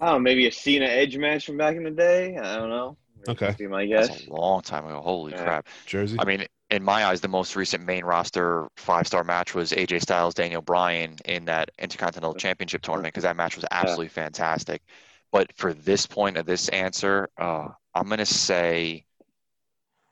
I 0.00 0.06
don't 0.06 0.14
know, 0.16 0.18
maybe 0.20 0.46
a 0.46 0.52
Cena 0.52 0.86
Edge 0.86 1.16
match 1.16 1.46
from 1.46 1.56
back 1.56 1.76
in 1.76 1.84
the 1.84 1.90
day. 1.90 2.36
I 2.36 2.56
don't 2.56 2.68
know. 2.70 2.96
Okay. 3.28 3.54
Be 3.56 3.68
my 3.68 3.86
guess. 3.86 4.08
that's 4.08 4.26
a 4.26 4.32
long 4.32 4.62
time 4.62 4.84
ago. 4.84 5.00
Holy 5.00 5.32
Yeah. 5.32 5.44
crap! 5.44 5.68
Jersey. 5.86 6.16
I 6.18 6.24
mean, 6.24 6.44
in 6.70 6.82
my 6.82 7.04
eyes, 7.06 7.20
the 7.20 7.28
most 7.28 7.54
recent 7.54 7.84
main 7.84 8.04
roster 8.04 8.66
five 8.76 9.06
star 9.06 9.22
match 9.22 9.54
was 9.54 9.72
AJ 9.72 10.00
Styles, 10.02 10.34
Daniel 10.34 10.60
Bryan 10.60 11.16
in 11.24 11.44
that 11.44 11.70
Intercontinental 11.78 12.34
Championship 12.34 12.82
tournament 12.82 13.14
because 13.14 13.22
that 13.22 13.36
match 13.36 13.54
was 13.56 13.64
absolutely 13.70 14.08
fantastic. 14.08 14.82
But 15.30 15.52
for 15.56 15.72
this 15.72 16.04
point 16.06 16.36
of 16.36 16.46
this 16.46 16.68
answer, 16.70 17.28
uh, 17.38 17.68
I'm 17.94 18.08
gonna 18.08 18.26
say 18.26 19.04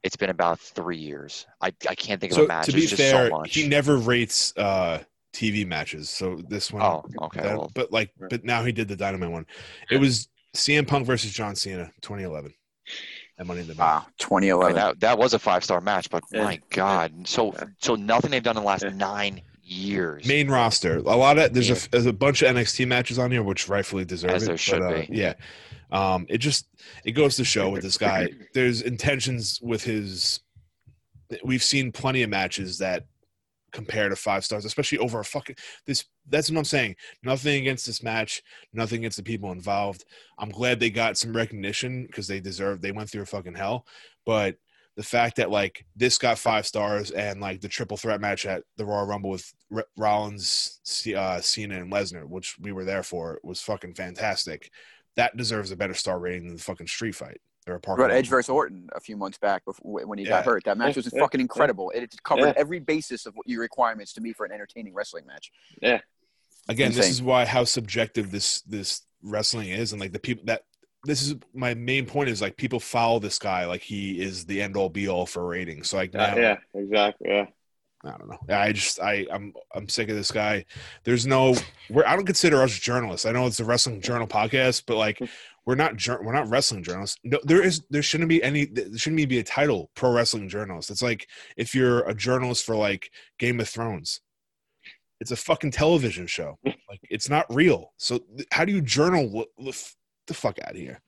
it's 0.03 0.17
been 0.17 0.31
about 0.31 0.59
three 0.61 0.97
years. 0.99 1.47
I, 1.61 1.69
I 1.89 1.95
can't 1.95 2.21
think 2.21 2.33
of 2.33 2.37
So 2.37 2.45
a 2.45 2.49
match. 2.49 2.67
to 2.67 2.73
There's 2.73 2.85
be 2.85 2.89
just 2.97 3.03
fair, 3.03 3.29
so 3.29 3.39
much. 3.39 3.55
he 3.55 3.69
never 3.69 3.97
rates 3.97 4.53
uh, 4.57 5.01
TV 5.35 5.67
matches. 5.67 6.09
So 6.11 6.41
this 6.49 6.73
one, 6.73 6.83
oh, 6.83 7.05
okay. 7.27 7.43
that- 7.43 7.57
well, 7.59 7.71
but 7.75 7.93
like, 7.93 8.11
but 8.31 8.45
now 8.45 8.65
he 8.65 8.73
did 8.73 8.89
the 8.89 8.97
Dynamite 8.97 9.31
one. 9.31 9.47
It 9.91 9.99
was 9.99 10.29
CM 10.57 10.87
Punk 10.87 11.07
versus 11.07 11.33
John 11.33 11.55
Cena, 11.55 11.91
2011. 12.03 12.53
At 13.39 13.47
Money 13.47 13.61
in 13.61 13.69
the 13.69 13.75
Bank. 13.75 13.79
Wow, 13.89 13.97
I 13.97 14.01
mean, 14.01 14.13
2011. 14.19 14.75
that 14.77 15.01
that 15.01 15.19
was 15.19 15.33
a 15.33 15.39
five 15.39 15.65
star 15.65 15.81
match, 15.81 16.11
but 16.11 16.23
Yeah. 16.33 16.45
my 16.45 16.61
God, 16.71 17.27
so 17.27 17.53
Yeah. 17.55 17.65
so 17.79 17.95
nothing 17.95 18.31
they've 18.33 18.43
done 18.43 18.57
in 18.57 18.63
the 18.63 18.67
last 18.67 18.83
Yeah. 18.83 18.91
nine 18.91 19.41
years. 19.63 20.27
Main 20.27 20.49
roster, 20.51 20.97
a 20.99 21.01
lot 21.17 21.39
of 21.39 21.55
there's 21.55 21.69
Yeah. 21.71 21.77
a 21.77 21.89
there's 21.91 22.07
a 22.07 22.13
bunch 22.13 22.43
of 22.43 22.49
NXT 22.55 22.87
matches 22.87 23.19
on 23.19 23.31
here, 23.31 23.43
which 23.43 23.69
rightfully 23.69 24.05
deserve 24.05 24.33
As 24.33 24.43
it. 24.43 24.47
there 24.47 24.57
should 24.59 24.81
but, 24.81 24.95
uh, 24.95 25.01
be. 25.03 25.09
Yeah, 25.13 25.35
um, 25.93 26.27
it 26.29 26.39
just 26.39 26.69
it 27.05 27.13
goes 27.13 27.37
to 27.37 27.45
show 27.45 27.71
with 27.71 27.83
this 27.83 27.99
guy. 27.99 28.29
There's 28.55 28.83
intentions 28.83 29.59
with 29.63 29.83
his. 29.83 30.41
We've 31.45 31.63
seen 31.63 31.93
plenty 31.93 32.23
of 32.23 32.31
matches 32.31 32.79
that 32.79 33.05
compare 33.73 34.09
to 34.09 34.17
five 34.17 34.45
stars, 34.45 34.65
especially 34.65 34.99
over 34.99 35.21
a 35.21 35.25
fucking 35.25 35.57
this. 35.87 36.05
That's 36.29 36.51
what 36.51 36.59
I'm 36.59 36.65
saying. 36.65 36.97
Nothing 37.23 37.61
against 37.61 37.87
this 37.87 38.03
match. 38.03 38.43
Nothing 38.73 38.99
against 38.99 39.17
the 39.17 39.23
people 39.23 39.53
involved. 39.53 40.05
I'm 40.39 40.51
glad 40.51 40.81
they 40.81 40.91
got 40.91 41.19
some 41.19 41.33
recognition 41.33 42.07
because 42.07 42.27
they 42.27 42.41
deserve. 42.41 42.81
They 42.81 42.93
went 42.93 43.11
through 43.11 43.23
a 43.23 43.27
fucking 43.27 43.55
hell, 43.55 43.87
but 44.27 44.57
the 44.97 45.03
fact 45.03 45.37
that 45.37 45.51
like 45.51 45.87
this 45.97 46.19
got 46.19 46.39
five 46.39 46.67
stars 46.67 47.11
and 47.11 47.41
like 47.41 47.61
the 47.61 47.69
triple 47.69 47.97
threat 47.97 48.21
match 48.21 48.45
at 48.45 48.65
the 48.77 48.85
Royal 48.85 49.07
Rumble 49.07 49.31
with 49.31 49.51
R- 49.75 49.87
Rollins, 49.97 50.81
C- 50.85 51.15
uh, 51.15 51.41
Cena, 51.41 51.81
and 51.81 51.93
Lesnar, 51.93 52.29
which 52.29 52.57
we 52.61 52.73
were 52.73 52.85
there 52.85 53.03
for, 53.03 53.41
was 53.43 53.61
fucking 53.63 53.95
fantastic. 53.95 54.71
That 55.17 55.37
deserves 55.37 55.71
a 55.71 55.77
better 55.77 55.95
star 55.95 56.19
rating 56.19 56.47
than 56.47 56.57
the 56.57 56.63
fucking 56.63 56.87
street 56.87 57.15
fight 57.15 57.41
or 57.67 57.75
a 57.75 57.81
park. 57.81 57.99
What 57.99 58.11
Edge 58.11 58.29
versus 58.29 58.49
Orton 58.49 58.89
a 58.95 59.01
few 59.01 59.17
months 59.17 59.39
back 59.39 59.65
before, 59.65 60.07
when 60.07 60.19
he 60.19 60.25
got 60.25 60.45
hurt? 60.45 60.65
That 60.65 60.79
match 60.79 60.97
Yeah, 60.97 61.03
was 61.03 61.13
yeah, 61.13 61.21
fucking 61.21 61.41
incredible. 61.41 61.91
It 61.95 62.15
covered 62.23 62.47
Yeah. 62.47 62.53
every 62.57 62.79
basis 62.81 63.27
of 63.27 63.35
what 63.35 63.49
your 63.49 63.61
requirements 63.61 64.13
to 64.15 64.21
me 64.21 64.33
for 64.33 64.47
an 64.47 64.53
entertaining 64.53 64.95
wrestling 64.95 65.27
match. 65.27 65.51
Yeah. 65.83 66.01
Again, 66.69 66.93
this 66.93 67.09
is 67.11 67.23
why 67.23 67.45
how 67.45 67.65
subjective 67.65 68.31
this 68.31 68.63
this 68.63 69.03
wrestling 69.23 69.69
is, 69.71 69.93
and 69.93 70.01
like 70.01 70.13
the 70.13 70.19
people 70.19 70.45
that 70.47 70.63
this 71.05 71.23
is 71.23 71.35
my 71.55 71.75
main 71.75 72.07
point 72.07 72.29
is 72.29 72.41
like 72.41 72.57
people 72.57 72.79
follow 72.79 73.19
this 73.19 73.39
guy 73.39 73.65
like 73.67 73.83
he 73.83 74.21
is 74.21 74.45
the 74.45 74.61
end 74.63 74.77
all 74.77 74.89
be 74.89 75.09
all 75.09 75.27
for 75.27 75.47
ratings. 75.47 75.89
So 75.91 75.97
like 75.97 76.13
now, 76.15 76.33
Uh, 76.35 76.37
yeah, 76.37 76.57
exactly. 76.75 77.29
Yeah. 77.31 77.47
I 78.05 78.17
don't 78.17 78.29
know. 78.29 78.39
I 78.49 78.73
just 78.73 79.01
I 79.01 79.27
I'm 79.31 79.53
I'm 79.75 79.89
sick 79.89 80.09
of 80.09 80.17
this 80.17 80.31
guy. 80.31 80.65
There's 81.05 81.27
no 81.27 81.55
we're 81.91 82.07
I 82.07 82.17
don't 82.17 82.25
consider 82.25 82.63
us 82.63 82.79
journalists. 82.79 83.27
I 83.27 83.33
know 83.33 83.47
it's 83.47 83.61
a 83.61 83.65
wrestling 83.65 84.01
journal 84.01 84.27
podcast, 84.27 84.85
but 84.87 84.97
like 84.97 85.21
we're 85.67 85.75
not 85.75 85.95
we're 86.23 86.33
not 86.33 86.49
wrestling 86.49 86.83
journalists. 86.83 87.19
No, 87.25 87.39
there 87.45 87.63
is 87.63 87.83
there 87.91 88.03
shouldn't 88.03 88.31
be 88.31 88.43
any 88.43 88.65
there 88.65 88.97
shouldn't 88.97 89.29
be 89.29 89.39
a 89.39 89.45
title 89.45 89.91
pro 89.95 90.13
wrestling 90.13 90.49
journalist. 90.49 90.91
It's 90.91 91.03
like 91.03 91.29
if 91.57 91.75
you're 91.75 92.01
a 92.09 92.15
journalist 92.15 92.65
for 92.65 92.75
like 92.75 93.11
Game 93.39 93.61
of 93.61 93.69
Thrones. 93.69 94.21
It's 95.21 95.33
a 95.33 95.37
fucking 95.37 95.73
television 95.73 96.27
show. 96.27 96.59
Like 96.91 97.07
it's 97.09 97.31
not 97.31 97.47
real. 97.55 97.93
So 97.99 98.19
how 98.51 98.65
do 98.65 98.73
you 98.73 98.81
journal 98.81 99.29
what 99.31 99.47
the 100.27 100.35
fuck 100.35 100.59
out 100.59 100.73
of 100.73 100.77
here? 100.77 101.01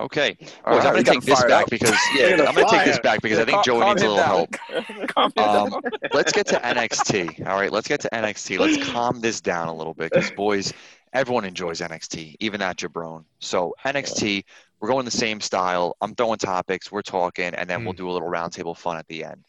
Okay, 0.00 0.36
boys, 0.40 0.50
right, 0.66 0.86
I'm 0.86 0.92
going 0.94 1.04
to 1.04 1.10
take 1.12 1.20
this 1.22 1.40
back 1.44 1.62
up. 1.62 1.70
because 1.70 1.96
yeah, 2.16 2.44
I'm 2.48 2.54
going 2.54 2.66
to 2.66 2.76
take 2.76 2.84
this 2.84 2.98
back 2.98 3.22
because 3.22 3.38
I 3.38 3.44
think 3.44 3.64
Joey 3.64 3.84
needs 3.86 4.02
a 4.02 4.08
little 4.08 4.16
down. 4.16 4.26
help. 4.26 5.36
Um, 5.38 5.80
let's 6.12 6.32
get 6.32 6.46
to 6.48 6.56
NXT. 6.56 7.46
All 7.46 7.56
right, 7.60 7.70
let's 7.70 7.86
get 7.86 8.00
to 8.00 8.08
NXT. 8.12 8.58
Let's 8.58 8.90
calm 8.90 9.20
this 9.20 9.40
down 9.40 9.68
a 9.68 9.74
little 9.74 9.94
bit 9.94 10.10
because, 10.10 10.32
boys, 10.32 10.72
everyone 11.12 11.44
enjoys 11.44 11.80
NXT, 11.80 12.34
even 12.40 12.58
that 12.60 12.76
jabron. 12.76 13.24
So, 13.38 13.74
NXT, 13.84 14.42
we're 14.80 14.88
going 14.88 15.04
the 15.04 15.10
same 15.12 15.40
style. 15.40 15.96
I'm 16.00 16.14
throwing 16.16 16.38
topics, 16.38 16.90
we're 16.90 17.02
talking, 17.02 17.54
and 17.54 17.70
then 17.70 17.84
we'll 17.84 17.92
do 17.92 18.10
a 18.10 18.12
little 18.12 18.28
roundtable 18.28 18.76
fun 18.76 18.96
at 18.96 19.06
the 19.06 19.24
end. 19.24 19.44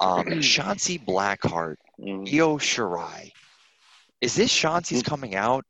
Um, 0.00 0.24
Shotzi 0.26 1.04
Blackheart, 1.04 1.76
Mhm. 2.00 2.32
Io 2.32 2.56
Shirai. 2.58 3.32
Is 4.20 4.36
this 4.36 4.52
Shotzi's 4.56 5.02
coming 5.02 5.34
out? 5.34 5.64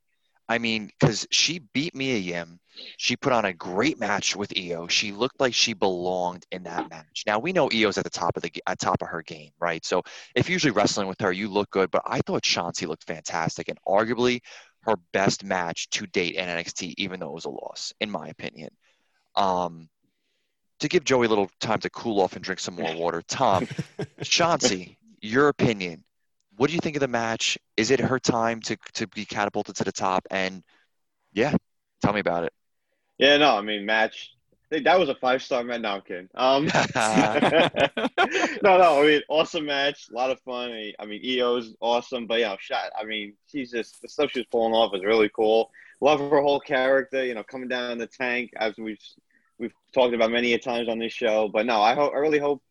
I 0.49 0.59
mean, 0.59 0.91
because 1.01 1.27
she 1.31 1.61
beat 1.73 1.95
Mia 1.95 2.19
Yim. 2.19 2.61
She 2.97 3.17
put 3.17 3.33
on 3.33 3.45
a 3.45 3.53
great 3.53 3.99
match 3.99 4.35
with 4.35 4.53
Io. 4.57 4.87
She 4.89 5.13
looked 5.13 5.41
like 5.41 5.55
she 5.55 5.73
belonged 5.73 6.47
in 6.51 6.65
that 6.65 6.91
match. 6.91 7.25
Now 7.27 7.39
we 7.39 7.53
know 7.53 7.69
Io's 7.73 7.99
at 7.99 8.05
the 8.05 8.11
top 8.11 8.37
of 8.37 8.43
the 8.43 8.53
at 8.67 8.79
top 8.79 9.03
of 9.03 9.09
her 9.09 9.23
game, 9.23 9.51
right? 9.61 9.85
So 9.85 10.03
if 10.35 10.49
you're 10.49 10.55
usually 10.55 10.73
wrestling 10.73 11.09
with 11.09 11.21
her, 11.21 11.33
you 11.33 11.49
look 11.49 11.71
good. 11.71 11.91
But 11.91 12.03
I 12.07 12.21
thought 12.27 12.43
Shotzi 12.43 12.87
looked 12.87 13.05
fantastic 13.07 13.69
and 13.69 13.79
arguably 13.87 14.41
her 14.83 14.97
best 15.13 15.45
match 15.45 15.89
to 15.91 16.07
date 16.07 16.35
in 16.35 16.47
NXT, 16.47 16.95
even 16.99 17.21
though 17.21 17.29
it 17.29 17.35
was 17.35 17.45
a 17.45 17.51
loss, 17.51 17.93
in 18.01 18.11
my 18.11 18.29
opinion. 18.29 18.71
Um, 19.37 19.89
to 20.81 20.89
give 20.89 21.05
Joey 21.05 21.27
a 21.27 21.29
little 21.29 21.51
time 21.61 21.81
to 21.81 21.91
cool 21.91 22.21
off 22.21 22.35
and 22.35 22.45
drink 22.45 22.61
some 22.61 22.75
more 22.75 22.95
water, 22.95 23.23
Tom, 23.27 23.67
Shotzi, 24.21 24.97
your 25.21 25.49
opinion. 25.49 26.05
What 26.57 26.69
do 26.69 26.75
you 26.75 26.81
think 26.81 26.97
of 26.97 27.01
the 27.01 27.09
match? 27.09 27.59
Is 27.77 27.91
it 27.91 28.01
her 28.01 28.19
time 28.19 28.61
to 28.63 28.77
to 28.95 29.07
be 29.09 29.25
catapulted 29.25 29.77
to 29.77 29.85
the 29.85 29.93
top? 29.93 30.27
And 30.31 30.63
yeah, 31.33 31.55
tell 32.03 32.13
me 32.13 32.21
about 32.21 32.45
it. 32.45 32.53
Yeah, 33.19 33.37
no, 33.37 33.57
I 33.57 33.61
mean, 33.63 33.85
match. 33.85 34.35
I 34.67 34.75
think 34.75 34.85
that 34.85 34.99
was 34.99 35.09
a 35.09 35.15
five 35.15 35.43
star 35.43 35.65
match. 35.65 35.81
No, 35.81 35.89
I'm 35.91 36.01
kidding. 36.03 36.29
Um, 36.35 36.67
no, 38.63 38.79
no, 38.79 39.03
I 39.03 39.07
mean, 39.07 39.23
awesome 39.29 39.67
match, 39.67 40.09
a 40.11 40.15
lot 40.15 40.31
of 40.31 40.41
fun. 40.41 40.71
I- 40.73 41.07
mean, 41.07 41.23
Io's 41.25 41.75
awesome, 41.81 42.27
but 42.27 42.41
know, 42.41 42.57
shot. 42.61 42.91
I 42.99 43.05
mean, 43.05 43.35
she's 43.51 43.71
just 43.71 44.01
the 44.03 44.09
stuff 44.09 44.31
she 44.33 44.41
was 44.41 44.47
pulling 44.47 44.75
off 44.75 44.95
is 44.95 45.05
really 45.05 45.31
cool. 45.31 45.71
Love 46.01 46.21
her 46.21 46.41
whole 46.41 46.61
character. 46.61 47.25
You 47.25 47.35
know, 47.35 47.43
coming 47.43 47.69
down 47.69 47.99
the 47.99 48.07
tank 48.07 48.53
as 48.57 48.77
we've 48.77 49.01
we've 49.59 49.73
talked 49.93 50.15
about 50.15 50.31
many 50.31 50.53
a 50.53 50.59
times 50.59 50.89
on 50.89 50.99
this 50.99 51.13
show. 51.13 51.49
But 51.49 51.67
no, 51.67 51.81
I 51.81 51.95
hope 51.95 52.13
I 52.15 52.19
really 52.19 52.39
hope 52.39 52.63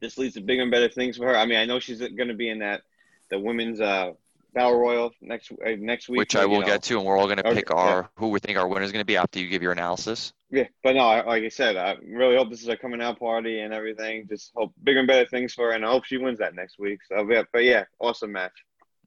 this 0.00 0.18
leads 0.18 0.34
to 0.34 0.40
bigger 0.40 0.62
and 0.62 0.70
better 0.70 0.88
things 0.88 1.16
for 1.16 1.26
her. 1.26 1.36
I 1.36 1.46
mean, 1.46 1.58
I 1.58 1.66
know 1.66 1.78
she's 1.78 2.00
going 2.00 2.28
to 2.28 2.34
be 2.34 2.48
in 2.48 2.58
that 2.60 2.82
the 3.30 3.38
women's 3.38 3.80
uh, 3.80 4.12
battle 4.56 4.78
royal 4.78 5.10
next 5.20 5.52
uh, 5.52 5.70
next 5.78 6.08
week, 6.08 6.18
Which 6.18 6.32
but, 6.32 6.42
I 6.42 6.46
will 6.46 6.60
know, 6.60 6.66
get 6.66 6.82
to, 6.84 6.96
and 6.96 7.06
we're 7.06 7.16
all 7.16 7.26
going 7.26 7.36
to 7.36 7.46
Okay, 7.46 7.56
pick 7.56 7.70
our 7.70 8.10
who 8.16 8.28
we 8.28 8.40
think 8.40 8.58
our 8.58 8.66
winner 8.66 8.84
is 8.84 8.90
going 8.90 9.02
to 9.02 9.06
be 9.06 9.16
after 9.16 9.38
you 9.38 9.48
give 9.48 9.62
your 9.62 9.72
analysis. 9.72 10.32
Yeah, 10.50 10.64
but 10.82 10.94
no, 10.96 11.02
I- 11.02 11.24
like 11.24 11.44
I 11.44 11.48
said, 11.48 11.76
I 11.76 11.96
really 12.04 12.36
hope 12.36 12.50
this 12.50 12.62
is 12.62 12.68
a 12.68 12.76
coming 12.76 13.00
out 13.02 13.18
party 13.20 13.60
and 13.60 13.72
everything. 13.72 14.26
Just 14.28 14.50
hope 14.56 14.72
bigger 14.82 15.00
and 15.00 15.06
better 15.08 15.28
things 15.28 15.52
for 15.52 15.66
her, 15.66 15.72
and 15.72 15.84
I 15.84 15.90
hope 15.90 16.04
she 16.04 16.16
wins 16.16 16.38
that 16.38 16.54
next 16.54 16.78
week. 16.78 17.00
So, 17.08 17.28
yeah, 17.30 17.42
but 17.52 17.64
yeah, 17.64 17.84
awesome 18.00 18.32
match. 18.32 18.52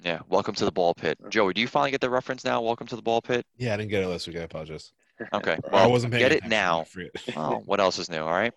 Yeah, 0.02 0.20
welcome 0.30 0.56
to 0.56 0.64
the 0.66 0.72
ball 0.72 0.94
pit, 0.94 1.18
Joey. 1.30 1.54
Do 1.54 1.60
you 1.62 1.68
finally 1.68 1.92
get 1.92 2.00
the 2.00 2.10
reference 2.10 2.46
now? 2.46 2.62
Welcome 2.62 2.88
to 2.88 2.96
the 2.96 3.02
ball 3.02 3.22
pit. 3.22 3.46
Yeah, 3.58 3.74
I 3.74 3.78
didn't 3.78 3.90
get 3.90 4.04
it 4.04 4.08
last 4.08 4.28
week. 4.28 4.38
I 4.38 4.42
apologize. 4.42 4.94
Okay, 5.34 5.58
Or 5.66 5.76
I 5.76 5.86
wasn't 5.88 6.14
paying 6.14 6.24
get 6.24 6.32
it 6.32 6.46
now. 6.48 6.82
I 6.82 6.84
forget. 6.86 7.12
Oh, 7.36 7.62
what 7.66 7.82
else 7.82 8.00
is 8.00 8.10
new? 8.10 8.20
All 8.22 8.30
right. 8.32 8.54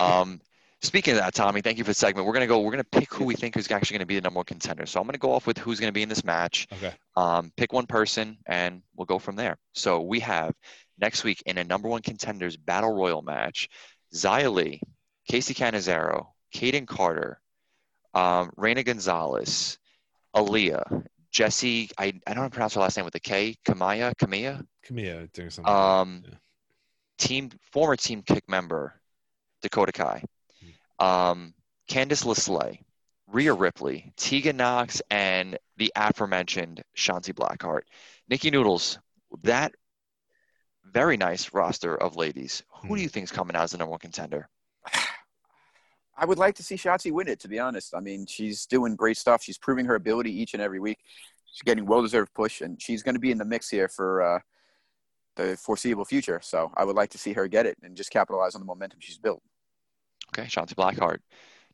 Um, 0.00 0.40
speaking 0.82 1.12
of 1.14 1.20
that, 1.20 1.34
Tommy, 1.34 1.60
thank 1.60 1.78
you 1.78 1.84
for 1.84 1.90
the 1.90 1.94
segment. 1.94 2.26
We're 2.26 2.32
gonna 2.32 2.46
go. 2.46 2.60
We're 2.60 2.70
gonna 2.70 2.84
pick 2.84 3.12
who 3.12 3.24
we 3.24 3.34
think 3.34 3.56
is 3.56 3.70
actually 3.70 3.98
gonna 3.98 4.06
be 4.06 4.14
the 4.16 4.20
number 4.22 4.38
one 4.38 4.44
contender. 4.44 4.86
So 4.86 5.00
I'm 5.00 5.06
gonna 5.06 5.18
go 5.18 5.32
off 5.32 5.46
with 5.46 5.58
who's 5.58 5.80
gonna 5.80 5.92
be 5.92 6.02
in 6.02 6.08
this 6.08 6.24
match. 6.24 6.66
Okay. 6.72 6.92
Um, 7.16 7.52
pick 7.56 7.72
one 7.72 7.86
person, 7.86 8.38
and 8.46 8.82
we'll 8.96 9.06
go 9.06 9.18
from 9.18 9.36
there. 9.36 9.56
So 9.74 10.00
we 10.00 10.20
have 10.20 10.54
next 10.98 11.24
week 11.24 11.42
in 11.46 11.58
a 11.58 11.64
number 11.64 11.88
one 11.88 12.02
contenders 12.02 12.56
battle 12.56 12.92
royal 12.94 13.22
match: 13.22 13.68
Xia 14.14 14.52
Li, 14.52 14.80
Kacy 15.30 15.54
Catanzaro, 15.54 16.32
Kayden 16.54 16.86
Carter, 16.86 17.40
um, 18.14 18.50
Reina 18.56 18.82
Gonzalez, 18.82 19.78
Aliyah, 20.34 21.04
Jesse. 21.30 21.90
I 21.98 22.06
I 22.06 22.10
don't 22.10 22.36
know 22.36 22.42
how 22.42 22.48
to 22.48 22.54
pronounce 22.54 22.74
her 22.74 22.80
last 22.80 22.96
name 22.96 23.04
with 23.04 23.14
a 23.14 23.20
K. 23.20 23.56
Kamaya, 23.66 24.14
Kamia. 24.14 24.64
Kamia 24.86 25.30
doing 25.32 25.50
something. 25.50 25.72
Um, 25.72 26.22
Yeah. 26.26 26.34
team 27.18 27.50
former 27.72 27.96
team 27.96 28.22
kick 28.22 28.48
member 28.48 29.00
Dakota 29.60 29.92
Kai, 29.92 30.22
um, 30.98 31.54
Candice 31.88 32.24
LeSlay, 32.24 32.80
Rhea 33.26 33.52
Ripley, 33.52 34.12
Tegan 34.16 34.56
Nox, 34.56 35.02
and 35.10 35.58
the 35.76 35.92
aforementioned 35.96 36.82
Shotzi 36.96 37.32
Blackheart. 37.34 37.82
Nikki 38.28 38.50
Noodles, 38.50 38.98
that 39.42 39.72
very 40.84 41.16
nice 41.16 41.52
roster 41.52 41.96
of 41.96 42.16
ladies. 42.16 42.62
Who 42.82 42.88
Hmm. 42.88 42.94
do 42.96 43.02
you 43.02 43.08
think 43.08 43.24
is 43.24 43.30
coming 43.30 43.54
out 43.56 43.64
as 43.64 43.72
the 43.72 43.78
number 43.78 43.90
one 43.90 44.00
contender? 44.00 44.48
I 46.16 46.24
would 46.24 46.38
like 46.38 46.56
to 46.56 46.62
see 46.62 46.74
Shotzi 46.74 47.12
win 47.12 47.28
it, 47.28 47.38
to 47.40 47.48
be 47.48 47.58
honest. 47.58 47.94
I 47.94 48.00
mean, 48.00 48.26
she's 48.26 48.66
doing 48.66 48.96
great 48.96 49.16
stuff. 49.16 49.42
She's 49.42 49.58
proving 49.58 49.84
her 49.86 49.94
ability 49.94 50.32
each 50.32 50.52
and 50.54 50.62
every 50.62 50.80
week. 50.80 50.98
She's 51.52 51.62
getting 51.62 51.86
well 51.86 52.02
deserved 52.02 52.34
push, 52.34 52.60
and 52.60 52.80
she's 52.80 53.02
going 53.02 53.14
to 53.14 53.20
be 53.20 53.30
in 53.30 53.38
the 53.38 53.44
mix 53.44 53.68
here 53.70 53.88
for 53.88 54.22
uh, 54.22 54.40
the 55.36 55.56
foreseeable 55.56 56.04
future. 56.04 56.40
So 56.42 56.72
I 56.76 56.84
would 56.84 56.96
like 56.96 57.10
to 57.10 57.18
see 57.18 57.32
her 57.34 57.46
get 57.46 57.66
it 57.66 57.78
and 57.82 57.96
just 57.96 58.10
capitalize 58.10 58.54
on 58.56 58.60
the 58.60 58.66
momentum 58.66 58.98
she's 59.00 59.18
built. 59.18 59.42
Okay, 60.30 60.46
Shotzi 60.48 60.74
Blackheart. 60.74 61.18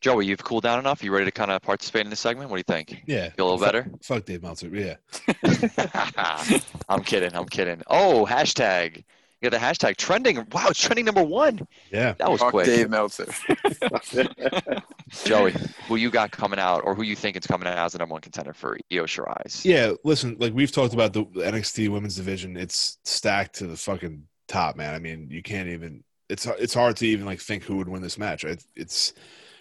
Joey, 0.01 0.27
you've 0.27 0.45
cooled 0.45 0.65
down 0.65 0.79
enough. 0.79 1.03
You 1.03 1.13
ready 1.13 1.25
to 1.25 1.31
kind 1.31 1.51
of 1.51 1.63
participate 1.63 2.05
in 2.05 2.11
this 2.11 2.21
segment? 2.21 2.51
What 2.51 2.57
do 2.57 2.61
you 2.61 2.65
think? 2.65 3.03
yeah. 3.07 3.31
Feel 3.31 3.47
a 3.47 3.55
little 3.55 3.59
Fuck- 3.59 3.67
better? 3.73 3.91
Fuck 4.03 4.25
Dave 4.27 4.43
Meltzer. 4.43 4.69
Yeah. 4.69 4.97
I'm 6.89 7.03
kidding. 7.03 7.35
I'm 7.35 7.47
kidding. 7.47 7.83
Oh, 7.87 8.27
hashtag. 8.29 8.97
You 9.41 9.51
got 9.51 9.59
the 9.61 9.67
hashtag 9.67 9.97
trending. 9.97 10.37
Wow, 10.53 10.69
it's 10.69 10.81
trending 10.81 11.05
number 11.05 11.23
one. 11.23 11.67
Yeah. 11.91 12.15
That 12.19 12.31
was 12.31 12.41
Fuck 12.41 12.51
quick. 12.51 12.67
Dave 12.67 12.91
Meltzer. 12.91 13.27
Joey, 15.25 15.55
who 15.89 15.97
you 15.97 16.11
got 16.11 16.31
coming 16.31 16.59
out, 16.59 16.81
or 16.85 16.95
who 16.95 17.03
you 17.03 17.15
think 17.17 17.37
is 17.37 17.47
coming 17.47 17.69
out 17.69 17.77
as 17.79 17.93
the 17.93 17.99
number 17.99 18.13
one 18.13 18.21
contender 18.23 18.53
for 18.55 18.79
Io 18.93 19.05
Shirai's? 19.05 19.65
Yeah. 19.65 19.93
Listen, 20.03 20.37
like 20.39 20.55
we've 20.55 20.73
talked 20.73 20.95
about 20.95 21.13
the 21.13 21.25
NXT 21.25 21.89
women's 21.91 22.17
division, 22.17 22.57
it's 22.57 22.99
stacked 23.05 23.57
to 23.57 23.67
the 23.67 23.77
fucking 23.77 24.25
top, 24.49 24.77
man. 24.77 24.95
I 24.95 24.99
mean, 24.99 25.29
you 25.31 25.43
can't 25.43 25.69
even 25.69 26.05
it's 26.29 26.47
it's 26.47 26.75
hard 26.75 26.97
to 26.97 27.07
even 27.07 27.27
like 27.27 27.41
think 27.41 27.65
who 27.65 27.77
would 27.77 27.89
win 27.89 28.03
this 28.03 28.19
match. 28.19 28.45
It, 28.45 28.65
it's 28.75 29.13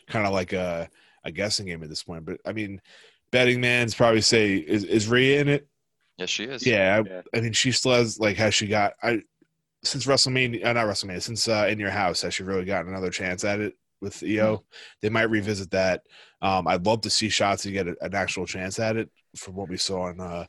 kind 0.08 0.26
of 0.26 0.34
like 0.34 0.54
a 0.54 0.90
a 1.24 1.32
guessing 1.32 1.66
game 1.68 1.84
at 1.84 1.90
this 1.90 2.04
point. 2.04 2.26
But 2.26 2.38
I 2.46 2.54
mean, 2.54 2.82
betting 3.32 3.62
man's 3.62 3.96
probably 3.96 4.22
say 4.22 4.56
is 4.56 4.84
is 4.84 5.08
Rhea 5.08 5.42
in 5.42 5.50
it? 5.50 5.68
Yes, 6.18 6.30
she 6.30 6.46
is. 6.46 6.66
Yeah, 6.66 7.02
I, 7.04 7.10
Yeah. 7.10 7.22
I 7.34 7.42
mean, 7.42 7.54
she 7.54 7.72
still 7.72 7.94
has 7.94 8.20
like 8.20 8.38
has 8.38 8.54
she 8.54 8.68
got 8.68 8.94
I 9.02 9.22
since 9.84 10.06
WrestleMania, 10.06 10.66
uh, 10.66 10.74
not 10.74 10.86
WrestleMania, 10.86 11.22
since 11.22 11.48
uh, 11.48 11.68
in 11.70 11.80
your 11.80 11.90
house 11.90 12.22
has 12.22 12.34
she 12.34 12.44
really 12.44 12.66
gotten 12.66 12.90
another 12.90 13.10
chance 13.10 13.44
at 13.44 13.60
it 13.60 13.74
with 14.02 14.24
Io? 14.24 14.64
They 15.02 15.10
might 15.10 15.30
revisit 15.30 15.72
that. 15.72 16.04
Um, 16.42 16.68
I'd 16.68 16.86
love 16.86 17.02
to 17.02 17.10
see 17.10 17.28
Shotzi 17.28 17.74
get 17.74 17.88
a, 17.88 17.96
an 18.02 18.16
actual 18.16 18.46
chance 18.46 18.80
at 18.80 18.96
it 18.96 19.10
from 19.36 19.56
what 19.56 19.70
we 19.70 19.78
saw 19.78 20.04
on 20.04 20.20
uh, 20.20 20.46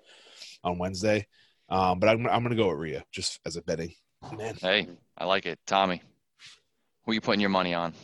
on 0.62 0.79
Wednesday. 0.79 1.27
Um, 1.69 1.99
but 1.99 2.09
I'm 2.09 2.27
I'm 2.27 2.43
gonna 2.43 2.55
go 2.55 2.69
with 2.69 2.79
Rhea 2.79 3.05
just 3.11 3.41
as 3.45 3.57
a 3.57 3.62
betting 3.62 3.95
man. 4.37 4.55
Hey, 4.61 4.89
I 5.17 5.27
like 5.27 5.47
it. 5.47 5.59
Tommy, 5.67 6.03
who 7.05 7.12
are 7.12 7.15
you 7.15 7.21
putting 7.21 7.41
your 7.41 7.51
money 7.51 7.75
on? 7.75 7.95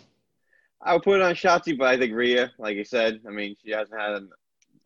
I 0.83 0.95
would 0.95 1.03
put 1.03 1.17
it 1.17 1.23
on 1.23 1.35
Shotzi, 1.35 1.77
but 1.77 1.89
I 1.89 1.99
think 1.99 2.15
Rhea, 2.15 2.53
like 2.59 2.77
you 2.77 2.85
said, 2.85 3.21
I 3.27 3.31
mean, 3.31 3.55
she 3.63 3.71
hasn't 3.71 4.01
had 4.01 4.13
an, 4.13 4.31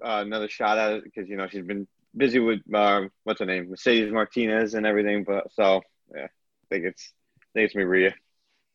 uh, 0.02 0.22
another 0.26 0.48
shot 0.48 0.78
at 0.78 0.92
it 0.92 1.04
because 1.04 1.28
you 1.28 1.36
know 1.36 1.46
she's 1.46 1.64
been 1.64 1.86
busy 2.16 2.40
with 2.40 2.60
uh, 2.74 3.02
what's 3.24 3.40
her 3.40 3.46
name, 3.46 3.70
Mercedes 3.70 4.12
Martinez 4.12 4.74
and 4.74 4.86
everything. 4.86 5.24
But 5.24 5.52
so 5.52 5.82
yeah, 6.14 6.24
I 6.24 6.66
think 6.70 6.84
it's 6.84 7.12
I 7.38 7.46
think 7.54 7.66
it's 7.66 7.74
me 7.74 7.84
Rhea. 7.84 8.14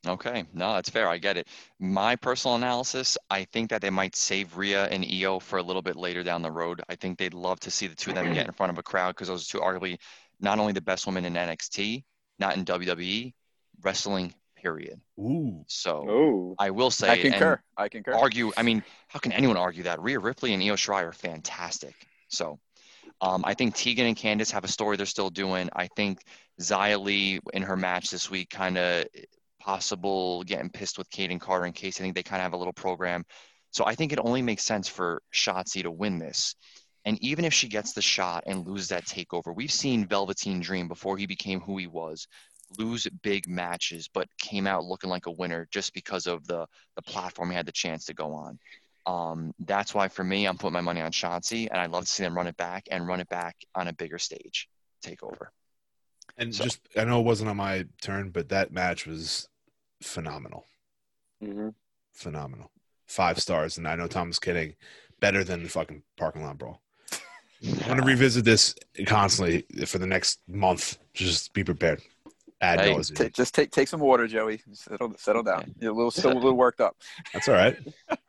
Okay, 0.08 0.46
no, 0.54 0.74
that's 0.74 0.90
fair. 0.90 1.10
I 1.10 1.18
get 1.18 1.36
it. 1.36 1.48
My 1.78 2.16
personal 2.16 2.56
analysis, 2.56 3.18
I 3.30 3.44
think 3.52 3.70
that 3.70 3.82
they 3.82 3.90
might 3.90 4.16
save 4.16 4.56
Rhea 4.56 4.86
and 4.86 5.06
Io 5.06 5.40
for 5.40 5.60
a 5.60 5.64
little 5.64 5.82
bit 5.82 5.98
later 5.98 6.24
down 6.24 6.42
the 6.42 6.52
road. 6.52 6.82
I 6.88 6.96
think 6.96 7.18
they'd 7.18 7.34
love 7.34 7.60
to 7.62 7.72
see 7.72 7.88
the 7.88 7.96
two 7.96 8.12
of 8.12 8.16
them 8.16 8.34
get 8.34 8.48
in 8.48 8.54
front 8.54 8.72
of 8.72 8.78
a 8.78 8.84
crowd 8.84 9.10
because 9.10 9.28
those 9.28 9.48
two 9.48 9.60
are 9.60 9.74
arguably 9.78 9.98
not 10.40 10.58
only 10.58 10.72
the 10.72 10.80
best 10.80 11.06
women 11.06 11.26
in 11.26 11.34
NXT, 11.34 12.06
not 12.40 12.58
in 12.58 12.66
WWE, 12.66 13.34
wrestling, 13.82 14.34
period. 14.56 15.00
Ooh, 15.20 15.64
So 15.68 16.06
Oh, 16.10 16.56
I 16.60 16.70
will 16.72 16.92
say, 16.92 17.10
I 17.10 17.14
and 17.16 17.32
concur. 17.34 17.62
I 17.78 17.90
concur. 17.90 18.14
argue, 18.14 18.52
I 18.58 18.64
mean, 18.64 18.84
how 19.08 19.20
can 19.20 19.32
anyone 19.32 19.58
argue 19.58 19.84
that? 19.84 20.02
Rhea 20.02 20.20
Ripley 20.20 20.54
and 20.54 20.62
Io 20.64 20.76
Shirai 20.76 21.04
are 21.04 21.14
fantastic. 21.14 21.96
So 22.30 22.60
um, 23.22 23.44
I 23.46 23.54
think 23.54 23.76
Tegan 23.76 24.06
and 24.06 24.16
Candice 24.18 24.52
have 24.52 24.64
a 24.64 24.68
story 24.70 24.98
they're 24.98 25.06
still 25.06 25.30
doing. 25.30 25.70
I 25.74 25.88
think 25.88 26.24
Xia 26.62 27.02
Li 27.02 27.40
in 27.54 27.64
her 27.64 27.76
match 27.76 28.10
this 28.10 28.30
week 28.30 28.50
kind 28.50 28.78
of 28.78 29.06
possible 29.60 30.44
getting 30.44 30.70
pissed 30.70 30.98
with 30.98 31.10
Kayden 31.10 31.40
Carter 31.40 31.66
in 31.66 31.74
case 31.74 32.00
I 32.00 32.04
think 32.04 32.16
they 32.16 32.24
kind 32.24 32.40
of 32.42 32.44
have 32.44 32.54
a 32.54 32.58
little 32.58 32.74
program. 32.74 33.26
So 33.72 33.86
I 33.86 33.94
think 33.96 34.12
it 34.12 34.20
only 34.20 34.42
makes 34.42 34.64
sense 34.64 34.88
for 34.88 35.22
Shotzi 35.34 35.84
to 35.84 35.92
win 35.92 36.18
this. 36.18 36.56
And 37.06 37.18
even 37.24 37.46
if 37.46 37.54
she 37.54 37.68
gets 37.68 37.94
the 37.94 38.02
shot 38.02 38.44
and 38.46 38.68
loses 38.68 38.90
that 38.90 39.06
takeover, 39.06 39.56
we've 39.56 39.72
seen 39.72 40.06
Velveteen 40.06 40.60
Dream 40.60 40.88
before 40.88 41.18
he 41.18 41.26
became 41.26 41.60
who 41.62 41.78
he 41.78 41.88
was 41.88 42.28
lose 42.78 43.08
big 43.24 43.48
matches, 43.48 44.08
but 44.14 44.28
came 44.38 44.68
out 44.68 44.86
looking 44.86 45.10
like 45.10 45.26
a 45.26 45.32
winner 45.32 45.68
just 45.72 45.92
because 45.94 46.28
of 46.28 46.46
the 46.46 46.68
the 46.96 47.02
platform 47.02 47.50
he 47.50 47.56
had 47.56 47.66
the 47.66 47.72
chance 47.72 48.06
to 48.06 48.14
go 48.14 48.34
on. 48.34 48.60
Um, 49.06 49.54
that's 49.60 49.96
why 49.96 50.08
for 50.08 50.24
me, 50.24 50.46
I'm 50.46 50.58
putting 50.58 50.74
my 50.74 50.82
money 50.82 51.02
on 51.02 51.12
Shotzi, 51.12 51.68
and 51.72 51.80
I'd 51.82 51.90
love 51.90 52.04
to 52.06 52.10
see 52.12 52.22
them 52.24 52.36
run 52.36 52.46
it 52.46 52.58
back 52.58 52.84
and 52.92 53.08
run 53.08 53.22
it 53.22 53.30
back 53.30 53.56
on 53.74 53.88
a 53.88 53.94
bigger 53.94 54.20
stage, 54.20 54.70
takeover. 55.04 55.48
and 56.38 56.54
So- 56.54 56.64
just 56.66 56.80
I 56.96 57.06
know 57.06 57.20
it 57.22 57.26
wasn't 57.26 57.50
on 57.50 57.58
my 57.58 57.86
turn, 58.02 58.30
but 58.30 58.50
that 58.50 58.72
match 58.72 59.08
was 59.08 59.50
phenomenal, 60.04 60.68
hmm 61.42 61.70
phenomenal, 62.14 62.70
five 63.08 63.40
stars. 63.42 63.78
And 63.80 63.88
I 63.88 63.96
know 63.96 64.08
Tom's 64.08 64.38
kidding, 64.38 64.76
better 65.20 65.44
than 65.44 65.64
the 65.64 65.70
fucking 65.70 66.04
parking 66.18 66.44
lot 66.44 66.58
brawl. 66.60 66.82
I'm 67.64 67.88
gonna 67.88 68.06
revisit 68.06 68.46
this 68.46 68.76
constantly 69.06 69.66
for 69.86 69.98
the 69.98 70.08
next 70.08 70.40
month. 70.48 70.98
Just 71.14 71.54
be 71.54 71.64
prepared. 71.64 72.02
Ad 72.62 72.82
Hey, 72.82 72.94
nauseam. 72.94 73.16
Ta- 73.16 73.30
just 73.30 73.54
take 73.56 73.72
take 73.72 73.88
some 73.88 74.00
water, 74.00 74.28
Joey. 74.28 74.62
Settle 74.74 75.14
settle 75.18 75.44
down. 75.44 75.74
You're 75.80 75.92
a 75.92 75.96
little 75.96 76.12
still 76.20 76.32
a 76.32 76.34
little 76.34 76.54
worked 76.58 76.82
up. 76.82 76.96
That's 77.34 77.48
all 77.48 77.56
right. 77.56 77.78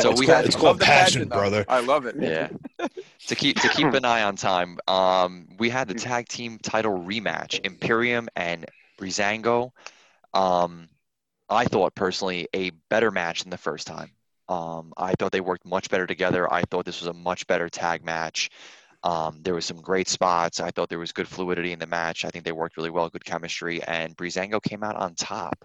So 0.00 0.10
it's 0.10 0.18
we 0.18 0.26
called, 0.26 0.36
had- 0.38 0.46
it's 0.46 0.56
called 0.56 0.64
love 0.64 0.78
the 0.80 0.84
passion, 0.84 1.20
pageant, 1.20 1.30
brother. 1.30 1.64
I 1.68 1.78
love 1.78 2.06
it. 2.06 2.16
Yeah. 2.18 2.48
to 3.28 3.34
keep 3.36 3.60
to 3.60 3.68
keep 3.68 3.86
an 3.94 4.04
eye 4.04 4.24
on 4.24 4.34
time, 4.34 4.78
um, 4.88 5.46
we 5.56 5.70
had 5.70 5.86
the 5.86 5.94
tag 5.94 6.26
team 6.26 6.58
title 6.58 6.98
rematch, 6.98 7.64
Imperium 7.64 8.28
and 8.34 8.66
Breezango. 8.98 9.70
Um, 10.34 10.88
I 11.48 11.66
thought 11.66 11.94
personally 11.94 12.48
a 12.52 12.70
better 12.90 13.12
match 13.12 13.42
than 13.42 13.50
the 13.50 13.56
first 13.56 13.86
time. 13.86 14.10
Um, 14.48 14.92
I 14.96 15.14
thought 15.14 15.32
they 15.32 15.40
worked 15.40 15.64
much 15.64 15.88
better 15.90 16.06
together. 16.06 16.52
I 16.52 16.62
thought 16.62 16.84
this 16.84 17.00
was 17.00 17.08
a 17.08 17.12
much 17.12 17.46
better 17.46 17.68
tag 17.68 18.04
match. 18.04 18.50
Um, 19.04 19.40
there 19.42 19.54
was 19.54 19.64
some 19.64 19.80
great 19.80 20.08
spots. 20.08 20.60
I 20.60 20.70
thought 20.70 20.88
there 20.88 20.98
was 20.98 21.12
good 21.12 21.28
fluidity 21.28 21.72
in 21.72 21.78
the 21.78 21.86
match. 21.86 22.24
I 22.24 22.30
think 22.30 22.44
they 22.44 22.52
worked 22.52 22.76
really 22.76 22.90
well, 22.90 23.08
good 23.08 23.24
chemistry, 23.24 23.82
and 23.82 24.16
Breezango 24.16 24.62
came 24.62 24.84
out 24.84 24.96
on 24.96 25.14
top. 25.14 25.64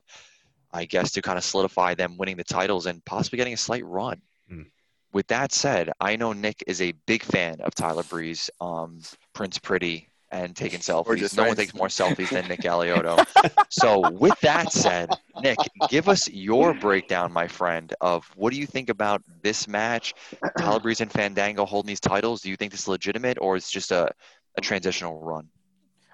I 0.74 0.86
guess 0.86 1.12
to 1.12 1.22
kind 1.22 1.38
of 1.38 1.44
solidify 1.44 1.96
them 1.96 2.18
winning 2.18 2.38
the 2.38 2.44
titles 2.44 2.88
and 2.88 3.04
possibly 3.06 3.38
getting 3.38 3.54
a 3.54 3.58
slight 3.58 3.86
run. 3.86 4.22
Hmm. 4.50 4.64
With 5.14 5.28
that 5.28 5.52
said, 5.54 5.92
I 6.00 6.18
know 6.18 6.34
Nick 6.34 6.64
is 6.68 6.82
a 6.82 6.94
big 7.06 7.24
fan 7.24 7.62
of 7.62 7.74
Tyler 7.74 8.04
Breeze, 8.04 8.50
um, 8.60 9.00
Prince 9.34 9.58
Pretty, 9.58 10.10
and 10.32 10.56
taking 10.56 10.80
selfies. 10.80 11.36
No 11.36 11.46
one 11.46 11.56
takes 11.56 11.74
more 11.74 11.88
selfies 11.88 12.30
than 12.30 12.48
Nick 12.48 12.62
Galiotto. 12.62 13.26
so, 13.70 14.10
with 14.12 14.40
that 14.42 14.72
said, 14.72 15.10
Nick, 15.42 15.58
give 15.90 16.10
us 16.10 16.30
your 16.30 16.74
breakdown, 16.74 17.32
my 17.32 17.48
friend, 17.48 17.94
of 18.02 18.26
what 18.36 18.52
do 18.52 18.60
you 18.60 18.66
think 18.66 18.90
about 18.90 19.24
this 19.42 19.68
match? 19.68 20.14
Breeze 20.82 21.02
and 21.02 21.12
Fandango 21.12 21.66
holding 21.66 21.88
these 21.88 22.00
titles. 22.00 22.42
Do 22.42 22.50
you 22.50 22.56
think 22.56 22.72
this 22.72 22.82
is 22.82 22.88
legitimate, 22.88 23.38
or 23.40 23.56
is 23.56 23.68
it 23.68 23.72
just 23.72 23.92
a, 23.92 24.12
a 24.58 24.62
transitional 24.62 25.20
run? 25.22 25.48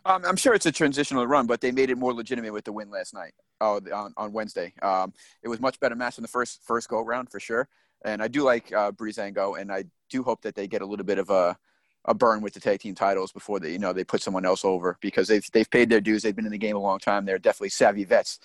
Um, 0.06 0.26
I'm 0.26 0.36
sure 0.36 0.54
it's 0.54 0.66
a 0.66 0.72
transitional 0.72 1.26
run, 1.26 1.48
but 1.48 1.62
they 1.62 1.72
made 1.72 1.90
it 1.90 1.98
more 1.98 2.14
legitimate 2.14 2.52
with 2.52 2.66
the 2.66 2.74
win 2.74 2.90
last 2.90 3.14
night. 3.14 3.34
Oh, 3.62 3.80
on, 3.94 4.14
on 4.18 4.34
Wednesday. 4.34 4.74
Um, 4.82 5.14
it 5.44 5.48
was 5.48 5.62
much 5.62 5.80
better 5.80 5.96
match 5.96 6.16
than 6.18 6.24
the 6.24 6.28
first 6.28 6.62
first 6.66 6.90
go 6.90 7.02
round 7.02 7.30
for 7.32 7.40
sure. 7.40 7.70
And 8.04 8.22
I 8.22 8.28
do 8.28 8.44
like 8.44 8.74
uh, 8.74 8.92
Breezango, 8.92 9.60
and 9.60 9.72
I 9.72 9.86
do 10.10 10.22
hope 10.22 10.42
that 10.42 10.56
they 10.56 10.68
get 10.68 10.82
a 10.82 10.86
little 10.86 11.06
bit 11.06 11.20
of 11.20 11.30
a 11.30 11.58
a 12.06 12.14
burn 12.14 12.42
with 12.42 12.54
the 12.54 12.60
tag 12.60 12.80
team 12.80 12.96
titles 12.96 13.32
before 13.32 13.60
they 13.60 13.72
you 13.72 13.80
know 13.80 13.94
they 13.94 14.04
put 14.04 14.22
someone 14.22 14.46
else 14.46 14.66
over 14.66 14.98
because 15.02 15.28
they've 15.28 15.50
they've 15.52 15.70
paid 15.70 15.90
their 15.90 16.02
dues. 16.02 16.24
They've 16.24 16.36
been 16.36 16.46
in 16.46 16.52
the 16.52 16.58
game 16.58 16.76
a 16.76 16.80
long 16.80 17.00
time. 17.00 17.26
They're 17.26 17.40
definitely 17.40 17.70
savvy 17.70 18.04
vets. 18.04 18.40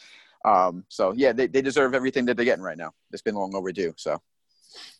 Um, 0.44 0.84
so 0.88 1.12
yeah, 1.16 1.32
they, 1.32 1.48
they 1.48 1.62
deserve 1.62 1.94
everything 1.94 2.24
that 2.26 2.36
they're 2.36 2.44
getting 2.44 2.64
right 2.64 2.78
now. 2.78 2.92
It's 3.12 3.22
been 3.22 3.34
long 3.34 3.54
overdue. 3.54 3.92
So 3.96 4.20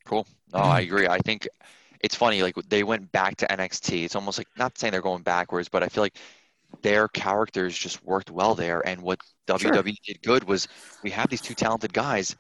Cool. 0.05 0.27
No, 0.53 0.61
I 0.61 0.81
agree. 0.81 1.07
I 1.07 1.19
think 1.19 1.47
it's 2.01 2.15
funny. 2.15 2.43
Like 2.43 2.55
they 2.69 2.83
went 2.83 3.11
back 3.13 3.37
to 3.37 3.47
NXT. 3.47 4.05
It's 4.05 4.17
almost 4.17 4.39
like 4.39 4.49
not 4.57 4.79
saying 4.79 4.93
they're 4.93 5.03
going 5.03 5.23
backwards, 5.23 5.69
but 5.69 5.83
I 5.83 5.89
feel 5.89 6.03
like 6.03 6.17
their 6.83 7.09
characters 7.09 7.77
just 7.77 8.03
worked 8.05 8.31
well 8.31 8.55
there. 8.55 8.87
And 8.87 9.03
what 9.03 9.21
WWE 9.47 9.97
did 10.05 10.23
good 10.23 10.45
was 10.45 10.69
we 11.03 11.11
have 11.11 11.29
these 11.29 11.41
two 11.41 11.55
talented 11.55 11.93
guys. 11.93 12.37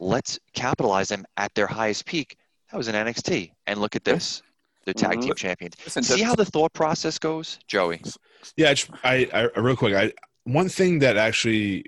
Let's 0.00 0.38
capitalize 0.54 1.08
them 1.08 1.24
at 1.36 1.54
their 1.54 1.66
highest 1.66 2.06
peak. 2.06 2.36
That 2.70 2.76
was 2.76 2.88
in 2.88 2.94
NXT. 2.94 3.52
And 3.66 3.80
look 3.80 3.96
at 3.96 4.04
this. 4.04 4.42
They're 4.88 4.94
tag 4.94 5.20
team 5.20 5.24
mm-hmm. 5.24 5.34
champions. 5.34 5.74
listen, 5.84 6.02
See 6.02 6.22
how 6.22 6.34
the 6.34 6.46
thought 6.46 6.72
process 6.72 7.18
goes, 7.18 7.58
Joey? 7.66 8.00
Yeah, 8.56 8.72
I, 9.04 9.28
I, 9.34 9.50
I 9.54 9.60
real 9.60 9.76
quick. 9.76 9.94
I 9.94 10.14
one 10.44 10.70
thing 10.70 11.00
that 11.00 11.18
actually 11.18 11.84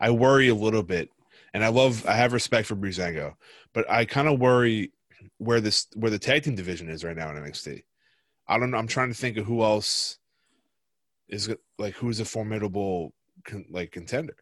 I 0.00 0.10
worry 0.10 0.48
a 0.48 0.54
little 0.56 0.82
bit, 0.82 1.08
and 1.54 1.64
I 1.64 1.68
love, 1.68 2.04
I 2.04 2.14
have 2.14 2.32
respect 2.32 2.66
for 2.66 2.74
Breezango, 2.74 3.34
but 3.72 3.88
I 3.88 4.04
kind 4.06 4.26
of 4.26 4.40
worry 4.40 4.90
where 5.38 5.60
this 5.60 5.86
where 5.94 6.10
the 6.10 6.18
tag 6.18 6.42
team 6.42 6.56
division 6.56 6.88
is 6.88 7.04
right 7.04 7.16
now 7.16 7.30
in 7.30 7.36
NXT. 7.36 7.84
I 8.48 8.58
don't 8.58 8.72
know. 8.72 8.78
I'm 8.78 8.88
trying 8.88 9.10
to 9.10 9.14
think 9.14 9.36
of 9.36 9.46
who 9.46 9.62
else 9.62 10.18
is 11.28 11.48
like 11.78 11.94
who's 11.94 12.18
a 12.18 12.24
formidable 12.24 13.14
con, 13.44 13.66
like 13.70 13.92
contender. 13.92 14.34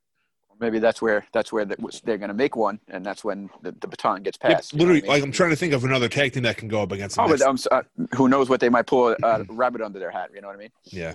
Maybe 0.60 0.78
that's 0.78 1.00
where 1.02 1.24
that's 1.32 1.52
where 1.52 1.64
they're 1.64 2.18
going 2.18 2.28
to 2.28 2.34
make 2.34 2.54
one, 2.56 2.78
and 2.88 3.04
that's 3.04 3.24
when 3.24 3.50
the, 3.62 3.72
the 3.72 3.88
baton 3.88 4.22
gets 4.22 4.36
passed. 4.36 4.72
you 4.72 4.78
literally, 4.78 5.00
I 5.00 5.02
mean? 5.02 5.10
like 5.10 5.22
I'm 5.24 5.32
trying 5.32 5.50
to 5.50 5.56
think 5.56 5.72
of 5.72 5.84
another 5.84 6.08
tag 6.08 6.32
team 6.32 6.42
that 6.44 6.56
can 6.56 6.68
go 6.68 6.82
up 6.82 6.92
against. 6.92 7.18
Oh, 7.18 7.26
next- 7.26 7.42
but 7.42 7.48
um, 7.48 7.58
uh, 7.70 7.82
who 8.16 8.28
knows 8.28 8.48
what 8.48 8.60
they 8.60 8.68
might 8.68 8.86
pull 8.86 9.16
a 9.22 9.44
rabbit 9.48 9.80
under 9.80 9.98
their 9.98 10.10
hat? 10.10 10.30
You 10.34 10.40
know 10.40 10.48
what 10.48 10.56
I 10.56 10.60
mean? 10.60 10.70
yeah. 10.84 11.14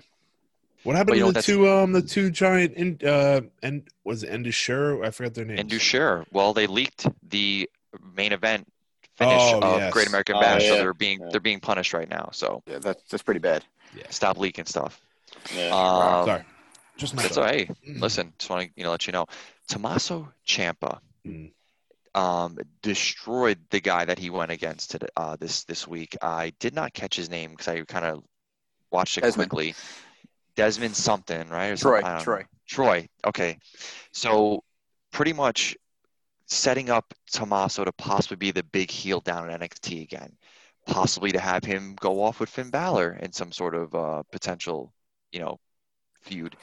What 0.83 0.95
happened 0.95 1.13
But 1.13 1.17
you 1.17 1.23
to 1.23 1.27
know, 1.29 1.31
the 1.31 1.41
two 1.41 1.67
um 1.67 1.91
the 1.93 2.01
two 2.03 2.29
giant 2.29 2.73
in 2.75 2.99
uh 3.03 3.41
and 3.63 3.87
was 4.03 4.21
it 4.21 4.29
Endishire? 4.29 5.03
I 5.03 5.09
forgot 5.09 5.33
their 5.33 5.43
names. 5.45 5.59
And 5.61 5.67
Dushare, 5.69 6.25
well, 6.31 6.53
they 6.53 6.67
leaked 6.67 7.07
the 7.27 7.67
main 8.15 8.33
event 8.33 8.67
finish 9.15 9.33
Oh, 9.41 9.61
of 9.61 9.79
yes. 9.79 9.91
Great 9.93 10.07
American 10.09 10.35
Oh, 10.35 10.41
Bash, 10.41 10.67
so 10.67 10.75
they're 10.75 10.93
being 10.93 11.21
Yeah. 11.21 11.29
they're 11.31 11.39
being 11.39 11.59
punished 11.59 11.93
right 11.93 12.07
now. 12.07 12.29
So 12.33 12.61
Yeah, 12.67 12.77
that's 12.77 13.01
that's 13.09 13.23
pretty 13.23 13.39
bad. 13.39 13.63
Yeah. 13.97 14.03
stop 14.11 14.37
leaking 14.37 14.65
stuff. 14.65 15.01
Yeah. 15.55 15.69
Um, 15.69 16.25
Sorry, 16.27 16.43
just 16.97 17.13
my 17.15 17.21
That's 17.23 17.35
thought. 17.35 17.45
all 17.45 17.51
right. 17.51 17.69
Listen, 17.87 18.33
just 18.37 18.49
want 18.49 18.63
to 18.67 18.69
you 18.75 18.83
know 18.83 18.91
let 18.91 19.07
you 19.07 19.13
know, 19.13 19.25
Tommaso 19.67 20.31
Ciampa 20.45 20.99
Mm. 21.25 21.51
um, 22.13 22.57
destroyed 22.83 23.57
the 23.71 23.79
guy 23.79 24.05
that 24.05 24.19
he 24.19 24.29
went 24.29 24.51
against 24.51 24.91
today, 24.91 25.07
uh, 25.17 25.35
this 25.37 25.63
this 25.63 25.87
week. 25.87 26.15
I 26.21 26.53
did 26.59 26.73
not 26.75 26.93
catch 26.93 27.15
his 27.15 27.29
name 27.29 27.51
because 27.51 27.67
I 27.67 27.81
kind 27.81 28.05
of 28.05 28.23
watched 28.91 29.17
it 29.17 29.21
Desmond. 29.21 29.49
quickly. 29.49 29.73
Desmond 30.55 30.95
something, 30.95 31.49
right? 31.49 31.71
Or 31.71 31.77
Troy, 31.77 32.01
something? 32.01 32.23
Troy. 32.23 32.39
know. 32.39 32.45
Troy. 32.67 33.09
Okay, 33.25 33.57
so 34.13 34.63
pretty 35.11 35.33
much 35.33 35.75
setting 36.47 36.89
up 36.91 37.13
Tommaso 37.31 37.83
to 37.83 37.91
possibly 37.93 38.37
be 38.37 38.51
the 38.51 38.63
big 38.63 38.91
heel 38.91 39.19
down 39.19 39.49
in 39.49 39.59
NXT 39.59 40.03
again, 40.03 40.31
possibly 40.85 41.31
to 41.31 41.39
have 41.39 41.63
him 41.63 41.95
go 41.99 42.23
off 42.23 42.39
with 42.39 42.49
Finn 42.49 42.69
Balor 42.69 43.13
in 43.21 43.33
some 43.33 43.51
sort 43.51 43.73
of 43.75 43.93
uh, 43.95 44.23
potential, 44.31 44.93
you 45.31 45.39
know, 45.39 45.59
feud. 46.25 46.55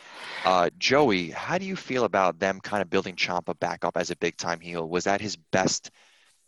Uh, 0.45 0.71
Joey, 0.79 1.31
how 1.31 1.59
do 1.59 1.65
you 1.65 1.77
feel 1.77 2.05
about 2.05 2.39
them 2.39 2.61
kind 2.61 2.83
of 2.83 2.91
building 2.91 3.17
Ciampa 3.17 3.59
back 3.59 3.85
up 3.85 3.97
as 3.97 4.11
a 4.11 4.17
big 4.17 4.37
time 4.37 4.61
heel? 4.61 4.89
Was 4.89 5.05
that 5.05 5.21
his 5.21 5.37
best 5.37 5.91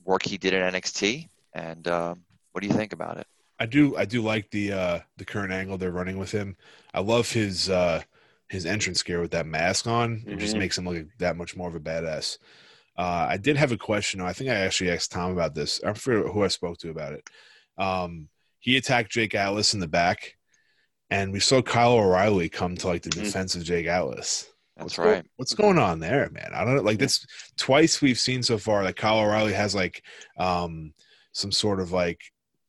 work 0.04 0.22
he 0.24 0.38
did 0.38 0.52
in 0.52 0.62
NXT? 0.62 1.28
And 1.54 1.86
um, 1.88 2.24
what 2.52 2.60
do 2.62 2.66
you 2.66 2.74
think 2.74 2.92
about 2.92 3.18
it? 3.18 3.26
I 3.58 3.66
do 3.66 3.96
I 3.96 4.04
do 4.04 4.20
like 4.20 4.50
the 4.50 4.72
uh 4.72 4.98
the 5.16 5.24
current 5.24 5.52
angle 5.52 5.78
they're 5.78 5.92
running 5.92 6.18
with 6.18 6.32
him. 6.32 6.56
I 6.92 7.00
love 7.00 7.30
his 7.30 7.70
uh 7.70 8.02
his 8.48 8.66
entrance 8.66 9.02
gear 9.02 9.20
with 9.20 9.30
that 9.30 9.46
mask 9.46 9.86
on. 9.86 10.24
It 10.26 10.36
just 10.38 10.54
Mhm. 10.54 10.58
makes 10.58 10.76
him 10.76 10.84
look 10.88 11.06
that 11.18 11.36
much 11.36 11.56
more 11.56 11.68
of 11.68 11.74
a 11.76 11.80
badass. 11.80 12.38
Uh, 12.96 13.26
I 13.30 13.36
did 13.36 13.56
have 13.56 13.72
a 13.72 13.76
question. 13.76 14.20
I 14.20 14.32
think 14.32 14.50
I 14.50 14.54
actually 14.54 14.90
asked 14.90 15.12
Tom 15.12 15.32
about 15.32 15.54
this. 15.54 15.80
I 15.84 15.92
forget 15.94 16.32
who 16.32 16.44
I 16.44 16.48
spoke 16.48 16.78
to 16.78 16.90
about 16.90 17.12
it. 17.14 17.28
Um, 17.78 18.28
he 18.60 18.76
attacked 18.76 19.12
Jake 19.12 19.34
Atlas 19.34 19.74
in 19.74 19.80
the 19.80 19.88
back, 19.88 20.33
and 21.14 21.32
we 21.32 21.38
saw 21.38 21.62
Kyle 21.62 21.92
O'Reilly 21.92 22.48
come 22.48 22.76
to 22.76 22.88
like 22.88 23.02
the 23.02 23.10
Mhm. 23.10 23.24
defense 23.24 23.54
of 23.54 23.62
Jake 23.62 23.86
Atlas. 23.86 24.50
That's 24.76 24.84
what's 24.84 24.98
right. 24.98 25.24
what's 25.36 25.54
going 25.54 25.78
on 25.78 26.00
there, 26.00 26.28
man? 26.30 26.50
I 26.52 26.64
don't 26.64 26.74
know. 26.74 26.82
Like 26.82 26.98
this 26.98 27.24
twice 27.56 28.02
we've 28.02 28.18
seen 28.18 28.42
so 28.42 28.58
far. 28.58 28.82
Like 28.82 28.96
Kyle 28.96 29.20
O'Reilly 29.20 29.52
has 29.52 29.74
like 29.74 30.02
um 30.36 30.92
some 31.32 31.52
sort 31.52 31.80
of 31.80 31.92
like 31.92 32.20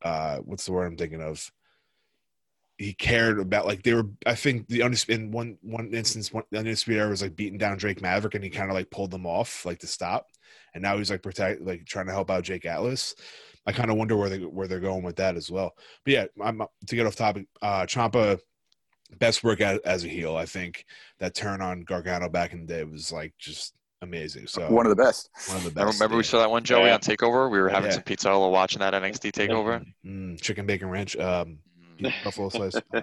uh 0.04 0.38
what's 0.38 0.66
the 0.66 0.72
word 0.72 0.86
I'm 0.86 0.98
thinking 0.98 1.22
of? 1.22 1.52
He 2.78 2.94
cared 2.94 3.40
about 3.40 3.66
like 3.66 3.82
they 3.82 3.94
were. 3.94 4.10
I 4.26 4.36
think 4.36 4.68
the 4.68 4.82
in 5.08 5.32
one 5.32 5.58
one 5.62 5.94
instance, 5.94 6.32
one 6.32 6.44
the 6.52 6.60
undisputed 6.60 7.02
era 7.02 7.10
was 7.10 7.22
like 7.24 7.36
beating 7.36 7.58
down 7.58 7.78
Drake 7.78 8.02
Maverick, 8.02 8.36
and 8.36 8.44
he 8.44 8.50
kind 8.50 8.70
of 8.70 8.76
like 8.76 8.92
pulled 8.92 9.12
them 9.12 9.26
off 9.26 9.66
like 9.66 9.80
to 9.80 9.88
stop. 9.88 10.28
And 10.74 10.84
now 10.84 10.98
he's 10.98 11.10
like 11.10 11.24
protect 11.24 11.62
like 11.62 11.86
trying 11.86 12.08
to 12.08 12.12
help 12.12 12.30
out 12.30 12.44
Jake 12.44 12.66
Atlas. 12.66 13.16
I 13.68 13.72
kind 13.72 13.90
of 13.90 13.98
wonder 13.98 14.16
where 14.16 14.30
they 14.30 14.40
where 14.40 14.68
they're 14.68 14.80
going 14.80 15.04
with 15.04 15.16
that 15.18 15.36
as 15.36 15.50
well. 15.50 15.74
But 16.04 16.14
yeah, 16.14 16.26
I'm 16.44 16.62
to 16.88 16.96
get 16.96 17.06
off 17.08 17.16
topic. 17.16 17.48
Uh, 17.62 17.86
Ciampa 17.86 18.40
best 19.20 19.44
work 19.44 19.62
as, 19.62 19.80
as 19.80 20.04
a 20.04 20.08
heel. 20.08 20.36
I 20.36 20.46
think 20.46 20.86
that 21.20 21.34
turn 21.36 21.62
on 21.62 21.82
Gargano 21.82 22.30
back 22.30 22.54
in 22.54 22.62
the 22.62 22.68
day 22.68 22.84
was 22.84 23.12
like 23.12 23.34
just 23.40 23.74
amazing. 24.02 24.48
So 24.48 24.70
One 24.72 24.86
of 24.86 24.90
the 24.90 24.96
best. 24.96 25.30
one 25.48 25.58
of 25.58 25.64
the 25.64 25.70
best. 25.72 25.78
Remember, 25.80 25.94
remember 25.94 26.18
we 26.18 26.24
saw 26.24 26.40
that 26.40 26.52
one, 26.52 26.64
Joey, 26.64 26.88
Yeah. 26.88 26.96
on 26.96 27.00
Takeover? 27.00 27.50
We 27.50 27.60
were 27.60 27.70
having 27.70 27.90
Yeah. 27.90 27.96
some 27.96 28.04
pizza 28.04 28.30
all 28.30 28.52
watching 28.52 28.80
that 28.80 28.94
NXT 28.94 29.32
Takeover. 29.32 29.84
Mm, 30.06 30.40
chicken 30.42 30.66
bacon 30.66 30.90
ranch, 30.90 31.16
um, 31.18 31.60
Mm. 32.00 32.14
buffalo 32.24 32.50
slice. 32.50 32.76
Uh, 32.94 33.02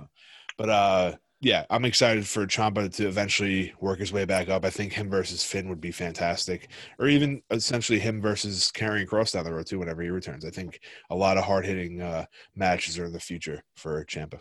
but 0.59 0.69
uh, 0.69 1.13
yeah, 1.43 1.67
I'm 1.71 1.85
excited 1.85 2.25
for 2.25 2.47
Ciampa 2.47 2.95
to 2.95 3.09
eventually 3.09 3.75
work 3.81 3.99
his 3.99 4.13
way 4.13 4.25
back 4.25 4.49
up. 4.49 4.65
I 4.65 4.71
think 4.71 4.93
him 4.93 5.11
versus 5.11 5.43
Finn 5.43 5.69
would 5.69 5.81
be 5.81 5.91
fantastic, 5.91 6.71
or 7.01 7.09
even 7.09 7.43
essentially 7.51 7.99
him 7.99 8.23
versus 8.23 8.71
Karrion 8.73 9.09
Kross 9.09 9.33
down 9.33 9.45
the 9.45 9.53
road 9.53 9.67
too. 9.67 9.81
Whenever 9.81 10.03
he 10.03 10.09
returns, 10.11 10.45
I 10.45 10.51
think 10.51 10.79
a 11.11 11.17
lot 11.17 11.37
of 11.37 11.45
hard 11.45 11.67
hitting 11.67 12.01
uh, 12.01 12.27
matches 12.55 12.97
are 12.97 13.07
in 13.07 13.13
the 13.13 13.19
future 13.19 13.61
for 13.75 14.05
Ciampa. 14.05 14.39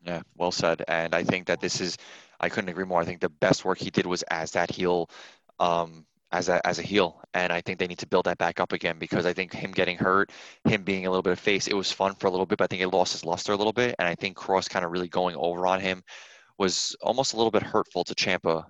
Yeah, 0.00 0.22
well 0.36 0.52
said. 0.52 0.82
And 0.88 1.14
I 1.14 1.22
think 1.22 1.48
that 1.48 1.60
this 1.60 1.82
is, 1.82 1.98
I 2.40 2.48
couldn't 2.48 2.70
agree 2.70 2.86
more. 2.86 3.02
I 3.02 3.04
think 3.04 3.20
the 3.20 3.28
best 3.28 3.66
work 3.66 3.76
he 3.76 3.90
did 3.90 4.06
was 4.06 4.22
as 4.24 4.52
that 4.52 4.70
heel, 4.70 5.10
um, 5.58 6.06
as 6.32 6.48
a 6.48 6.64
as 6.66 6.78
a 6.78 6.82
heel, 6.82 7.22
and 7.34 7.52
I 7.52 7.60
think 7.60 7.78
they 7.78 7.86
need 7.86 7.98
to 7.98 8.06
build 8.06 8.26
that 8.26 8.38
back 8.38 8.60
up 8.60 8.72
again 8.72 8.98
because 8.98 9.26
I 9.26 9.32
think 9.32 9.52
him 9.52 9.70
getting 9.72 9.96
hurt, 9.96 10.30
him 10.64 10.82
being 10.82 11.06
a 11.06 11.10
little 11.10 11.22
bit 11.22 11.32
of 11.32 11.40
face, 11.40 11.68
it 11.68 11.74
was 11.74 11.92
fun 11.92 12.14
for 12.16 12.26
a 12.26 12.30
little 12.30 12.46
bit, 12.46 12.58
but 12.58 12.64
I 12.64 12.66
think 12.68 12.82
it 12.82 12.88
lost 12.88 13.12
his 13.12 13.24
luster 13.24 13.52
a 13.52 13.56
little 13.56 13.72
bit, 13.72 13.94
and 13.98 14.08
I 14.08 14.14
think 14.14 14.36
Kross 14.36 14.68
kind 14.68 14.84
of 14.84 14.90
really 14.90 15.08
going 15.08 15.36
over 15.36 15.66
on 15.66 15.80
him 15.80 16.02
was 16.58 16.96
almost 17.02 17.34
a 17.34 17.36
little 17.36 17.50
bit 17.50 17.62
hurtful 17.62 18.04
to 18.04 18.14
Ciampa, 18.14 18.64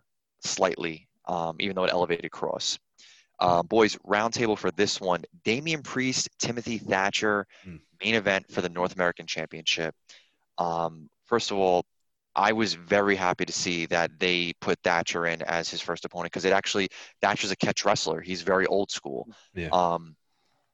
slightly, 0.44 1.09
um, 1.26 1.57
even 1.61 1.76
though 1.76 1.84
it 1.84 1.92
elevated 1.92 2.30
Kross. 2.30 2.78
Uh, 3.38 3.62
boys, 3.62 3.96
roundtable 4.07 4.57
for 4.59 4.70
this 4.72 5.00
one: 5.00 5.24
Damian 5.44 5.82
Priest, 5.82 6.28
Timothy 6.38 6.78
Thatcher, 6.78 7.46
Hmm. 7.64 7.76
main 8.02 8.14
event 8.14 8.50
for 8.50 8.61
the 8.61 8.68
North 8.68 8.94
American 8.94 9.26
Championship. 9.26 9.94
Um, 10.59 11.09
first 11.26 11.50
of 11.50 11.59
all, 11.59 11.84
I 12.37 12.53
was 12.53 12.74
very 12.74 13.16
happy 13.16 13.47
to 13.47 13.53
see 13.53 13.87
that 13.87 14.20
they 14.20 14.53
put 14.61 14.78
Thatcher 14.84 15.26
in 15.26 15.41
as 15.41 15.70
his 15.70 15.80
first 15.80 16.05
opponent 16.05 16.32
because 16.32 16.45
it 16.45 16.53
actually 16.53 16.91
Thatcher's 17.22 17.51
a 17.51 17.57
catch 17.57 17.84
wrestler. 17.87 18.20
He's 18.20 18.43
very 18.43 18.66
old 18.66 18.91
school. 18.91 19.26
Yeah. 19.55 19.70
Um, 19.72 20.14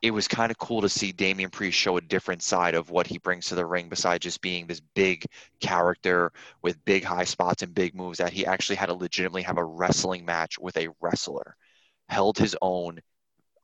it 0.03 0.11
was 0.11 0.27
kind 0.27 0.51
of 0.51 0.59
cool 0.59 0.81
to 0.81 0.89
see 0.89 1.13
Damian 1.13 1.51
Priest 1.51 1.79
show 1.79 1.97
a 1.97 2.01
different 2.01 2.43
side 2.43 2.75
of 2.75 2.91
what 2.91 3.07
he 3.07 3.19
brings 3.19 3.47
to 3.47 3.55
the 3.55 3.65
ring 3.65 3.89
besides 3.89 4.25
just 4.25 4.41
being 4.41 4.67
this 4.67 4.81
big 4.81 5.25
character 5.61 6.33
with 6.61 6.85
big 6.85 7.05
high 7.05 7.23
spots 7.23 7.63
and 7.63 7.73
big 7.73 7.95
moves 7.95 8.19
that 8.19 8.33
he 8.33 8.45
actually 8.45 8.75
had 8.75 8.87
to 8.87 8.95
legitimately 8.95 9.43
have 9.43 9.59
a 9.59 9.65
wrestling 9.65 10.25
match 10.25 10.59
with 10.59 10.77
a 10.77 10.89
wrestler. 11.01 11.55
Held 12.09 12.37
his 12.37 12.57
own. 12.61 12.99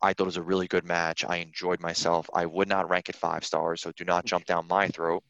I 0.01 0.12
thought 0.12 0.24
it 0.24 0.26
was 0.26 0.36
a 0.36 0.42
really 0.42 0.68
good 0.68 0.84
match. 0.84 1.24
I 1.24 1.38
enjoyed 1.38 1.80
myself. 1.80 2.30
I 2.32 2.46
would 2.46 2.68
not 2.68 2.88
rank 2.88 3.09
it 3.09 3.16
five 3.16 3.44
stars, 3.44 3.82
so 3.82 3.90
do 3.90 4.05
not 4.05 4.24
jump 4.24 4.44
down 4.46 4.68
my 4.68 4.86
throat. 4.86 5.24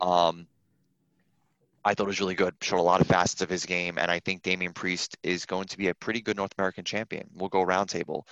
Um, 0.00 0.46
I 1.88 1.94
thought 1.94 2.04
it 2.04 2.08
was 2.08 2.20
really 2.20 2.34
good. 2.34 2.54
Showed 2.60 2.80
a 2.80 2.82
lot 2.82 3.00
of 3.00 3.06
facets 3.06 3.40
of 3.40 3.48
his 3.48 3.64
game, 3.64 3.96
and 3.96 4.10
I 4.10 4.18
think 4.18 4.42
Damian 4.42 4.74
Priest 4.74 5.16
is 5.22 5.46
going 5.46 5.68
to 5.68 5.78
be 5.78 5.88
a 5.88 5.94
pretty 5.94 6.20
good 6.20 6.36
North 6.36 6.52
American 6.58 6.84
champion. 6.84 7.30
We'll 7.34 7.48
go 7.48 7.64
roundtable. 7.64 8.24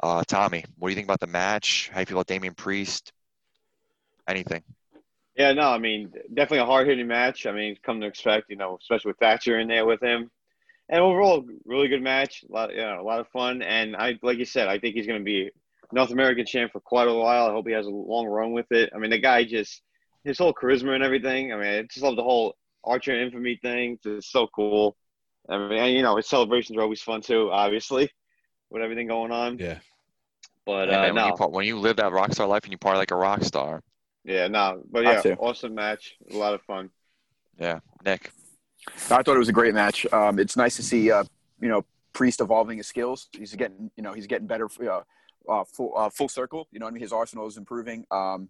Uh, 0.00 0.24
Tommy, 0.26 0.64
what 0.76 0.88
do 0.88 0.90
you 0.90 0.96
think 0.96 1.06
about 1.06 1.20
the 1.20 1.28
match? 1.28 1.90
How 1.90 1.98
do 1.98 2.00
you 2.00 2.06
feel 2.06 2.16
about 2.16 2.26
Damian 2.26 2.54
Priest? 2.54 3.12
Anything? 4.26 4.64
Yeah, 5.36 5.52
no, 5.52 5.70
I 5.70 5.78
mean, 5.78 6.12
definitely 6.34 6.58
a 6.58 6.66
hard 6.66 6.88
hitting 6.88 7.06
match. 7.06 7.46
I 7.46 7.52
mean, 7.52 7.76
come 7.84 8.00
to 8.00 8.06
expect, 8.08 8.50
you 8.50 8.56
know, 8.56 8.78
especially 8.80 9.10
with 9.10 9.18
Thatcher 9.18 9.60
in 9.60 9.68
there 9.68 9.86
with 9.86 10.02
him. 10.02 10.28
And 10.88 11.00
overall, 11.00 11.44
really 11.64 11.86
good 11.86 12.02
match. 12.02 12.44
A 12.48 12.52
lot, 12.52 12.72
you 12.72 12.80
know, 12.80 13.00
a 13.00 13.02
lot 13.02 13.20
of 13.20 13.28
fun. 13.28 13.62
And 13.62 13.94
I, 13.94 14.18
like 14.22 14.38
you 14.38 14.44
said, 14.44 14.66
I 14.66 14.80
think 14.80 14.96
he's 14.96 15.06
going 15.06 15.20
to 15.20 15.24
be 15.24 15.50
North 15.92 16.10
American 16.10 16.46
champ 16.46 16.72
for 16.72 16.80
quite 16.80 17.06
a 17.06 17.14
while. 17.14 17.46
I 17.46 17.52
hope 17.52 17.68
he 17.68 17.74
has 17.74 17.86
a 17.86 17.90
long 17.90 18.26
run 18.26 18.52
with 18.52 18.72
it. 18.72 18.90
I 18.92 18.98
mean, 18.98 19.10
the 19.10 19.20
guy 19.20 19.44
just, 19.44 19.82
his 20.24 20.36
whole 20.36 20.52
charisma 20.52 20.96
and 20.96 21.04
everything. 21.04 21.52
I 21.52 21.56
mean, 21.56 21.66
I 21.66 21.82
just 21.82 22.02
love 22.02 22.16
the 22.16 22.24
whole 22.24 22.56
Archer 22.84 23.20
Infamy 23.20 23.56
thing. 23.56 23.98
It's 24.04 24.30
so 24.30 24.46
cool. 24.54 24.96
I 25.48 25.58
mean, 25.58 25.78
and, 25.78 25.92
you 25.92 26.02
know, 26.02 26.16
his 26.16 26.28
celebrations 26.28 26.78
are 26.78 26.82
always 26.82 27.02
fun 27.02 27.20
too, 27.20 27.50
obviously, 27.50 28.10
with 28.70 28.82
everything 28.82 29.08
going 29.08 29.30
on. 29.32 29.58
Yeah, 29.58 29.78
But 30.64 30.88
Yeah, 30.88 31.00
uh, 31.00 31.02
man, 31.02 31.14
when, 31.14 31.26
you 31.26 31.34
part, 31.34 31.52
when 31.52 31.66
you 31.66 31.78
live 31.78 31.96
that 31.96 32.12
rock 32.12 32.32
star 32.32 32.46
life 32.46 32.64
and 32.64 32.72
you 32.72 32.78
party 32.78 32.98
like 32.98 33.10
a 33.10 33.16
rock 33.16 33.44
star. 33.44 33.82
yeah, 34.24 34.48
no, 34.48 34.82
but 34.90 35.04
yeah, 35.04 35.34
awesome 35.38 35.74
match, 35.74 36.14
a 36.30 36.36
lot 36.36 36.54
of 36.54 36.62
fun. 36.62 36.90
Yeah, 37.58 37.80
Nick. 38.04 38.30
I 38.88 39.22
thought 39.22 39.28
it 39.28 39.38
was 39.38 39.48
a 39.48 39.52
great 39.52 39.74
match. 39.74 40.06
Um, 40.12 40.38
it's 40.38 40.56
nice 40.56 40.76
to 40.76 40.82
see, 40.82 41.10
uh, 41.10 41.24
you 41.60 41.68
know, 41.68 41.84
Priest 42.12 42.40
evolving 42.40 42.78
his 42.78 42.86
skills. 42.86 43.28
He's 43.32 43.54
getting, 43.54 43.90
you 43.96 44.02
know, 44.02 44.12
he's 44.12 44.26
getting 44.26 44.46
better, 44.46 44.68
uh, 44.88 45.00
uh, 45.48 45.64
full, 45.64 45.92
uh, 45.96 46.10
full 46.10 46.28
circle. 46.28 46.68
You 46.70 46.80
know 46.80 46.86
I 46.86 46.90
mean? 46.90 47.00
His 47.02 47.12
arsenal 47.12 47.46
is 47.46 47.56
improving. 47.56 48.06
Um, 48.10 48.48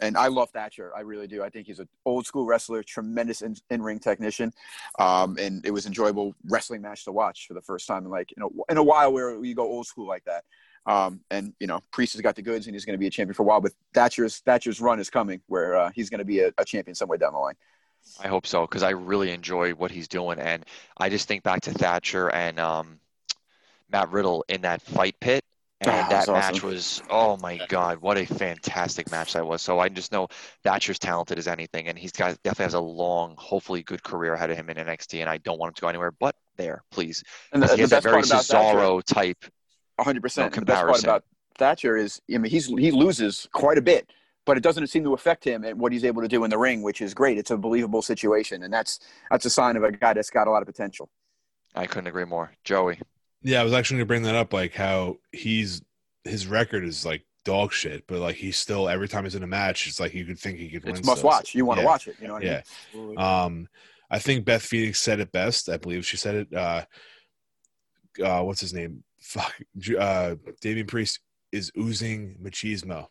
and 0.00 0.16
I 0.16 0.26
love 0.28 0.50
Thatcher. 0.50 0.92
I 0.96 1.00
really 1.00 1.26
do. 1.26 1.42
I 1.42 1.50
think 1.50 1.66
he's 1.66 1.78
an 1.78 1.88
old 2.04 2.26
school 2.26 2.46
wrestler, 2.46 2.82
tremendous 2.82 3.42
in, 3.42 3.56
in-ring 3.70 3.98
technician. 3.98 4.52
Um, 4.98 5.36
and 5.38 5.64
it 5.64 5.70
was 5.70 5.86
enjoyable 5.86 6.34
wrestling 6.48 6.82
match 6.82 7.04
to 7.04 7.12
watch 7.12 7.46
for 7.46 7.54
the 7.54 7.62
first 7.62 7.86
time 7.86 8.04
in 8.04 8.10
like, 8.10 8.30
you 8.36 8.40
know, 8.40 8.50
in 8.68 8.76
a 8.76 8.82
while 8.82 9.12
where 9.12 9.42
you 9.44 9.54
go 9.54 9.62
old 9.62 9.86
school 9.86 10.06
like 10.06 10.24
that. 10.24 10.44
Um, 10.86 11.20
and 11.30 11.54
you 11.60 11.66
know, 11.66 11.80
Priest 11.92 12.12
has 12.12 12.22
got 12.22 12.36
the 12.36 12.42
goods 12.42 12.66
and 12.66 12.74
he's 12.74 12.84
going 12.84 12.94
to 12.94 12.98
be 12.98 13.06
a 13.06 13.10
champion 13.10 13.34
for 13.34 13.42
a 13.42 13.46
while, 13.46 13.60
but 13.60 13.72
Thatcher's, 13.94 14.38
Thatcher's 14.38 14.80
run 14.80 15.00
is 15.00 15.08
coming 15.08 15.40
where, 15.46 15.76
uh, 15.76 15.90
he's 15.94 16.10
going 16.10 16.18
to 16.18 16.24
be 16.24 16.40
a, 16.40 16.52
a 16.58 16.64
champion 16.64 16.94
somewhere 16.94 17.18
down 17.18 17.32
the 17.32 17.38
line. 17.38 17.54
I 18.22 18.28
hope 18.28 18.46
so 18.46 18.66
because 18.66 18.82
I 18.82 18.90
really 18.90 19.30
enjoy 19.30 19.72
what 19.72 19.90
he's 19.90 20.08
doing, 20.08 20.38
and 20.38 20.64
I 20.98 21.08
just 21.08 21.26
think 21.26 21.42
back 21.42 21.62
to 21.62 21.70
Thatcher 21.70 22.28
and 22.28 22.60
um, 22.60 23.00
Matt 23.90 24.10
Riddle 24.10 24.44
in 24.46 24.60
that 24.60 24.82
fight 24.82 25.18
pit, 25.20 25.42
and 25.86 26.06
Ah, 26.06 26.08
that 26.08 26.28
match 26.28 26.62
was 26.62 27.02
oh 27.10 27.36
my 27.38 27.58
god, 27.68 27.98
what 27.98 28.16
a 28.18 28.24
fantastic 28.24 29.10
match 29.10 29.32
that 29.34 29.46
was. 29.46 29.62
So 29.62 29.78
I 29.78 29.88
just 29.88 30.12
know 30.12 30.28
Thatcher's 30.62 30.98
talented 30.98 31.38
as 31.38 31.48
anything, 31.48 31.88
and 31.88 31.98
he's 31.98 32.12
got 32.12 32.40
definitely 32.42 32.64
has 32.64 32.74
a 32.74 32.80
long, 32.80 33.34
hopefully 33.38 33.82
good 33.82 34.02
career 34.02 34.34
ahead 34.34 34.50
of 34.50 34.56
him 34.56 34.70
in 34.70 34.76
NXT, 34.76 35.20
and 35.20 35.30
I 35.30 35.38
don't 35.38 35.58
want 35.58 35.70
him 35.70 35.74
to 35.74 35.80
go 35.82 35.88
anywhere 35.88 36.12
but 36.12 36.34
there, 36.56 36.82
please. 36.90 37.22
And 37.52 37.62
the, 37.62 37.74
he 37.74 37.80
has 37.80 37.90
that 37.90 37.96
best 37.96 38.04
very 38.04 38.14
part 38.14 38.26
about 38.26 38.44
Thatcher, 38.44 38.78
Cesaro 38.78 39.02
type. 39.04 39.44
hundred 40.00 40.22
percent. 40.22 40.52
No 40.54 40.60
The 40.60 40.66
best 40.66 40.86
part 40.86 41.02
about 41.02 41.24
Thatcher 41.56 41.96
is, 41.96 42.20
I 42.32 42.38
mean, 42.38 42.50
he's 42.50 42.66
he 42.66 42.90
loses 42.90 43.48
quite 43.52 43.78
a 43.78 43.82
bit, 43.82 44.10
but 44.44 44.56
it 44.56 44.62
doesn't 44.62 44.86
seem 44.88 45.04
to 45.04 45.14
affect 45.14 45.44
him 45.44 45.64
and 45.64 45.78
what 45.78 45.92
he's 45.92 46.04
able 46.04 46.22
to 46.22 46.28
do 46.28 46.44
in 46.44 46.50
the 46.50 46.58
ring, 46.58 46.82
which 46.82 47.00
is 47.00 47.14
great. 47.14 47.38
It's 47.38 47.50
a 47.50 47.56
believable 47.56 48.02
situation, 48.02 48.62
and 48.62 48.72
that's 48.72 49.00
that's 49.30 49.44
a 49.46 49.50
sign 49.50 49.76
of 49.76 49.84
a 49.84 49.92
guy 49.92 50.12
that's 50.12 50.30
got 50.30 50.46
a 50.46 50.50
lot 50.50 50.62
of 50.62 50.66
potential. 50.66 51.08
I 51.74 51.86
couldn't 51.86 52.06
agree 52.06 52.24
more, 52.24 52.52
Joey. 52.62 53.00
Yeah. 53.44 53.60
I 53.60 53.64
was 53.64 53.72
actually 53.72 53.98
going 53.98 54.02
to 54.06 54.06
bring 54.08 54.22
that 54.24 54.34
up, 54.34 54.52
like 54.52 54.74
how 54.74 55.18
he's 55.30 55.80
his 56.24 56.46
record 56.46 56.84
is 56.84 57.04
like 57.06 57.22
dog 57.44 57.72
shit, 57.72 58.06
but 58.06 58.18
like 58.18 58.36
he's 58.36 58.56
still 58.58 58.88
every 58.88 59.06
time 59.06 59.24
he's 59.24 59.34
in 59.36 59.42
a 59.42 59.46
match, 59.46 59.86
it's 59.86 60.00
like 60.00 60.14
you 60.14 60.24
could 60.24 60.38
think 60.38 60.58
he 60.58 60.68
could 60.70 60.84
win. 60.84 60.96
It's 60.96 61.06
must 61.06 61.18
still. 61.18 61.28
watch. 61.28 61.54
You 61.54 61.64
want 61.66 61.78
to 61.78 61.82
Yeah. 61.82 61.86
watch 61.86 62.08
it. 62.08 62.16
You 62.20 62.26
know 62.28 62.34
what 62.34 62.42
I 62.44 62.46
Yeah. 62.46 62.62
mean? 62.94 63.18
Um, 63.18 63.68
I 64.10 64.18
think 64.18 64.44
Beth 64.44 64.62
Phoenix 64.62 64.98
said 65.00 65.20
it 65.20 65.30
best. 65.32 65.68
I 65.68 65.76
believe 65.76 66.04
she 66.06 66.16
said 66.16 66.34
it. 66.34 66.52
Uh, 66.54 66.84
uh, 68.22 68.42
what's 68.42 68.60
his 68.60 68.72
name? 68.72 69.04
Fuck. 69.20 69.54
Uh, 69.98 70.36
Damian 70.60 70.86
Priest 70.86 71.20
is 71.52 71.70
oozing 71.78 72.36
machismo. 72.42 73.08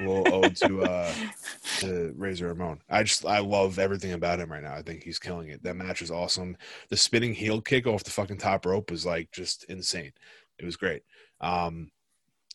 Will 0.00 0.24
ode 0.32 0.56
to 0.56 0.82
uh, 0.82 1.12
to 1.78 2.14
Razor 2.16 2.48
Ramon. 2.48 2.80
I 2.88 3.02
just 3.02 3.24
I 3.24 3.40
love 3.40 3.78
everything 3.78 4.12
about 4.12 4.40
him 4.40 4.50
right 4.50 4.62
now. 4.62 4.74
I 4.74 4.82
think 4.82 5.02
he's 5.02 5.18
killing 5.18 5.48
it. 5.48 5.62
That 5.62 5.76
match 5.76 6.00
was 6.00 6.10
awesome. 6.10 6.56
The 6.88 6.96
spinning 6.96 7.34
heel 7.34 7.60
kick 7.60 7.86
off 7.86 8.04
the 8.04 8.10
fucking 8.10 8.38
top 8.38 8.66
rope 8.66 8.90
was 8.90 9.06
like 9.06 9.30
just 9.32 9.64
insane. 9.64 10.12
It 10.58 10.64
was 10.64 10.76
great. 10.76 11.02
Um, 11.40 11.90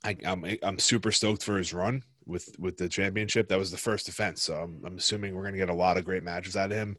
I, 0.04 0.18
I'm 0.26 0.46
I'm 0.62 0.80
super 0.80 1.12
stoked 1.12 1.44
for 1.44 1.58
his 1.58 1.74
run. 1.74 2.04
with 2.26 2.56
with 2.60 2.78
the 2.78 2.90
championship. 2.90 3.48
That 3.48 3.60
was 3.60 3.72
the 3.72 3.78
first 3.78 4.06
defense, 4.06 4.42
so 4.42 4.56
I'm, 4.56 4.82
I'm 4.86 4.98
assuming 4.98 5.36
we're 5.36 5.44
gonna 5.44 5.58
get 5.58 5.70
a 5.70 5.74
lot 5.74 5.98
of 5.98 6.06
great 6.06 6.24
matches 6.24 6.56
out 6.56 6.72
of 6.72 6.78
him. 6.78 6.98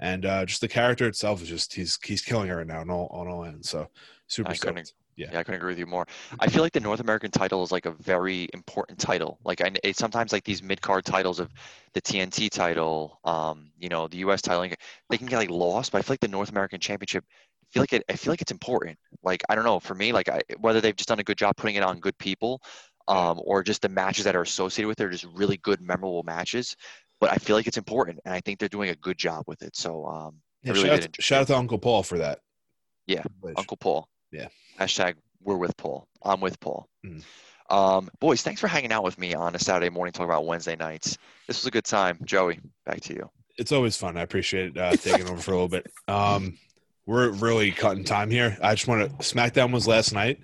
And 0.00 0.26
uh, 0.26 0.44
just 0.44 0.60
the 0.60 0.68
character 0.68 1.06
itself 1.06 1.42
is 1.42 1.48
just 1.48 1.74
he's 1.74 1.98
he's 2.04 2.22
killing 2.22 2.48
it 2.48 2.52
right 2.52 2.66
now 2.66 2.80
on 2.80 2.90
all 2.90 3.08
on 3.10 3.28
all 3.28 3.44
ends. 3.44 3.70
So 3.70 3.88
super 4.26 4.52
I 4.52 4.56
couldn't, 4.56 4.86
stoked. 4.86 4.94
Yeah. 5.16 5.26
yeah, 5.30 5.38
I 5.38 5.44
couldn't 5.44 5.56
agree 5.60 5.72
with 5.72 5.78
you 5.78 5.86
more. 5.86 6.06
I 6.38 6.48
feel 6.48 6.62
like 6.62 6.72
the 6.72 6.80
North 6.80 7.00
American 7.00 7.30
title 7.30 7.62
is 7.62 7.72
like 7.72 7.86
a 7.86 7.92
very 7.92 8.48
important 8.52 8.98
title. 8.98 9.38
Like, 9.44 9.60
I 9.60 9.70
it's 9.82 9.98
sometimes 9.98 10.32
like 10.32 10.44
these 10.44 10.62
mid 10.62 10.80
card 10.80 11.04
titles 11.04 11.40
of 11.40 11.52
the 11.92 12.00
TNT 12.00 12.48
title, 12.48 13.20
um, 13.24 13.70
you 13.78 13.88
know, 13.88 14.08
the 14.08 14.18
US 14.18 14.42
title, 14.42 14.68
they 15.10 15.18
can 15.18 15.26
get 15.26 15.38
like 15.38 15.50
lost. 15.50 15.92
But 15.92 15.98
I 15.98 16.02
feel 16.02 16.12
like 16.14 16.20
the 16.20 16.28
North 16.28 16.50
American 16.50 16.80
Championship, 16.80 17.24
I 17.28 17.66
feel 17.72 17.82
like 17.82 17.92
it. 17.92 18.04
I 18.08 18.14
feel 18.16 18.32
like 18.32 18.42
it's 18.42 18.52
important. 18.52 18.98
Like, 19.22 19.42
I 19.48 19.54
don't 19.54 19.64
know. 19.64 19.80
For 19.80 19.94
me, 19.94 20.12
like, 20.12 20.28
I, 20.28 20.40
whether 20.60 20.80
they've 20.80 20.96
just 20.96 21.08
done 21.08 21.20
a 21.20 21.24
good 21.24 21.38
job 21.38 21.56
putting 21.56 21.76
it 21.76 21.82
on 21.82 22.00
good 22.00 22.16
people, 22.18 22.60
um, 23.08 23.40
or 23.44 23.62
just 23.62 23.82
the 23.82 23.88
matches 23.88 24.24
that 24.24 24.36
are 24.36 24.42
associated 24.42 24.88
with 24.88 25.00
it 25.00 25.04
are 25.04 25.10
just 25.10 25.26
really 25.34 25.56
good, 25.58 25.80
memorable 25.80 26.22
matches. 26.22 26.76
But 27.20 27.32
I 27.32 27.36
feel 27.36 27.56
like 27.56 27.66
it's 27.66 27.78
important, 27.78 28.20
and 28.24 28.34
I 28.34 28.40
think 28.40 28.58
they're 28.58 28.68
doing 28.68 28.90
a 28.90 28.96
good 28.96 29.18
job 29.18 29.44
with 29.46 29.62
it. 29.62 29.76
So, 29.76 30.06
um, 30.06 30.36
Yeah, 30.62 30.72
really 30.72 30.88
shout, 30.88 31.04
out 31.04 31.08
shout 31.20 31.40
out 31.42 31.46
to 31.48 31.56
Uncle 31.56 31.78
Paul 31.78 32.02
for 32.02 32.18
that. 32.18 32.40
Yeah, 33.06 33.24
Uncle 33.56 33.76
Paul. 33.76 34.08
Yeah. 34.34 34.48
Hashtag 34.78 35.14
we're 35.42 35.56
with 35.56 35.76
Paul. 35.76 36.08
I'm 36.22 36.40
with 36.40 36.58
Paul. 36.58 36.88
Mm. 37.06 37.22
Um, 37.70 38.10
boys, 38.20 38.42
thanks 38.42 38.60
for 38.60 38.66
hanging 38.66 38.92
out 38.92 39.04
with 39.04 39.18
me 39.18 39.34
on 39.34 39.54
a 39.54 39.58
Saturday 39.58 39.90
morning 39.90 40.12
talking 40.12 40.28
about 40.30 40.46
Wednesday 40.46 40.76
nights. 40.76 41.16
This 41.46 41.60
was 41.60 41.66
a 41.66 41.70
good 41.70 41.84
time. 41.84 42.18
Joey, 42.24 42.60
back 42.84 43.00
to 43.02 43.14
you. 43.14 43.30
it's 43.56 43.72
always 43.72 43.96
fun. 43.96 44.16
I 44.16 44.22
appreciate 44.22 44.76
uh, 44.76 44.96
taking 44.96 45.28
over 45.28 45.36
for 45.40 45.52
a 45.52 45.54
little 45.54 45.68
bit. 45.68 45.86
Um, 46.08 46.58
we're 47.06 47.30
really 47.30 47.70
cutting 47.70 48.04
time 48.04 48.30
here. 48.30 48.56
I 48.62 48.74
just 48.74 48.88
want 48.88 49.08
to. 49.08 49.16
SmackDown 49.24 49.72
was 49.72 49.86
last 49.86 50.12
night. 50.12 50.40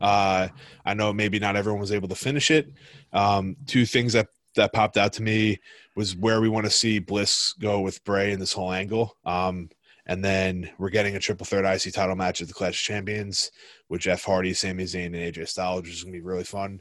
Uh, 0.00 0.48
I 0.84 0.94
know 0.94 1.12
maybe 1.12 1.38
not 1.38 1.56
everyone 1.56 1.80
was 1.80 1.92
able 1.92 2.08
to 2.08 2.14
finish 2.14 2.50
it. 2.50 2.72
Um, 3.12 3.56
two 3.66 3.84
things 3.84 4.12
that 4.14 4.28
that 4.56 4.72
popped 4.72 4.96
out 4.96 5.12
to 5.14 5.22
me 5.22 5.58
was 5.96 6.16
where 6.16 6.40
we 6.40 6.48
want 6.48 6.64
to 6.66 6.70
see 6.70 7.00
Bliss 7.00 7.54
go 7.60 7.80
with 7.80 8.02
Bray 8.04 8.32
in 8.32 8.38
this 8.38 8.52
whole 8.52 8.72
angle. 8.72 9.16
Um, 9.24 9.68
and 10.06 10.24
then 10.24 10.70
we're 10.78 10.90
getting 10.90 11.16
a 11.16 11.20
triple 11.20 11.46
threat 11.46 11.64
IC 11.64 11.92
title 11.92 12.16
match 12.16 12.40
at 12.42 12.48
the 12.48 12.54
Clash 12.54 12.80
of 12.80 12.84
Champions 12.84 13.50
with 13.88 14.02
Jeff 14.02 14.24
Hardy, 14.24 14.54
Sami 14.54 14.84
Zayn, 14.84 15.06
and 15.06 15.14
AJ 15.16 15.48
Styles, 15.48 15.82
which 15.82 15.92
is 15.92 16.02
going 16.02 16.12
to 16.12 16.18
be 16.18 16.24
really 16.24 16.44
fun. 16.44 16.80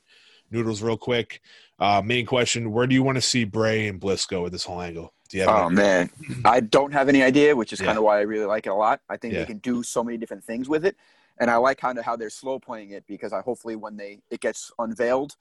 Noodles, 0.51 0.81
real 0.81 0.97
quick. 0.97 1.41
Uh, 1.79 2.01
main 2.03 2.25
question: 2.25 2.71
Where 2.71 2.85
do 2.85 2.93
you 2.93 3.03
want 3.03 3.15
to 3.15 3.21
see 3.21 3.43
Bray 3.43 3.87
and 3.87 3.99
Bliss 3.99 4.25
go 4.25 4.43
with 4.43 4.51
this 4.51 4.65
whole 4.65 4.81
angle? 4.81 5.13
Do 5.29 5.37
you 5.37 5.43
have? 5.43 5.65
Oh 5.65 5.69
man, 5.69 6.09
I 6.45 6.59
don't 6.59 6.91
have 6.91 7.09
any 7.09 7.23
idea, 7.23 7.55
which 7.55 7.73
is 7.73 7.79
Yeah. 7.79 7.87
kind 7.87 7.97
of 7.97 8.03
why 8.03 8.19
I 8.19 8.21
really 8.21 8.45
like 8.45 8.67
it 8.67 8.69
a 8.69 8.75
lot. 8.75 9.01
I 9.09 9.17
think 9.17 9.33
Yeah. 9.33 9.41
they 9.41 9.45
can 9.45 9.57
do 9.59 9.81
so 9.83 10.03
many 10.03 10.17
different 10.17 10.43
things 10.43 10.69
with 10.69 10.85
it, 10.85 10.95
and 11.39 11.49
I 11.49 11.55
like 11.55 11.79
kind 11.79 11.97
of 11.97 12.05
how 12.05 12.15
they're 12.15 12.29
slow 12.29 12.59
playing 12.59 12.91
it 12.91 13.05
because 13.07 13.33
I 13.33 13.41
hopefully 13.41 13.75
when 13.75 13.97
they 13.97 14.19
it 14.29 14.41
gets 14.41 14.71
unveiled, 14.77 15.35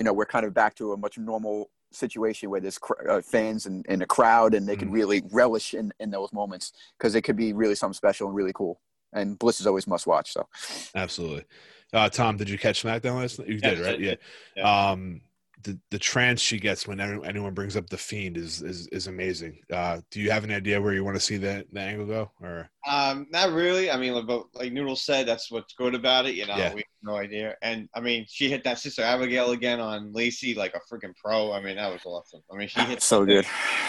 you 0.00 0.04
know, 0.04 0.12
we're 0.12 0.24
kind 0.24 0.46
of 0.46 0.54
back 0.54 0.74
to 0.76 0.92
a 0.92 0.96
much 0.96 1.18
normal 1.18 1.68
situation 1.90 2.50
where 2.50 2.60
there's 2.60 2.78
cr- 2.78 3.08
uh, 3.08 3.22
fans 3.22 3.66
and, 3.66 3.84
and 3.88 4.02
a 4.02 4.06
crowd, 4.06 4.54
and 4.54 4.68
they 4.68 4.76
can 4.76 4.88
Mhm. 4.88 4.92
really 4.94 5.22
relish 5.30 5.74
in 5.74 5.92
in 6.00 6.10
those 6.10 6.32
moments 6.32 6.72
because 6.98 7.14
it 7.14 7.22
could 7.22 7.36
be 7.36 7.52
really 7.52 7.74
something 7.74 7.94
special 7.94 8.26
and 8.28 8.36
really 8.36 8.52
cool. 8.52 8.80
And 9.12 9.38
Bliss 9.38 9.60
is 9.60 9.66
always 9.66 9.86
must 9.86 10.06
watch. 10.06 10.32
So 10.32 10.46
Absolutely. 10.94 11.44
Uh, 11.92 12.08
Tom, 12.10 12.36
did 12.36 12.50
you 12.50 12.58
catch 12.58 12.82
SmackDown 12.82 13.16
last 13.16 13.38
night? 13.38 13.48
You 13.48 13.54
Yeah, 13.62 13.70
did, 13.70 13.80
right? 13.80 14.00
Yeah. 14.00 14.14
Yeah. 14.56 14.90
Um, 14.90 15.22
the 15.62 15.78
the 15.90 15.98
trance 15.98 16.40
she 16.40 16.58
gets 16.60 16.86
when 16.86 17.00
anyone 17.00 17.52
brings 17.54 17.76
up 17.76 17.88
the 17.90 17.98
fiend 17.98 18.36
is 18.36 18.62
is, 18.62 18.86
is 18.88 19.06
amazing. 19.06 19.58
Uh, 19.72 20.00
do 20.10 20.20
you 20.20 20.30
have 20.30 20.44
any 20.44 20.54
idea 20.54 20.80
where 20.80 20.92
you 20.94 21.04
want 21.04 21.16
to 21.16 21.20
see 21.20 21.36
the, 21.36 21.64
the 21.72 21.80
angle 21.80 22.06
go? 22.06 22.30
Or 22.40 22.70
Um, 22.88 23.26
not 23.30 23.50
really. 23.52 23.90
I 23.90 23.96
mean, 23.96 24.14
like, 24.14 24.26
but 24.26 24.46
like 24.54 24.72
Noodle 24.72 24.94
said, 24.96 25.26
that's 25.26 25.50
what's 25.50 25.74
good 25.74 25.94
about 25.94 26.26
it. 26.26 26.34
You 26.36 26.46
know, 26.46 26.56
Yeah. 26.56 26.74
we 26.74 26.80
have 26.80 27.02
no 27.02 27.16
idea. 27.16 27.56
And 27.62 27.88
I 27.94 28.00
mean, 28.00 28.24
she 28.28 28.48
hit 28.48 28.62
that 28.64 28.78
sister 28.78 29.02
Abigail 29.02 29.50
again 29.50 29.80
on 29.80 30.12
Lacey 30.12 30.54
like 30.54 30.74
a 30.74 30.80
freaking 30.94 31.14
pro. 31.22 31.52
I 31.52 31.60
mean, 31.60 31.76
that 31.76 31.92
was 31.92 32.02
awesome. 32.04 32.40
I 32.52 32.56
mean, 32.56 32.68
she 32.68 32.80
hit 32.82 33.02
so 33.02 33.24
good. 33.26 33.44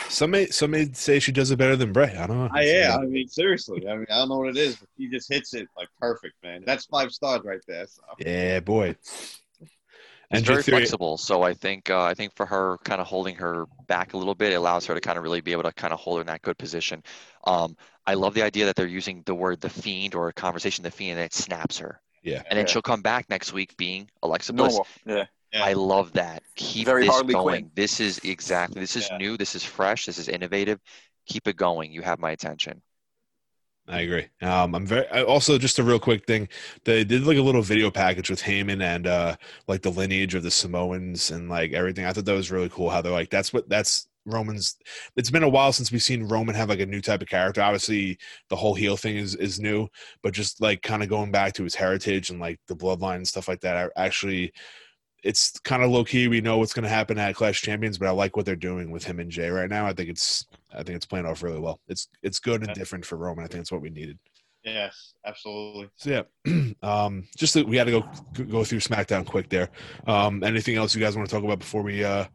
some 0.09 0.31
may 0.31 0.47
some 0.47 0.71
may 0.71 0.91
say 0.93 1.19
she 1.19 1.31
does 1.31 1.51
it 1.51 1.57
better 1.57 1.75
than 1.75 1.93
Bray. 1.93 2.15
I 2.17 2.25
don't 2.27 2.37
know. 2.39 2.49
Ah, 2.53 2.59
yeah, 2.61 2.97
I 2.99 3.05
mean, 3.05 3.27
seriously. 3.27 3.87
I 3.87 3.95
mean, 3.95 4.07
I 4.09 4.17
don't 4.17 4.29
know 4.29 4.37
what 4.39 4.49
it 4.49 4.57
is, 4.57 4.75
but 4.77 4.89
he 4.97 5.07
just 5.07 5.31
hits 5.31 5.53
it 5.53 5.67
like 5.77 5.87
perfect, 5.99 6.33
man. 6.43 6.63
That's 6.65 6.85
five 6.85 7.11
stars 7.11 7.41
right 7.45 7.61
there. 7.67 7.85
So. 7.87 8.01
Yeah, 8.19 8.59
boy. 8.61 8.95
He's 10.29 10.39
And 10.39 10.45
very 10.45 10.61
G3 10.63 10.63
flexible, 10.63 11.17
so 11.17 11.41
I 11.41 11.53
think 11.53 11.89
uh, 11.89 12.03
I 12.03 12.13
think 12.13 12.35
for 12.35 12.45
her, 12.45 12.77
kind 12.83 13.01
of 13.01 13.07
holding 13.07 13.35
her 13.37 13.65
back 13.87 14.13
a 14.13 14.17
little 14.17 14.35
bit, 14.35 14.51
it 14.51 14.55
allows 14.55 14.85
her 14.85 14.93
to 14.93 15.01
kind 15.01 15.17
of 15.17 15.23
really 15.23 15.41
be 15.41 15.51
able 15.53 15.63
to 15.63 15.71
kind 15.73 15.91
of 15.91 15.99
hold 15.99 16.17
her 16.17 16.21
in 16.21 16.27
that 16.27 16.43
good 16.43 16.57
position. 16.57 17.03
Um, 17.45 17.75
I 18.05 18.13
love 18.13 18.35
the 18.35 18.43
idea 18.43 18.65
that 18.65 18.75
they're 18.75 18.85
using 18.87 19.23
the 19.25 19.33
word 19.33 19.59
"the 19.59 19.69
fiend" 19.69 20.13
or 20.13 20.27
a 20.27 20.33
conversation 20.33 20.83
"the 20.83 20.91
fiend" 20.91 21.17
and 21.17 21.25
it 21.25 21.33
snaps 21.33 21.79
her, 21.79 21.99
Yeah. 22.21 22.43
and 22.47 22.57
then 22.57 22.65
Yeah. 22.65 22.65
she'll 22.67 22.81
come 22.83 23.01
back 23.01 23.27
next 23.29 23.53
week 23.53 23.75
being 23.77 24.09
Alexa 24.21 24.53
Bliss. 24.53 24.73
Normal. 24.73 24.87
Yeah. 25.05 25.25
Yeah. 25.51 25.63
I 25.65 25.73
love 25.73 26.13
that. 26.13 26.43
Keep 26.55 26.85
Very 26.85 27.05
this 27.05 27.09
Harley 27.09 27.33
going. 27.33 27.43
Quinn. 27.63 27.71
This 27.73 27.99
is 27.99 28.19
exactly. 28.19 28.79
This 28.81 28.95
is 28.95 29.09
Yeah. 29.09 29.17
new. 29.17 29.35
This 29.37 29.55
is 29.55 29.63
fresh. 29.63 30.05
This 30.05 30.19
is 30.19 30.29
innovative. 30.29 30.79
Keep 31.25 31.47
it 31.47 31.55
going. 31.55 31.91
You 31.91 32.03
have 32.03 32.19
my 32.19 32.31
attention. 32.31 32.83
I 33.89 34.01
agree. 34.01 34.27
Um, 34.43 34.75
I'm 34.75 34.85
very 34.85 35.07
also 35.23 35.57
just 35.57 35.79
a 35.79 35.83
real 35.83 35.99
quick 35.99 36.27
thing. 36.27 36.47
They 36.83 37.03
did 37.03 37.23
like 37.23 37.37
a 37.37 37.41
little 37.41 37.63
video 37.63 37.89
package 37.89 38.29
with 38.29 38.41
Heyman 38.43 38.83
and 38.83 39.07
uh, 39.07 39.35
like 39.67 39.81
the 39.81 39.89
lineage 39.89 40.35
of 40.35 40.43
the 40.43 40.51
Samoans 40.51 41.31
and 41.31 41.49
like 41.49 41.73
everything. 41.73 42.05
I 42.05 42.13
thought 42.13 42.25
that 42.25 42.33
was 42.33 42.51
really 42.51 42.69
cool. 42.69 42.91
How 42.91 43.01
they're 43.01 43.11
like 43.11 43.31
that's 43.31 43.51
what 43.51 43.67
that's 43.67 44.07
Roman's. 44.27 44.77
It's 45.15 45.31
been 45.31 45.41
a 45.43 45.49
while 45.49 45.73
since 45.73 45.91
we've 45.91 46.03
seen 46.03 46.27
Roman 46.27 46.53
have 46.53 46.69
like 46.69 46.81
a 46.81 46.85
new 46.85 47.01
type 47.01 47.23
of 47.23 47.29
character. 47.29 47.63
Obviously, 47.63 48.19
the 48.49 48.55
whole 48.55 48.75
heel 48.75 48.95
thing 48.95 49.17
is 49.17 49.33
is 49.35 49.59
new, 49.59 49.87
but 50.21 50.33
just 50.33 50.61
like 50.61 50.83
kind 50.83 51.01
of 51.01 51.09
going 51.09 51.31
back 51.31 51.53
to 51.53 51.63
his 51.63 51.73
heritage 51.75 52.29
and 52.29 52.39
like 52.39 52.59
the 52.67 52.75
bloodline 52.75 53.15
and 53.15 53.27
stuff 53.27 53.47
like 53.47 53.61
that. 53.61 53.91
I 53.97 54.05
actually. 54.05 54.53
It's 55.21 55.59
kind 55.59 55.83
of 55.83 55.91
low 55.91 56.05
key. 56.05 56.29
We 56.29 56.39
know 56.39 56.59
what's 56.59 56.71
going 56.71 56.83
to 56.83 56.89
happen 56.89 57.17
at 57.17 57.35
Clash 57.35 57.61
Champions, 57.61 57.97
but 57.97 58.07
I 58.07 58.11
like 58.11 58.37
what 58.37 58.45
they're 58.45 58.55
doing 58.55 58.89
with 58.89 59.03
him 59.03 59.19
and 59.19 59.29
Jey 59.29 59.49
right 59.49 59.69
now. 59.69 59.85
I 59.85 59.91
think 59.91 60.09
it's, 60.09 60.45
I 60.73 60.83
think 60.83 60.95
it's 60.95 61.05
playing 61.05 61.25
off 61.25 61.43
really 61.43 61.59
well. 61.59 61.79
It's, 61.87 62.09
it's 62.21 62.39
good 62.39 62.63
and 62.63 62.73
different 62.73 63.05
for 63.05 63.17
Roman. 63.17 63.43
I 63.43 63.47
think 63.47 63.61
it's 63.61 63.71
what 63.71 63.81
we 63.81 63.89
needed. 63.89 64.19
Yes, 64.63 65.13
absolutely. 65.25 65.89
So 65.95 66.23
yeah, 66.45 66.71
um, 66.83 67.27
just 67.37 67.53
that 67.53 67.67
we 67.67 67.77
had 67.77 67.85
to 67.85 67.91
go 67.91 68.43
go 68.43 68.63
through 68.63 68.79
SmackDown 68.79 69.25
quick 69.25 69.49
there. 69.49 69.69
Um, 70.05 70.43
anything 70.43 70.75
else 70.75 70.93
you 70.93 71.01
guys 71.01 71.15
want 71.15 71.29
to 71.29 71.33
talk 71.33 71.43
about 71.43 71.59
before 71.59 71.81
we 71.81 72.03
uh, 72.03 72.25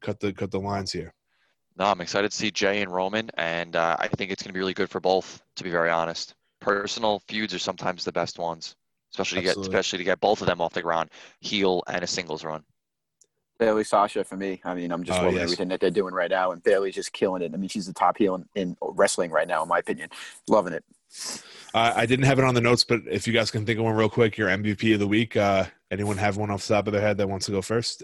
cut 0.00 0.18
the 0.20 0.32
cut 0.32 0.50
the 0.50 0.60
lines 0.60 0.92
here? 0.92 1.14
No, 1.76 1.84
I'm 1.84 2.00
excited 2.00 2.32
to 2.32 2.36
see 2.36 2.50
Jey 2.50 2.82
and 2.82 2.92
Roman, 2.92 3.30
and 3.34 3.76
uh, 3.76 3.96
I 3.98 4.08
think 4.08 4.32
it's 4.32 4.42
going 4.42 4.48
to 4.48 4.54
be 4.54 4.58
really 4.58 4.74
good 4.74 4.90
for 4.90 5.00
both. 5.00 5.40
To 5.56 5.64
be 5.64 5.70
very 5.70 5.90
honest, 5.90 6.34
personal 6.60 7.20
feuds 7.28 7.54
are 7.54 7.60
sometimes 7.60 8.04
the 8.04 8.12
best 8.12 8.38
ones, 8.40 8.74
especially 9.12 9.42
to 9.42 9.44
get 9.44 9.56
especially 9.56 9.98
to 9.98 10.04
get 10.04 10.20
both 10.20 10.40
of 10.40 10.48
them 10.48 10.60
off 10.60 10.72
the 10.72 10.82
ground, 10.82 11.10
heel 11.40 11.84
and 11.86 12.02
a 12.02 12.06
singles 12.06 12.44
run. 12.44 12.64
Bayley 13.58 13.84
Sasha 13.84 14.24
for 14.24 14.36
me. 14.36 14.60
I 14.64 14.74
mean, 14.74 14.90
I'm 14.92 15.02
just 15.04 15.18
Oh, 15.18 15.24
loving 15.24 15.36
yes. 15.36 15.44
everything 15.44 15.68
that 15.68 15.80
they're 15.80 15.90
doing 15.90 16.14
right 16.14 16.30
now, 16.30 16.52
and 16.52 16.62
Bayley's 16.62 16.94
just 16.94 17.12
killing 17.12 17.42
it. 17.42 17.52
I 17.52 17.56
mean, 17.56 17.68
she's 17.68 17.86
the 17.86 17.92
top 17.92 18.16
heel 18.18 18.34
in, 18.36 18.46
in 18.54 18.76
wrestling 18.80 19.30
right 19.30 19.48
now, 19.48 19.62
in 19.62 19.68
my 19.68 19.78
opinion. 19.78 20.10
Loving 20.48 20.72
it. 20.74 20.84
Uh, 21.74 21.92
I 21.96 22.06
didn't 22.06 22.26
have 22.26 22.38
it 22.38 22.44
on 22.44 22.54
the 22.54 22.60
notes, 22.60 22.84
but 22.84 23.00
if 23.10 23.26
you 23.26 23.32
guys 23.32 23.50
can 23.50 23.66
think 23.66 23.78
of 23.78 23.84
one 23.84 23.94
real 23.94 24.08
quick, 24.08 24.36
your 24.38 24.48
MVP 24.48 24.94
of 24.94 25.00
the 25.00 25.08
week. 25.08 25.36
Uh, 25.36 25.64
anyone 25.90 26.16
have 26.18 26.36
one 26.36 26.50
off 26.50 26.66
the 26.66 26.74
top 26.74 26.86
of 26.86 26.92
their 26.92 27.02
head 27.02 27.18
that 27.18 27.28
wants 27.28 27.46
to 27.46 27.52
go 27.52 27.62
first? 27.62 28.02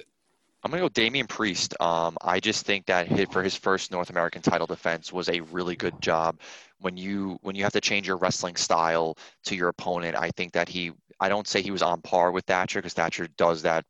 I'm 0.62 0.70
gonna 0.70 0.82
go 0.82 0.88
Damian 0.88 1.26
Priest. 1.26 1.74
Um, 1.80 2.16
I 2.22 2.40
just 2.40 2.64
think 2.64 2.86
that 2.86 3.06
hit 3.06 3.30
for 3.30 3.42
his 3.42 3.54
first 3.54 3.90
North 3.92 4.08
American 4.08 4.40
title 4.40 4.66
defense 4.66 5.12
was 5.12 5.28
a 5.28 5.40
really 5.40 5.76
good 5.76 6.00
job. 6.00 6.40
When 6.80 6.96
you 6.96 7.38
when 7.42 7.54
you 7.54 7.62
have 7.64 7.74
to 7.74 7.82
change 7.82 8.06
your 8.08 8.16
wrestling 8.16 8.56
style 8.56 9.18
to 9.44 9.54
your 9.54 9.68
opponent, 9.68 10.16
I 10.16 10.30
think 10.30 10.52
that 10.54 10.68
he. 10.68 10.92
I 11.20 11.28
don't 11.28 11.46
say 11.46 11.60
he 11.60 11.70
was 11.70 11.82
on 11.82 12.00
par 12.00 12.32
with 12.32 12.44
Thatcher 12.46 12.78
because 12.80 12.94
Thatcher 12.94 13.28
does 13.36 13.60
that 13.62 13.84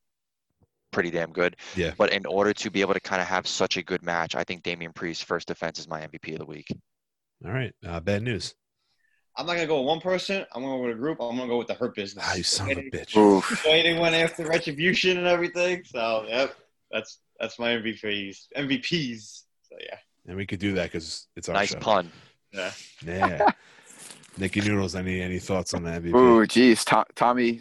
pretty 0.94 1.10
damn 1.10 1.32
good. 1.32 1.56
Yeah. 1.76 1.92
But 1.98 2.12
in 2.12 2.24
order 2.24 2.54
to 2.54 2.70
be 2.70 2.80
able 2.80 2.94
to 2.94 3.00
kind 3.00 3.20
of 3.20 3.28
have 3.28 3.46
such 3.46 3.76
a 3.76 3.82
good 3.82 4.02
match, 4.02 4.34
I 4.34 4.44
think 4.44 4.62
Damian 4.62 4.92
Priest's 4.92 5.22
first 5.24 5.48
defense 5.48 5.78
is 5.78 5.88
my 5.88 6.00
MVP 6.06 6.32
of 6.32 6.38
the 6.38 6.44
week. 6.46 6.68
All 7.44 7.50
right, 7.52 7.74
uh, 7.86 8.00
bad 8.00 8.22
news. 8.22 8.54
I'm 9.36 9.46
not 9.46 9.54
gonna 9.56 9.66
go 9.66 9.80
with 9.80 9.88
one 9.88 10.00
person. 10.00 10.46
I'm 10.54 10.62
gonna 10.62 10.76
go 10.76 10.82
with 10.86 10.96
a 10.96 10.98
group. 10.98 11.18
I'm 11.20 11.36
gonna 11.36 11.48
go 11.48 11.58
with 11.58 11.66
the 11.66 11.74
Hurt 11.74 11.94
Business. 11.96 12.24
Ah, 12.26 12.34
you 12.36 12.44
son 12.44 12.70
of 12.70 12.78
a 12.78 12.82
bitch. 12.82 13.16
Oof. 13.16 13.62
The 13.64 13.68
way 13.68 13.98
went 13.98 14.14
after 14.14 14.46
retribution 14.46 15.18
and 15.18 15.26
everything. 15.26 15.82
So 15.84 16.24
yep, 16.28 16.54
that's 16.92 17.18
that's 17.40 17.58
my 17.58 17.70
MVPs. 17.70 18.46
MVPs. 18.56 19.42
So 19.68 19.76
yeah, 19.80 19.98
And 20.28 20.36
we 20.36 20.46
could 20.46 20.60
do 20.60 20.74
that 20.74 20.84
because 20.92 21.26
it's 21.34 21.48
our 21.48 21.54
Nice 21.56 21.70
show. 21.70 21.80
pun. 21.80 22.12
yeah. 22.52 22.70
Yeah. 23.04 23.50
Nikki 24.38 24.60
Noodles, 24.60 24.94
any 24.94 25.20
any 25.20 25.40
thoughts 25.40 25.74
on 25.74 25.82
the 25.82 25.90
MVP? 25.90 26.14
Ooh, 26.14 26.46
geez, 26.46 26.84
To- 26.86 27.04
Tommy. 27.16 27.60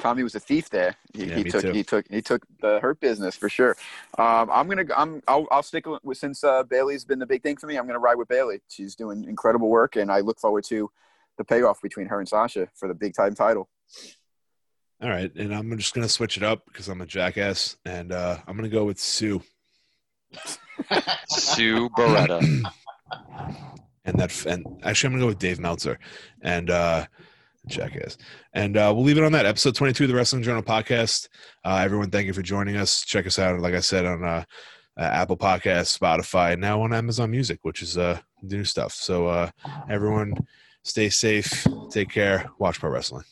Tommy 0.00 0.22
was 0.22 0.34
a 0.34 0.40
thief 0.40 0.68
there. 0.70 0.96
He, 1.14 1.26
Yeah, 1.26 1.36
he 1.36 1.44
took 1.44 1.62
too. 1.62 1.72
he 1.72 1.82
took 1.82 2.06
he 2.10 2.22
took 2.22 2.44
the 2.60 2.80
hurt 2.80 3.00
business 3.00 3.36
for 3.36 3.48
sure. 3.48 3.76
Um, 4.16 4.50
I'm 4.50 4.68
gonna 4.68 4.84
I'm 4.96 5.22
I'll, 5.28 5.46
I'll 5.50 5.62
stick 5.62 5.86
with 5.86 6.18
since 6.18 6.44
uh, 6.44 6.62
Bayley's 6.64 7.04
been 7.04 7.18
the 7.18 7.26
big 7.26 7.42
thing 7.42 7.56
for 7.56 7.66
me. 7.66 7.76
I'm 7.76 7.86
gonna 7.86 7.98
ride 7.98 8.16
with 8.16 8.28
Bayley. 8.28 8.60
She's 8.68 8.94
doing 8.94 9.24
incredible 9.24 9.68
work, 9.68 9.96
and 9.96 10.10
I 10.10 10.20
look 10.20 10.38
forward 10.38 10.64
to 10.64 10.90
the 11.36 11.44
payoff 11.44 11.80
between 11.80 12.06
her 12.06 12.18
and 12.18 12.28
Sasha 12.28 12.68
for 12.74 12.88
the 12.88 12.94
big 12.94 13.14
time 13.14 13.34
title. 13.34 13.68
All 15.00 15.08
right, 15.08 15.32
and 15.34 15.54
I'm 15.54 15.76
just 15.76 15.94
gonna 15.94 16.08
switch 16.08 16.36
it 16.36 16.42
up 16.42 16.64
because 16.66 16.88
I'm 16.88 17.00
a 17.00 17.06
jackass, 17.06 17.76
and 17.84 18.12
uh, 18.12 18.38
I'm 18.46 18.56
gonna 18.56 18.68
go 18.68 18.84
with 18.84 18.98
Sue. 18.98 19.42
Sue 21.28 21.88
Beretta. 21.90 22.40
and 24.04 24.18
that 24.18 24.46
and 24.46 24.66
actually 24.82 25.08
I'm 25.08 25.12
gonna 25.12 25.22
go 25.24 25.28
with 25.28 25.38
Dave 25.38 25.60
Meltzer, 25.60 25.98
and 26.42 26.70
uh, 26.70 27.06
Jackass. 27.68 28.16
And 28.52 28.76
uh, 28.76 28.92
we'll 28.94 29.04
leave 29.04 29.18
it 29.18 29.24
on 29.24 29.32
that. 29.32 29.46
Episode 29.46 29.74
22 29.74 30.04
of 30.04 30.08
the 30.08 30.14
Wrestling 30.14 30.42
Journal 30.42 30.62
podcast. 30.62 31.28
Uh, 31.64 31.80
everyone, 31.82 32.10
thank 32.10 32.26
you 32.26 32.32
for 32.32 32.42
joining 32.42 32.76
us. 32.76 33.04
Check 33.04 33.26
us 33.26 33.38
out, 33.38 33.60
like 33.60 33.74
I 33.74 33.80
said, 33.80 34.04
on 34.04 34.24
uh, 34.24 34.44
uh, 34.96 35.02
Apple 35.02 35.36
Podcasts, 35.36 35.98
Spotify, 35.98 36.52
and 36.52 36.60
now 36.60 36.82
on 36.82 36.92
Amazon 36.92 37.30
Music, 37.30 37.60
which 37.62 37.82
is 37.82 37.96
uh, 37.96 38.18
new 38.42 38.64
stuff. 38.64 38.92
So, 38.92 39.28
uh, 39.28 39.50
everyone, 39.88 40.34
stay 40.82 41.08
safe, 41.08 41.66
take 41.90 42.10
care, 42.10 42.50
watch 42.58 42.80
pro 42.80 42.90
wrestling. 42.90 43.24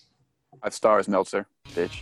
Five 0.62 0.74
stars, 0.74 1.08
Meltzer, 1.08 1.46
bitch. 1.70 2.00